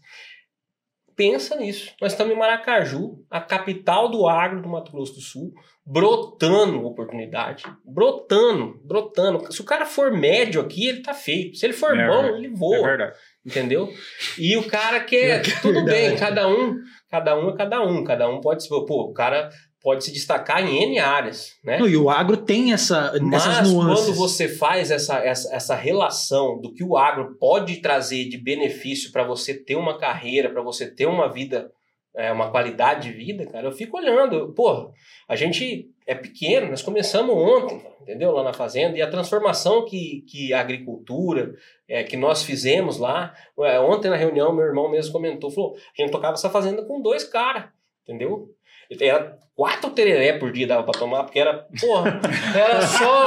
Pensa 1.16 1.56
nisso. 1.56 1.92
Nós 2.00 2.12
estamos 2.12 2.34
em 2.34 2.38
Maracaju, 2.38 3.24
a 3.30 3.40
capital 3.40 4.08
do 4.08 4.26
agro 4.26 4.62
do 4.62 4.68
Mato 4.68 4.90
Grosso 4.92 5.14
do 5.14 5.20
Sul, 5.20 5.52
brotando 5.84 6.84
oportunidade. 6.86 7.64
Brotando, 7.84 8.80
brotando. 8.84 9.52
Se 9.52 9.60
o 9.60 9.64
cara 9.64 9.84
for 9.84 10.10
médio 10.10 10.60
aqui, 10.60 10.88
ele 10.88 11.02
tá 11.02 11.12
feito. 11.14 11.56
Se 11.58 11.66
ele 11.66 11.72
for 11.72 11.98
É 11.98 12.06
bom, 12.06 12.24
ele 12.36 12.46
É 12.46 12.50
voa. 12.50 12.82
verdade. 12.86 13.16
Entendeu? 13.44 13.88
E 14.38 14.56
o 14.56 14.66
cara 14.66 15.00
quer. 15.00 15.42
Tudo 15.60 15.84
bem, 15.84 16.16
cada 16.16 16.48
um, 16.48 16.76
cada 17.10 17.36
um 17.38 17.50
é 17.50 17.56
cada 17.56 17.82
um. 17.82 18.04
Cada 18.04 18.28
um 18.28 18.40
pode 18.40 18.62
se. 18.62 18.68
Pô, 18.68 19.10
o 19.10 19.12
cara 19.12 19.50
pode 19.82 20.04
se 20.04 20.12
destacar 20.12 20.64
em 20.64 20.82
N 20.84 20.98
áreas, 21.00 21.56
né? 21.62 21.78
Não, 21.78 21.88
e 21.88 21.96
o 21.96 22.08
agro 22.08 22.36
tem 22.36 22.72
essa, 22.72 23.12
Mas 23.20 23.46
essas 23.46 23.72
nuances. 23.72 24.06
quando 24.06 24.16
você 24.16 24.48
faz 24.48 24.90
essa, 24.90 25.18
essa, 25.18 25.54
essa 25.54 25.74
relação 25.74 26.60
do 26.60 26.72
que 26.72 26.84
o 26.84 26.96
agro 26.96 27.36
pode 27.38 27.76
trazer 27.78 28.28
de 28.28 28.38
benefício 28.38 29.10
para 29.10 29.24
você 29.24 29.54
ter 29.54 29.74
uma 29.74 29.98
carreira, 29.98 30.48
para 30.48 30.62
você 30.62 30.88
ter 30.88 31.06
uma 31.06 31.28
vida, 31.28 31.72
é, 32.14 32.30
uma 32.30 32.50
qualidade 32.50 33.10
de 33.10 33.16
vida, 33.16 33.44
cara, 33.46 33.66
eu 33.66 33.72
fico 33.72 33.96
olhando. 33.96 34.52
Pô, 34.54 34.92
a 35.28 35.34
gente 35.34 35.90
é 36.06 36.14
pequeno, 36.14 36.70
nós 36.70 36.82
começamos 36.82 37.34
ontem, 37.34 37.82
entendeu? 38.00 38.30
Lá 38.30 38.44
na 38.44 38.52
fazenda, 38.52 38.96
e 38.96 39.02
a 39.02 39.10
transformação 39.10 39.84
que, 39.84 40.24
que 40.28 40.52
a 40.52 40.60
agricultura, 40.60 41.54
é, 41.88 42.04
que 42.04 42.16
nós 42.16 42.44
fizemos 42.44 42.98
lá. 42.98 43.34
Ontem 43.88 44.10
na 44.10 44.16
reunião, 44.16 44.54
meu 44.54 44.64
irmão 44.64 44.88
mesmo 44.88 45.12
comentou, 45.12 45.50
falou: 45.50 45.74
a 45.74 46.02
gente 46.02 46.12
tocava 46.12 46.34
essa 46.34 46.50
fazenda 46.50 46.84
com 46.84 47.02
dois 47.02 47.24
caras, 47.24 47.64
entendeu? 48.04 48.48
Era 49.00 49.38
quatro 49.54 49.90
tereré 49.90 50.38
por 50.38 50.52
dia 50.52 50.66
dava 50.66 50.82
pra 50.82 50.98
tomar, 50.98 51.24
porque 51.24 51.38
era, 51.38 51.66
porra, 51.80 52.20
era 52.54 52.82
só. 52.82 53.24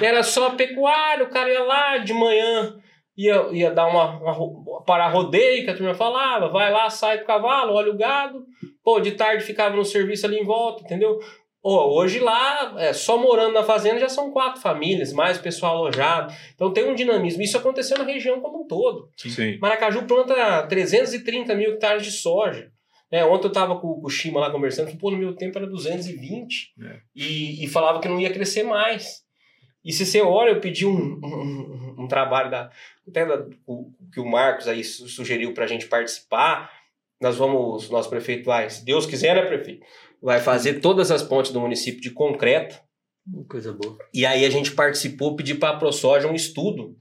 Era 0.00 0.22
só 0.22 0.50
pecuário, 0.50 1.26
o 1.26 1.30
cara 1.30 1.50
ia 1.50 1.62
lá 1.64 1.98
de 1.98 2.12
manhã, 2.12 2.76
ia, 3.16 3.48
ia 3.52 3.70
dar 3.70 3.86
uma, 3.86 4.18
uma 4.18 4.84
parar 4.84 5.08
rodeio, 5.08 5.64
que 5.64 5.70
a 5.70 5.76
turma 5.76 5.94
falava, 5.94 6.48
vai 6.48 6.70
lá, 6.70 6.88
sai 6.90 7.18
com 7.18 7.24
o 7.24 7.26
cavalo, 7.26 7.74
olha 7.74 7.90
o 7.90 7.96
gado, 7.96 8.44
pô, 8.84 9.00
de 9.00 9.12
tarde 9.12 9.44
ficava 9.44 9.76
no 9.76 9.84
serviço 9.84 10.26
ali 10.26 10.38
em 10.38 10.44
volta, 10.44 10.82
entendeu? 10.82 11.18
Pô, 11.62 11.96
hoje 11.96 12.18
lá, 12.18 12.74
é, 12.76 12.92
só 12.92 13.16
morando 13.16 13.52
na 13.52 13.62
fazenda 13.62 14.00
já 14.00 14.08
são 14.08 14.32
quatro 14.32 14.60
famílias, 14.60 15.12
mais 15.12 15.38
o 15.38 15.42
pessoal 15.42 15.76
alojado. 15.76 16.34
Então 16.52 16.72
tem 16.72 16.90
um 16.90 16.94
dinamismo. 16.94 17.40
Isso 17.40 17.56
aconteceu 17.56 17.96
na 17.96 18.02
região 18.02 18.40
como 18.40 18.64
um 18.64 18.66
todo. 18.66 19.08
Sim. 19.16 19.58
Maracaju 19.60 20.02
planta 20.02 20.66
330 20.66 21.54
mil 21.54 21.74
hectares 21.74 22.02
de 22.02 22.10
soja. 22.10 22.71
É, 23.12 23.22
ontem 23.24 23.44
eu 23.44 23.48
estava 23.48 23.78
com, 23.78 24.00
com 24.00 24.06
o 24.06 24.10
Shima 24.10 24.40
lá 24.40 24.50
conversando, 24.50 24.96
pô, 24.96 25.10
no 25.10 25.18
meu 25.18 25.36
tempo 25.36 25.58
era 25.58 25.66
220. 25.66 26.72
É. 26.82 27.00
E, 27.14 27.62
e 27.62 27.68
falava 27.68 28.00
que 28.00 28.08
não 28.08 28.18
ia 28.18 28.32
crescer 28.32 28.62
mais. 28.62 29.22
E 29.84 29.92
se 29.92 30.06
você 30.06 30.22
olha, 30.22 30.50
eu 30.50 30.60
pedi 30.60 30.86
um, 30.86 31.20
um, 31.22 31.96
um 31.98 32.08
trabalho 32.08 32.50
da, 32.50 32.70
até 33.06 33.26
da, 33.26 33.46
o, 33.66 33.92
que 34.12 34.18
o 34.18 34.24
Marcos 34.24 34.66
aí 34.66 34.82
su- 34.82 35.08
sugeriu 35.08 35.52
para 35.52 35.64
a 35.64 35.68
gente 35.68 35.86
participar. 35.86 36.72
Nós 37.20 37.36
vamos, 37.36 37.90
nosso 37.90 38.08
prefeito 38.08 38.46
vai, 38.46 38.70
se 38.70 38.84
Deus 38.84 39.04
quiser, 39.04 39.34
né, 39.34 39.42
prefeito? 39.42 39.84
Vai 40.20 40.40
fazer 40.40 40.80
todas 40.80 41.10
as 41.10 41.22
pontes 41.22 41.52
do 41.52 41.60
município 41.60 42.00
de 42.00 42.10
concreto. 42.10 42.80
Coisa 43.48 43.72
boa. 43.72 43.98
E 44.14 44.24
aí 44.24 44.44
a 44.44 44.50
gente 44.50 44.72
participou, 44.72 45.36
pedi 45.36 45.54
para 45.54 45.74
a 45.74 45.78
ProSoja 45.78 46.28
um 46.28 46.34
estudo 46.34 46.96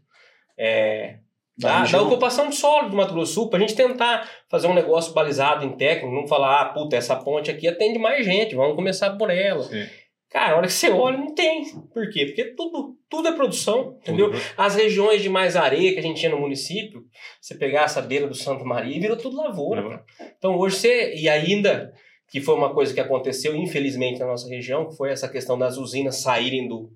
é, 0.58 1.20
Da 1.58 1.84
da, 1.86 2.02
ocupação 2.02 2.50
de 2.50 2.56
solo 2.56 2.90
do 2.90 2.96
Mato 2.96 3.14
Grosso 3.14 3.32
do 3.32 3.36
Sul, 3.36 3.50
para 3.50 3.58
a 3.58 3.62
gente 3.62 3.76
tentar 3.76 4.28
fazer 4.50 4.68
um 4.68 4.74
negócio 4.74 5.14
balizado 5.14 5.66
em 5.66 5.76
técnico, 5.76 6.16
não 6.16 6.28
falar, 6.28 6.62
ah, 6.62 6.66
puta, 6.66 6.96
essa 6.96 7.16
ponte 7.16 7.52
aqui 7.52 7.68
atende 7.68 8.00
mais 8.00 8.26
gente, 8.26 8.56
vamos 8.56 8.76
começar 8.76 9.12
por 9.18 9.30
ela. 9.30 9.64
Sim. 9.64 9.86
Cara, 10.32 10.54
a 10.54 10.58
hora 10.58 10.68
que 10.68 10.74
você 10.74 10.90
olha, 10.90 11.18
não 11.18 11.36
tem. 11.36 11.66
Por 11.94 12.10
quê? 12.10 12.26
Porque 12.26 12.56
tudo, 12.56 12.96
tudo 13.10 13.28
é 13.28 13.34
produção, 13.34 13.98
entendeu? 14.02 14.32
Tudo. 14.32 14.42
As 14.56 14.76
regiões 14.76 15.22
de 15.22 15.28
mais 15.28 15.58
areia 15.58 15.92
que 15.92 16.00
a 16.00 16.02
gente 16.02 16.22
tinha 16.22 16.32
no 16.32 16.40
município, 16.40 17.04
você 17.40 17.54
pegar 17.54 17.84
essa 17.84 18.02
beira 18.02 18.28
do 18.28 18.34
Santa 18.34 18.64
Maria, 18.64 19.00
virou 19.02 19.18
tudo 19.18 19.36
lavoura. 19.36 19.84
Cara. 19.84 20.06
Então 20.38 20.58
hoje 20.58 20.78
você. 20.78 21.14
E 21.16 21.28
ainda, 21.28 21.92
que 22.30 22.40
foi 22.40 22.56
uma 22.56 22.74
coisa 22.74 22.94
que 22.94 23.02
aconteceu, 23.02 23.54
infelizmente, 23.54 24.22
na 24.22 24.28
nossa 24.28 24.48
região, 24.48 24.88
que 24.88 24.96
foi 24.96 25.12
essa 25.12 25.28
questão 25.28 25.60
das 25.60 25.76
usinas 25.76 26.22
saírem 26.22 26.66
do, 26.66 26.90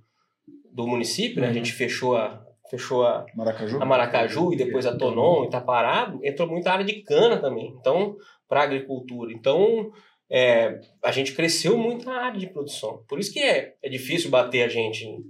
do 0.71 0.87
município, 0.87 1.41
né? 1.41 1.49
A 1.49 1.53
gente 1.53 1.73
fechou 1.73 2.15
a. 2.15 2.41
Fechou 2.69 3.05
a, 3.05 3.25
Maracaju? 3.35 3.81
a 3.81 3.85
Maracaju 3.85 4.53
e 4.53 4.57
depois 4.57 4.85
a 4.85 4.97
Tonon 4.97 5.43
e 5.43 5.47
Itaparado, 5.47 6.19
entrou 6.23 6.47
muita 6.47 6.71
área 6.71 6.85
de 6.85 7.01
cana 7.03 7.37
também, 7.37 7.75
então, 7.79 8.15
para 8.47 8.63
agricultura. 8.63 9.31
Então, 9.31 9.91
é, 10.29 10.79
a 11.03 11.11
gente 11.11 11.33
cresceu 11.33 11.77
muito 11.77 12.05
na 12.05 12.21
área 12.21 12.39
de 12.39 12.47
produção. 12.47 13.03
Por 13.07 13.19
isso 13.19 13.31
que 13.31 13.39
é, 13.39 13.75
é 13.81 13.89
difícil 13.89 14.29
bater 14.29 14.63
a 14.63 14.67
gente 14.67 15.05
em, 15.05 15.23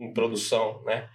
em 0.00 0.12
produção, 0.12 0.82
né? 0.84 1.08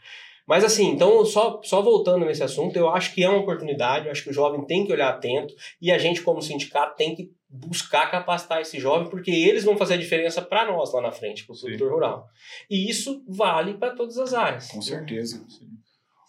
Mas 0.47 0.63
assim, 0.63 0.89
então, 0.89 1.25
só, 1.25 1.59
só 1.63 1.81
voltando 1.81 2.25
nesse 2.25 2.43
assunto, 2.43 2.77
eu 2.77 2.89
acho 2.89 3.13
que 3.13 3.23
é 3.23 3.29
uma 3.29 3.39
oportunidade, 3.39 4.05
eu 4.05 4.11
acho 4.11 4.23
que 4.23 4.29
o 4.29 4.33
jovem 4.33 4.63
tem 4.65 4.85
que 4.85 4.93
olhar 4.93 5.09
atento 5.09 5.53
e 5.81 5.91
a 5.91 5.97
gente, 5.97 6.21
como 6.21 6.41
sindicato, 6.41 6.95
tem 6.95 7.15
que 7.15 7.31
buscar 7.55 8.11
capacitar 8.11 8.61
esse 8.61 8.79
jovem, 8.79 9.09
porque 9.09 9.31
eles 9.31 9.63
vão 9.63 9.77
fazer 9.77 9.95
a 9.95 9.97
diferença 9.97 10.41
para 10.41 10.65
nós 10.65 10.93
lá 10.93 11.01
na 11.01 11.11
frente, 11.11 11.45
para 11.45 11.53
o 11.53 11.55
Sim. 11.55 11.67
produtor 11.67 11.91
rural. 11.91 12.27
E 12.69 12.89
isso 12.89 13.23
vale 13.27 13.75
para 13.75 13.95
todas 13.95 14.17
as 14.17 14.33
áreas. 14.33 14.67
Com 14.67 14.81
certeza. 14.81 15.45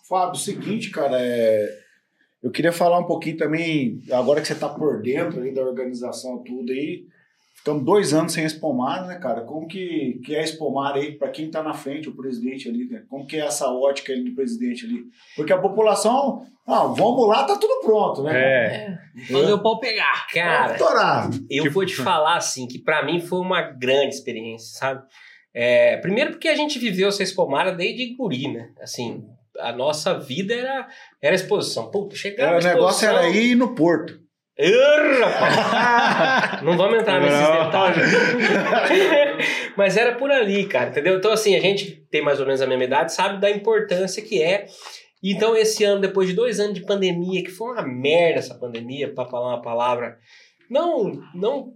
Fábio, 0.09 0.35
o 0.35 0.43
seguinte, 0.43 0.91
cara, 0.91 1.17
é... 1.21 1.69
eu 2.43 2.51
queria 2.51 2.73
falar 2.73 2.99
um 2.99 3.07
pouquinho 3.07 3.37
também, 3.37 4.01
agora 4.13 4.41
que 4.41 4.47
você 4.47 4.55
tá 4.55 4.69
por 4.69 5.03
dentro 5.03 5.43
aí 5.43 5.53
da 5.53 5.63
organização 5.63 6.43
tudo 6.45 6.73
aí, 6.73 7.05
ficamos 7.67 7.85
dois 7.85 8.15
anos 8.15 8.33
sem 8.33 8.45
espomar, 8.45 9.05
né, 9.09 9.17
cara? 9.17 9.41
Como 9.41 9.67
que, 9.67 10.21
que 10.25 10.37
é 10.37 10.45
espomar 10.45 10.95
aí, 10.95 11.13
para 11.19 11.29
quem 11.31 11.51
tá 11.51 11.65
na 11.65 11.75
frente, 11.75 12.09
o 12.09 12.15
presidente 12.15 12.69
ali, 12.69 12.89
né? 12.89 13.03
Como 13.09 13.27
que 13.27 13.37
é 13.37 13.41
essa 13.45 13.69
ótica 13.69 14.13
ali 14.13 14.23
do 14.23 14.37
presidente 14.37 14.87
ali? 14.87 15.03
Porque 15.35 15.53
a 15.53 15.59
população, 15.59 16.47
ah, 16.65 16.85
vamos 16.85 17.27
lá, 17.27 17.43
tá 17.43 17.59
tudo 17.59 17.81
pronto, 17.85 18.23
né? 18.23 18.39
É. 18.41 18.99
Fazer 19.33 19.53
o 19.53 19.63
pau 19.63 19.81
pegar. 19.81 20.29
Cara, 20.33 20.77
Doutorado. 20.77 21.45
Eu 21.51 21.65
Tipo- 21.65 21.75
vou 21.75 21.85
te 21.87 21.97
falar 21.97 22.37
assim 22.37 22.69
que 22.69 22.79
pra 22.79 23.05
mim 23.05 23.21
foi 23.21 23.41
uma 23.41 23.63
grande 23.63 24.15
experiência, 24.15 24.79
sabe? 24.79 25.03
É, 25.53 25.97
primeiro 25.97 26.33
porque 26.33 26.49
a 26.49 26.55
gente 26.55 26.79
viveu 26.79 27.09
essa 27.09 27.25
espomara 27.25 27.73
desde 27.73 28.15
guri, 28.15 28.47
né? 28.47 28.71
Assim, 28.81 29.25
a 29.59 29.73
nossa 29.73 30.17
vida 30.21 30.55
era, 30.55 30.87
era 31.21 31.35
exposição. 31.35 31.91
Puta, 31.91 32.15
chegava 32.15 32.57
Era, 32.57 32.61
o 32.61 32.75
negócio 32.75 33.09
era 33.09 33.29
ir 33.29 33.57
no 33.57 33.75
Porto. 33.75 34.21
Rapaz. 35.21 36.63
Não 36.63 36.77
vamos 36.77 37.01
entrar 37.01 37.21
nesses 37.21 37.39
detalhes. 37.39 38.05
Mas 39.77 39.97
era 39.97 40.15
por 40.15 40.31
ali, 40.31 40.67
cara, 40.67 40.89
entendeu? 40.91 41.17
Então, 41.17 41.31
assim, 41.31 41.55
a 41.55 41.61
gente 41.61 42.07
tem 42.11 42.23
mais 42.23 42.41
ou 42.41 42.47
menos 42.47 42.63
a 42.63 42.67
mesma 42.67 42.85
idade, 42.85 43.13
sabe 43.13 43.39
da 43.41 43.51
importância 43.51 44.23
que 44.23 44.43
é. 44.43 44.67
Então, 45.23 45.55
esse 45.55 45.85
ano, 45.85 46.01
depois 46.01 46.29
de 46.29 46.35
dois 46.35 46.59
anos 46.59 46.75
de 46.75 46.87
pandemia, 46.87 47.43
que 47.43 47.51
foi 47.51 47.73
uma 47.73 47.83
merda 47.83 48.39
essa 48.39 48.55
pandemia, 48.55 49.13
pra 49.13 49.27
falar 49.27 49.49
uma 49.49 49.63
palavra, 49.63 50.17
não, 50.71 51.13
não 51.35 51.75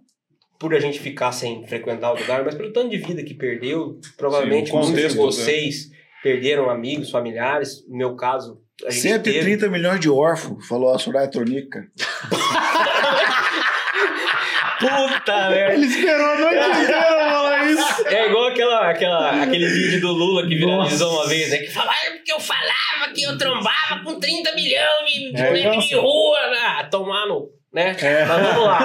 por 0.59 0.74
a 0.74 0.81
gente 0.81 1.01
ficar 1.01 1.33
sem 1.33 1.66
frequentar 1.66 2.12
o 2.12 2.18
lugar, 2.18 2.45
mas 2.45 2.55
pelo 2.55 2.72
tanto 2.72 2.91
de 2.91 2.99
vida 2.99 3.22
que 3.22 3.35
perdeu. 3.35 3.99
Provavelmente 4.16 4.70
Sim, 4.70 4.76
o 4.76 4.81
muitos 4.81 4.95
de 4.95 5.03
contexto, 5.03 5.16
né? 5.16 5.22
vocês 5.22 5.91
perderam 6.22 6.70
amigos, 6.70 7.11
familiares. 7.11 7.87
No 7.89 7.97
meu 7.97 8.14
caso, 8.14 8.62
130 8.89 9.43
teve. 9.61 9.68
milhões 9.68 10.01
de 10.01 10.09
órfãos, 10.09 10.66
falou 10.66 10.95
a 10.95 10.99
Soraya 10.99 11.28
Tronica. 11.31 11.87
Puta 14.78 15.51
merda! 15.51 15.74
Ele 15.74 15.87
esperou 15.87 16.26
a 16.26 16.39
noite 16.39 16.55
inteira 16.57 17.03
pra 17.03 17.31
falar 17.31 17.64
isso. 17.70 18.09
É 18.09 18.26
igual 18.28 18.49
aquela, 18.49 18.91
aquela, 18.91 19.43
aquele 19.43 19.66
vídeo 19.68 20.01
do 20.01 20.12
Lula 20.12 20.47
que 20.49 20.55
viralizou 20.57 21.09
Nossa. 21.12 21.20
uma 21.22 21.28
vez, 21.28 21.51
né? 21.51 21.59
Que 21.59 21.68
falava 21.70 21.93
"Ah, 21.93 22.11
porque 22.16 22.33
eu 22.33 22.41
falava 22.41 23.12
que 23.14 23.22
eu 23.22 23.37
trombava 23.37 24.03
com 24.05 24.18
30 24.18 24.55
milhões 24.55 25.11
de, 25.35 25.37
É, 25.37 25.76
de 25.78 25.95
rua, 25.97 26.39
né? 26.51 26.89
Tomar 26.91 27.26
no. 27.26 27.51
Né? 27.72 27.95
É. 28.01 28.24
Mas 28.24 28.43
vamos 28.43 28.64
lá. 28.64 28.78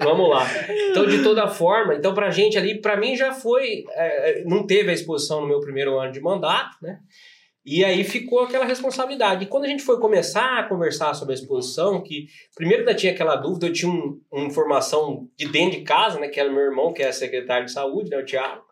vamos 0.00 0.30
lá. 0.30 0.46
Então, 0.90 1.06
de 1.06 1.22
toda 1.22 1.46
forma, 1.46 1.94
então 1.94 2.12
pra 2.14 2.30
gente 2.30 2.56
ali, 2.58 2.80
pra 2.80 2.96
mim 2.96 3.14
já 3.16 3.32
foi. 3.32 3.84
é, 3.94 4.42
não 4.46 4.66
teve 4.66 4.90
a 4.90 4.94
exposição 4.94 5.42
no 5.42 5.46
meu 5.46 5.60
primeiro 5.60 5.98
ano 6.00 6.10
de 6.10 6.20
mandato, 6.20 6.76
né? 6.82 6.98
E 7.66 7.82
aí 7.84 8.04
ficou 8.04 8.40
aquela 8.40 8.66
responsabilidade. 8.66 9.44
E 9.44 9.46
quando 9.46 9.64
a 9.64 9.68
gente 9.68 9.82
foi 9.82 9.98
começar 9.98 10.58
a 10.58 10.64
conversar 10.68 11.14
sobre 11.14 11.32
a 11.32 11.34
exposição, 11.34 12.02
que 12.02 12.26
primeiro 12.54 12.82
ainda 12.82 12.94
tinha 12.94 13.12
aquela 13.12 13.36
dúvida, 13.36 13.66
eu 13.68 13.72
tinha 13.72 13.90
um- 13.90 14.20
uma 14.30 14.46
informação 14.46 15.28
de 15.36 15.48
dentro 15.48 15.78
de 15.78 15.84
casa, 15.84 16.20
né? 16.20 16.28
Que 16.28 16.38
era 16.38 16.50
meu 16.50 16.60
irmão, 16.62 16.92
que 16.92 17.02
é 17.02 17.10
secretário 17.10 17.64
de 17.64 17.72
saúde, 17.72 18.10
né? 18.10 18.18
O 18.18 18.24
Thiago. 18.24 18.62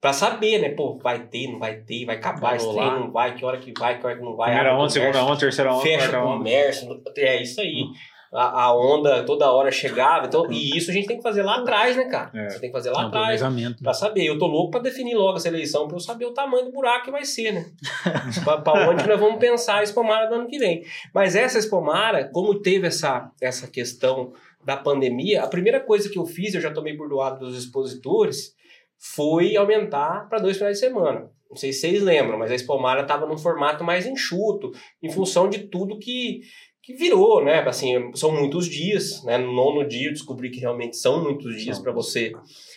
Pra 0.00 0.12
saber, 0.12 0.58
né? 0.60 0.68
Pô, 0.70 0.96
vai 0.98 1.26
ter, 1.26 1.50
não 1.50 1.58
vai 1.58 1.76
ter, 1.80 2.04
vai 2.04 2.16
acabar 2.16 2.54
esse 2.54 2.66
trem, 2.66 2.76
lá. 2.76 3.00
não 3.00 3.10
vai, 3.10 3.34
que 3.34 3.44
hora 3.44 3.58
que 3.58 3.72
vai, 3.76 3.98
que 3.98 4.06
hora 4.06 4.16
que 4.16 4.22
não 4.22 4.36
vai. 4.36 4.50
Primeira 4.50 4.70
abre 4.70 4.80
o 4.80 4.84
onda, 4.84 4.92
segunda 4.92 5.24
onda, 5.24 5.40
terceira 5.40 5.72
onda, 5.72 5.82
Fecha 5.82 6.20
o 6.22 6.26
onda. 6.28 6.36
comércio, 6.38 7.02
é 7.16 7.42
isso 7.42 7.60
aí. 7.60 7.84
A, 8.32 8.64
a 8.64 8.76
onda 8.76 9.24
toda 9.24 9.50
hora 9.50 9.70
chegava, 9.70 10.26
então, 10.26 10.50
e 10.50 10.76
isso 10.76 10.90
a 10.90 10.94
gente 10.94 11.06
tem 11.06 11.16
que 11.16 11.22
fazer 11.22 11.42
lá 11.42 11.60
atrás, 11.60 11.96
né, 11.96 12.04
cara? 12.04 12.30
É. 12.34 12.50
Você 12.50 12.60
tem 12.60 12.68
que 12.70 12.76
fazer 12.76 12.90
lá 12.90 13.00
Não, 13.02 13.08
atrás. 13.08 13.40
planejamento. 13.40 13.82
Pra 13.82 13.94
saber, 13.94 14.24
eu 14.24 14.38
tô 14.38 14.46
louco 14.46 14.70
pra 14.70 14.80
definir 14.80 15.14
logo 15.14 15.38
essa 15.38 15.48
eleição, 15.48 15.88
pra 15.88 15.96
eu 15.96 16.00
saber 16.00 16.26
o 16.26 16.34
tamanho 16.34 16.66
do 16.66 16.72
buraco 16.72 17.06
que 17.06 17.10
vai 17.10 17.24
ser, 17.24 17.52
né? 17.52 17.66
pra, 18.44 18.58
pra 18.58 18.90
onde 18.90 19.06
nós 19.06 19.18
vamos 19.18 19.38
pensar 19.38 19.78
a 19.78 19.82
espomara 19.82 20.26
do 20.28 20.34
ano 20.34 20.46
que 20.48 20.58
vem. 20.58 20.84
Mas 21.14 21.34
essa 21.34 21.58
espomara, 21.58 22.28
como 22.32 22.60
teve 22.60 22.86
essa, 22.86 23.30
essa 23.40 23.66
questão 23.66 24.32
da 24.64 24.76
pandemia, 24.76 25.42
a 25.42 25.46
primeira 25.46 25.80
coisa 25.80 26.10
que 26.10 26.18
eu 26.18 26.26
fiz, 26.26 26.54
eu 26.54 26.60
já 26.60 26.70
tomei 26.70 26.94
burdoado 26.94 27.46
dos 27.46 27.56
expositores, 27.56 28.54
foi 28.98 29.56
aumentar 29.56 30.28
para 30.28 30.38
dois 30.40 30.56
finais 30.56 30.78
de 30.78 30.80
semana. 30.86 31.30
Não 31.48 31.56
sei 31.56 31.72
se 31.72 31.80
vocês 31.80 32.02
lembram, 32.02 32.38
mas 32.38 32.50
a 32.50 32.54
espomara 32.54 33.00
estava 33.02 33.24
num 33.24 33.38
formato 33.38 33.82
mais 33.82 34.04
enxuto, 34.04 34.70
em 35.02 35.10
função 35.10 35.48
de 35.48 35.60
tudo 35.60 35.98
que, 35.98 36.40
que 36.88 36.94
virou, 36.94 37.44
né? 37.44 37.58
Assim, 37.68 38.10
são 38.14 38.32
muitos 38.32 38.66
dias, 38.66 39.22
né? 39.22 39.36
No 39.36 39.52
nono 39.52 39.86
dia 39.86 40.08
eu 40.08 40.12
descobri 40.14 40.48
que 40.50 40.58
realmente 40.58 40.96
são 40.96 41.22
muitos 41.22 41.62
dias 41.62 41.78
para 41.78 41.92
você 41.92 42.32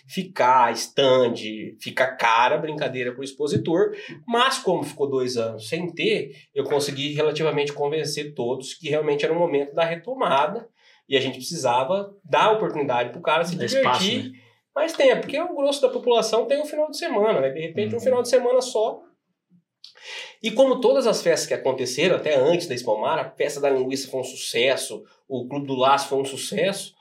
ficar, 0.05 0.69
stand, 0.73 1.35
fica 1.79 2.07
cara, 2.17 2.57
brincadeira 2.57 3.13
pro 3.13 3.23
expositor, 3.23 3.91
mas 4.27 4.59
como 4.59 4.83
ficou 4.83 5.09
dois 5.09 5.37
anos 5.37 5.69
sem 5.69 5.89
ter, 5.93 6.35
eu 6.53 6.65
consegui 6.65 7.13
relativamente 7.13 7.71
convencer 7.71 8.33
todos 8.33 8.73
que 8.73 8.89
realmente 8.89 9.23
era 9.23 9.33
o 9.33 9.39
momento 9.39 9.73
da 9.73 9.85
retomada 9.85 10.67
e 11.07 11.15
a 11.15 11.21
gente 11.21 11.35
precisava 11.37 12.13
dar 12.21 12.51
oportunidade 12.51 13.11
pro 13.13 13.21
cara 13.21 13.45
se 13.45 13.55
divertir 13.55 13.77
espaço, 13.79 14.29
né? 14.33 14.39
mais 14.75 14.91
tempo, 14.91 15.21
porque 15.21 15.39
o 15.39 15.55
grosso 15.55 15.81
da 15.81 15.87
população 15.87 16.45
tem 16.47 16.61
um 16.61 16.65
final 16.65 16.89
de 16.91 16.97
semana, 16.97 17.39
né? 17.39 17.49
De 17.49 17.61
repente 17.61 17.93
um 17.95 17.97
Uhum. 17.97 18.03
final 18.03 18.21
de 18.21 18.27
semana 18.27 18.59
só. 18.61 18.99
E 20.41 20.51
como 20.51 20.81
todas 20.81 21.07
as 21.07 21.21
festas 21.21 21.47
que 21.47 21.53
aconteceram, 21.53 22.15
até 22.15 22.35
antes 22.35 22.67
da 22.67 22.75
Espalmar, 22.75 23.19
a 23.19 23.29
festa 23.29 23.59
da 23.59 23.69
linguiça 23.69 24.09
foi 24.09 24.19
um 24.19 24.23
sucesso, 24.23 25.03
o 25.27 25.47
Clube 25.47 25.67
do 25.67 25.75
Laço 25.75 26.09
foi 26.09 26.19
um 26.19 26.25
sucesso, 26.25 26.93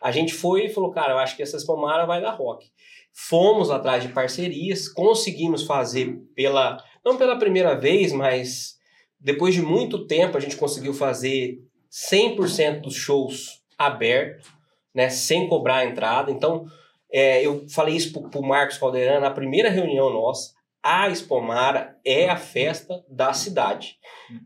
a 0.00 0.10
gente 0.10 0.34
foi 0.34 0.66
e 0.66 0.68
falou, 0.68 0.90
cara, 0.90 1.14
eu 1.14 1.18
acho 1.18 1.36
que 1.36 1.42
essa 1.42 1.56
Espalmara 1.56 2.06
vai 2.06 2.20
dar 2.20 2.32
rock. 2.32 2.66
Fomos 3.12 3.70
atrás 3.70 4.02
de 4.02 4.10
parcerias, 4.10 4.88
conseguimos 4.88 5.62
fazer 5.62 6.16
pela, 6.34 6.82
não 7.04 7.16
pela 7.16 7.38
primeira 7.38 7.74
vez, 7.74 8.12
mas 8.12 8.74
depois 9.18 9.54
de 9.54 9.62
muito 9.62 10.06
tempo 10.06 10.36
a 10.36 10.40
gente 10.40 10.56
conseguiu 10.56 10.92
fazer 10.92 11.58
100% 11.90 12.82
dos 12.82 12.94
shows 12.94 13.62
aberto, 13.78 14.52
né, 14.94 15.08
sem 15.08 15.48
cobrar 15.48 15.76
a 15.76 15.86
entrada. 15.86 16.30
Então, 16.30 16.66
é, 17.10 17.44
eu 17.46 17.66
falei 17.68 17.94
isso 17.94 18.12
pro, 18.12 18.28
pro 18.28 18.42
Marcos 18.42 18.78
Caldeirão 18.78 19.20
na 19.20 19.30
primeira 19.30 19.70
reunião 19.70 20.12
nossa. 20.12 20.52
A 20.84 21.08
Espomara 21.08 21.96
é 22.04 22.28
a 22.28 22.36
festa 22.36 23.02
da 23.08 23.32
cidade. 23.32 23.96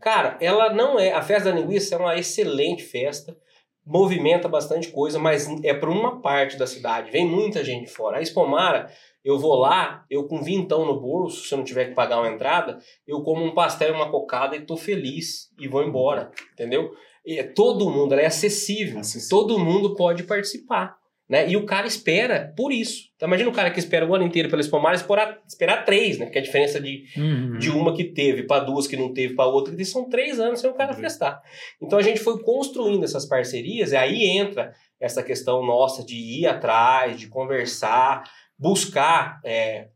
Cara, 0.01 0.39
ela 0.41 0.72
não 0.72 0.97
é. 0.97 1.11
A 1.11 1.20
festa 1.20 1.51
da 1.51 1.59
linguiça 1.59 1.97
é 1.97 1.99
uma 1.99 2.16
excelente 2.16 2.84
festa, 2.84 3.36
movimenta 3.84 4.49
bastante 4.49 4.86
coisa, 4.93 5.18
mas 5.18 5.49
é 5.64 5.74
para 5.74 5.91
uma 5.91 6.22
parte 6.22 6.57
da 6.57 6.64
cidade. 6.64 7.11
Vem 7.11 7.26
muita 7.26 7.64
gente 7.64 7.86
de 7.86 7.91
fora. 7.91 8.18
A 8.18 8.22
Espomara, 8.22 8.89
eu 9.24 9.36
vou 9.36 9.57
lá, 9.57 10.05
eu 10.09 10.28
com 10.28 10.41
vintão 10.41 10.86
no 10.86 11.01
bolso, 11.01 11.45
se 11.45 11.53
eu 11.53 11.59
não 11.59 11.64
tiver 11.64 11.86
que 11.86 11.95
pagar 11.97 12.20
uma 12.20 12.30
entrada, 12.30 12.78
eu 13.05 13.20
como 13.24 13.45
um 13.45 13.53
pastel 13.53 13.89
e 13.89 13.93
uma 13.97 14.09
cocada 14.09 14.55
e 14.55 14.64
tô 14.64 14.76
feliz 14.76 15.53
e 15.59 15.66
vou 15.66 15.82
embora, 15.82 16.30
entendeu? 16.53 16.93
E 17.26 17.41
é 17.41 17.43
todo 17.43 17.91
mundo, 17.91 18.12
ela 18.12 18.22
é 18.22 18.26
acessível, 18.26 19.01
Acessível. 19.01 19.28
todo 19.39 19.59
mundo 19.59 19.97
pode 19.97 20.22
participar. 20.22 20.97
Né? 21.29 21.51
E 21.51 21.57
o 21.59 21.66
cara 21.66 21.87
espera 21.87 22.55
por 22.57 22.72
isso. 22.72 23.11
Então, 23.14 23.29
imagina 23.29 23.51
o 23.51 23.53
cara 23.53 23.70
que 23.70 23.79
espera 23.79 24.07
o 24.07 24.14
ano 24.14 24.24
inteiro 24.24 24.49
pela 24.49 24.62
Espomara 24.62 24.95
esperar, 24.97 25.39
esperar 25.47 25.85
três, 25.85 26.16
né? 26.18 26.24
Porque 26.24 26.39
a 26.39 26.43
diferença 26.43 26.81
de, 26.81 27.05
Uhum. 27.16 27.59
de 27.59 27.70
uma 27.70 27.95
que 27.95 28.05
teve 28.05 28.45
para 28.45 28.64
duas 28.64 28.87
que 28.87 28.97
não 28.97 29.12
teve 29.12 29.35
para 29.35 29.47
outra, 29.47 29.76
que 29.76 29.85
são 29.85 30.09
três 30.09 30.41
anos 30.41 30.61
sem 30.61 30.70
o 30.70 30.74
cara 30.74 30.95
festar. 30.95 31.43
Então 31.83 31.99
a 31.99 32.03
gente 32.03 32.20
foi 32.20 32.43
construindo 32.43 33.05
essas 33.05 33.26
parcerias, 33.26 33.93
e 33.93 33.97
aí 33.97 34.24
entra 34.24 34.72
essa 34.99 35.22
questão 35.22 35.62
nossa 35.64 36.03
de 36.03 36.16
ir 36.16 36.47
atrás, 36.47 37.20
de 37.20 37.29
conversar, 37.29 38.24
buscar 38.59 39.39
é, 39.45 39.89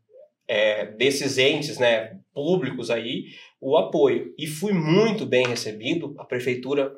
é, 0.47 0.85
desses 0.85 1.37
entes 1.39 1.79
né, 1.79 2.17
públicos 2.33 2.91
aí 2.91 3.25
o 3.59 3.75
apoio. 3.77 4.33
E 4.37 4.45
fui 4.45 4.73
muito 4.73 5.25
bem 5.25 5.47
recebido, 5.47 6.13
a 6.19 6.25
prefeitura, 6.25 6.91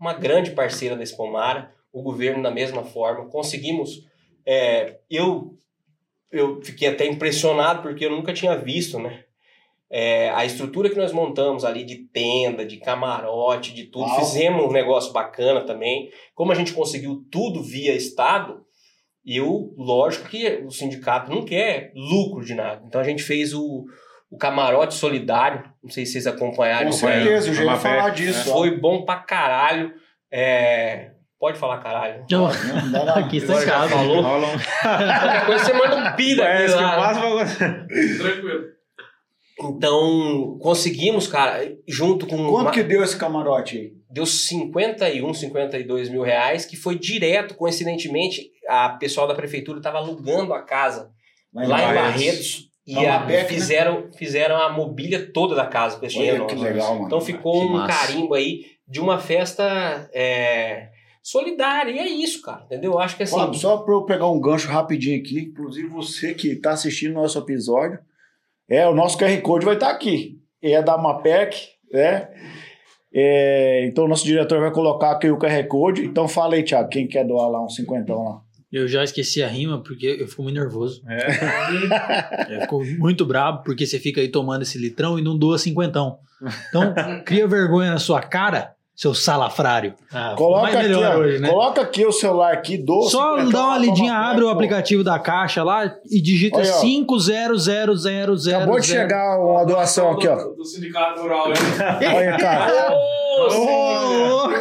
uma 0.00 0.14
grande 0.14 0.52
parceira 0.52 0.96
da 0.96 1.02
Espomara, 1.02 1.72
o 1.92 2.02
governo 2.02 2.42
da 2.42 2.50
mesma 2.50 2.82
forma, 2.84 3.28
conseguimos. 3.28 4.06
é, 4.46 4.98
eu 5.10 5.58
eu 6.32 6.62
fiquei 6.62 6.88
até 6.88 7.06
impressionado 7.06 7.82
porque 7.82 8.06
eu 8.06 8.10
nunca 8.10 8.32
tinha 8.32 8.56
visto, 8.56 8.98
né? 8.98 9.24
É, 9.90 10.30
a 10.30 10.46
estrutura 10.46 10.88
que 10.88 10.96
nós 10.96 11.12
montamos 11.12 11.66
ali 11.66 11.84
de 11.84 11.96
tenda, 11.96 12.64
de 12.64 12.78
camarote, 12.78 13.74
de 13.74 13.84
tudo, 13.84 14.06
Uau. 14.06 14.18
fizemos 14.20 14.64
um 14.64 14.72
negócio 14.72 15.12
bacana 15.12 15.60
também. 15.60 16.10
Como 16.34 16.50
a 16.50 16.54
gente 16.54 16.72
conseguiu 16.72 17.26
tudo 17.30 17.62
via 17.62 17.94
Estado, 17.94 18.64
eu, 19.24 19.74
lógico 19.76 20.30
que 20.30 20.62
o 20.64 20.70
sindicato 20.70 21.30
não 21.30 21.44
quer 21.44 21.92
lucro 21.94 22.42
de 22.42 22.54
nada. 22.54 22.82
Então 22.86 22.98
a 22.98 23.04
gente 23.04 23.22
fez 23.22 23.52
o, 23.52 23.84
o 24.30 24.38
camarote 24.38 24.94
solidário, 24.94 25.70
não 25.84 25.90
sei 25.90 26.06
se 26.06 26.12
vocês 26.12 26.26
acompanharam. 26.26 26.88
Com 26.88 26.94
isso 26.94 27.06
aí. 27.06 27.22
certeza, 27.24 27.48
eu 27.48 27.54
já 27.54 27.64
ia 27.64 27.76
falar 27.76 28.10
disso. 28.10 28.50
ó. 28.50 28.54
Foi 28.54 28.80
bom 28.80 29.04
pra 29.04 29.16
caralho. 29.16 29.92
É, 30.30 31.10
Pode 31.42 31.58
falar 31.58 31.78
caralho. 31.78 32.24
Não, 32.30 32.42
Não 32.42 32.92
dá 32.92 33.04
nada. 33.04 33.18
aqui 33.18 33.38
em 33.38 33.40
já 33.40 33.88
falou. 33.88 34.22
Qualquer 34.22 35.44
coisa 35.46 35.64
você 35.64 35.72
manda 35.72 35.96
um 35.96 36.14
pi 36.14 36.36
daqui 36.36 36.48
Parece 36.52 36.74
que 36.76 36.80
o 36.80 36.86
lá. 36.86 36.96
máximo 36.96 38.18
Tranquilo. 38.18 38.62
Então, 39.60 40.56
conseguimos, 40.60 41.26
cara, 41.26 41.60
junto 41.88 42.28
com. 42.28 42.36
Quanto 42.48 42.66
uma- 42.66 42.70
que 42.70 42.84
deu 42.84 43.02
esse 43.02 43.16
camarote 43.16 43.76
aí? 43.76 43.92
Deu 44.08 44.24
51, 44.24 45.34
52 45.34 46.08
mil 46.08 46.22
reais, 46.22 46.64
que 46.64 46.76
foi 46.76 46.96
direto, 46.96 47.54
coincidentemente, 47.56 48.48
a 48.68 48.90
pessoal 48.90 49.26
da 49.26 49.34
prefeitura 49.34 49.78
estava 49.78 49.98
alugando 49.98 50.54
a 50.54 50.62
casa 50.62 51.10
lá, 51.52 51.64
em 51.64 51.68
Barretos. 51.68 51.94
Barretos 51.96 52.68
e 52.86 53.04
a- 53.06 53.24
né? 53.26 53.44
fizeram, 53.46 54.08
fizeram 54.16 54.56
a 54.56 54.70
mobília 54.70 55.28
toda 55.32 55.56
da 55.56 55.66
casa 55.66 55.98
com 55.98 56.06
esse 56.06 56.14
dinheiro. 56.16 56.46
que 56.46 56.54
legal, 56.54 56.94
mano. 56.94 57.06
Então 57.06 57.20
ficou 57.20 57.60
Que 57.62 57.66
um 57.66 57.72
massa. 57.78 58.06
carimbo 58.06 58.34
aí 58.34 58.60
de 58.86 59.00
uma 59.00 59.18
festa 59.18 60.08
é, 60.14 60.88
solidária. 61.22 61.92
E 61.92 61.98
é 61.98 62.08
isso, 62.08 62.42
cara. 62.42 62.64
Entendeu? 62.64 62.92
Eu 62.92 62.98
acho 62.98 63.16
que 63.16 63.22
assim. 63.22 63.36
Fábio, 63.36 63.58
só 63.58 63.78
para 63.78 63.94
eu 63.94 64.02
pegar 64.04 64.28
um 64.28 64.40
gancho 64.40 64.68
rapidinho 64.68 65.18
aqui, 65.20 65.40
inclusive 65.40 65.88
você 65.88 66.34
que 66.34 66.48
está 66.48 66.72
assistindo 66.72 67.14
nosso 67.14 67.38
episódio, 67.38 67.98
é 68.68 68.86
o 68.88 68.94
nosso 68.94 69.16
QR 69.16 69.40
Code 69.40 69.64
vai 69.64 69.74
estar 69.74 69.90
aqui. 69.90 70.40
É 70.60 70.82
da 70.82 70.98
Mapec, 70.98 71.68
né? 71.92 72.28
É, 73.14 73.84
então 73.86 74.04
o 74.04 74.08
nosso 74.08 74.24
diretor 74.24 74.60
vai 74.60 74.72
colocar 74.72 75.12
aqui 75.12 75.30
o 75.30 75.38
QR 75.38 75.66
Code. 75.68 76.04
Então 76.04 76.26
fala 76.26 76.54
aí, 76.54 76.62
Thiago, 76.62 76.88
quem 76.88 77.06
quer 77.06 77.26
doar 77.26 77.48
lá 77.48 77.64
um 77.64 77.68
cinquentão 77.68 78.24
lá? 78.24 78.40
Eu 78.72 78.88
já 78.88 79.04
esqueci 79.04 79.42
a 79.42 79.48
rima 79.48 79.82
porque 79.82 80.16
eu 80.18 80.26
fico 80.26 80.42
muito 80.42 80.58
nervoso. 80.58 81.02
É. 81.06 81.26
Eu 82.54 82.60
fico 82.62 82.84
muito 82.98 83.26
brabo 83.26 83.62
porque 83.62 83.86
você 83.86 83.98
fica 83.98 84.18
aí 84.18 84.28
tomando 84.28 84.62
esse 84.62 84.78
litrão 84.78 85.18
e 85.18 85.22
não 85.22 85.36
doa 85.36 85.58
cinquentão. 85.58 86.18
Então, 86.68 86.94
cria 87.26 87.46
vergonha 87.46 87.90
na 87.90 87.98
sua 87.98 88.22
cara, 88.22 88.74
seu 89.02 89.12
salafrário. 89.14 89.94
Ah, 90.14 90.34
Coloca 90.36 90.78
aqui, 90.78 90.94
hoje, 90.94 91.40
né? 91.40 91.48
coloca 91.50 91.80
aqui 91.82 92.06
o 92.06 92.12
celular 92.12 92.52
aqui, 92.52 92.78
doce. 92.78 93.10
Só 93.10 93.36
dá 93.46 93.64
uma 93.66 93.78
lidinha, 93.78 94.14
abre 94.14 94.44
o 94.44 94.48
aplicativo 94.48 95.02
da 95.02 95.18
caixa 95.18 95.64
lá 95.64 95.92
e 96.08 96.20
digita 96.22 96.58
Olha, 96.58 96.70
ó. 96.70 96.78
500000. 96.78 98.56
Acabou 98.56 98.78
de 98.78 98.86
chegar 98.86 99.40
uma 99.40 99.64
doação 99.64 100.12
aqui, 100.12 100.28
ó. 100.28 100.36
Do, 100.36 100.54
do 100.54 100.64
sindicato 100.64 101.20
rural. 101.20 101.48
hein? 101.48 101.54
Olha, 102.14 102.38
cara. 102.38 102.92
Ô, 103.32 104.28
louco! 104.28 104.54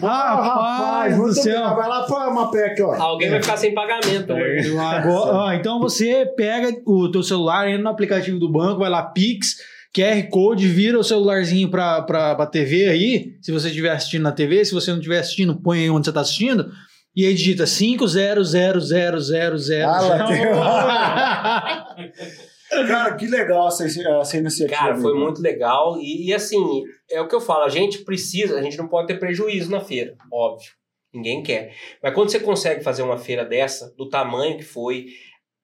Rapaz 0.00 1.16
do 1.16 1.32
céu! 1.32 1.52
obrigado. 1.60 1.76
Vai 1.76 1.88
lá 1.88 2.02
pra 2.02 2.30
Mapé 2.30 2.66
aqui, 2.72 2.82
ó. 2.82 2.94
Alguém 3.00 3.30
vai 3.30 3.40
ficar 3.40 3.56
sem 3.56 3.72
pagamento 3.74 4.32
hoje. 4.32 4.76
Agora, 4.76 5.32
ó, 5.36 5.52
então 5.52 5.78
você 5.78 6.26
pega 6.36 6.76
o 6.84 7.08
teu 7.12 7.22
celular, 7.22 7.68
entra 7.68 7.82
no 7.84 7.90
aplicativo 7.90 8.40
do 8.40 8.50
banco, 8.50 8.80
vai 8.80 8.90
lá, 8.90 9.02
Pix, 9.04 9.56
QR 9.94 10.28
Code, 10.28 10.66
vira 10.66 10.98
o 10.98 11.04
celularzinho 11.04 11.70
pra, 11.70 12.02
pra, 12.02 12.34
pra 12.34 12.46
TV 12.46 12.88
aí, 12.88 13.36
se 13.40 13.52
você 13.52 13.68
estiver 13.68 13.92
assistindo 13.92 14.22
na 14.22 14.32
TV, 14.32 14.64
se 14.64 14.74
você 14.74 14.90
não 14.90 14.98
estiver 14.98 15.20
assistindo, 15.20 15.60
põe 15.60 15.78
aí 15.80 15.90
onde 15.90 16.06
você 16.06 16.12
tá 16.12 16.20
assistindo, 16.20 16.72
e 17.14 17.24
aí 17.24 17.32
digita 17.32 17.66
50000000. 17.66 19.86
Ah, 19.86 21.94
Cara, 22.88 23.14
que 23.14 23.26
legal 23.26 23.68
essa, 23.68 23.86
essa 23.86 24.36
iniciativa. 24.36 24.80
Cara, 24.80 24.96
foi 24.96 25.14
muito 25.14 25.40
legal. 25.40 25.96
E, 26.00 26.28
e, 26.28 26.34
assim, 26.34 26.82
é 27.08 27.20
o 27.20 27.28
que 27.28 27.34
eu 27.34 27.40
falo, 27.40 27.64
a 27.64 27.68
gente 27.68 27.98
precisa, 27.98 28.58
a 28.58 28.62
gente 28.62 28.76
não 28.76 28.88
pode 28.88 29.06
ter 29.06 29.18
prejuízo 29.18 29.70
na 29.70 29.80
feira, 29.80 30.16
óbvio. 30.32 30.72
Ninguém 31.12 31.44
quer. 31.44 31.72
Mas 32.02 32.12
quando 32.12 32.30
você 32.30 32.40
consegue 32.40 32.82
fazer 32.82 33.02
uma 33.02 33.16
feira 33.16 33.44
dessa, 33.44 33.94
do 33.96 34.08
tamanho 34.08 34.56
que 34.56 34.64
foi, 34.64 35.06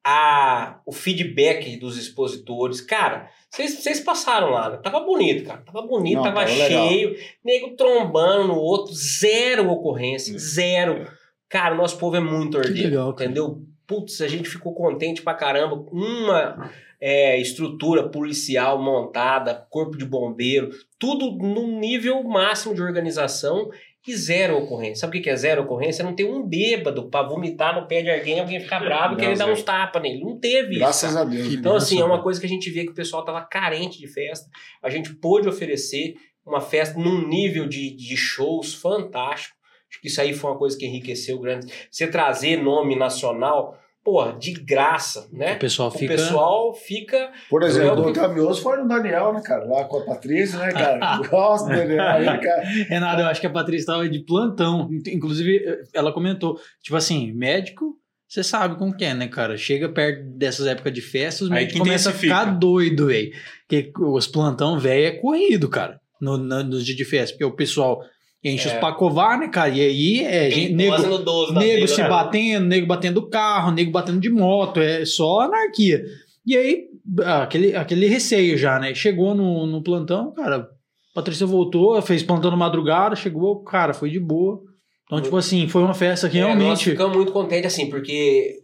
a, 0.06 0.80
o 0.86 0.92
feedback 0.92 1.76
dos 1.76 1.98
expositores, 1.98 2.80
cara, 2.80 3.28
vocês, 3.50 4.00
passaram 4.00 4.50
lá, 4.50 4.70
né? 4.70 4.76
Tava 4.76 5.00
bonito, 5.00 5.44
cara. 5.44 5.60
Tava 5.60 5.82
bonito, 5.82 6.16
Não, 6.16 6.22
tava 6.22 6.44
tava 6.44 6.50
legal. 6.50 6.88
cheio, 6.88 7.16
nego 7.44 7.74
trombando 7.76 8.48
no 8.48 8.56
outro, 8.56 8.94
zero 8.94 9.68
ocorrência, 9.68 10.38
zero. 10.38 11.06
Cara, 11.48 11.74
o 11.74 11.78
nosso 11.78 11.98
povo 11.98 12.16
é 12.16 12.20
muito 12.20 12.56
ordeiro, 12.56 13.10
entendeu? 13.10 13.60
Putz, 13.86 14.20
a 14.20 14.28
gente 14.28 14.48
ficou 14.48 14.72
contente 14.72 15.20
pra 15.20 15.34
caramba. 15.34 15.84
Uma 15.90 16.70
é, 17.00 17.40
estrutura 17.40 18.08
policial 18.08 18.80
montada, 18.80 19.66
corpo 19.68 19.96
de 19.96 20.04
bombeiro, 20.04 20.70
tudo 20.96 21.32
num 21.32 21.80
nível 21.80 22.22
máximo 22.22 22.74
de 22.74 22.82
organização 22.82 23.68
e 24.06 24.16
zero 24.16 24.56
ocorrência. 24.56 24.96
Sabe 24.96 25.18
o 25.18 25.22
que 25.22 25.28
é 25.28 25.36
zero 25.36 25.62
ocorrência? 25.62 26.04
Não 26.04 26.14
ter 26.14 26.24
um 26.24 26.46
bêbado 26.46 27.10
pra 27.10 27.22
vomitar 27.22 27.78
no 27.78 27.86
pé 27.86 28.02
de 28.02 28.10
alguém, 28.10 28.40
alguém 28.40 28.60
ficar 28.60 28.80
bravo 28.80 29.14
e 29.14 29.16
querer 29.18 29.36
dar 29.36 29.50
uns 29.50 29.62
tapas 29.62 30.02
nele. 30.02 30.20
Não 30.24 30.38
teve 30.38 30.78
Graças 30.78 31.10
isso. 31.10 31.18
a 31.18 31.24
Deus. 31.24 31.52
Então, 31.52 31.76
assim, 31.76 32.00
é 32.00 32.04
uma 32.04 32.22
coisa 32.22 32.40
que 32.40 32.46
a 32.46 32.48
gente 32.48 32.70
vê 32.70 32.84
que 32.84 32.92
o 32.92 32.94
pessoal 32.94 33.24
tava 33.24 33.42
carente 33.42 33.98
de 33.98 34.06
festa. 34.06 34.48
A 34.82 34.88
gente 34.88 35.14
pôde 35.14 35.48
oferecer 35.48 36.14
uma 36.46 36.60
festa 36.60 36.98
num 36.98 37.26
nível 37.28 37.68
de, 37.68 37.94
de 37.94 38.16
shows 38.16 38.74
fantástico. 38.74 39.56
Acho 39.90 40.00
que 40.00 40.08
isso 40.08 40.20
aí 40.20 40.32
foi 40.32 40.50
uma 40.50 40.58
coisa 40.58 40.78
que 40.78 40.86
enriqueceu 40.86 41.38
grande. 41.38 41.72
Você 41.90 42.06
trazer 42.06 42.56
nome 42.56 42.96
nacional, 42.96 43.76
porra, 44.04 44.32
de 44.38 44.52
graça, 44.52 45.28
né? 45.32 45.54
O 45.54 45.58
pessoal 45.58 45.88
O 45.88 45.92
fica. 45.92 46.14
pessoal 46.14 46.74
fica. 46.74 47.30
Por 47.48 47.62
exemplo, 47.62 48.02
o 48.04 48.08
Otavioso 48.08 48.62
foi 48.62 48.78
no 48.78 48.88
Daniel, 48.88 49.32
né, 49.32 49.42
cara? 49.44 49.64
Lá 49.66 49.84
com 49.84 49.98
a 49.98 50.04
Patrícia, 50.04 50.58
né, 50.58 50.72
cara? 50.72 51.18
Gosto 51.28 51.68
dele. 51.68 51.98
Aí, 51.98 52.24
cara. 52.40 52.62
Renato, 52.88 53.20
eu 53.20 53.26
acho 53.26 53.40
que 53.40 53.46
a 53.46 53.50
Patrícia 53.50 53.82
estava 53.82 54.08
de 54.08 54.24
plantão. 54.24 54.88
Inclusive, 55.06 55.62
ela 55.94 56.12
comentou, 56.12 56.58
tipo 56.82 56.96
assim, 56.96 57.32
médico, 57.32 57.96
você 58.28 58.42
sabe 58.44 58.76
como 58.76 58.96
que 58.96 59.04
é, 59.04 59.12
né, 59.12 59.26
cara? 59.28 59.56
Chega 59.56 59.88
perto 59.88 60.22
dessas 60.36 60.66
épocas 60.66 60.92
de 60.92 61.00
festa, 61.02 61.44
os 61.44 61.50
médicos 61.50 61.80
começam 61.80 62.12
a 62.12 62.14
ficar 62.14 62.44
doido, 62.44 63.06
velho. 63.08 63.30
Porque 63.68 63.92
os 63.98 64.26
plantão, 64.26 64.78
velho, 64.78 65.06
é 65.06 65.10
corrido, 65.20 65.68
cara, 65.68 66.00
no, 66.20 66.36
na- 66.38 66.62
nos 66.62 66.84
dias 66.84 66.96
de 66.96 67.04
festa. 67.04 67.34
Porque 67.34 67.44
o 67.44 67.56
pessoal 67.56 68.00
enche 68.44 68.68
É. 68.68 68.74
os 68.74 68.80
pacovar, 68.80 69.38
né, 69.38 69.48
cara? 69.48 69.68
E 69.70 69.80
aí 69.80 70.24
é 70.24 70.50
gente, 70.50 70.72
nego, 70.72 70.90
Quase 70.94 71.06
no 71.08 71.18
12 71.18 71.54
da 71.54 71.60
nego 71.60 71.74
fila, 71.74 71.86
se 71.88 72.02
né? 72.02 72.08
batendo, 72.08 72.66
nego 72.66 72.86
batendo 72.86 73.28
carro, 73.28 73.70
nego 73.72 73.90
batendo 73.90 74.20
de 74.20 74.30
moto, 74.30 74.80
é 74.80 75.04
só 75.04 75.40
anarquia. 75.40 76.02
E 76.46 76.56
aí, 76.56 76.84
aquele, 77.24 77.76
aquele 77.76 78.06
receio 78.06 78.56
já, 78.56 78.78
né? 78.78 78.94
Chegou 78.94 79.34
no, 79.34 79.66
no 79.66 79.82
plantão, 79.82 80.32
cara, 80.32 80.56
a 80.56 80.66
Patrícia 81.14 81.46
voltou, 81.46 82.00
fez 82.02 82.22
plantão 82.22 82.50
na 82.50 82.56
madrugada, 82.56 83.14
chegou, 83.16 83.62
cara, 83.62 83.92
foi 83.92 84.10
de 84.10 84.18
boa. 84.20 84.60
Então, 85.04 85.20
tipo 85.20 85.36
assim, 85.36 85.66
foi 85.68 85.82
uma 85.82 85.92
festa 85.92 86.28
que 86.30 86.38
É, 86.38 86.42
nós 86.42 86.56
realmente. 86.56 86.90
ficamos 86.90 87.16
muito 87.16 87.32
contentes, 87.32 87.72
assim, 87.74 87.90
porque 87.90 88.54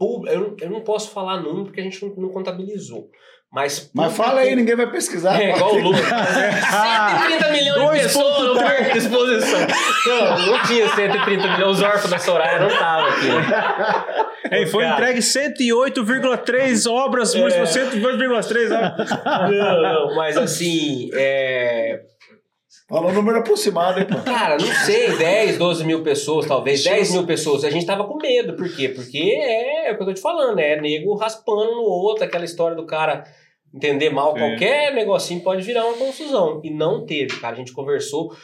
eu, 0.00 0.22
não- 0.40 0.56
eu 0.60 0.70
não 0.70 0.80
posso 0.82 1.10
falar 1.10 1.40
número 1.42 1.64
porque 1.64 1.80
a 1.80 1.84
gente 1.84 2.00
não, 2.04 2.14
não 2.14 2.28
contabilizou. 2.28 3.08
Mas, 3.52 3.90
Mas 3.92 4.16
fala 4.16 4.40
aí, 4.40 4.56
ninguém 4.56 4.74
vai 4.74 4.90
pesquisar. 4.90 5.38
É, 5.42 5.54
igual 5.54 5.74
o 5.74 5.78
Lula. 5.78 5.98
130 5.98 7.48
milhões 7.50 8.00
de 8.00 8.02
pessoas 8.04 8.48
no 8.48 8.54
parque 8.54 8.92
de 8.92 8.98
exposição. 8.98 9.60
Não, 10.06 10.46
não 10.46 10.62
tinha 10.62 10.88
130 10.88 11.48
milhões. 11.48 11.76
Os 11.76 11.82
órfãos 11.82 12.10
da 12.10 12.18
Soraya 12.18 12.60
não 12.60 12.68
estavam 12.68 13.10
aqui. 13.10 14.54
Ei, 14.54 14.66
foi 14.66 14.84
Cara. 14.84 14.94
entregue 14.94 15.20
108,3 15.20 16.90
obras, 16.90 17.34
É. 17.34 17.38
108,3 17.40 18.72
obras. 18.72 19.10
Não, 19.50 19.82
não, 19.82 20.16
mas 20.16 20.36
assim, 20.38 21.10
é, 21.14 22.00
Fala 22.88 23.08
o 23.08 23.12
número 23.12 23.38
aproximado, 23.38 24.00
hein, 24.00 24.06
pô. 24.06 24.18
Cara, 24.20 24.58
não 24.58 24.66
sei, 24.84 25.16
10, 25.16 25.56
12 25.56 25.84
mil 25.84 26.02
pessoas, 26.02 26.46
talvez, 26.46 26.84
10 26.84 27.12
mil 27.12 27.24
pessoas. 27.24 27.64
A 27.64 27.70
gente 27.70 27.86
tava 27.86 28.04
com 28.04 28.18
medo, 28.18 28.54
por 28.54 28.68
quê? 28.68 28.90
Porque 28.90 29.18
é, 29.18 29.88
é 29.88 29.92
o 29.92 29.96
que 29.96 30.02
eu 30.02 30.06
tô 30.08 30.12
te 30.12 30.20
falando, 30.20 30.58
é 30.58 30.78
nego 30.78 31.14
raspando 31.14 31.70
no 31.70 31.82
outro, 31.82 32.24
aquela 32.24 32.44
história 32.44 32.76
do 32.76 32.84
cara 32.84 33.24
entender 33.74 34.10
mal 34.10 34.32
Sim. 34.32 34.38
qualquer 34.38 34.94
negocinho 34.94 35.40
pode 35.42 35.62
virar 35.62 35.84
uma 35.86 35.96
confusão. 35.96 36.60
E 36.64 36.70
não 36.70 37.04
teve, 37.06 37.38
cara. 37.40 37.54
A 37.54 37.58
gente 37.58 37.72
conversou. 37.72 38.34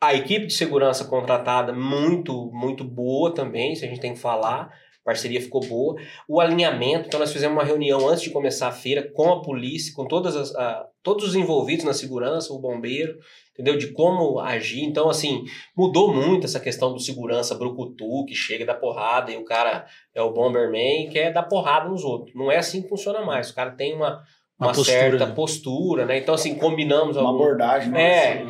A 0.00 0.12
equipe 0.14 0.46
de 0.46 0.52
segurança 0.52 1.04
contratada, 1.06 1.72
muito, 1.72 2.50
muito 2.52 2.84
boa 2.84 3.32
também, 3.32 3.74
se 3.74 3.84
a 3.86 3.88
gente 3.88 4.00
tem 4.00 4.12
que 4.12 4.20
falar. 4.20 4.70
A 5.00 5.04
parceria 5.04 5.40
ficou 5.40 5.60
boa. 5.60 5.96
O 6.28 6.40
alinhamento, 6.40 7.06
então 7.06 7.20
nós 7.20 7.32
fizemos 7.32 7.56
uma 7.56 7.64
reunião 7.64 8.08
antes 8.08 8.22
de 8.22 8.30
começar 8.30 8.68
a 8.68 8.72
feira 8.72 9.02
com 9.14 9.30
a 9.32 9.42
polícia, 9.42 9.92
com 9.94 10.06
todas 10.06 10.34
as, 10.36 10.54
a- 10.56 10.86
todos 11.02 11.24
os 11.28 11.34
envolvidos 11.34 11.84
na 11.84 11.92
segurança, 11.92 12.52
o 12.54 12.58
bombeiro, 12.58 13.18
entendeu? 13.52 13.76
De 13.78 13.88
como 13.92 14.40
agir. 14.40 14.82
Então, 14.82 15.08
assim, 15.10 15.44
mudou 15.76 16.12
muito 16.12 16.46
essa 16.46 16.58
questão 16.60 16.92
do 16.92 16.98
segurança 17.00 17.54
brucutu, 17.54 18.24
que 18.26 18.34
chega 18.34 18.64
dá 18.64 18.74
porrada, 18.74 19.30
e 19.30 19.36
o 19.36 19.44
cara 19.44 19.86
é 20.14 20.22
o 20.22 20.32
Bomberman 20.32 21.06
e 21.06 21.10
quer 21.10 21.32
dar 21.32 21.42
porrada 21.44 21.88
nos 21.88 22.02
outros. 22.04 22.34
Não 22.34 22.50
é 22.50 22.56
assim 22.56 22.80
que 22.82 22.88
funciona 22.88 23.20
mais. 23.22 23.50
O 23.50 23.54
cara 23.54 23.70
tem 23.72 23.94
uma, 23.94 24.22
Uma 24.64 24.70
uma, 24.70 24.74
postura, 24.74 24.98
certa 24.98 25.26
né? 25.26 25.34
postura, 25.34 26.06
né? 26.06 26.18
Então, 26.18 26.34
assim, 26.34 26.54
combinamos 26.54 27.16
Uma 27.16 27.28
algum... 27.28 27.42
abordagem, 27.42 27.90
né? 27.90 28.02
É. 28.02 28.46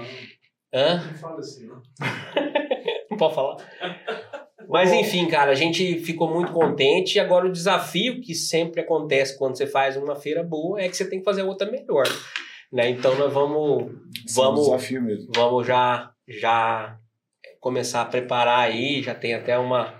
Hã? 0.72 1.04
Não 1.06 1.14
fala 1.18 1.38
assim, 1.38 1.66
não. 1.66 1.82
Não 3.10 3.16
pode 3.18 3.34
falar. 3.34 3.56
Mas 4.68 4.92
enfim, 4.92 5.26
cara, 5.28 5.52
a 5.52 5.54
gente 5.54 6.00
ficou 6.00 6.28
muito 6.32 6.52
contente. 6.52 7.16
E 7.16 7.20
agora 7.20 7.46
o 7.46 7.52
desafio 7.52 8.20
que 8.20 8.34
sempre 8.34 8.80
acontece 8.80 9.38
quando 9.38 9.56
você 9.56 9.66
faz 9.66 9.96
uma 9.96 10.16
feira 10.16 10.42
boa 10.42 10.80
é 10.80 10.88
que 10.88 10.96
você 10.96 11.08
tem 11.08 11.18
que 11.18 11.24
fazer 11.24 11.42
outra 11.42 11.70
melhor. 11.70 12.04
Né? 12.72 12.90
Então 12.90 13.14
nós 13.16 13.32
vamos, 13.32 13.92
Esse 14.26 14.38
é 14.38 14.42
um 14.42 14.46
vamos, 14.46 14.64
desafio 14.64 15.02
mesmo. 15.02 15.30
vamos 15.34 15.66
já, 15.66 16.10
já 16.26 16.98
começar 17.60 18.00
a 18.00 18.06
preparar 18.06 18.60
aí. 18.60 19.02
Já 19.02 19.14
tem 19.14 19.34
até 19.34 19.56
uma, 19.58 19.94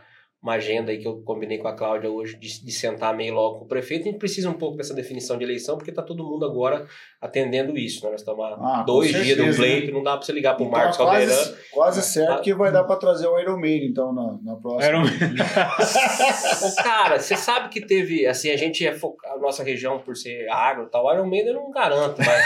uma 0.45 0.55
agenda 0.57 0.93
aí 0.93 0.99
que 0.99 1.09
eu 1.09 1.23
combinei 1.23 1.57
com 1.57 1.67
a 1.67 1.73
Cláudia 1.75 2.11
hoje 2.11 2.37
de, 2.37 2.63
de 2.63 2.71
sentar 2.71 3.17
meio 3.17 3.33
logo 3.33 3.61
com 3.61 3.65
o 3.65 3.69
prefeito. 3.69 4.03
A 4.03 4.11
gente 4.11 4.19
precisa 4.19 4.51
um 4.51 4.55
pouco 4.55 4.77
dessa 4.77 4.93
definição 4.93 5.39
de 5.39 5.45
eleição, 5.45 5.79
porque 5.79 5.91
tá 5.91 6.03
todo 6.03 6.23
mundo 6.23 6.45
agora 6.45 6.87
atendendo 7.19 7.79
isso. 7.79 8.05
Né? 8.05 8.11
Nós 8.11 8.21
estamos 8.21 8.45
há 8.45 8.81
Ah, 8.81 8.83
dois 8.87 9.09
dias 9.11 9.39
do 9.39 9.45
certeza, 9.45 9.57
pleito, 9.63 9.93
não 9.93 10.03
dá 10.03 10.19
para 10.19 10.27
você 10.27 10.33
ligar 10.33 10.55
pro 10.55 10.67
Então, 10.67 10.79
Marcos 10.79 10.99
Caldeirão. 10.99 11.35
quase, 11.35 11.55
quase 11.71 12.03
certo 12.03 12.43
que 12.43 12.53
vai 12.55 12.71
dar 12.71 12.85
pra 12.85 12.97
trazer 12.97 13.27
o 13.27 13.39
Iron 13.41 13.59
Maiden, 13.59 13.89
então, 13.89 14.13
na, 14.13 14.39
na 14.43 14.57
próxima. 14.57 15.03
Ô, 16.63 16.83
cara, 16.83 17.19
você 17.19 17.37
sabe 17.37 17.71
que 17.71 17.81
teve, 17.81 18.27
assim, 18.27 18.51
a 18.51 18.57
gente 18.57 18.87
é 18.87 18.93
focar, 18.93 19.33
a 19.33 19.39
nossa 19.39 19.63
região 19.65 19.99
por 19.99 20.15
ser 20.17 20.47
agro 20.51 20.85
e 20.85 20.91
tal, 20.91 21.13
Iron 21.15 21.27
Maiden 21.27 21.49
eu 21.49 21.55
não 21.55 21.71
garanto, 21.71 22.19
mas, 22.19 22.45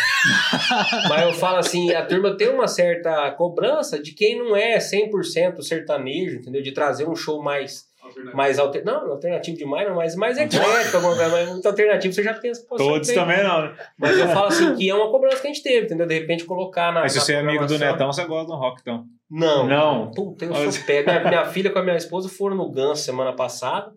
mas 1.09 1.23
eu 1.23 1.33
falo 1.33 1.59
assim, 1.59 1.93
a 1.93 2.05
turma 2.07 2.37
tem 2.37 2.49
uma 2.49 2.69
certa 2.69 3.31
cobrança 3.33 4.01
de 4.01 4.13
quem 4.13 4.39
não 4.39 4.55
é 4.57 4.79
100% 4.79 5.61
sertanejo, 5.63 6.37
entendeu? 6.37 6.63
De 6.63 6.73
trazer 6.73 7.09
um 7.09 7.17
show 7.17 7.43
mais, 7.43 7.88
mais 8.35 8.59
alter... 8.59 8.85
não, 8.85 9.11
alternativo 9.11 9.57
demais, 9.57 9.89
não, 9.89 9.97
mas 9.97 10.15
mais 10.17 10.39
eclético, 10.39 10.97
alguma 10.97 11.17
coisa, 11.17 11.31
mas 11.31 11.49
muito 11.51 11.67
alternativo 11.67 12.15
você 12.15 12.23
já 12.23 12.35
pensa, 12.35 12.65
pô, 12.69 12.77
Todos 12.77 13.07
tem. 13.09 13.17
também 13.17 13.43
não, 13.43 13.63
né? 13.63 13.75
Mas 13.99 14.19
eu 14.19 14.29
falo 14.29 14.47
assim, 14.47 14.75
que 14.75 14.89
é 14.89 14.95
uma 14.95 15.11
cobrança 15.11 15.41
que 15.41 15.47
a 15.49 15.53
gente 15.53 15.63
teve, 15.63 15.87
entendeu? 15.87 16.07
De 16.07 16.19
repente 16.19 16.45
colocar 16.45 16.93
na 16.93 17.01
Mas 17.01 17.13
se 17.13 17.19
na 17.19 17.25
você 17.25 17.33
é 17.35 17.39
amigo 17.39 17.67
do. 17.67 17.79
Netão, 17.79 18.13
você 18.13 18.25
gosta 18.25 18.47
do 18.53 18.59
rock, 18.59 18.81
então. 18.81 19.05
Não. 19.31 19.67
Não. 19.67 20.11
Puta, 20.11 20.45
eu 20.45 20.73
sou 20.73 20.85
pé. 20.85 21.03
Minha, 21.03 21.21
minha 21.25 21.45
filha 21.47 21.71
com 21.71 21.79
a 21.79 21.83
minha 21.83 21.97
esposa 21.97 22.29
foram 22.29 22.57
no 22.57 22.71
Ganso 22.71 23.03
semana 23.03 23.33
passada, 23.35 23.93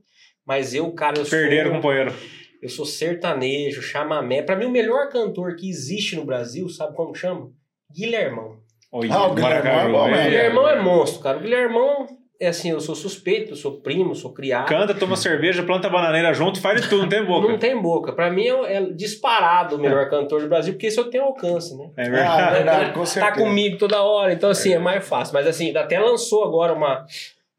mas 0.45 0.73
eu, 0.73 0.91
cara, 0.93 1.19
eu 1.19 1.25
Perderam, 1.25 1.71
sou... 1.71 1.75
companheiro. 1.81 2.13
Eu 2.61 2.69
sou 2.69 2.85
sertanejo, 2.85 3.81
chamamé. 3.81 4.41
Pra 4.43 4.55
mim, 4.55 4.65
o 4.65 4.71
melhor 4.71 5.09
cantor 5.09 5.55
que 5.55 5.69
existe 5.69 6.15
no 6.15 6.25
Brasil, 6.25 6.69
sabe 6.69 6.95
como 6.95 7.15
chama? 7.15 7.49
Guilhermão. 7.91 8.57
Oi, 8.91 9.09
Ah, 9.09 9.27
o 9.27 9.33
Guilhermão 9.33 9.79
é 9.79 9.89
bom, 9.89 10.03
O 10.03 10.15
É, 10.15 10.23
Guilhermão 10.25 10.67
é 10.67 10.81
monstro, 10.81 11.21
cara. 11.21 11.37
O 11.37 11.41
Guilhermão 11.41 12.05
é 12.41 12.47
assim, 12.47 12.71
eu 12.71 12.79
sou 12.81 12.95
suspeito, 12.95 13.51
eu 13.51 13.55
sou 13.55 13.73
primo, 13.79 14.15
sou 14.15 14.33
criado. 14.33 14.67
Canta, 14.67 14.93
toma 14.93 15.15
cerveja, 15.15 15.63
planta 15.63 15.87
bananeira 15.89 16.33
junto, 16.33 16.59
faz 16.59 16.81
de 16.81 16.89
tudo, 16.89 17.03
não 17.03 17.09
tem 17.09 17.23
boca. 17.23 17.47
Não 17.47 17.57
tem 17.59 17.81
boca. 17.81 18.11
Pra 18.13 18.29
mim 18.31 18.47
é, 18.47 18.77
é 18.77 18.81
disparado 18.91 19.75
o 19.75 19.79
melhor 19.79 20.09
cantor 20.09 20.41
do 20.41 20.47
Brasil, 20.49 20.73
porque 20.73 20.87
isso 20.87 20.99
eu 20.99 21.09
tenho 21.09 21.23
alcance, 21.25 21.77
né? 21.77 21.89
É 21.95 22.01
Ah, 22.07 22.09
verdade. 22.09 22.53
verdade, 22.55 22.93
com 22.93 22.99
Tá 23.01 23.05
certeza. 23.05 23.35
comigo 23.45 23.77
toda 23.77 24.01
hora, 24.01 24.33
então 24.33 24.49
assim, 24.49 24.73
é, 24.73 24.79
mais 24.79 25.07
fácil. 25.07 25.33
Mas 25.33 25.45
assim, 25.47 25.75
até 25.77 25.99
lançou 25.99 26.43
agora 26.43 26.73
uma. 26.73 27.05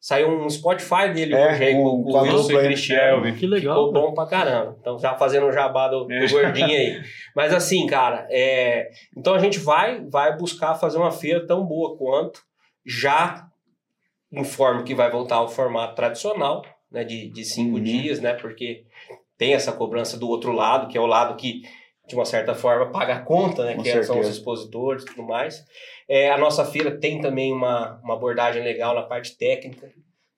Saiu 0.05 0.29
um 0.31 0.51
Spotify 0.51 1.11
dele 1.15 1.33
É, 1.33 1.53
hoje 1.53 1.63
aí, 1.65 1.75
com- 1.75 2.03
com, 2.03 2.11
com 2.11 2.19
o 2.19 2.23
Wilson 2.23 2.53
e. 2.53 2.57
É, 2.57 2.63
Cristiano. 2.65 3.33
Que 3.37 3.47
legal. 3.47 3.87
Ficou 3.87 3.93
bom 3.93 4.13
pra 4.15 4.27
caramba. 4.27 4.77
Então, 4.81 4.99
já 4.99 5.15
fazendo 5.15 5.47
um 5.47 5.53
jabá 5.53 5.87
do, 5.87 6.07
do 6.07 6.13
É. 6.13 6.27
gordinho 6.27 6.67
aí. 6.67 7.01
Mas 7.37 7.55
assim, 7.55 7.87
cara, 7.87 8.27
é... 8.29 8.91
então 9.17 9.33
a 9.33 9.39
gente 9.39 9.61
vai, 9.61 10.01
vai 10.11 10.37
buscar 10.37 10.75
fazer 10.75 10.99
uma 10.99 11.13
feira 11.13 11.47
tão 11.47 11.65
boa 11.65 11.97
quanto. 11.97 12.41
Já 12.85 13.47
informo 14.33 14.83
que 14.85 14.95
vai 14.95 15.11
voltar 15.11 15.37
ao 15.37 15.49
formato 15.49 15.95
tradicional, 15.95 16.65
né? 16.91 17.05
De, 17.05 17.29
de 17.29 17.45
cinco 17.45 17.77
Uhum. 17.77 17.83
dias, 17.83 18.21
né? 18.21 18.35
Porque 18.35 18.85
tem 19.39 19.55
essa 19.55 19.73
cobrança 19.73 20.17
do 20.17 20.29
outro 20.29 20.53
lado, 20.53 20.89
que 20.89 20.97
é 20.97 21.01
o 21.01 21.07
lado 21.07 21.37
que, 21.37 21.63
de 22.07 22.15
uma 22.15 22.25
certa 22.25 22.55
forma, 22.55 22.91
paga 22.91 23.15
a 23.17 23.21
conta, 23.21 23.65
né? 23.65 23.75
Com 23.77 23.83
que 23.83 23.89
é- 23.91 24.03
são 24.03 24.17
os 24.19 24.27
certeza. 24.27 24.31
expositores 24.39 25.03
e 25.03 25.07
tudo 25.07 25.23
mais. 25.23 25.65
É, 26.09 26.31
a 26.31 26.39
nossa 26.39 26.65
feira 26.65 26.99
tem 26.99 27.21
também 27.21 27.53
uma, 27.53 28.01
uma 28.03 28.15
abordagem 28.15 28.63
legal 28.63 28.95
na 28.95 29.03
parte 29.03 29.37
técnica, 29.37 29.91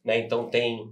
né? 0.05 0.18
Então 0.18 0.49
tem 0.49 0.90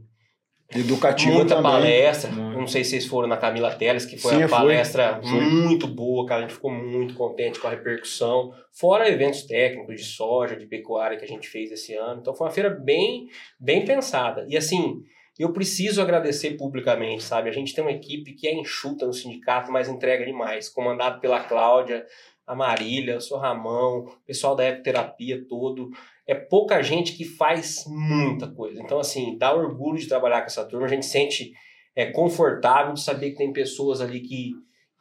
Educativa 0.75 1.33
muita 1.33 1.57
também. 1.57 1.71
palestra. 1.71 2.31
Muito. 2.31 2.59
Não 2.59 2.67
sei 2.67 2.85
se 2.85 2.91
vocês 2.91 3.07
foram 3.07 3.29
na 3.29 3.37
Camila 3.37 3.75
Teles, 3.75 4.07
que 4.07 4.17
foi 4.17 4.33
Sim, 4.33 4.39
uma 4.39 4.49
palestra 4.49 5.21
Fui. 5.23 5.41
muito 5.41 5.87
boa, 5.87 6.27
cara. 6.27 6.41
A 6.41 6.43
gente 6.43 6.55
ficou 6.55 6.71
muito 6.71 7.15
contente 7.15 7.59
com 7.59 7.67
a 7.67 7.71
repercussão. 7.71 8.53
Fora 8.73 9.09
eventos 9.09 9.43
técnicos 9.43 9.97
de 9.97 10.05
soja, 10.05 10.57
de 10.57 10.67
pecuária 10.67 11.17
que 11.19 11.25
a 11.25 11.29
gente 11.29 11.49
fez 11.49 11.71
esse 11.71 11.95
ano. 11.95 12.21
Então 12.21 12.35
foi 12.35 12.47
uma 12.47 12.53
feira 12.53 12.71
bem, 12.71 13.27
bem 13.59 13.85
pensada. 13.85 14.47
E 14.49 14.57
assim, 14.57 15.03
eu 15.39 15.53
preciso 15.53 16.01
agradecer 16.01 16.53
publicamente, 16.57 17.23
sabe? 17.23 17.49
A 17.49 17.53
gente 17.53 17.75
tem 17.75 17.83
uma 17.83 17.93
equipe 17.93 18.33
que 18.33 18.47
é 18.47 18.55
enxuta 18.55 19.07
no 19.07 19.13
sindicato, 19.13 19.73
mas 19.73 19.89
entrega 19.89 20.25
demais. 20.25 20.69
Comandado 20.69 21.21
pela 21.21 21.41
Cláudia, 21.41 22.05
a 22.47 22.55
Marília, 22.55 23.17
o 23.17 23.21
seu 23.21 23.39
Ramão, 23.39 24.01
o 24.01 24.27
pessoal 24.27 24.55
da 24.55 24.65
ecoterapia 24.65 25.45
todo. 25.49 25.91
É 26.27 26.35
pouca 26.35 26.83
gente 26.83 27.17
que 27.17 27.25
faz 27.25 27.85
muita 27.87 28.47
coisa. 28.49 28.81
Então, 28.81 28.99
assim, 28.99 29.37
dá 29.37 29.55
orgulho 29.55 29.99
de 29.99 30.09
trabalhar 30.09 30.41
com 30.41 30.47
essa 30.47 30.65
turma. 30.65 30.87
A 30.87 30.91
gente 30.91 31.07
sente 31.07 31.53
é, 31.97 32.07
confortável 32.07 32.95
de 32.95 33.03
saber 33.03 33.31
que 33.31 33.37
tem 33.37 33.53
pessoas 33.53 34.01
ali 34.01 34.21
que, 34.21 34.53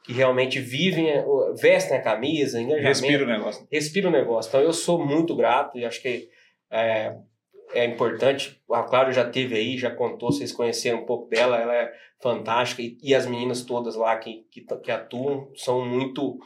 que 0.04 0.12
realmente 0.12 0.60
vivem, 0.60 1.08
é, 1.08 1.24
vestem 1.60 1.96
a 1.96 2.02
camisa, 2.02 2.60
engajamento 2.60 2.88
Respira 2.88 3.24
o 3.24 3.26
negócio. 3.26 3.68
respira 3.70 4.08
o 4.08 4.12
negócio. 4.12 4.48
Então 4.48 4.60
eu 4.60 4.72
sou 4.72 5.04
muito 5.04 5.34
grato 5.36 5.78
e 5.78 5.84
acho 5.84 6.02
que 6.02 6.28
é, 6.70 7.14
é 7.72 7.84
importante. 7.84 8.60
A 8.70 8.82
Cláudia 8.82 9.12
já 9.12 9.24
teve 9.28 9.54
aí, 9.54 9.78
já 9.78 9.90
contou, 9.90 10.32
vocês 10.32 10.52
conheceram 10.52 11.02
um 11.02 11.06
pouco 11.06 11.28
dela, 11.28 11.56
ela 11.56 11.74
é 11.74 11.92
fantástica 12.20 12.82
e, 12.82 12.96
e 13.02 13.14
as 13.14 13.26
meninas 13.26 13.62
todas 13.62 13.94
lá 13.94 14.16
que, 14.16 14.44
que, 14.50 14.60
que 14.60 14.90
atuam 14.90 15.50
são 15.54 15.86
muito 15.86 16.38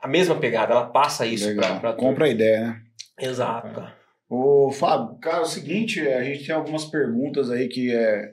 a 0.00 0.08
mesma 0.08 0.34
pegada, 0.34 0.72
ela 0.72 0.86
passa 0.86 1.24
isso 1.24 1.54
pra 1.54 1.92
Compra 1.92 2.26
a 2.26 2.28
ideia, 2.28 2.60
né? 2.60 2.82
Exato, 3.20 3.72
cara. 3.72 4.01
Ô, 4.34 4.70
Fábio, 4.70 5.18
cara, 5.18 5.40
é 5.40 5.42
o 5.42 5.44
seguinte, 5.44 6.00
a 6.00 6.24
gente 6.24 6.46
tem 6.46 6.54
algumas 6.54 6.86
perguntas 6.86 7.50
aí 7.50 7.68
que 7.68 7.94
é, 7.94 8.32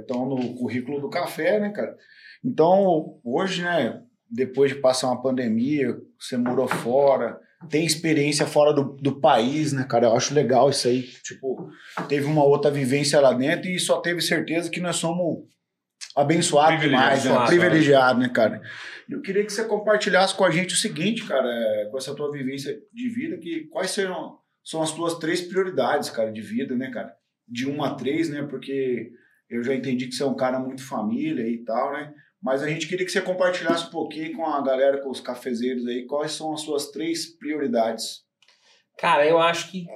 estão 0.00 0.28
no 0.28 0.52
currículo 0.54 1.00
do 1.00 1.08
café, 1.08 1.60
né, 1.60 1.70
cara? 1.70 1.96
Então, 2.44 3.20
hoje, 3.22 3.62
né, 3.62 4.02
depois 4.28 4.72
de 4.72 4.80
passar 4.80 5.06
uma 5.06 5.22
pandemia, 5.22 5.96
você 6.18 6.36
morou 6.36 6.66
fora, 6.66 7.38
tem 7.70 7.86
experiência 7.86 8.46
fora 8.46 8.72
do, 8.72 8.96
do 8.96 9.20
país, 9.20 9.72
né, 9.72 9.84
cara? 9.88 10.08
Eu 10.08 10.16
acho 10.16 10.34
legal 10.34 10.70
isso 10.70 10.88
aí. 10.88 11.02
Tipo, 11.02 11.70
teve 12.08 12.26
uma 12.26 12.42
outra 12.42 12.68
vivência 12.68 13.20
lá 13.20 13.32
dentro 13.32 13.68
e 13.68 13.78
só 13.78 14.00
teve 14.00 14.20
certeza 14.20 14.68
que 14.68 14.80
nós 14.80 14.96
somos 14.96 15.44
abençoados 16.16 16.80
demais, 16.80 17.24
né? 17.24 17.30
Privilegiados. 17.30 17.48
Privilegiados, 17.48 18.22
né, 18.24 18.28
cara? 18.28 18.60
Eu 19.08 19.22
queria 19.22 19.46
que 19.46 19.52
você 19.52 19.64
compartilhasse 19.64 20.34
com 20.34 20.44
a 20.44 20.50
gente 20.50 20.74
o 20.74 20.76
seguinte, 20.76 21.24
cara, 21.24 21.48
é, 21.48 21.84
com 21.92 21.96
essa 21.96 22.12
tua 22.12 22.28
vivência 22.32 22.76
de 22.92 23.08
vida, 23.08 23.38
que 23.38 23.68
quais 23.68 23.92
serão 23.92 24.36
são 24.68 24.82
as 24.82 24.92
tuas 24.92 25.14
três 25.18 25.40
prioridades, 25.40 26.10
cara, 26.10 26.30
de 26.30 26.42
vida, 26.42 26.76
né, 26.76 26.90
cara? 26.90 27.14
De 27.46 27.66
uma 27.66 27.88
a 27.88 27.94
três, 27.94 28.28
né? 28.28 28.42
Porque 28.42 29.10
eu 29.48 29.62
já 29.62 29.74
entendi 29.74 30.06
que 30.06 30.12
você 30.14 30.22
é 30.22 30.26
um 30.26 30.36
cara 30.36 30.58
muito 30.58 30.86
família 30.86 31.48
e 31.48 31.64
tal, 31.64 31.92
né? 31.92 32.12
Mas 32.42 32.62
a 32.62 32.68
gente 32.68 32.86
queria 32.86 33.06
que 33.06 33.10
você 33.10 33.22
compartilhasse 33.22 33.86
um 33.86 33.90
pouquinho 33.90 34.36
com 34.36 34.44
a 34.44 34.60
galera, 34.60 35.00
com 35.00 35.08
os 35.08 35.20
cafezeiros 35.22 35.86
aí, 35.86 36.04
quais 36.06 36.32
são 36.32 36.52
as 36.52 36.60
suas 36.60 36.90
três 36.90 37.34
prioridades. 37.34 38.24
Cara, 38.98 39.26
eu 39.26 39.38
acho 39.38 39.70
que, 39.70 39.86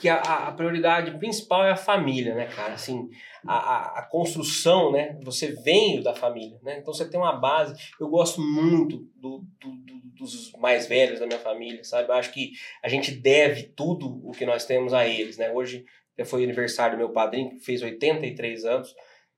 que 0.00 0.08
a, 0.08 0.16
a 0.20 0.52
prioridade 0.52 1.16
principal 1.18 1.64
é 1.64 1.70
a 1.70 1.76
família, 1.76 2.34
né, 2.34 2.46
cara? 2.46 2.74
Assim, 2.74 3.08
a, 3.46 4.00
a, 4.00 4.08
construção, 4.10 4.90
né? 4.90 5.16
Você 5.22 5.52
veio 5.62 6.02
da 6.02 6.12
família, 6.14 6.58
né? 6.64 6.80
Então 6.80 6.92
você 6.92 7.08
tem 7.08 7.20
uma 7.20 7.36
base. 7.38 7.74
Eu 8.00 8.08
gosto 8.08 8.40
muito 8.40 8.96
do, 9.14 9.44
do- 9.60 9.76
do- 9.86 9.95
dos 10.16 10.52
mais 10.52 10.86
velhos 10.86 11.20
da 11.20 11.26
minha 11.26 11.38
família, 11.38 11.84
sabe? 11.84 12.08
Eu 12.08 12.14
acho 12.14 12.32
que 12.32 12.52
a 12.82 12.88
gente 12.88 13.10
deve 13.10 13.64
tudo 13.64 14.20
o 14.24 14.32
que 14.32 14.46
nós 14.46 14.64
temos 14.64 14.92
a 14.92 15.06
eles, 15.06 15.36
né? 15.36 15.50
Hoje 15.50 15.84
foi 16.24 16.44
aniversário 16.44 16.96
do 16.96 16.98
meu 16.98 17.10
padrinho, 17.10 17.50
que 17.50 17.60
fez 17.60 17.82
83 17.82 18.64
anos, 18.64 18.94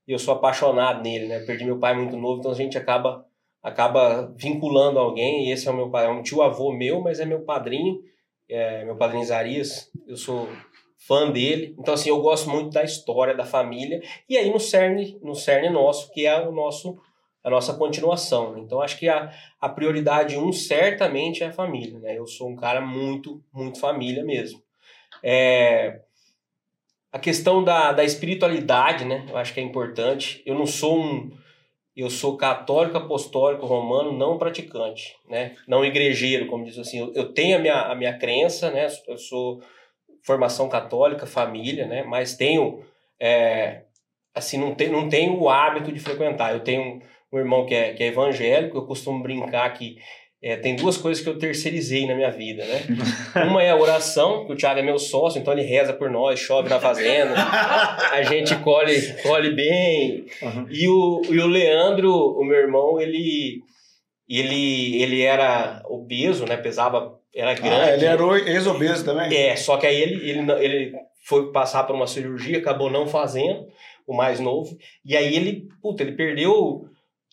e 0.07 0.11
eu 0.11 0.19
sou 0.19 0.33
apaixonado 0.33 1.03
nele, 1.03 1.27
né? 1.27 1.39
Perdi 1.41 1.65
meu 1.65 1.77
pai 1.77 1.93
muito 1.93 2.15
novo, 2.15 2.39
então 2.39 2.51
a 2.51 2.55
gente 2.55 2.77
acaba 2.77 3.25
acaba 3.61 4.33
vinculando 4.37 4.97
alguém, 4.97 5.47
e 5.47 5.51
esse 5.51 5.67
é 5.67 5.71
o 5.71 5.75
meu 5.75 5.89
pai, 5.89 6.05
é 6.05 6.09
um 6.09 6.23
tio 6.23 6.41
avô 6.41 6.71
meu, 6.71 7.01
mas 7.01 7.19
é 7.19 7.25
meu 7.25 7.41
padrinho, 7.41 7.99
é, 8.47 8.85
meu 8.85 8.95
padrinho 8.95 9.25
Zarias, 9.25 9.91
eu 10.07 10.15
sou 10.15 10.47
fã 10.99 11.31
dele. 11.31 11.75
Então, 11.79 11.93
assim, 11.93 12.09
eu 12.09 12.21
gosto 12.21 12.49
muito 12.49 12.71
da 12.71 12.83
história 12.83 13.35
da 13.35 13.45
família. 13.45 14.01
E 14.27 14.37
aí 14.37 14.51
no 14.51 14.59
cerne, 14.59 15.17
no 15.21 15.33
cerne 15.33 15.69
nosso, 15.69 16.11
que 16.11 16.25
é 16.25 16.47
o 16.47 16.51
nosso, 16.51 16.97
a 17.43 17.49
nossa 17.49 17.73
continuação. 17.73 18.53
né? 18.53 18.59
Então, 18.59 18.81
acho 18.81 18.97
que 18.97 19.07
a, 19.07 19.31
a 19.59 19.69
prioridade 19.69 20.37
um 20.37 20.51
certamente 20.51 21.43
é 21.43 21.47
a 21.47 21.51
família. 21.51 21.99
Né? 21.99 22.17
Eu 22.17 22.27
sou 22.27 22.49
um 22.49 22.55
cara 22.55 22.81
muito, 22.81 23.41
muito 23.53 23.79
família 23.79 24.23
mesmo. 24.23 24.61
É, 25.23 26.01
a 27.11 27.19
questão 27.19 27.63
da, 27.63 27.91
da 27.91 28.03
espiritualidade, 28.03 29.03
né? 29.05 29.25
Eu 29.29 29.37
acho 29.37 29.53
que 29.53 29.59
é 29.59 29.63
importante. 29.63 30.43
Eu 30.45 30.55
não 30.55 30.65
sou 30.65 30.99
um. 30.99 31.31
Eu 31.95 32.09
sou 32.09 32.37
católico, 32.37 32.97
apostólico, 32.97 33.65
romano, 33.65 34.13
não 34.13 34.37
praticante, 34.37 35.17
né? 35.27 35.55
Não 35.67 35.83
igrejeiro, 35.83 36.47
como 36.47 36.63
diz 36.63 36.77
assim. 36.77 36.99
Eu, 36.99 37.11
eu 37.13 37.33
tenho 37.33 37.57
a 37.57 37.59
minha, 37.59 37.81
a 37.81 37.95
minha 37.95 38.17
crença, 38.17 38.71
né? 38.71 38.87
Eu 39.07 39.17
sou 39.17 39.61
formação 40.23 40.69
católica, 40.69 41.25
família, 41.25 41.87
né? 41.87 42.03
Mas 42.03 42.37
tenho, 42.37 42.85
é, 43.19 43.83
assim, 44.33 44.57
não, 44.57 44.75
te, 44.75 44.87
não 44.87 45.09
tenho 45.09 45.37
o 45.37 45.49
hábito 45.49 45.91
de 45.91 45.99
frequentar. 45.99 46.53
Eu 46.53 46.61
tenho 46.61 47.01
um, 47.31 47.39
irmão 47.39 47.65
que 47.65 47.73
é, 47.73 47.93
que 47.93 48.03
é 48.03 48.07
evangélico, 48.07 48.77
eu 48.77 48.85
costumo 48.85 49.21
brincar 49.21 49.69
que 49.73 49.97
é, 50.41 50.55
tem 50.55 50.75
duas 50.75 50.95
coisas 50.95 51.21
que 51.21 51.29
eu 51.29 51.37
terceirizei 51.37 52.07
na 52.07 52.15
minha 52.15 52.31
vida, 52.31 52.63
né? 52.65 52.81
Uma 53.45 53.61
é 53.61 53.71
a 53.71 53.75
oração, 53.75 54.45
que 54.45 54.53
o 54.53 54.55
Thiago 54.55 54.79
é 54.79 54.83
meu 54.83 54.97
sócio, 54.97 55.39
então 55.39 55.53
ele 55.53 55.63
reza 55.63 55.93
por 55.93 56.09
nós, 56.09 56.39
chove 56.39 56.69
na 56.69 56.79
fazenda, 56.79 57.35
a 58.11 58.23
gente 58.23 58.55
colhe, 58.59 59.21
colhe 59.21 59.51
bem. 59.51 60.25
Uhum. 60.41 60.65
E, 60.69 60.87
o, 60.87 61.21
e 61.29 61.39
o 61.39 61.47
Leandro, 61.47 62.13
o 62.13 62.43
meu 62.45 62.57
irmão, 62.57 62.99
ele, 63.01 63.61
ele, 64.29 65.01
ele 65.01 65.21
era 65.21 65.83
obeso, 65.85 66.45
né? 66.45 66.55
Pesava, 66.55 67.19
era 67.35 67.53
grande. 67.53 67.75
Ah, 67.75 67.93
ele 67.93 68.05
era 68.05 68.49
ex-obeso 68.49 69.03
também? 69.03 69.35
É, 69.35 69.57
só 69.57 69.75
que 69.75 69.85
aí 69.85 70.01
ele, 70.01 70.29
ele, 70.29 70.51
ele 70.53 70.93
foi 71.25 71.51
passar 71.51 71.83
por 71.83 71.95
uma 71.95 72.07
cirurgia, 72.07 72.59
acabou 72.59 72.89
não 72.89 73.05
fazendo, 73.05 73.67
o 74.07 74.15
mais 74.15 74.39
novo. 74.39 74.75
E 75.05 75.15
aí 75.15 75.35
ele, 75.35 75.67
puta, 75.81 76.01
ele 76.01 76.13
perdeu, 76.13 76.85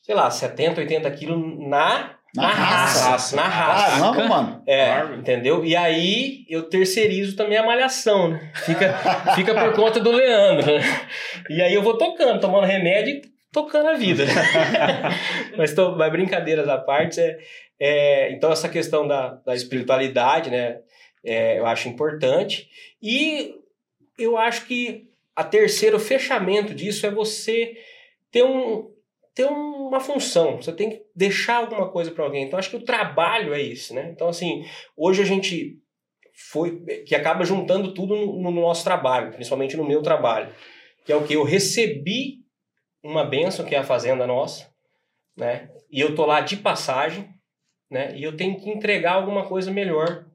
sei 0.07 0.15
lá, 0.15 0.31
70, 0.31 0.83
80 0.83 1.11
quilos 1.11 1.69
na, 1.69 2.15
Na 2.33 2.43
na 2.43 2.49
raça. 2.49 3.11
raça. 3.11 3.37
Na 3.37 3.43
raça. 3.43 4.01
Caramba, 4.01 4.28
mano. 4.28 4.62
É, 4.65 5.01
entendeu? 5.19 5.65
E 5.65 5.74
aí 5.74 6.45
eu 6.49 6.69
terceirizo 6.69 7.35
também 7.35 7.59
a 7.59 7.66
malhação, 7.66 8.28
né? 8.28 8.53
Fica, 8.55 8.95
fica 9.35 9.53
por 9.53 9.73
conta 9.74 9.99
do 9.99 10.12
Leandro, 10.12 10.66
né? 10.66 10.81
E 11.51 11.61
aí 11.61 11.74
eu 11.74 11.83
vou 11.83 11.99
tocando, 11.99 12.41
tomando 12.41 12.66
remédio 12.66 13.16
e 13.16 13.23
tocando 13.51 13.89
a 13.89 13.95
vida. 13.95 14.23
mas, 15.59 15.74
tô, 15.74 15.97
mas 15.97 16.12
brincadeiras 16.12 16.69
à 16.69 16.78
parte, 16.78 17.20
é, 17.20 17.39
é, 17.81 18.33
então 18.33 18.53
essa 18.53 18.69
questão 18.69 19.09
da, 19.09 19.41
da 19.45 19.57
espiritualidade, 19.57 20.51
né? 20.51 20.77
é, 21.27 21.59
eu 21.59 21.66
acho 21.66 21.89
importante. 21.89 22.70
E 23.03 23.57
eu 24.16 24.37
acho 24.39 24.66
que 24.66 25.11
a 25.35 25.43
terceiro 25.43 25.99
fechamento 25.99 26.73
disso 26.73 27.05
é 27.05 27.11
você 27.11 27.77
ter 28.31 28.45
um 28.45 28.95
ter 29.35 29.45
uma 29.89 30.01
função, 30.01 30.57
você 30.57 30.73
tem 30.73 30.91
que 30.91 31.03
deixar 31.15 31.57
alguma 31.57 31.89
coisa 31.91 32.11
para 32.11 32.25
alguém. 32.25 32.45
Então 32.45 32.59
acho 32.59 32.71
que 32.71 32.77
o 32.77 32.85
trabalho 32.85 33.55
é 33.55 33.61
isso, 33.61 33.95
né? 33.95 34.11
Então 34.13 34.29
assim, 34.29 34.65
hoje 34.97 35.23
a 35.23 35.25
gente 35.25 35.79
foi 36.51 36.85
que 37.07 37.15
acaba 37.15 37.45
juntando 37.45 37.95
tudo 37.95 38.15
no, 38.15 38.43
no 38.43 38.51
nosso 38.51 38.85
trabalho, 38.85 39.33
principalmente 39.33 39.77
no 39.77 39.87
meu 39.87 40.03
trabalho, 40.03 40.53
que 41.05 41.13
é 41.13 41.17
o 41.17 41.25
que 41.25 41.35
eu 41.35 41.45
recebi 41.45 42.45
uma 43.03 43.25
benção 43.25 43.65
que 43.65 43.75
é 43.75 43.79
a 43.79 43.85
fazenda 43.85 44.27
nossa, 44.27 44.69
né? 45.37 45.71
E 45.91 46.01
eu 46.01 46.15
tô 46.15 46.27
lá 46.27 46.41
de 46.41 46.57
passagem, 46.57 47.29
né? 47.91 48.15
E 48.17 48.23
eu 48.23 48.37
tenho 48.37 48.59
que 48.59 48.69
entregar 48.69 49.13
alguma 49.13 49.47
coisa 49.47 49.71
melhor 49.71 50.27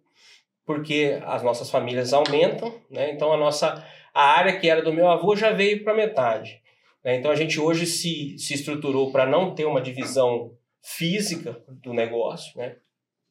porque 0.65 1.19
as 1.25 1.43
nossas 1.43 1.69
famílias 1.69 2.13
aumentam, 2.13 2.73
né? 2.89 3.11
Então 3.11 3.31
a 3.33 3.37
nossa 3.37 3.85
a 4.13 4.23
área 4.23 4.59
que 4.59 4.69
era 4.69 4.81
do 4.81 4.93
meu 4.93 5.09
avô 5.09 5.35
já 5.35 5.51
veio 5.51 5.83
para 5.83 5.93
metade. 5.93 6.60
Né? 7.03 7.15
Então 7.15 7.31
a 7.31 7.35
gente 7.35 7.59
hoje 7.59 7.85
se, 7.85 8.37
se 8.37 8.53
estruturou 8.53 9.11
para 9.11 9.25
não 9.25 9.53
ter 9.53 9.65
uma 9.65 9.81
divisão 9.81 10.51
física 10.83 11.61
do 11.67 11.93
negócio, 11.93 12.57
né? 12.57 12.75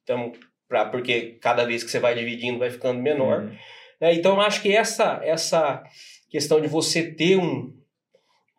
Então, 0.03 0.33
pra, 0.69 0.87
porque 0.87 1.39
cada 1.41 1.65
vez 1.65 1.83
que 1.83 1.91
você 1.91 1.99
vai 1.99 2.15
dividindo 2.15 2.59
vai 2.59 2.71
ficando 2.71 3.01
menor. 3.01 3.43
Uhum. 3.43 3.57
né? 4.01 4.15
Então 4.15 4.35
eu 4.35 4.41
acho 4.41 4.63
que 4.63 4.75
essa 4.75 5.21
essa 5.23 5.83
questão 6.29 6.61
de 6.61 6.69
você 6.69 7.13
ter 7.13 7.37
um, 7.37 7.77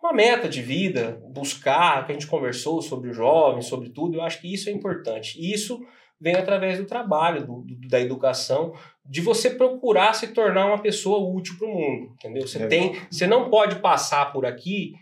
uma 0.01 0.13
meta 0.13 0.49
de 0.49 0.61
vida, 0.61 1.21
buscar, 1.29 2.05
que 2.05 2.11
a 2.11 2.13
gente 2.13 2.27
conversou 2.27 2.81
sobre 2.81 3.09
o 3.09 3.13
jovem, 3.13 3.61
sobre 3.61 3.89
tudo, 3.89 4.17
eu 4.17 4.21
acho 4.21 4.41
que 4.41 4.53
isso 4.53 4.69
é 4.69 4.71
importante. 4.71 5.39
Isso 5.39 5.79
vem 6.21 6.35
através 6.35 6.77
do 6.77 6.85
trabalho, 6.85 7.45
do, 7.45 7.61
do- 7.61 7.87
da 7.89 7.99
educação, 7.99 8.73
de 9.03 9.19
você 9.21 9.49
procurar 9.49 10.13
se 10.13 10.27
tornar 10.27 10.67
uma 10.67 10.77
pessoa 10.77 11.17
útil 11.35 11.57
para 11.57 11.67
o 11.67 11.73
mundo, 11.73 12.13
entendeu? 12.13 12.47
Você 12.47 12.59
Legal. 12.59 12.69
tem, 12.69 13.01
você 13.09 13.25
não 13.27 13.49
pode 13.49 13.77
passar 13.77 14.31
por 14.31 14.45
aqui 14.45 14.93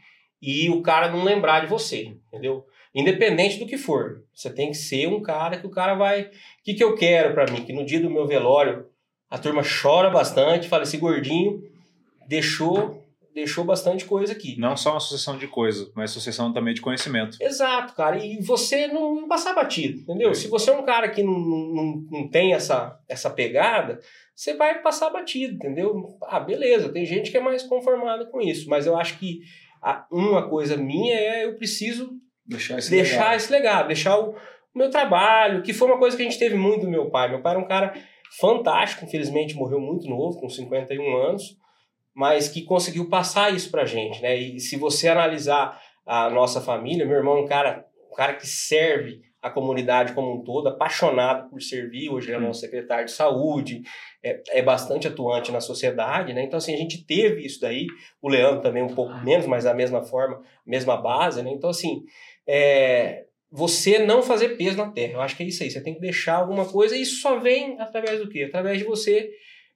e 0.42 0.70
o 0.70 0.82
cara 0.82 1.12
não 1.12 1.24
lembrar 1.24 1.60
de 1.60 1.68
você, 1.68 2.16
entendeu? 2.28 2.66
Independente 2.96 3.60
do 3.60 3.68
que 3.68 3.78
for, 3.78 4.24
você 4.34 4.50
tem 4.50 4.70
que 4.72 4.78
ser 4.78 5.08
um 5.08 5.22
cara 5.22 5.58
que 5.58 5.68
o 5.68 5.70
cara 5.70 5.94
vai, 5.94 6.22
o 6.24 6.30
que 6.64 6.74
que 6.74 6.84
eu 6.84 6.96
quero 6.96 7.34
para 7.34 7.52
mim? 7.52 7.64
Que 7.66 7.74
no 7.74 7.86
dia 7.86 8.00
do 8.00 8.10
meu 8.10 8.26
velório 8.26 8.86
a 9.30 9.38
turma 9.38 9.62
chora 9.62 10.10
bastante, 10.10 10.68
fala 10.70 10.84
esse 10.84 10.98
gordinho 10.98 11.62
deixou 12.28 13.04
deixou 13.40 13.64
bastante 13.64 14.06
coisa 14.06 14.34
aqui. 14.34 14.56
Não 14.60 14.78
só 14.78 14.92
uma 14.92 15.00
sucessão 15.00 15.38
de 15.38 15.48
coisas, 15.48 15.92
mas 15.96 16.12
sucessão 16.12 16.54
também 16.54 16.74
de 16.74 16.82
conhecimento. 16.82 17.38
Exato, 17.42 17.94
cara. 17.96 18.18
E 18.24 18.42
você 18.42 18.88
não, 18.88 19.28
passar 19.28 19.54
batido, 19.54 20.00
entendeu? 20.00 20.34
Se 20.34 20.48
você 20.48 20.70
é 20.72 20.74
um 20.78 20.84
cara 20.86 21.10
que 21.10 21.22
não, 21.24 21.38
não, 21.40 22.04
não 22.10 22.30
tem 22.30 22.54
essa, 22.54 22.98
essa 23.08 23.30
pegada, 23.30 24.00
você 24.36 24.54
vai 24.54 24.82
passar 24.82 25.10
batido, 25.10 25.56
entendeu? 25.56 26.18
Ah, 26.24 26.40
beleza, 26.40 26.90
tem 26.94 27.06
gente 27.06 27.32
que 27.32 27.38
é 27.38 27.42
mais 27.42 27.64
conformada 27.64 28.26
com 28.26 28.40
isso, 28.40 28.70
mas 28.70 28.86
eu 28.86 28.96
acho 28.98 29.18
que 29.20 29.40
a- 29.82 30.06
uma 30.12 30.48
coisa 30.50 30.78
minha 30.78 31.16
é 31.16 31.46
eu 31.46 31.56
preciso 31.58 32.12
Deixar 32.46 32.78
esse 32.80 32.90
deixar 32.90 33.16
legado. 33.18 33.36
esse 33.36 33.52
legado, 33.52 33.88
deixar 33.88 34.20
o, 34.20 34.32
o 34.32 34.78
meu 34.78 34.90
trabalho, 34.90 35.62
que 35.62 35.74
foi 35.74 35.88
uma 35.88 36.00
coisa 36.00 36.16
que 36.18 36.24
a 36.24 36.26
gente 36.26 36.40
teve 36.40 36.56
muito 36.56 36.82
do 36.86 36.90
meu 36.92 37.10
pai. 37.10 37.30
Meu 37.30 37.42
pai 37.42 37.54
era 37.54 37.62
um 37.62 37.68
cara 37.68 37.94
fantástico, 38.40 39.06
infelizmente 39.06 39.56
morreu 39.56 39.80
muito 39.80 40.08
novo, 40.08 40.40
com 40.40 40.50
51 40.50 41.16
anos, 41.18 41.58
mas 42.20 42.50
que 42.50 42.64
conseguiu 42.64 43.08
passar 43.08 43.56
isso 43.56 43.72
pra 43.72 43.86
gente, 43.86 44.22
né? 44.22 44.36
E 44.36 44.60
se 44.60 44.76
você 44.76 45.08
analisar 45.08 45.82
a 46.06 46.30
nossa 46.30 46.60
família, 46.60 47.06
meu 47.06 47.16
irmão 47.16 47.38
é 47.38 47.42
um 47.44 47.48
cara, 47.48 47.86
um 48.12 48.14
cara 48.14 48.34
que 48.34 48.46
serve 48.46 49.22
a 49.42 49.50
comunidade 49.50 50.12
como 50.12 50.34
um 50.34 50.44
todo, 50.44 50.68
apaixonado 50.68 51.50
por 51.50 51.62
servir, 51.62 52.10
hoje 52.10 52.28
ele 52.28 52.36
é 52.36 52.40
nosso 52.42 52.60
secretário 52.60 53.06
de 53.06 53.12
saúde, 53.12 53.84
é, 54.22 54.44
é 54.50 54.62
bastante 54.62 55.08
atuante 55.08 55.50
na 55.50 55.62
sociedade, 55.62 56.34
né? 56.34 56.44
Então, 56.44 56.58
assim, 56.58 56.74
a 56.74 56.78
gente 56.78 57.06
teve 57.06 57.46
isso 57.46 57.62
daí, 57.62 57.88
o 58.22 58.28
Leandro 58.28 58.62
também 58.62 58.84
um 58.84 58.94
pouco 58.94 59.14
menos, 59.24 59.46
mas 59.46 59.64
da 59.64 59.74
mesma 59.74 60.04
forma, 60.04 60.42
mesma 60.68 60.98
base, 60.98 61.42
né? 61.42 61.50
Então, 61.52 61.70
assim, 61.70 62.04
é, 62.46 63.28
você 63.50 63.98
não 63.98 64.22
fazer 64.22 64.58
peso 64.58 64.76
na 64.76 64.92
terra. 64.92 65.14
Eu 65.14 65.22
acho 65.22 65.38
que 65.38 65.44
é 65.44 65.46
isso 65.46 65.64
aí. 65.64 65.72
Você 65.72 65.80
tem 65.80 65.94
que 65.94 66.02
deixar 66.02 66.36
alguma 66.36 66.66
coisa 66.66 66.98
e 66.98 67.02
isso 67.02 67.22
só 67.22 67.40
vem 67.40 67.80
através 67.80 68.20
do 68.20 68.28
quê? 68.28 68.44
Através 68.44 68.78
de 68.78 68.84
você 68.84 69.32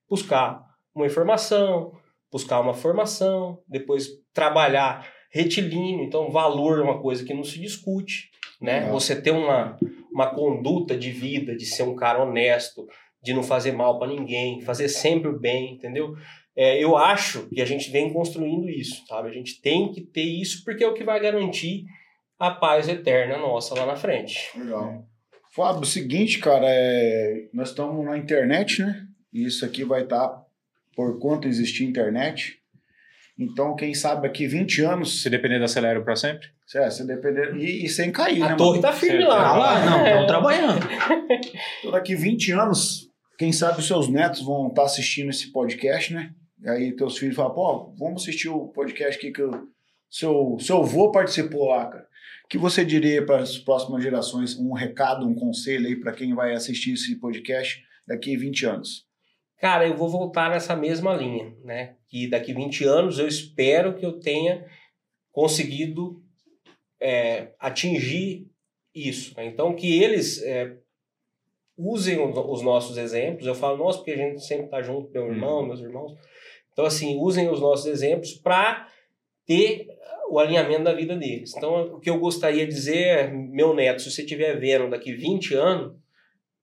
buscar 0.10 0.62
uma 0.94 1.06
informação, 1.06 2.03
buscar 2.34 2.60
uma 2.60 2.74
formação, 2.74 3.60
depois 3.68 4.10
trabalhar 4.34 5.08
retilíneo. 5.30 6.04
Então, 6.04 6.32
valor 6.32 6.80
é 6.80 6.82
uma 6.82 7.00
coisa 7.00 7.24
que 7.24 7.34
não 7.34 7.44
se 7.44 7.60
discute, 7.60 8.32
né? 8.60 8.80
Legal. 8.80 8.94
Você 8.94 9.22
ter 9.22 9.30
uma, 9.30 9.78
uma 10.12 10.34
conduta 10.34 10.98
de 10.98 11.12
vida, 11.12 11.56
de 11.56 11.66
ser 11.68 11.84
um 11.84 11.96
cara 11.96 12.24
honesto, 12.24 12.88
de 13.22 13.34
não 13.34 13.44
fazer 13.44 13.72
mal 13.72 14.00
para 14.00 14.12
ninguém, 14.12 14.62
fazer 14.62 14.90
sempre 14.90 15.30
o 15.30 15.40
bem, 15.40 15.76
entendeu? 15.76 16.16
É, 16.56 16.84
eu 16.84 16.98
acho 16.98 17.48
que 17.50 17.62
a 17.62 17.66
gente 17.66 17.92
vem 17.92 18.12
construindo 18.12 18.68
isso, 18.68 19.06
sabe? 19.08 19.30
A 19.30 19.32
gente 19.32 19.62
tem 19.62 19.92
que 19.92 20.02
ter 20.02 20.24
isso 20.24 20.64
porque 20.66 20.84
é 20.84 20.88
o 20.88 20.94
que 20.94 21.04
vai 21.04 21.20
garantir 21.20 21.86
a 22.40 22.50
paz 22.50 22.90
eterna 22.90 23.38
nossa 23.38 23.76
lá 23.76 23.86
na 23.86 23.96
frente. 23.96 24.50
Legal. 24.58 25.06
Fábio, 25.52 25.84
o 25.84 25.86
seguinte, 25.86 26.40
cara, 26.40 26.66
é... 26.68 27.48
nós 27.54 27.70
estamos 27.70 28.04
na 28.04 28.18
internet, 28.18 28.82
né? 28.82 29.06
E 29.32 29.46
isso 29.46 29.64
aqui 29.64 29.84
vai 29.84 30.04
estar 30.04 30.43
por 30.96 31.20
quanto 31.20 31.48
existir 31.48 31.84
internet. 31.86 32.60
Então, 33.38 33.76
quem 33.76 33.94
sabe 33.96 34.28
aqui 34.28 34.46
20 34.46 34.82
anos, 34.84 35.24
Se 35.24 35.30
depender 35.30 35.58
da 35.60 35.66
Acelero 35.66 36.04
para 36.04 36.16
sempre? 36.16 36.48
é, 36.76 36.90
se 36.90 37.06
depender. 37.06 37.56
E, 37.56 37.86
e 37.86 37.90
sem 37.90 38.12
cair, 38.12 38.40
né? 38.40 38.46
A 38.46 38.50
mano? 38.50 38.58
torre 38.58 38.80
tá 38.82 38.92
firme 38.92 39.18
Certo. 39.20 39.30
lá. 39.30 39.44
Tá 39.44 39.58
lá, 39.58 39.86
não, 39.86 40.00
É. 40.06 40.12
estão 40.12 40.28
trabalhando. 40.28 40.80
Então, 41.80 41.92
daqui 41.92 42.16
20 42.16 42.52
anos, 42.52 43.10
quem 43.38 43.52
sabe 43.52 43.80
os 43.80 43.88
seus 43.88 44.08
netos 44.08 44.42
vão 44.44 44.68
estar 44.68 44.84
assistindo 44.84 45.30
esse 45.30 45.52
podcast, 45.52 46.14
né? 46.14 46.32
E 46.64 46.70
aí 46.70 46.96
teus 46.96 47.18
filhos 47.18 47.36
falam, 47.36 47.54
pô, 47.54 47.94
vamos 47.98 48.22
assistir 48.22 48.50
o 48.50 48.68
podcast 48.70 49.18
aqui 49.18 49.32
que 49.32 49.42
o 49.44 49.68
seu, 50.10 50.58
seu 50.60 50.78
avô 50.78 51.12
participou 51.12 51.70
lá, 51.70 51.88
cara. 51.88 52.08
O 52.46 52.48
que 52.48 52.58
você 52.58 52.86
diria 52.86 53.26
para 53.26 53.40
as 53.42 53.58
próximas 53.58 54.02
gerações? 54.04 54.56
Um 54.58 54.74
recado, 54.74 55.28
um 55.28 55.34
conselho 55.36 55.88
aí 55.88 55.96
para 55.96 56.12
quem 56.14 56.34
vai 56.36 56.54
assistir 56.54 56.94
esse 56.94 57.16
podcast 57.20 57.82
daqui 58.08 58.38
20 58.38 58.66
anos? 58.66 59.06
Cara, 59.64 59.88
eu 59.88 59.96
vou 59.96 60.10
voltar 60.10 60.50
nessa 60.50 60.76
mesma 60.76 61.14
linha, 61.14 61.56
né? 61.64 61.96
Que 62.10 62.28
daqui 62.28 62.54
20 62.54 62.84
anos 62.84 63.18
eu 63.18 63.26
espero 63.26 63.96
que 63.96 64.06
eu 64.06 64.20
tenha 64.20 64.66
conseguido 65.32 66.22
é, 67.00 67.54
atingir 67.58 68.52
isso. 68.94 69.34
né? 69.38 69.46
Então, 69.46 69.74
que 69.74 70.04
eles 70.04 70.44
é, 70.44 70.76
usem 71.78 72.20
os 72.20 72.62
nossos 72.62 72.98
exemplos. 72.98 73.48
Eu 73.48 73.56
falo 73.56 73.78
nós, 73.78 73.96
porque 73.96 74.12
a 74.12 74.18
gente 74.18 74.46
sempre 74.46 74.68
tá 74.68 74.82
junto, 74.82 75.10
meu 75.14 75.28
irmão, 75.28 75.66
meus 75.66 75.80
irmãos. 75.80 76.12
Então, 76.74 76.84
assim, 76.84 77.16
usem 77.18 77.50
os 77.50 77.62
nossos 77.62 77.86
exemplos 77.86 78.34
para 78.34 78.90
ter 79.46 79.88
o 80.30 80.40
alinhamento 80.40 80.84
da 80.84 80.94
vida 80.94 81.16
deles. 81.16 81.56
Então, 81.56 81.84
o 81.84 82.02
que 82.02 82.10
eu 82.10 82.20
gostaria 82.20 82.68
de 82.68 82.74
dizer 82.74 82.98
é, 82.98 83.28
meu 83.32 83.74
neto, 83.74 84.02
se 84.02 84.12
você 84.12 84.24
estiver 84.24 84.60
vendo 84.60 84.90
daqui 84.90 85.14
20 85.14 85.54
anos, 85.54 86.03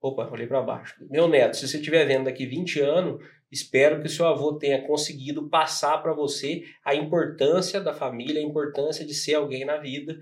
Opa, 0.01 0.31
olhei 0.33 0.47
para 0.47 0.63
baixo. 0.63 0.97
Meu 1.11 1.29
neto, 1.29 1.57
se 1.57 1.69
você 1.69 1.77
estiver 1.77 2.07
vendo 2.07 2.25
daqui 2.25 2.47
20 2.47 2.81
anos, 2.81 3.23
espero 3.53 4.01
que 4.01 4.07
o 4.07 4.11
seu 4.11 4.27
avô 4.27 4.55
tenha 4.55 4.87
conseguido 4.87 5.49
passar 5.49 5.99
para 5.99 6.15
você 6.15 6.65
a 6.83 6.95
importância 6.95 7.81
da 7.81 7.93
família, 7.93 8.41
a 8.41 8.45
importância 8.45 9.05
de 9.05 9.13
ser 9.13 9.35
alguém 9.35 9.65
na 9.65 9.77
vida, 9.77 10.19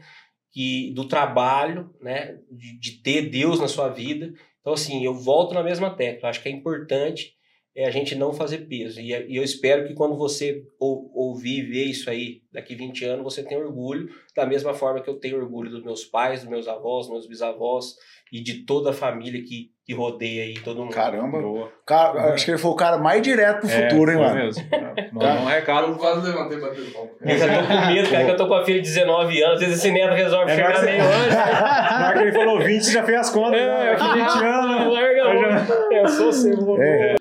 que 0.51 0.93
do 0.95 1.07
trabalho, 1.07 1.95
né, 2.01 2.39
de, 2.51 2.77
de 2.79 3.03
ter 3.03 3.31
Deus 3.31 3.61
na 3.61 3.69
sua 3.69 3.89
vida. 3.89 4.33
Então, 4.61 4.73
assim, 4.73 5.05
eu 5.05 5.15
volto 5.15 5.55
na 5.55 5.63
mesma 5.63 5.95
tecla. 5.95 6.29
Acho 6.29 6.43
que 6.43 6.49
é 6.49 6.53
importante 6.53 7.38
é 7.81 7.87
a 7.87 7.91
gente 7.93 8.17
não 8.17 8.33
fazer 8.33 8.67
peso. 8.67 9.01
E, 9.01 9.13
e 9.13 9.37
eu 9.37 9.43
espero 9.45 9.87
que 9.87 9.95
quando 9.95 10.17
você 10.17 10.65
ou, 10.81 11.09
ouvir 11.15 11.61
e 11.61 11.63
ver 11.63 11.85
isso 11.85 12.11
aí 12.11 12.41
daqui 12.53 12.75
20 12.75 13.05
anos, 13.05 13.23
você 13.25 13.43
tenha 13.45 13.61
orgulho, 13.61 14.09
da 14.35 14.45
mesma 14.45 14.75
forma 14.75 15.01
que 15.01 15.09
eu 15.09 15.15
tenho 15.15 15.37
orgulho 15.39 15.71
dos 15.71 15.85
meus 15.85 16.05
pais, 16.05 16.41
dos 16.41 16.49
meus 16.51 16.67
avós, 16.67 17.07
dos 17.07 17.13
meus 17.15 17.29
bisavós 17.29 17.95
e 18.33 18.43
de 18.43 18.65
toda 18.67 18.91
a 18.91 18.93
família 18.93 19.41
que, 19.43 19.71
que 19.87 19.95
rodeia 19.95 20.43
aí 20.43 20.55
todo 20.55 20.83
mundo. 20.83 20.93
Caramba. 20.93 21.41
Boa. 21.41 21.73
Cara, 21.87 22.35
acho 22.35 22.45
que 22.45 22.51
ele 22.51 22.59
foi 22.59 22.71
o 22.73 22.75
cara 22.75 22.99
mais 22.99 23.23
direto 23.23 23.61
pro 23.61 23.69
futuro, 23.69 24.11
hein, 24.11 24.19
mano? 24.19 24.35
mesmo. 24.35 24.65
Mandou 25.13 25.29
um 25.31 25.43
Eu 25.43 25.47
recado. 25.47 25.97
quase 25.97 26.27
levantei 26.27 26.59
e 26.59 26.61
bateu 26.61 26.85
o 26.85 26.91
palco. 26.91 27.17
Eu 27.21 27.39
já 27.39 27.47
tô 27.63 27.67
com 27.69 27.87
medo, 27.95 28.11
cara, 28.11 28.25
que 28.25 28.31
eu 28.33 28.37
tô 28.37 28.49
com 28.49 28.55
a 28.55 28.65
filha 28.65 28.83
de 28.83 28.89
19 28.89 29.43
anos, 29.43 29.55
às 29.55 29.61
vezes 29.61 29.79
esse 29.79 29.93
neto 29.93 30.15
resolve 30.15 30.51
É, 30.51 30.55
chegar 30.57 30.71
mas- 30.75 30.85
meio 30.85 31.03
antes. 31.05 31.35
Na 31.99 32.07
hora 32.09 32.19
que 32.19 32.25
ele 32.25 32.33
falou 32.33 32.59
20, 32.61 32.83
você 32.83 32.93
já 32.93 33.03
fez 33.05 33.19
as 33.19 33.31
contas. 33.31 33.53
né? 33.61 33.93
É, 33.93 33.97
20 33.97 34.45
anos, 34.45 34.93
larga 34.95 35.23
a 35.25 35.35
mão. 35.35 35.93
Eu 35.93 36.09
sou 36.09 36.33
seu. 36.33 36.83
É. 36.83 37.15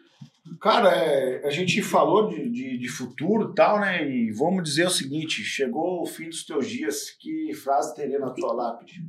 Cara, 0.59 0.89
é, 0.89 1.45
a 1.45 1.49
gente 1.49 1.81
falou 1.81 2.29
de, 2.29 2.49
de, 2.49 2.77
de 2.77 2.87
futuro 2.87 3.51
e 3.51 3.55
tal, 3.55 3.79
né? 3.79 4.07
E 4.07 4.31
vamos 4.31 4.63
dizer 4.63 4.87
o 4.87 4.91
seguinte: 4.91 5.43
chegou 5.43 6.01
o 6.01 6.05
fim 6.05 6.29
dos 6.29 6.45
teus 6.45 6.67
dias, 6.67 7.11
que 7.11 7.53
frase 7.53 7.95
teria 7.95 8.19
na 8.19 8.31
tua 8.31 8.53
lápide? 8.53 9.03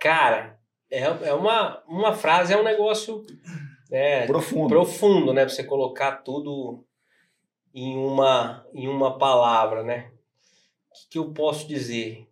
Cara, 0.00 0.58
é, 0.90 1.02
é 1.02 1.34
uma, 1.34 1.82
uma 1.86 2.14
frase, 2.14 2.52
é 2.52 2.56
um 2.56 2.64
negócio 2.64 3.24
é, 3.90 4.26
Profundo. 4.26 4.68
profundo, 4.68 5.32
né? 5.32 5.44
Pra 5.44 5.54
você 5.54 5.64
colocar 5.64 6.16
tudo 6.22 6.84
em 7.74 7.96
uma, 7.96 8.66
em 8.72 8.88
uma 8.88 9.18
palavra, 9.18 9.82
né? 9.82 10.12
O 10.90 10.94
que, 10.94 11.08
que 11.10 11.18
eu 11.18 11.32
posso 11.32 11.66
dizer? 11.68 12.28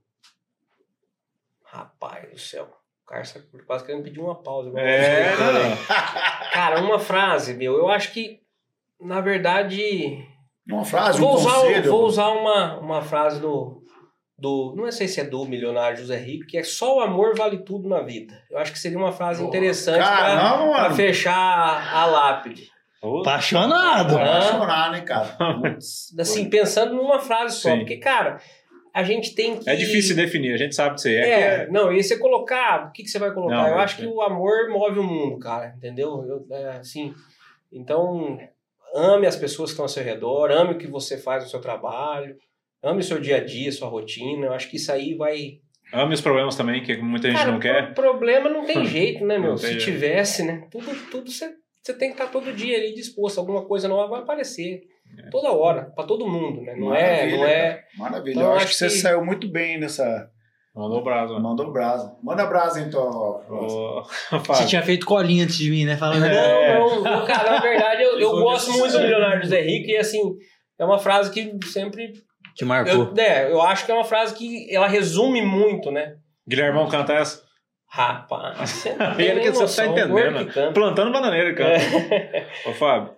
Rapaz 1.62 2.31
do 2.31 2.39
céu. 2.39 2.77
O 3.09 3.10
cara 3.10 3.22
está 3.22 3.40
quase 3.66 3.86
querendo 3.86 4.05
pedir 4.05 4.20
uma 4.20 4.35
pausa. 4.35 4.70
É, 4.78 5.32
Cara, 6.52 6.82
uma 6.82 6.98
frase, 6.98 7.55
meu. 7.55 7.78
Eu 7.78 7.89
acho 7.89 8.12
que, 8.12 8.40
na 9.01 9.22
verdade. 9.22 10.28
Uma 10.70 10.85
frase, 10.85 11.18
vou 11.18 11.30
um 11.30 11.36
usar, 11.36 11.55
conselho. 11.55 11.90
vou 11.90 12.05
usar 12.05 12.28
uma, 12.28 12.78
uma 12.78 13.01
frase 13.01 13.40
do, 13.40 13.82
do. 14.39 14.74
Não 14.76 14.93
sei 14.93 15.09
se 15.09 15.22
é 15.22 15.24
do 15.24 15.47
milionário 15.47 15.97
José 15.97 16.18
Rico, 16.18 16.47
que 16.47 16.59
é 16.59 16.62
só 16.62 16.98
o 16.98 17.01
amor 17.01 17.35
vale 17.35 17.64
tudo 17.64 17.89
na 17.89 18.02
vida. 18.02 18.35
Eu 18.51 18.59
acho 18.59 18.72
que 18.72 18.78
seria 18.78 18.98
uma 18.98 19.10
frase 19.10 19.43
interessante 19.43 20.05
para 20.05 20.90
fechar 20.90 21.90
a, 21.90 22.05
lápide. 22.05 22.70
Apaixonado. 23.02 24.10
Vou 24.10 24.22
apaixonar, 24.22 24.93
né, 24.93 25.01
cara? 25.01 25.35
Assim, 26.20 26.51
pensando 26.51 26.94
numa 26.94 27.20
frase 27.20 27.56
só. 27.56 27.70
Sim. 27.70 27.78
Porque, 27.78 27.97
cara, 27.97 28.39
a 28.94 29.02
gente 29.02 29.35
tem 29.35 29.59
que. 29.59 29.69
É 29.69 29.74
difícil 29.77 30.15
definir, 30.16 30.52
a 30.55 30.56
gente 30.56 30.74
sabe 30.74 30.94
disso 30.97 31.09
aí. 31.09 31.15
É, 31.16 31.28
É, 31.28 31.40
é- 31.65 31.66
não, 31.70 31.93
e 31.93 32.02
você 32.02 32.19
colocar, 32.19 32.89
o 32.89 32.93
que, 32.93 33.02
que 33.02 33.09
você 33.10 33.19
vai 33.19 33.32
colocar? 33.32 33.55
Não, 33.56 33.69
eu 33.69 33.78
é- 33.78 33.82
acho 33.85 33.97
que 33.98 34.06
o 34.06 34.20
amor 34.23 34.69
move 34.70 34.98
o 34.98 35.02
mundo, 35.05 35.39
cara, 35.39 35.74
entendeu? 35.77 36.24
Eu, 36.27 36.56
é, 36.56 36.77
assim, 36.78 37.15
então, 37.73 38.39
ame 38.94 39.27
as 39.27 39.36
pessoas 39.36 39.70
que 39.70 39.73
estão 39.74 39.85
ao 39.85 39.89
seu 39.89 40.02
redor, 40.02 40.51
ame 40.51 40.73
o 40.74 40.78
que 40.78 40.86
você 40.86 41.19
faz 41.19 41.44
no 41.44 41.51
seu 41.51 41.60
trabalho, 41.60 42.36
ame 42.82 43.01
o 43.01 43.05
seu 43.05 43.20
dia 43.20 43.36
a 43.36 43.44
dia, 43.44 43.70
sua 43.73 43.89
rotina. 43.89 44.47
Eu 44.47 44.52
acho 44.52 44.70
que 44.70 44.77
isso 44.77 44.90
aí 44.93 45.15
vai. 45.15 45.59
Ame 45.93 46.15
os 46.15 46.20
problemas 46.20 46.55
também, 46.56 46.82
que 46.82 46.97
muita 46.98 47.28
gente 47.28 47.39
Cara, 47.39 47.52
não 47.52 47.59
quer. 47.60 47.94
pro- 47.94 48.02
problema 48.02 48.48
não 48.51 48.65
tem 48.65 48.85
jeito, 48.86 49.24
né, 49.24 49.39
meu? 49.39 49.56
Se 49.56 49.77
tivesse, 49.78 50.43
né? 50.43 50.66
Tudo, 50.70 51.10
tudo 51.10 51.31
você, 51.31 51.51
você 51.82 51.94
tem 51.94 52.10
que 52.10 52.15
estar 52.20 52.31
todo 52.31 52.52
dia 52.52 52.77
ali 52.77 52.93
disposto. 52.94 53.39
Alguma 53.39 53.65
coisa 53.65 53.89
nova 53.89 54.06
vai 54.09 54.20
aparecer. 54.20 54.82
É. 55.26 55.30
Toda 55.30 55.52
hora, 55.52 55.90
pra 55.94 56.04
todo 56.04 56.26
mundo, 56.28 56.62
né? 56.62 56.74
Não 56.76 56.94
é, 56.94 57.02
Maravilha, 57.26 57.36
não 57.38 57.44
é. 57.46 57.84
Maravilha. 57.96 58.34
Então, 58.34 58.42
eu 58.44 58.52
acho 58.52 58.64
acho 58.64 58.72
que 58.72 58.78
você 58.78 58.86
que- 58.86 58.90
saiu 59.02 59.24
muito 59.24 59.50
bem 59.50 59.78
nessa. 59.80 60.30
Mandou 60.74 61.02
mano. 61.04 61.40
Mandou 61.40 61.72
brasa. 61.72 62.16
Manda 62.22 62.46
brasa, 62.46 62.80
então. 62.80 63.02
Ô, 63.50 64.02
Você 64.46 64.64
tinha 64.66 64.80
feito 64.82 65.04
colinha 65.06 65.42
antes 65.42 65.56
de 65.58 65.70
mim, 65.70 65.84
né? 65.84 65.96
Falando, 65.96 66.24
É. 66.24 66.78
Não, 66.78 67.02
não, 67.02 67.26
cara, 67.26 67.50
na 67.52 67.60
verdade 67.60 68.02
eu, 68.02 68.16
eu 68.20 68.30
gosto 68.30 68.70
muito 68.72 68.92
do. 68.92 69.00
Milionário 69.00 69.42
José 69.42 69.60
Rico 69.60 69.90
e 69.90 69.96
assim, 69.96 70.20
é 70.78 70.84
uma 70.84 70.98
frase 70.98 71.32
que 71.32 71.58
sempre. 71.66 72.12
te 72.54 72.64
marcou. 72.64 72.92
Eu, 72.94 73.12
é, 73.16 73.50
eu 73.50 73.60
acho 73.60 73.84
que 73.84 73.90
é 73.90 73.94
uma 73.94 74.04
frase 74.04 74.34
que 74.36 74.72
ela 74.72 74.86
resume 74.86 75.42
muito, 75.42 75.90
né? 75.90 76.14
Guilhermão 76.48 76.88
canta 76.88 77.12
essa. 77.12 77.42
Rapaz, 77.90 78.70
você 78.70 78.94
não 78.94 79.14
tem 79.16 79.40
que 79.40 79.50
você 79.50 79.62
noção, 79.62 79.94
tá 79.94 80.00
entendendo. 80.02 80.46
que 80.46 80.52
canta. 80.52 80.72
Plantando 80.72 81.10
bananeira, 81.10 81.54
cara. 81.54 81.76
É. 81.76 82.46
Ô, 82.66 82.72
Fábio, 82.72 83.14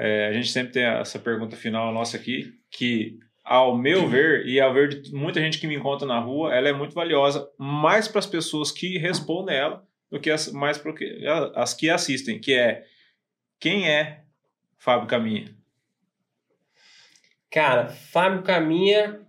é, 0.00 0.28
a 0.28 0.32
gente 0.32 0.48
sempre 0.48 0.72
tem 0.72 0.84
essa 0.84 1.18
pergunta 1.18 1.56
final 1.56 1.92
nossa 1.92 2.16
aqui, 2.16 2.56
que, 2.70 3.18
ao 3.42 3.76
meu 3.76 4.08
ver, 4.08 4.46
e 4.46 4.60
ao 4.60 4.72
ver 4.72 4.88
de 5.02 5.12
muita 5.12 5.40
gente 5.40 5.58
que 5.58 5.66
me 5.66 5.74
encontra 5.74 6.06
na 6.06 6.20
rua, 6.20 6.54
ela 6.54 6.68
é 6.68 6.72
muito 6.72 6.94
valiosa, 6.94 7.50
mais 7.58 8.06
para 8.06 8.20
as 8.20 8.26
pessoas 8.26 8.70
que 8.70 8.96
respondem 8.96 9.56
ela 9.56 9.84
do 10.08 10.20
que 10.20 10.30
as, 10.30 10.52
mais 10.52 10.78
para 10.78 10.94
as 11.56 11.74
que 11.74 11.90
assistem, 11.90 12.40
que 12.40 12.54
é 12.54 12.86
quem 13.58 13.90
é 13.90 14.22
Fábio 14.76 15.08
Caminha? 15.08 15.52
Cara, 17.50 17.88
Fábio 17.88 18.44
Caminha 18.44 19.26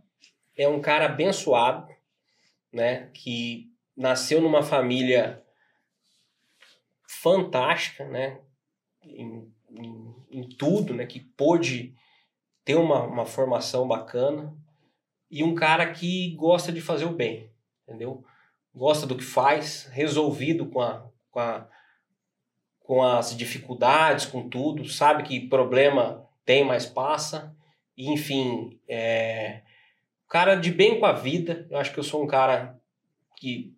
é 0.56 0.68
um 0.68 0.80
cara 0.80 1.06
abençoado, 1.06 1.88
né? 2.72 3.10
Que 3.12 3.72
nasceu 3.98 4.40
numa 4.40 4.62
família 4.62 5.44
fantástica, 7.08 8.06
né? 8.06 8.40
Em, 9.04 9.52
em, 9.72 10.19
em 10.30 10.48
tudo, 10.48 10.94
né? 10.94 11.06
Que 11.06 11.20
pôde 11.20 11.94
ter 12.64 12.76
uma, 12.76 13.04
uma 13.04 13.26
formação 13.26 13.88
bacana 13.88 14.56
e 15.30 15.44
um 15.44 15.56
cara 15.56 15.92
que 15.92 16.36
gosta 16.36 16.72
de 16.72 16.82
fazer 16.82 17.06
o 17.06 17.14
bem, 17.14 17.52
entendeu? 17.84 18.24
Gosta 18.74 19.06
do 19.08 19.18
que 19.18 19.24
faz, 19.24 19.90
resolvido 19.92 20.68
com 20.68 20.82
a, 20.82 21.10
com 21.32 21.40
a 21.40 21.68
com 22.90 23.04
as 23.04 23.38
dificuldades, 23.38 24.26
com 24.26 24.50
tudo, 24.50 24.90
sabe 24.90 25.22
que 25.22 25.48
problema 25.48 26.28
tem, 26.44 26.66
mas 26.66 26.88
passa. 26.88 27.56
E, 27.96 28.12
enfim, 28.12 28.80
é, 28.88 29.62
cara 30.28 30.56
de 30.56 30.72
bem 30.72 31.00
com 31.00 31.06
a 31.06 31.12
vida. 31.12 31.68
Eu 31.70 31.78
acho 31.78 31.94
que 31.94 32.00
eu 32.00 32.04
sou 32.04 32.24
um 32.24 32.26
cara 32.26 32.82
que 33.38 33.76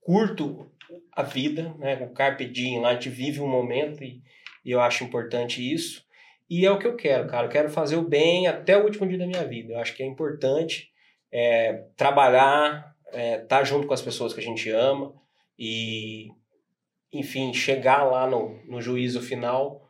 curto 0.00 0.70
a 1.10 1.24
vida, 1.24 1.74
né? 1.80 1.96
O 2.04 2.10
Carpe 2.10 2.46
Diem 2.46 2.80
lá, 2.80 2.90
a 2.90 2.94
gente 2.94 3.08
vive 3.08 3.40
um 3.40 3.48
momento 3.48 4.04
e, 4.04 4.22
e 4.64 4.70
eu 4.70 4.80
acho 4.80 5.04
importante 5.04 5.60
isso. 5.60 6.04
E 6.48 6.64
é 6.64 6.70
o 6.70 6.78
que 6.78 6.86
eu 6.86 6.96
quero, 6.96 7.26
cara. 7.26 7.46
Eu 7.46 7.50
quero 7.50 7.70
fazer 7.70 7.96
o 7.96 8.02
bem 8.02 8.46
até 8.46 8.76
o 8.76 8.84
último 8.84 9.06
dia 9.06 9.18
da 9.18 9.26
minha 9.26 9.44
vida. 9.44 9.72
Eu 9.72 9.78
acho 9.78 9.94
que 9.94 10.02
é 10.02 10.06
importante 10.06 10.90
é, 11.32 11.84
trabalhar, 11.96 12.94
estar 13.42 13.64
junto 13.64 13.86
com 13.86 13.94
as 13.94 14.02
pessoas 14.02 14.32
que 14.32 14.40
a 14.40 14.42
gente 14.42 14.70
ama 14.70 15.12
e, 15.58 16.28
enfim, 17.12 17.52
chegar 17.52 18.04
lá 18.04 18.26
no, 18.26 18.60
no 18.66 18.80
juízo 18.80 19.20
final 19.20 19.88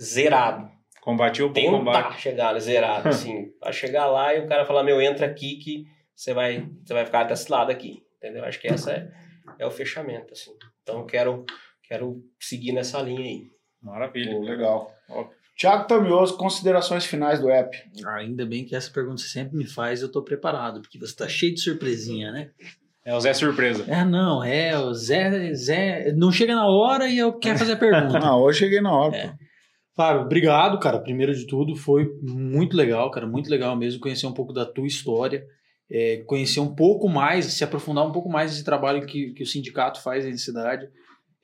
zerado. 0.00 0.70
Combati 1.00 1.42
o 1.42 1.50
bom 1.50 1.78
combate. 1.78 2.04
Tentar 2.04 2.18
chegar 2.18 2.58
zerado, 2.58 3.08
assim. 3.10 3.50
Pra 3.60 3.72
chegar 3.72 4.06
lá 4.06 4.34
e 4.34 4.40
o 4.40 4.48
cara 4.48 4.64
falar, 4.64 4.82
meu, 4.82 5.00
entra 5.00 5.26
aqui 5.26 5.56
que 5.56 5.86
você 6.14 6.32
vai, 6.32 6.66
você 6.84 6.94
vai 6.94 7.04
ficar 7.04 7.24
desse 7.24 7.50
lado 7.50 7.70
aqui. 7.70 8.02
Entendeu? 8.16 8.44
Acho 8.44 8.60
que 8.60 8.68
essa 8.68 8.92
é, 8.92 9.10
é 9.58 9.66
o 9.66 9.70
fechamento, 9.70 10.32
assim. 10.32 10.52
Então 10.82 11.00
eu 11.00 11.06
quero, 11.06 11.44
quero 11.82 12.22
seguir 12.38 12.72
nessa 12.72 13.00
linha 13.02 13.20
aí. 13.20 13.53
Maravilha. 13.84 14.32
Pô, 14.32 14.40
legal. 14.40 14.90
Tiago 15.56 15.86
Tamioso, 15.86 16.36
considerações 16.36 17.04
finais 17.04 17.38
do 17.38 17.48
app. 17.48 17.76
Ainda 18.16 18.44
bem 18.44 18.64
que 18.64 18.74
essa 18.74 18.90
pergunta 18.90 19.18
você 19.18 19.28
sempre 19.28 19.56
me 19.56 19.66
faz 19.66 20.02
eu 20.02 20.10
tô 20.10 20.22
preparado, 20.22 20.80
porque 20.80 20.98
você 20.98 21.14
tá 21.14 21.28
cheio 21.28 21.54
de 21.54 21.60
surpresinha, 21.60 22.32
né? 22.32 22.50
É 23.04 23.14
o 23.14 23.20
Zé 23.20 23.34
Surpresa. 23.34 23.84
É, 23.86 24.02
não, 24.02 24.42
é, 24.42 24.78
o 24.78 24.92
Zé, 24.94 25.52
Zé 25.54 26.12
não 26.12 26.32
chega 26.32 26.54
na 26.54 26.66
hora 26.66 27.06
e 27.06 27.18
eu 27.18 27.34
quero 27.38 27.58
fazer 27.58 27.72
a 27.72 27.76
pergunta. 27.76 28.18
Ah, 28.24 28.36
hoje 28.36 28.60
cheguei 28.60 28.80
na 28.80 28.92
hora. 28.92 29.14
É. 29.14 29.28
pô. 29.28 29.34
Fábio, 29.94 30.22
obrigado, 30.22 30.80
cara. 30.80 30.98
Primeiro 30.98 31.32
de 31.32 31.46
tudo, 31.46 31.76
foi 31.76 32.08
muito 32.22 32.76
legal, 32.76 33.10
cara. 33.10 33.26
Muito 33.26 33.48
legal 33.48 33.76
mesmo 33.76 34.00
conhecer 34.00 34.26
um 34.26 34.32
pouco 34.32 34.52
da 34.52 34.64
tua 34.64 34.86
história, 34.86 35.44
é, 35.88 36.22
conhecer 36.26 36.60
um 36.60 36.74
pouco 36.74 37.08
mais, 37.08 37.44
se 37.44 37.62
aprofundar 37.62 38.04
um 38.04 38.10
pouco 38.10 38.28
mais 38.28 38.50
nesse 38.50 38.64
trabalho 38.64 39.06
que, 39.06 39.32
que 39.34 39.42
o 39.42 39.46
sindicato 39.46 40.02
faz 40.02 40.24
aí 40.24 40.32
na 40.32 40.38
cidade. 40.38 40.88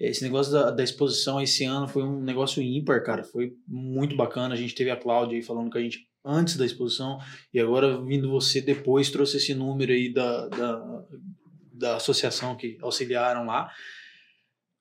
Esse 0.01 0.22
negócio 0.24 0.51
da, 0.51 0.70
da 0.70 0.82
exposição 0.82 1.40
esse 1.43 1.64
ano 1.64 1.86
foi 1.86 2.02
um 2.02 2.22
negócio 2.22 2.62
ímpar, 2.62 3.02
cara. 3.02 3.22
Foi 3.22 3.52
muito 3.68 4.16
bacana. 4.16 4.55
A 4.55 4.56
gente 4.56 4.74
teve 4.74 4.90
a 4.90 4.97
Cláudia 4.97 5.36
aí 5.36 5.43
falando 5.43 5.70
com 5.70 5.77
a 5.77 5.82
gente 5.82 6.09
antes 6.24 6.56
da 6.56 6.64
exposição 6.64 7.18
e 7.52 7.60
agora 7.60 8.01
vindo 8.02 8.31
você 8.31 8.60
depois 8.60 9.10
trouxe 9.10 9.36
esse 9.36 9.55
número 9.55 9.93
aí 9.93 10.12
da, 10.12 10.48
da, 10.48 11.05
da 11.72 11.97
associação 11.97 12.56
que 12.56 12.78
auxiliaram 12.81 13.44
lá. 13.44 13.70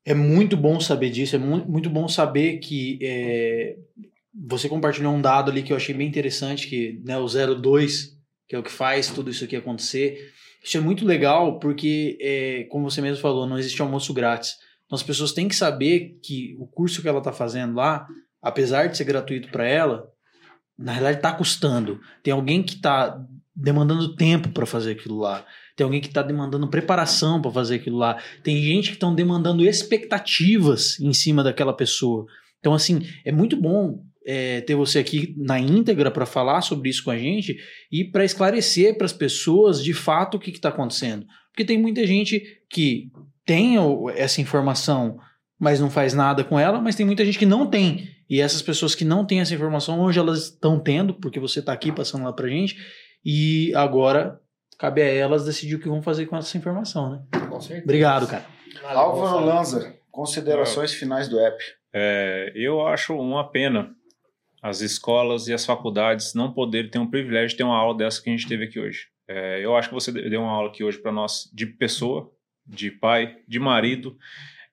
É 0.06 0.14
muito 0.14 0.56
bom 0.56 0.80
saber 0.80 1.10
disso, 1.10 1.36
é 1.36 1.40
mu- 1.40 1.66
muito 1.66 1.90
bom 1.90 2.08
saber 2.08 2.58
que 2.60 2.98
é, 3.02 3.76
você 4.48 4.70
compartilhou 4.70 5.14
um 5.14 5.22
dado 5.22 5.52
ali 5.52 5.62
que 5.62 5.74
eu 5.74 5.78
achei 5.78 5.94
bem 5.94 6.08
interessante, 6.08 6.68
que 6.68 7.02
né, 7.06 7.18
o 7.18 7.28
02, 7.28 8.18
que 8.48 8.56
é 8.56 8.60
o 8.60 8.64
que 8.64 8.72
faz 8.72 9.10
tudo 9.10 9.30
isso 9.30 9.44
aqui 9.44 9.56
acontecer. 9.56 10.32
Isso 10.64 10.78
é 10.78 10.80
muito 10.80 11.06
legal 11.06 11.60
porque, 11.60 12.18
é, 12.22 12.64
como 12.70 12.90
você 12.90 13.02
mesmo 13.02 13.22
falou, 13.22 13.46
não 13.46 13.58
existe 13.60 13.82
almoço 13.82 14.14
grátis. 14.14 14.56
Então 14.90 14.98
as 14.98 15.04
pessoas 15.04 15.32
têm 15.32 15.48
que 15.48 15.56
saber 15.56 16.18
que 16.24 16.56
o 16.58 16.66
curso 16.66 17.00
que 17.00 17.08
ela 17.08 17.20
está 17.20 17.32
fazendo 17.32 17.76
lá, 17.76 18.08
apesar 18.42 18.88
de 18.88 18.98
ser 18.98 19.04
gratuito 19.04 19.50
para 19.50 19.64
ela, 19.64 20.12
na 20.76 20.94
realidade 20.94 21.20
está 21.20 21.32
custando. 21.32 22.02
Tem 22.24 22.34
alguém 22.34 22.64
que 22.64 22.74
está 22.74 23.24
demandando 23.56 24.16
tempo 24.16 24.50
para 24.50 24.66
fazer 24.66 24.94
aquilo 24.94 25.20
lá. 25.20 25.46
Tem 25.76 25.84
alguém 25.84 26.02
que 26.02 26.08
está 26.08 26.24
demandando 26.24 26.68
preparação 26.68 27.40
para 27.40 27.52
fazer 27.52 27.76
aquilo 27.76 27.98
lá. 27.98 28.20
Tem 28.44 28.60
gente 28.60 28.88
que 28.88 28.96
estão 28.96 29.14
demandando 29.14 29.64
expectativas 29.64 31.00
em 31.00 31.14
cima 31.14 31.44
daquela 31.44 31.74
pessoa. 31.74 32.26
Então, 32.60 32.74
assim, 32.74 33.06
é 33.24 33.32
muito 33.32 33.56
bom 33.56 34.04
é, 34.26 34.62
ter 34.62 34.74
você 34.74 34.98
aqui 34.98 35.36
na 35.38 35.60
íntegra 35.60 36.10
para 36.10 36.26
falar 36.26 36.62
sobre 36.62 36.90
isso 36.90 37.04
com 37.04 37.12
a 37.12 37.18
gente 37.18 37.58
e 37.92 38.04
para 38.04 38.26
esclarecer 38.26 38.98
para 38.98 39.06
as 39.06 39.14
pessoas 39.14 39.84
de 39.84 39.94
fato 39.94 40.38
o 40.38 40.40
que 40.40 40.50
está 40.50 40.70
acontecendo. 40.70 41.28
Porque 41.52 41.66
tem 41.66 41.78
muita 41.78 42.08
gente 42.08 42.42
que 42.70 43.12
tem 43.50 43.78
essa 44.16 44.40
informação, 44.40 45.18
mas 45.60 45.80
não 45.80 45.90
faz 45.90 46.14
nada 46.14 46.44
com 46.44 46.60
ela, 46.60 46.80
mas 46.80 46.96
tem 46.96 47.04
muita 47.04 47.26
gente 47.26 47.40
que 47.40 47.48
não 47.48 47.66
tem. 47.66 48.08
E 48.30 48.40
essas 48.40 48.62
pessoas 48.62 48.94
que 48.94 49.04
não 49.04 49.26
têm 49.26 49.42
essa 49.42 49.56
informação, 49.56 50.00
hoje 50.02 50.20
elas 50.20 50.50
estão 50.50 50.80
tendo, 50.80 51.16
porque 51.16 51.40
você 51.40 51.60
está 51.60 51.74
aqui 51.74 51.92
passando 51.92 52.26
lá 52.26 52.32
para 52.32 52.48
gente, 52.48 52.78
e 53.26 53.74
agora 53.74 54.40
cabe 54.78 55.02
a 55.02 55.06
elas 55.06 55.46
decidir 55.46 55.78
o 55.78 55.80
que 55.80 55.90
vão 55.90 56.00
fazer 56.00 56.28
com 56.28 56.38
essa 56.38 56.56
informação, 56.60 57.10
né? 57.10 57.24
Com 57.50 57.60
certeza. 57.60 57.86
Obrigado, 57.86 58.28
cara. 58.28 58.46
Valeu, 58.84 59.00
Álvaro. 59.00 59.44
Lanza, 59.44 59.96
considerações 60.12 60.94
finais 60.94 61.28
do 61.28 61.40
app. 61.40 61.58
É, 61.92 62.52
eu 62.54 62.86
acho 62.86 63.16
uma 63.16 63.50
pena 63.50 63.90
as 64.62 64.82
escolas 64.82 65.48
e 65.48 65.54
as 65.54 65.66
faculdades 65.66 66.36
não 66.36 66.54
poderem 66.54 66.92
ter 66.92 67.00
um 67.00 67.10
privilégio 67.10 67.50
de 67.50 67.56
ter 67.56 67.64
uma 67.64 67.78
aula 67.78 67.98
dessa 67.98 68.22
que 68.22 68.30
a 68.30 68.32
gente 68.32 68.48
teve 68.48 68.66
aqui 68.66 68.80
hoje. 68.80 69.08
É, 69.28 69.66
eu 69.66 69.76
acho 69.76 69.90
que 69.90 69.96
você 69.96 70.12
deu 70.12 70.42
uma 70.42 70.52
aula 70.52 70.70
aqui 70.70 70.84
hoje 70.84 71.00
para 71.00 71.12
nós 71.12 71.50
de 71.52 71.66
pessoa, 71.66 72.32
de 72.70 72.92
pai, 72.92 73.38
de 73.48 73.60
marido, 73.60 74.18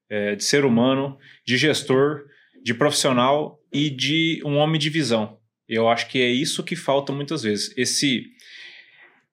é, 0.09 0.36
de 0.36 0.44
ser 0.44 0.64
humano, 0.64 1.18
de 1.44 1.56
gestor, 1.56 2.27
de 2.62 2.74
profissional 2.74 3.60
e 3.73 3.89
de 3.90 4.43
um 4.44 4.56
homem 4.56 4.78
de 4.78 4.90
visão. 4.90 5.39
Eu 5.68 5.89
acho 5.89 6.09
que 6.09 6.20
é 6.20 6.28
isso 6.28 6.62
que 6.62 6.77
falta 6.77 7.12
muitas 7.12 7.43
vezes. 7.43 7.73
Esse 7.77 8.24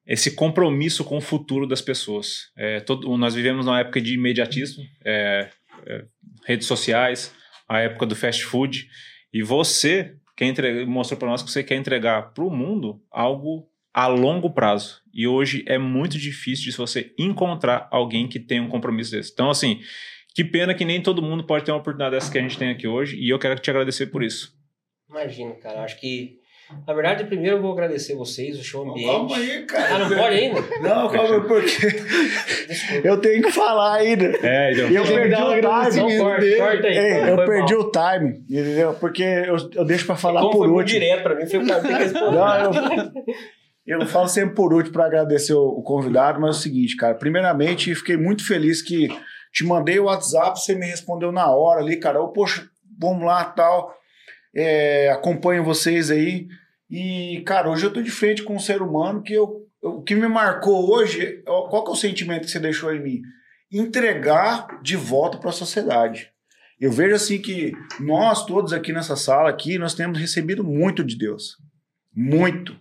esse 0.05 0.31
compromisso 0.31 1.03
com 1.03 1.17
o 1.17 1.21
futuro 1.21 1.65
das 1.65 1.81
pessoas. 1.81 2.51
É, 2.57 2.81
todo, 2.81 3.15
nós 3.17 3.33
vivemos 3.33 3.65
numa 3.65 3.79
época 3.79 4.01
de 4.01 4.15
imediatismo, 4.15 4.83
é, 5.03 5.49
é, 5.85 6.05
redes 6.45 6.67
sociais, 6.67 7.33
a 7.69 7.79
época 7.79 8.05
do 8.05 8.15
fast 8.15 8.43
food, 8.43 8.89
e 9.33 9.41
você 9.41 10.15
quer 10.35 10.45
entregar, 10.45 10.85
mostrou 10.85 11.17
para 11.17 11.29
nós 11.29 11.41
que 11.41 11.49
você 11.49 11.63
quer 11.63 11.75
entregar 11.75 12.33
para 12.33 12.43
o 12.43 12.49
mundo 12.49 13.01
algo 13.09 13.67
a 13.93 14.07
longo 14.07 14.49
prazo. 14.49 15.01
E 15.13 15.27
hoje 15.27 15.63
é 15.67 15.77
muito 15.77 16.17
difícil 16.17 16.71
de 16.71 16.77
você 16.77 17.11
encontrar 17.19 17.87
alguém 17.91 18.27
que 18.27 18.39
tenha 18.39 18.63
um 18.63 18.67
compromisso 18.69 19.11
desse. 19.11 19.31
Então, 19.31 19.49
assim, 19.49 19.79
que 20.33 20.43
pena 20.43 20.73
que 20.73 20.83
nem 20.85 21.01
todo 21.01 21.21
mundo 21.21 21.43
pode 21.43 21.63
ter 21.65 21.71
uma 21.71 21.77
oportunidade 21.79 22.15
dessa 22.15 22.31
que 22.31 22.37
a 22.39 22.41
gente 22.41 22.57
tem 22.57 22.69
aqui 22.71 22.87
hoje, 22.87 23.15
e 23.17 23.29
eu 23.29 23.37
quero 23.37 23.59
te 23.59 23.69
agradecer 23.69 24.07
por 24.07 24.23
isso. 24.23 24.51
Imagina, 25.09 25.53
cara. 25.55 25.81
Acho 25.83 25.99
que 25.99 26.41
Na 26.87 26.93
verdade, 26.95 27.25
primeiro 27.25 27.57
eu 27.57 27.61
vou 27.61 27.71
agradecer 27.73 28.15
vocês, 28.15 28.57
o 28.57 28.63
show 28.63 28.89
ambiente. 28.89 29.05
Calma 29.11 29.37
aí, 29.37 29.61
cara. 29.67 29.95
Ah, 29.95 29.99
não 30.09 30.17
pode 30.17 30.35
ainda? 30.35 30.61
Não, 30.81 31.09
calma 31.09 31.41
porque 31.45 31.87
eu 33.03 33.21
tenho 33.21 33.43
que 33.43 33.51
falar 33.51 33.97
ainda. 33.97 34.25
É, 34.41 34.73
então. 34.73 34.89
E 34.89 34.95
eu 34.95 35.03
perdi 35.05 35.35
o 35.35 35.61
time. 35.91 36.17
corta, 36.17 36.57
corta 36.57 36.87
aí. 36.87 36.97
Ei, 36.97 37.19
Foi 37.19 37.29
eu 37.29 37.35
mal. 37.35 37.45
perdi 37.45 37.75
o 37.75 37.91
time, 37.91 38.29
entendeu? 38.49 38.93
Porque 38.95 39.21
eu, 39.21 39.55
eu 39.75 39.85
deixo 39.85 40.05
pra 40.07 40.15
falar 40.15 40.41
Como 40.41 40.53
por 40.53 40.67
último. 40.69 40.99
direto 40.99 41.21
pra 41.21 41.35
mim, 41.35 41.45
foi 41.45 41.59
o 41.63 41.67
cara 41.67 41.81
que 41.81 41.87
tem 41.87 41.97
que 41.97 42.03
responder. 42.05 42.35
Não, 42.35 42.63
eu, 42.63 42.71
eu 43.85 44.05
falo 44.07 44.27
sempre 44.27 44.55
por 44.55 44.73
último 44.73 44.93
para 44.93 45.05
agradecer 45.05 45.53
o, 45.53 45.81
convidado, 45.81 46.39
mas 46.39 46.55
é 46.55 46.59
o 46.59 46.61
seguinte, 46.61 46.95
cara. 46.95 47.15
Primeiramente, 47.15 47.93
fiquei 47.95 48.15
muito 48.15 48.45
feliz 48.45 48.81
que 48.81 49.09
te 49.51 49.65
mandei 49.65 49.99
o 49.99 50.05
WhatsApp, 50.05 50.59
você 50.59 50.73
me 50.73 50.85
respondeu 50.85 51.31
na 51.31 51.49
hora 51.51 51.81
ali, 51.81 51.97
cara. 51.97 52.17
Eu, 52.17 52.29
poxa, 52.29 52.67
vamos 52.97 53.25
lá 53.25 53.43
tal. 53.43 53.93
É, 54.55 55.09
acompanho 55.09 55.63
vocês 55.63 56.09
aí. 56.09 56.47
E, 56.89 57.43
cara, 57.45 57.69
hoje 57.69 57.85
eu 57.85 57.91
tô 57.91 58.01
de 58.01 58.11
frente 58.11 58.43
com 58.43 58.55
um 58.55 58.59
ser 58.59 58.81
humano 58.81 59.21
que 59.21 59.33
eu, 59.33 59.67
o 59.81 60.01
que 60.01 60.15
me 60.15 60.27
marcou 60.27 60.89
hoje, 60.89 61.43
qual 61.45 61.83
que 61.83 61.89
é 61.89 61.93
o 61.93 61.97
sentimento 61.97 62.45
que 62.45 62.51
você 62.51 62.59
deixou 62.59 62.93
em 62.93 63.01
mim? 63.01 63.21
Entregar 63.71 64.81
de 64.81 64.95
volta 64.95 65.37
para 65.37 65.49
a 65.49 65.53
sociedade. 65.53 66.31
Eu 66.79 66.91
vejo 66.91 67.15
assim 67.15 67.41
que 67.41 67.73
nós 67.99 68.45
todos 68.45 68.73
aqui 68.73 68.93
nessa 68.93 69.15
sala 69.15 69.49
aqui, 69.49 69.77
nós 69.77 69.93
temos 69.93 70.19
recebido 70.19 70.63
muito 70.63 71.03
de 71.03 71.17
Deus. 71.17 71.57
Muito. 72.15 72.77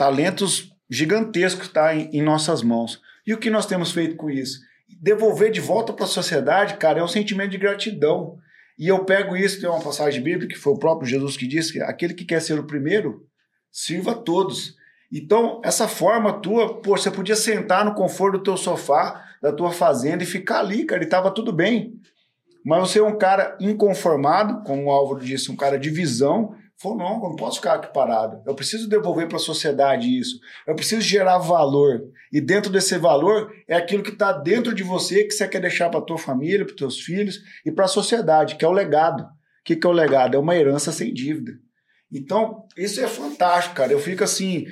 Talentos 0.00 0.72
gigantescos 0.88 1.66
está 1.66 1.94
em, 1.94 2.08
em 2.10 2.22
nossas 2.22 2.62
mãos. 2.62 3.02
E 3.26 3.34
o 3.34 3.38
que 3.38 3.50
nós 3.50 3.66
temos 3.66 3.92
feito 3.92 4.16
com 4.16 4.30
isso? 4.30 4.58
Devolver 4.98 5.50
de 5.50 5.60
volta 5.60 5.92
para 5.92 6.06
a 6.06 6.08
sociedade, 6.08 6.78
cara, 6.78 7.00
é 7.00 7.04
um 7.04 7.06
sentimento 7.06 7.50
de 7.50 7.58
gratidão. 7.58 8.38
E 8.78 8.88
eu 8.88 9.04
pego 9.04 9.36
isso, 9.36 9.60
tem 9.60 9.68
uma 9.68 9.82
passagem 9.82 10.22
bíblica 10.22 10.54
que 10.54 10.58
foi 10.58 10.72
o 10.72 10.78
próprio 10.78 11.06
Jesus 11.06 11.36
que 11.36 11.46
disse 11.46 11.74
que 11.74 11.82
aquele 11.82 12.14
que 12.14 12.24
quer 12.24 12.40
ser 12.40 12.58
o 12.58 12.66
primeiro, 12.66 13.26
sirva 13.70 14.12
a 14.12 14.14
todos. 14.14 14.74
Então, 15.12 15.60
essa 15.62 15.86
forma 15.86 16.40
tua, 16.40 16.80
pô, 16.80 16.96
você 16.96 17.10
podia 17.10 17.36
sentar 17.36 17.84
no 17.84 17.92
conforto 17.92 18.38
do 18.38 18.44
teu 18.44 18.56
sofá, 18.56 19.22
da 19.42 19.52
tua 19.52 19.70
fazenda 19.70 20.22
e 20.22 20.26
ficar 20.26 20.60
ali, 20.60 20.86
cara, 20.86 21.04
e 21.04 21.08
tava 21.08 21.30
tudo 21.30 21.52
bem. 21.52 22.00
Mas 22.64 22.88
você 22.88 23.00
é 23.00 23.04
um 23.04 23.18
cara 23.18 23.54
inconformado, 23.60 24.62
como 24.62 24.86
o 24.86 24.90
Álvaro 24.90 25.22
disse, 25.22 25.52
um 25.52 25.56
cara 25.56 25.78
de 25.78 25.90
visão. 25.90 26.54
Falou, 26.80 26.96
não, 26.96 27.22
eu 27.22 27.28
não 27.28 27.36
posso 27.36 27.56
ficar 27.58 27.74
aqui 27.74 27.92
parado. 27.92 28.42
Eu 28.46 28.54
preciso 28.54 28.88
devolver 28.88 29.28
para 29.28 29.36
a 29.36 29.40
sociedade 29.40 30.18
isso. 30.18 30.40
Eu 30.66 30.74
preciso 30.74 31.02
gerar 31.02 31.36
valor. 31.36 32.00
E 32.32 32.40
dentro 32.40 32.72
desse 32.72 32.96
valor 32.96 33.52
é 33.68 33.76
aquilo 33.76 34.02
que 34.02 34.10
está 34.12 34.32
dentro 34.32 34.74
de 34.74 34.82
você, 34.82 35.24
que 35.24 35.32
você 35.32 35.46
quer 35.46 35.60
deixar 35.60 35.90
para 35.90 36.00
tua 36.00 36.16
família, 36.16 36.64
para 36.64 36.74
teus 36.74 36.98
filhos 37.00 37.38
e 37.66 37.70
para 37.70 37.84
a 37.84 37.88
sociedade, 37.88 38.56
que 38.56 38.64
é 38.64 38.68
o 38.68 38.72
legado. 38.72 39.24
O 39.24 39.28
que, 39.62 39.76
que 39.76 39.86
é 39.86 39.90
o 39.90 39.92
legado? 39.92 40.36
É 40.36 40.40
uma 40.40 40.56
herança 40.56 40.90
sem 40.90 41.12
dívida. 41.12 41.52
Então, 42.10 42.64
isso 42.74 42.98
é 42.98 43.06
fantástico, 43.06 43.74
cara. 43.74 43.92
Eu 43.92 44.00
fico 44.00 44.24
assim, 44.24 44.64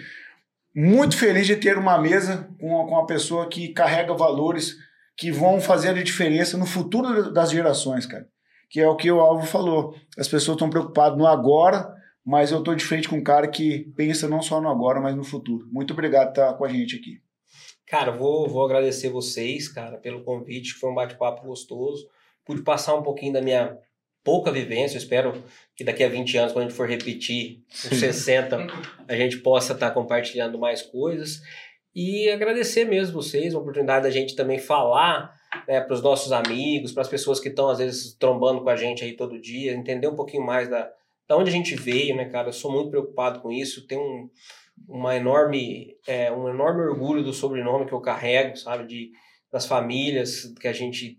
muito 0.74 1.14
feliz 1.14 1.47
de 1.47 1.56
ter 1.56 1.76
uma 1.76 1.98
mesa 1.98 2.48
com 2.59 2.68
uma, 2.68 2.86
com 2.86 2.93
uma 2.93 3.06
pessoa 3.06 3.51
que 3.51 3.68
carrega 3.74 4.14
valores 4.14 4.76
que 5.14 5.30
vão 5.30 5.60
fazer 5.60 5.90
a 5.90 6.02
diferença 6.02 6.56
no 6.56 6.64
futuro 6.64 7.30
das 7.30 7.51
gerações, 7.51 8.06
cara. 8.06 8.26
Que 8.70 8.80
é 8.80 8.89
o 8.89 8.97
que 8.97 9.10
o 9.10 9.20
Alvo 9.20 9.47
falou. 9.47 9.94
As 10.18 10.26
pessoas 10.26 10.56
estão 10.56 10.70
preocupadas 10.70 11.18
no 11.18 11.26
agora, 11.26 11.97
mas 12.28 12.52
eu 12.52 12.59
estou 12.59 12.74
de 12.74 12.84
frente 12.84 13.09
com 13.09 13.16
um 13.16 13.24
cara 13.24 13.48
que 13.48 13.90
pensa 13.96 14.28
não 14.28 14.42
só 14.42 14.60
no 14.60 14.68
agora, 14.68 15.00
mas 15.00 15.16
no 15.16 15.24
futuro. 15.24 15.66
Muito 15.72 15.94
obrigado 15.94 16.26
por 16.26 16.42
estar 16.42 16.52
com 16.59 16.64
a 16.66 16.68
gente 16.68 16.96
aqui. 16.96 17.22
Cara, 17.86 18.10
vou, 18.10 18.46
vou 18.46 18.62
agradecer 18.66 19.09
vocês, 19.09 19.66
cara, 19.66 19.96
pelo 19.96 20.22
convite, 20.22 20.74
que 20.74 20.78
foi 20.78 20.90
um 20.90 20.94
bate-papo 20.94 21.46
gostoso. 21.46 22.06
Pude 22.44 22.60
passar 22.60 22.96
um 22.96 23.02
pouquinho 23.02 23.32
da 23.32 23.40
minha 23.40 23.78
pouca 24.22 24.52
vivência. 24.52 24.96
Eu 24.96 25.00
espero 25.00 25.42
que 25.74 25.82
daqui 25.82 26.05
a 26.05 26.09
20 26.10 26.36
anos, 26.36 26.52
quando 26.52 26.66
a 26.66 26.68
gente 26.68 26.76
for 26.76 26.86
repetir 26.86 27.62
os 27.70 27.98
60, 27.98 28.59
a 29.09 29.16
gente 29.16 29.38
possa 29.38 29.72
estar 29.72 29.90
compartilhando 29.92 30.59
mais 30.59 30.82
coisas. 30.82 31.40
E 31.94 32.28
agradecer 32.28 32.84
mesmo 32.84 33.22
vocês, 33.22 33.55
a 33.55 33.59
oportunidade 33.59 34.02
da 34.02 34.10
gente 34.10 34.36
também 34.36 34.59
falar 34.59 35.34
né, 35.66 35.80
para 35.80 35.94
os 35.94 36.02
nossos 36.02 36.30
amigos, 36.30 36.92
para 36.92 37.00
as 37.00 37.09
pessoas 37.09 37.40
que 37.40 37.48
estão, 37.48 37.70
às 37.70 37.78
vezes, 37.78 38.12
trombando 38.12 38.60
com 38.60 38.68
a 38.68 38.76
gente 38.76 39.02
aí 39.02 39.14
todo 39.14 39.40
dia, 39.40 39.72
entender 39.72 40.09
um 40.09 40.14
pouquinho 40.14 40.44
mais 40.44 40.68
da, 40.68 40.92
da 41.28 41.36
onde 41.36 41.50
a 41.50 41.52
gente 41.52 41.76
veio, 41.76 42.16
né, 42.16 42.24
cara? 42.24 42.48
Eu 42.48 42.52
sou 42.52 42.72
muito 42.72 42.90
preocupado 42.90 43.40
com 43.40 43.52
isso. 43.52 43.86
Tenho 43.86 44.00
um, 44.00 44.30
uma 44.88 45.14
enorme, 45.14 45.94
é, 46.06 46.32
um 46.32 46.48
enorme 46.48 46.80
orgulho 46.80 47.22
do 47.22 47.34
sobrenome 47.34 47.84
que 47.84 47.92
eu 47.92 48.00
carrego, 48.00 48.56
sabe? 48.56 48.86
De, 48.86 49.10
das 49.52 49.66
famílias 49.66 50.52
que 50.59 50.66
a 50.66 50.72
gente. 50.72 51.18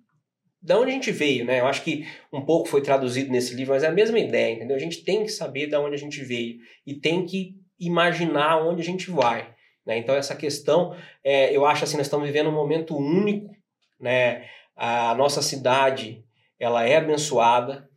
Da 0.61 0.77
onde 0.77 0.91
a 0.91 0.93
gente 0.93 1.11
veio, 1.11 1.45
né? 1.45 1.59
Eu 1.59 1.67
acho 1.67 1.83
que 1.83 2.05
um 2.33 2.41
pouco 2.41 2.67
foi 2.67 2.81
traduzido 2.81 3.31
nesse 3.31 3.53
livro, 3.53 3.73
mas 3.73 3.83
é 3.83 3.87
a 3.87 3.91
mesma 3.91 4.19
ideia, 4.19 4.55
entendeu? 4.55 4.75
A 4.75 4.79
gente 4.79 5.03
tem 5.05 5.23
que 5.23 5.29
saber 5.29 5.67
da 5.67 5.79
onde 5.79 5.95
a 5.95 5.99
gente 5.99 6.21
veio 6.23 6.57
e 6.85 6.95
tem 6.95 7.25
que 7.25 7.55
imaginar 7.79 8.57
onde 8.67 8.81
a 8.81 8.85
gente 8.85 9.09
vai. 9.09 9.53
Né? 9.85 9.99
Então, 9.99 10.15
essa 10.15 10.35
questão, 10.35 10.93
é, 11.23 11.55
eu 11.55 11.65
acho 11.65 11.83
assim, 11.83 11.95
nós 11.95 12.07
estamos 12.07 12.27
vivendo 12.27 12.49
um 12.49 12.53
momento 12.53 12.97
único, 12.97 13.55
né? 13.99 14.49
A 14.75 15.13
nossa 15.15 15.41
cidade, 15.41 16.25
ela 16.59 16.85
é 16.85 16.97
abençoada, 16.97 17.87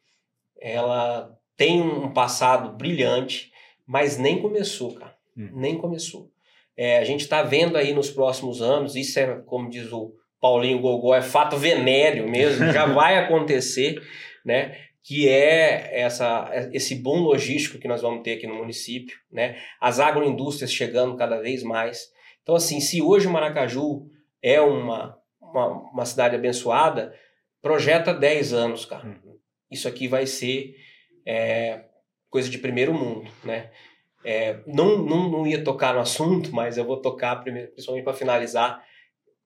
ela 0.60 1.36
tem 1.56 1.80
um 1.80 2.12
passado 2.12 2.76
brilhante, 2.76 3.52
mas 3.86 4.16
nem 4.16 4.40
começou, 4.40 4.94
cara. 4.94 5.14
Hum. 5.36 5.50
Nem 5.54 5.78
começou. 5.78 6.30
É, 6.76 6.98
a 6.98 7.04
gente 7.04 7.20
está 7.20 7.42
vendo 7.42 7.76
aí 7.76 7.92
nos 7.92 8.10
próximos 8.10 8.62
anos, 8.62 8.96
isso 8.96 9.18
é, 9.18 9.40
como 9.46 9.68
diz 9.68 9.92
o 9.92 10.14
Paulinho 10.40 10.80
Gogó, 10.80 11.14
é 11.14 11.22
fato 11.22 11.56
venéreo 11.56 12.28
mesmo, 12.28 12.72
já 12.72 12.86
vai 12.92 13.18
acontecer, 13.18 14.02
né? 14.44 14.76
Que 15.04 15.28
é 15.28 16.00
essa, 16.00 16.50
esse 16.72 16.94
bom 16.94 17.20
logístico 17.20 17.78
que 17.78 17.88
nós 17.88 18.02
vamos 18.02 18.22
ter 18.22 18.34
aqui 18.34 18.46
no 18.46 18.54
município, 18.54 19.16
né? 19.30 19.56
As 19.80 20.00
agroindústrias 20.00 20.72
chegando 20.72 21.16
cada 21.16 21.40
vez 21.40 21.62
mais. 21.62 22.08
Então, 22.42 22.54
assim, 22.54 22.80
se 22.80 23.02
hoje 23.02 23.26
o 23.26 23.30
Maracaju 23.30 24.06
é 24.42 24.60
uma, 24.60 25.16
uma, 25.40 25.66
uma 25.90 26.04
cidade 26.04 26.34
abençoada, 26.34 27.14
projeta 27.60 28.12
10 28.12 28.52
anos, 28.52 28.84
cara. 28.84 29.16
Isso 29.70 29.86
aqui 29.86 30.08
vai 30.08 30.26
ser 30.26 30.74
é, 31.24 31.84
coisa 32.30 32.48
de 32.48 32.58
primeiro 32.58 32.92
mundo, 32.94 33.30
né? 33.44 33.70
É, 34.24 34.60
não, 34.66 34.98
não, 34.98 35.28
não 35.28 35.46
ia 35.46 35.62
tocar 35.62 35.94
no 35.94 36.00
assunto, 36.00 36.54
mas 36.54 36.78
eu 36.78 36.84
vou 36.84 36.96
tocar 36.96 37.36
primeiro, 37.36 37.72
principalmente 37.72 38.04
para 38.04 38.14
finalizar. 38.14 38.84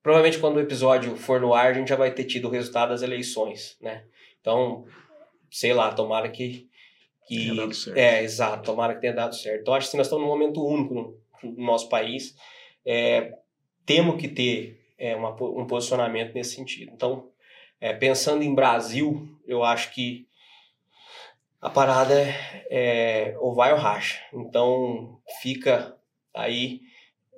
Provavelmente 0.02 0.38
quando 0.38 0.56
o 0.56 0.60
episódio 0.60 1.16
for 1.16 1.40
no 1.40 1.54
ar, 1.54 1.70
a 1.70 1.72
gente 1.72 1.88
já 1.88 1.96
vai 1.96 2.12
ter 2.12 2.24
tido 2.24 2.46
o 2.46 2.50
resultado 2.50 2.90
das 2.90 3.02
eleições, 3.02 3.76
né? 3.80 4.04
Então, 4.40 4.84
sei 5.50 5.72
lá, 5.72 5.92
tomara 5.92 6.28
que. 6.28 6.68
que 7.26 7.36
Tenha 7.36 7.54
dado 7.54 7.74
certo. 7.74 7.96
É, 7.96 8.22
exato, 8.22 8.64
tomara 8.64 8.94
que 8.94 9.00
tenha 9.00 9.14
dado 9.14 9.34
certo. 9.34 9.62
Então, 9.62 9.74
acho 9.74 9.90
que 9.90 9.96
nós 9.96 10.06
estamos 10.06 10.24
num 10.24 10.30
momento 10.30 10.64
único 10.64 10.94
no, 10.94 11.18
no 11.42 11.64
nosso 11.64 11.88
país. 11.88 12.36
É, 12.84 13.32
temos 13.84 14.20
que 14.20 14.28
ter 14.28 14.78
é, 14.98 15.16
uma, 15.16 15.30
um 15.42 15.66
posicionamento 15.66 16.34
nesse 16.34 16.54
sentido. 16.54 16.92
Então, 16.94 17.30
é, 17.80 17.92
pensando 17.92 18.42
em 18.42 18.54
Brasil, 18.54 19.28
eu 19.46 19.64
acho 19.64 19.92
que 19.92 20.26
a 21.66 21.70
parada 21.70 22.14
é, 22.14 22.66
é 22.70 23.36
ou 23.40 23.52
vai 23.52 23.72
ou 23.72 23.78
racha. 23.78 24.22
Então 24.32 25.18
fica 25.42 25.96
aí. 26.32 26.80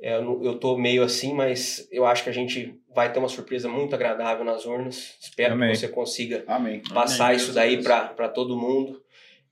é, 0.02 0.16
eu, 0.16 0.44
eu 0.44 0.58
tô 0.58 0.76
meio 0.76 1.02
assim, 1.02 1.32
mas 1.32 1.88
eu 1.90 2.04
acho 2.04 2.24
que 2.24 2.28
a 2.28 2.32
gente 2.32 2.78
vai 2.94 3.10
ter 3.10 3.18
uma 3.18 3.28
surpresa 3.28 3.70
muito 3.70 3.94
agradável 3.94 4.44
nas 4.44 4.66
urnas. 4.66 5.16
Espero 5.18 5.54
Amém. 5.54 5.70
que 5.70 5.78
você 5.78 5.88
consiga 5.88 6.44
Amém. 6.46 6.82
passar 6.92 7.28
Amém, 7.28 7.36
isso 7.38 7.54
daí 7.54 7.82
para 7.82 8.28
todo 8.28 8.58
mundo 8.58 9.02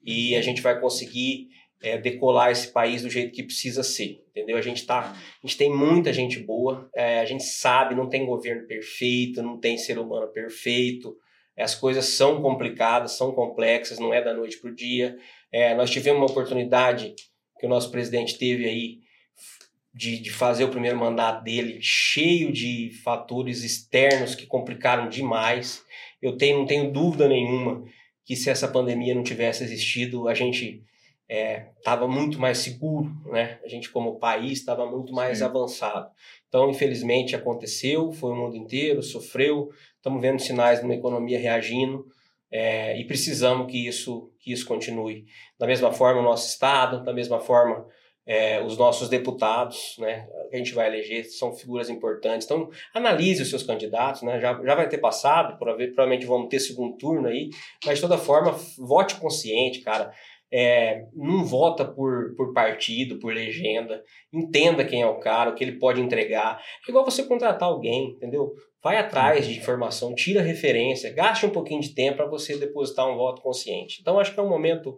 e 0.05 0.36
a 0.36 0.43
gente 0.43 0.61
vai 0.61 0.78
conseguir 0.78 1.48
é, 1.82 1.97
decolar 1.97 2.51
esse 2.51 2.70
país 2.70 3.01
do 3.01 3.09
jeito 3.09 3.32
que 3.32 3.43
precisa 3.43 3.82
ser, 3.82 4.24
entendeu? 4.31 4.59
A 4.59 4.62
gente 4.62 4.85
tá, 4.85 5.16
a 5.43 5.47
gente 5.47 5.57
tem 5.57 5.74
muita 5.74 6.12
gente 6.12 6.39
boa, 6.39 6.89
é, 6.94 7.20
a 7.20 7.24
gente 7.24 7.44
sabe, 7.44 7.94
não 7.94 8.09
tem 8.09 8.27
governo 8.27 8.66
perfeito, 8.66 9.43
não 9.43 9.59
tem 9.59 9.78
ser 9.78 9.98
humano 9.98 10.28
perfeito, 10.28 11.16
as 11.62 11.74
coisas 11.74 12.05
são 12.07 12.43
complicadas, 12.43 13.12
são 13.12 13.33
complexas, 13.33 13.99
não 13.99 14.12
é 14.12 14.23
da 14.23 14.35
noite 14.35 14.59
pro 14.59 14.74
dia. 14.74 15.16
É, 15.51 15.74
nós 15.74 15.91
tivemos 15.91 16.20
uma 16.20 16.31
oportunidade 16.31 17.15
que 17.59 17.66
o 17.66 17.69
nosso 17.69 17.91
presidente 17.91 18.37
teve 18.37 18.66
aí 18.66 18.99
de, 19.95 20.19
de 20.19 20.31
fazer 20.31 20.65
o 20.65 20.70
primeiro 20.70 20.99
mandato 20.99 21.43
dele 21.43 21.78
cheio 21.81 22.53
de 22.53 22.91
fatores 23.03 23.62
externos 23.65 24.35
que 24.35 24.47
complicaram 24.47 25.09
demais. 25.09 25.83
Eu 26.20 26.37
tenho, 26.37 26.59
não 26.59 26.66
tenho 26.66 26.93
dúvida 26.93 27.27
nenhuma 27.27 27.83
que 28.24 28.37
se 28.37 28.51
essa 28.51 28.69
pandemia 28.69 29.15
não 29.15 29.23
tivesse 29.23 29.65
existido, 29.65 30.28
a 30.28 30.35
gente 30.35 30.83
estava 31.28 32.07
muito 32.07 32.39
mais 32.39 32.59
seguro, 32.59 33.11
né? 33.27 33.59
A 33.65 33.69
gente 33.69 33.90
como 33.90 34.19
país 34.19 34.59
estava 34.59 34.86
muito 34.86 35.12
mais 35.12 35.39
Sim. 35.39 35.44
avançado. 35.44 36.09
Então, 36.48 36.70
infelizmente, 36.70 37.35
aconteceu, 37.35 38.12
foi 38.12 38.32
o 38.32 38.36
mundo 38.36 38.57
inteiro, 38.57 39.03
sofreu, 39.03 39.69
estamos 39.97 40.20
vendo 40.23 40.40
sinais 40.40 40.78
de 40.78 40.85
uma 40.85 40.94
economia 40.94 41.39
reagindo 41.39 42.07
é, 42.51 42.98
e 42.98 43.05
precisamos 43.05 43.70
que 43.70 43.86
isso, 43.86 44.31
que 44.39 44.53
isso 44.53 44.66
continue. 44.66 45.24
Da 45.59 45.66
mesma 45.66 45.93
forma, 45.93 46.20
o 46.20 46.24
nosso 46.24 46.48
Estado, 46.48 47.03
da 47.03 47.12
mesma 47.12 47.40
forma, 47.40 47.86
é, 48.24 48.61
os 48.62 48.77
nossos 48.77 49.09
deputados, 49.09 49.94
né, 49.98 50.27
que 50.51 50.57
a 50.57 50.59
gente 50.59 50.74
vai 50.74 50.89
eleger, 50.89 51.24
são 51.24 51.53
figuras 51.55 51.89
importantes. 51.89 52.44
Então, 52.44 52.69
analise 52.93 53.43
os 53.43 53.51
seus 53.51 53.62
candidatos, 53.62 54.23
né, 54.23 54.40
já, 54.40 54.61
já 54.65 54.74
vai 54.74 54.89
ter 54.89 54.98
passado, 54.98 55.57
prova- 55.59 55.78
provavelmente 55.78 56.27
vamos 56.27 56.48
ter 56.48 56.59
segundo 56.59 56.97
turno 56.97 57.28
aí, 57.28 57.51
mas 57.85 57.97
de 57.97 58.03
toda 58.03 58.19
forma, 58.19 58.53
vote 58.78 59.15
consciente, 59.16 59.81
cara. 59.81 60.12
É, 60.52 61.06
não 61.12 61.44
vota 61.44 61.85
por, 61.85 62.35
por 62.36 62.52
partido, 62.52 63.18
por 63.18 63.35
legenda. 63.35 64.02
Entenda 64.32 64.85
quem 64.85 65.02
é 65.02 65.06
o 65.06 65.18
cara, 65.18 65.51
o 65.51 65.55
que 65.55 65.64
ele 65.64 65.78
pode 65.78 66.01
entregar. 66.01 66.60
É 66.86 66.90
igual 66.90 67.05
você 67.05 67.24
contratar 67.24 67.68
alguém, 67.68 68.10
entendeu? 68.10 68.52
Vai 68.82 68.98
atrás 68.98 69.47
de 69.47 69.59
informação, 69.59 70.14
tira 70.14 70.40
referência, 70.40 71.12
gaste 71.12 71.44
um 71.44 71.51
pouquinho 71.51 71.81
de 71.81 71.94
tempo 71.94 72.18
para 72.18 72.27
você 72.27 72.56
depositar 72.56 73.09
um 73.09 73.16
voto 73.16 73.43
consciente. 73.43 73.98
Então, 74.01 74.18
acho 74.18 74.32
que 74.32 74.39
é 74.39 74.43
um 74.43 74.48
momento 74.48 74.97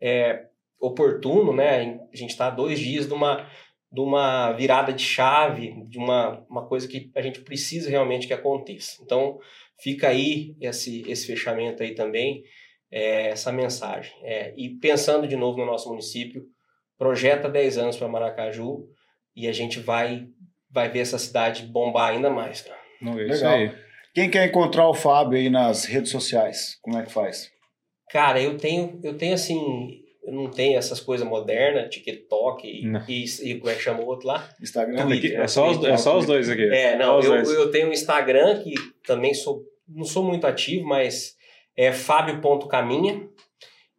é, 0.00 0.46
oportuno, 0.80 1.54
né? 1.54 2.00
A 2.12 2.16
gente 2.16 2.30
está 2.30 2.50
dois 2.50 2.78
dias 2.78 3.06
de 3.06 3.14
uma, 3.14 3.48
de 3.92 4.00
uma 4.00 4.52
virada 4.52 4.92
de 4.92 5.02
chave, 5.02 5.74
de 5.86 5.98
uma, 5.98 6.44
uma 6.50 6.66
coisa 6.66 6.88
que 6.88 7.10
a 7.14 7.22
gente 7.22 7.40
precisa 7.40 7.88
realmente 7.88 8.26
que 8.26 8.32
aconteça. 8.32 9.00
Então, 9.02 9.38
fica 9.80 10.08
aí 10.08 10.56
esse, 10.60 11.08
esse 11.08 11.26
fechamento 11.26 11.82
aí 11.82 11.94
também, 11.94 12.42
é, 12.90 13.28
essa 13.28 13.52
mensagem. 13.52 14.12
É, 14.22 14.52
e 14.56 14.70
pensando 14.70 15.26
de 15.26 15.36
novo 15.36 15.58
no 15.58 15.66
nosso 15.66 15.88
município, 15.88 16.44
projeta 16.96 17.48
10 17.48 17.78
anos 17.78 17.96
para 17.96 18.08
Maracaju 18.08 18.88
e 19.36 19.46
a 19.46 19.52
gente 19.52 19.78
vai, 19.78 20.26
vai 20.70 20.88
ver 20.88 21.00
essa 21.00 21.18
cidade 21.18 21.62
bombar 21.64 22.10
ainda 22.10 22.30
mais, 22.30 22.62
cara. 22.62 22.78
Não, 23.00 23.18
é 23.18 23.26
isso 23.26 23.44
Legal. 23.44 23.54
aí. 23.54 23.88
Quem 24.14 24.30
quer 24.30 24.48
encontrar 24.48 24.88
o 24.88 24.94
Fábio 24.94 25.38
aí 25.38 25.48
nas 25.48 25.84
redes 25.84 26.10
sociais, 26.10 26.76
como 26.82 26.98
é 26.98 27.04
que 27.04 27.12
faz? 27.12 27.50
Cara, 28.10 28.40
eu 28.40 28.56
tenho, 28.56 28.98
eu 29.04 29.16
tenho 29.16 29.34
assim, 29.34 30.00
eu 30.24 30.32
não 30.32 30.50
tenho 30.50 30.76
essas 30.76 30.98
coisas 30.98 31.26
modernas, 31.26 31.88
TikTok 31.90 32.66
e, 32.66 32.84
e, 33.06 33.50
e 33.50 33.58
como 33.58 33.70
é 33.70 33.74
que 33.74 33.82
chama 33.82 34.00
o 34.00 34.06
outro 34.06 34.26
lá? 34.26 34.48
Instagram? 34.60 35.06
Twitter. 35.06 35.38
É 35.38 35.46
só, 35.46 35.70
os, 35.70 35.84
é 35.84 35.96
só 35.96 36.18
os 36.18 36.26
dois 36.26 36.48
aqui. 36.48 36.64
É, 36.64 36.96
não, 36.96 37.20
eu, 37.20 37.34
eu 37.34 37.70
tenho 37.70 37.88
um 37.88 37.92
Instagram 37.92 38.62
que 38.62 38.74
também 39.06 39.34
sou, 39.34 39.62
não 39.86 40.04
sou 40.04 40.24
muito 40.24 40.46
ativo, 40.46 40.84
mas 40.86 41.37
é 41.78 41.92
fábio.caminha 41.92 43.28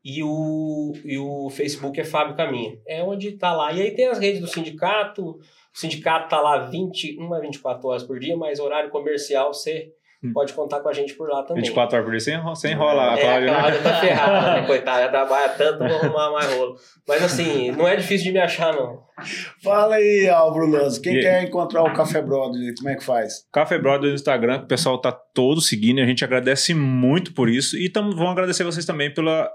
e 0.03 0.22
o, 0.22 0.91
e 1.06 1.18
o 1.18 1.49
Facebook 1.49 1.97
é 1.97 2.03
Fábio 2.03 2.35
Caminha. 2.35 2.77
É 2.85 3.01
onde 3.01 3.31
tá 3.31 3.53
lá. 3.53 3.72
E 3.72 3.81
aí 3.81 3.91
tem 3.91 4.07
as 4.07 4.19
redes 4.19 4.41
do 4.41 4.47
sindicato, 4.47 5.30
o 5.30 5.39
sindicato 5.73 6.27
tá 6.27 6.41
lá 6.41 6.65
21 6.65 7.34
a 7.34 7.39
24 7.39 7.88
horas 7.88 8.03
por 8.03 8.19
dia, 8.19 8.35
mas 8.35 8.60
horário 8.60 8.89
comercial 8.89 9.53
você. 9.53 9.93
Pode 10.34 10.54
contar 10.54 10.82
com 10.82 10.90
a 10.90 10.94
gente 10.94 11.14
por 11.14 11.30
lá 11.30 11.44
também. 11.44 11.64
24 11.64 11.96
horas 11.96 12.06
por 12.06 12.12
dia 12.12 12.20
sem, 12.20 12.56
sem 12.56 12.72
enrolar 12.74 13.14
a 13.14 13.18
É, 13.18 13.22
Cláudia, 13.22 13.38
a 13.38 13.52
né? 13.52 13.60
Cláudia 13.60 13.82
tá 13.82 14.00
ferrada, 14.00 14.62
né, 14.62 14.68
coitada? 14.68 15.02
Ela 15.02 15.10
trabalha 15.10 15.50
tanto, 15.50 15.80
vou 15.80 15.98
arrumar 15.98 16.32
mais 16.32 16.54
rolo. 16.54 16.76
Mas 17.08 17.24
assim, 17.24 17.72
não 17.72 17.88
é 17.88 17.96
difícil 17.96 18.28
de 18.28 18.34
me 18.34 18.40
achar, 18.40 18.74
não. 18.74 19.08
Fala 19.64 19.96
aí, 19.96 20.30
Álvaro 20.30 20.66
Lanzo. 20.68 21.02
Quem 21.02 21.18
E 21.18 21.22
quer 21.22 21.44
encontrar 21.44 21.84
o 21.84 21.94
Café 21.94 22.22
Brother, 22.22 22.74
como 22.78 22.90
é 22.90 22.96
que 22.96 23.04
faz? 23.04 23.46
Café 23.52 23.78
Brother 23.78 24.10
no 24.10 24.16
Instagram, 24.16 24.60
que 24.60 24.66
o 24.66 24.68
pessoal 24.68 25.00
tá 25.00 25.12
todo 25.12 25.62
seguindo 25.62 26.00
a 26.02 26.06
gente 26.06 26.24
agradece 26.24 26.74
muito 26.74 27.34
por 27.34 27.50
isso. 27.50 27.78
E 27.78 27.90
tam, 27.90 28.12
vamos 28.12 28.32
agradecer 28.32 28.64
vocês 28.64 28.86
também 28.86 29.14
pela 29.14 29.50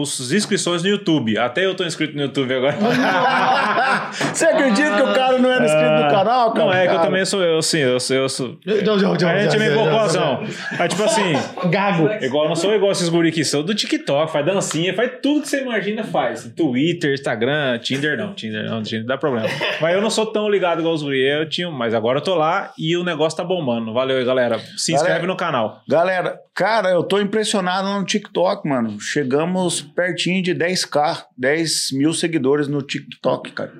os 0.00 0.32
inscrições 0.32 0.82
no 0.82 0.88
YouTube. 0.88 1.36
Até 1.36 1.66
eu 1.66 1.74
tô 1.74 1.84
inscrito 1.84 2.16
no 2.16 2.22
YouTube 2.22 2.54
agora. 2.54 2.76
Você 4.32 4.46
acredita 4.46 4.96
que 4.96 5.02
o 5.02 5.14
cara 5.14 5.38
não 5.38 5.50
era 5.50 5.64
inscrito 5.64 6.04
no 6.04 6.10
canal, 6.10 6.52
cara? 6.52 6.66
Não, 6.66 6.72
é 6.72 6.86
que 6.86 6.94
eu 6.94 7.00
também 7.00 7.24
sou, 7.24 7.42
eu 7.42 7.60
sim, 7.60 7.78
eu 7.78 8.00
sou, 8.00 8.16
eu 8.16 8.28
sou. 8.28 8.58
Não, 8.64 8.96
não, 8.96 9.14
não, 9.14 9.28
A 9.28 9.38
gente 9.38 9.56
é 9.56 9.58
meio 9.58 9.74
cocôzão. 9.74 10.42
Aí, 10.78 10.88
tipo 10.88 11.02
assim, 11.02 11.32
Gago. 11.68 12.08
igual, 12.20 12.48
não 12.48 12.56
sou 12.56 12.74
igual 12.74 12.92
esses 12.92 13.08
guri 13.08 13.30
que 13.30 13.44
são 13.44 13.62
do 13.62 13.74
TikTok, 13.74 14.32
faz 14.32 14.46
dancinha, 14.46 14.94
faz 14.94 15.12
tudo 15.22 15.42
que 15.42 15.48
você 15.48 15.60
imagina, 15.60 16.04
faz. 16.04 16.50
Twitter, 16.56 17.12
Instagram, 17.14 17.78
Tinder 17.78 18.16
não, 18.16 18.34
Tinder 18.34 18.64
não, 18.64 18.82
Tinder 18.82 19.06
dá 19.06 19.18
problema. 19.18 19.48
Mas 19.80 19.94
eu 19.94 20.00
não 20.00 20.10
sou 20.10 20.26
tão 20.26 20.48
ligado 20.48 20.80
igual 20.80 20.94
os 20.94 21.02
guri, 21.02 21.20
eu 21.20 21.48
tinha, 21.48 21.70
mas 21.70 21.94
agora 21.94 22.18
eu 22.18 22.22
tô 22.22 22.34
lá 22.34 22.72
e 22.78 22.96
o 22.96 23.04
negócio 23.04 23.36
tá 23.36 23.44
bombando. 23.44 23.92
Valeu 23.92 24.18
aí, 24.18 24.24
galera. 24.24 24.58
Se 24.76 24.92
inscreve 24.92 25.20
Galera, 25.20 25.26
no 25.26 25.36
canal. 25.36 25.82
Galera, 25.88 26.38
cara, 26.54 26.90
eu 26.90 27.02
tô 27.02 27.20
impressionado 27.20 27.88
no 27.88 28.04
TikTok, 28.04 28.68
mano. 28.68 29.00
Chegamos 29.00 29.80
pertinho 29.80 30.42
de 30.42 30.54
10k, 30.54 31.24
10 31.36 31.92
mil 31.92 32.12
seguidores 32.12 32.68
no 32.68 32.82
TikTok, 32.82 33.52
cara. 33.52 33.72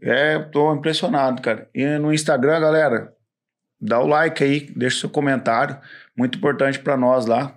É, 0.00 0.38
tô 0.38 0.74
impressionado, 0.74 1.40
cara. 1.40 1.68
E 1.74 1.86
no 1.98 2.12
Instagram, 2.12 2.60
galera, 2.60 3.12
dá 3.80 4.00
o 4.00 4.06
like 4.06 4.42
aí, 4.42 4.60
deixa 4.76 5.00
seu 5.00 5.08
comentário. 5.08 5.78
Muito 6.16 6.36
importante 6.38 6.78
pra 6.80 6.96
nós 6.96 7.26
lá. 7.26 7.54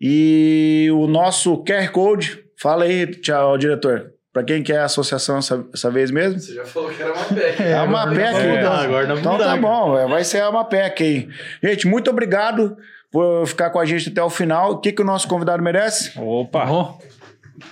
E 0.00 0.88
o 0.92 1.06
nosso 1.06 1.62
QR 1.64 1.88
Code, 1.92 2.44
fala 2.60 2.84
aí, 2.84 3.06
tchau, 3.06 3.56
diretor. 3.56 4.12
Pra 4.32 4.42
quem 4.42 4.64
quer 4.64 4.78
a 4.78 4.86
associação 4.86 5.38
essa, 5.38 5.64
essa 5.72 5.88
vez 5.92 6.10
mesmo? 6.10 6.40
Você 6.40 6.54
já 6.54 6.64
falou 6.64 6.90
que 6.90 7.00
era 7.00 7.12
uma 7.12 7.24
PEC. 7.24 7.62
É 7.62 7.74
a 7.74 7.86
MAPEC, 7.86 8.36
É, 8.36 8.58
então. 8.58 8.72
agora 8.72 9.06
não 9.06 9.18
então 9.18 9.38
tá 9.38 9.56
bom, 9.56 9.96
é, 9.96 10.08
vai 10.08 10.24
ser 10.24 10.42
a 10.42 10.50
MAPEC 10.50 11.04
aí. 11.04 11.28
Gente, 11.62 11.86
muito 11.86 12.10
obrigado 12.10 12.76
por 13.14 13.46
ficar 13.46 13.70
com 13.70 13.78
a 13.78 13.86
gente 13.86 14.08
até 14.08 14.20
o 14.20 14.28
final. 14.28 14.72
O 14.72 14.78
que, 14.78 14.90
que 14.90 15.00
o 15.00 15.04
nosso 15.04 15.28
convidado 15.28 15.62
merece? 15.62 16.18
Opa! 16.18 16.64
Ó, 16.68 16.98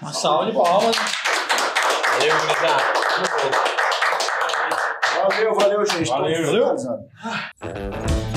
Uma 0.00 0.12
salva 0.12 0.46
de 0.46 0.52
palmas. 0.52 0.94
Valeu, 2.12 2.34
gurizada. 2.38 2.82
Valeu, 5.16 5.54
valeu, 5.56 5.84
gente. 5.84 6.08
Valeu. 6.08 6.46
Finalizando. 6.46 8.31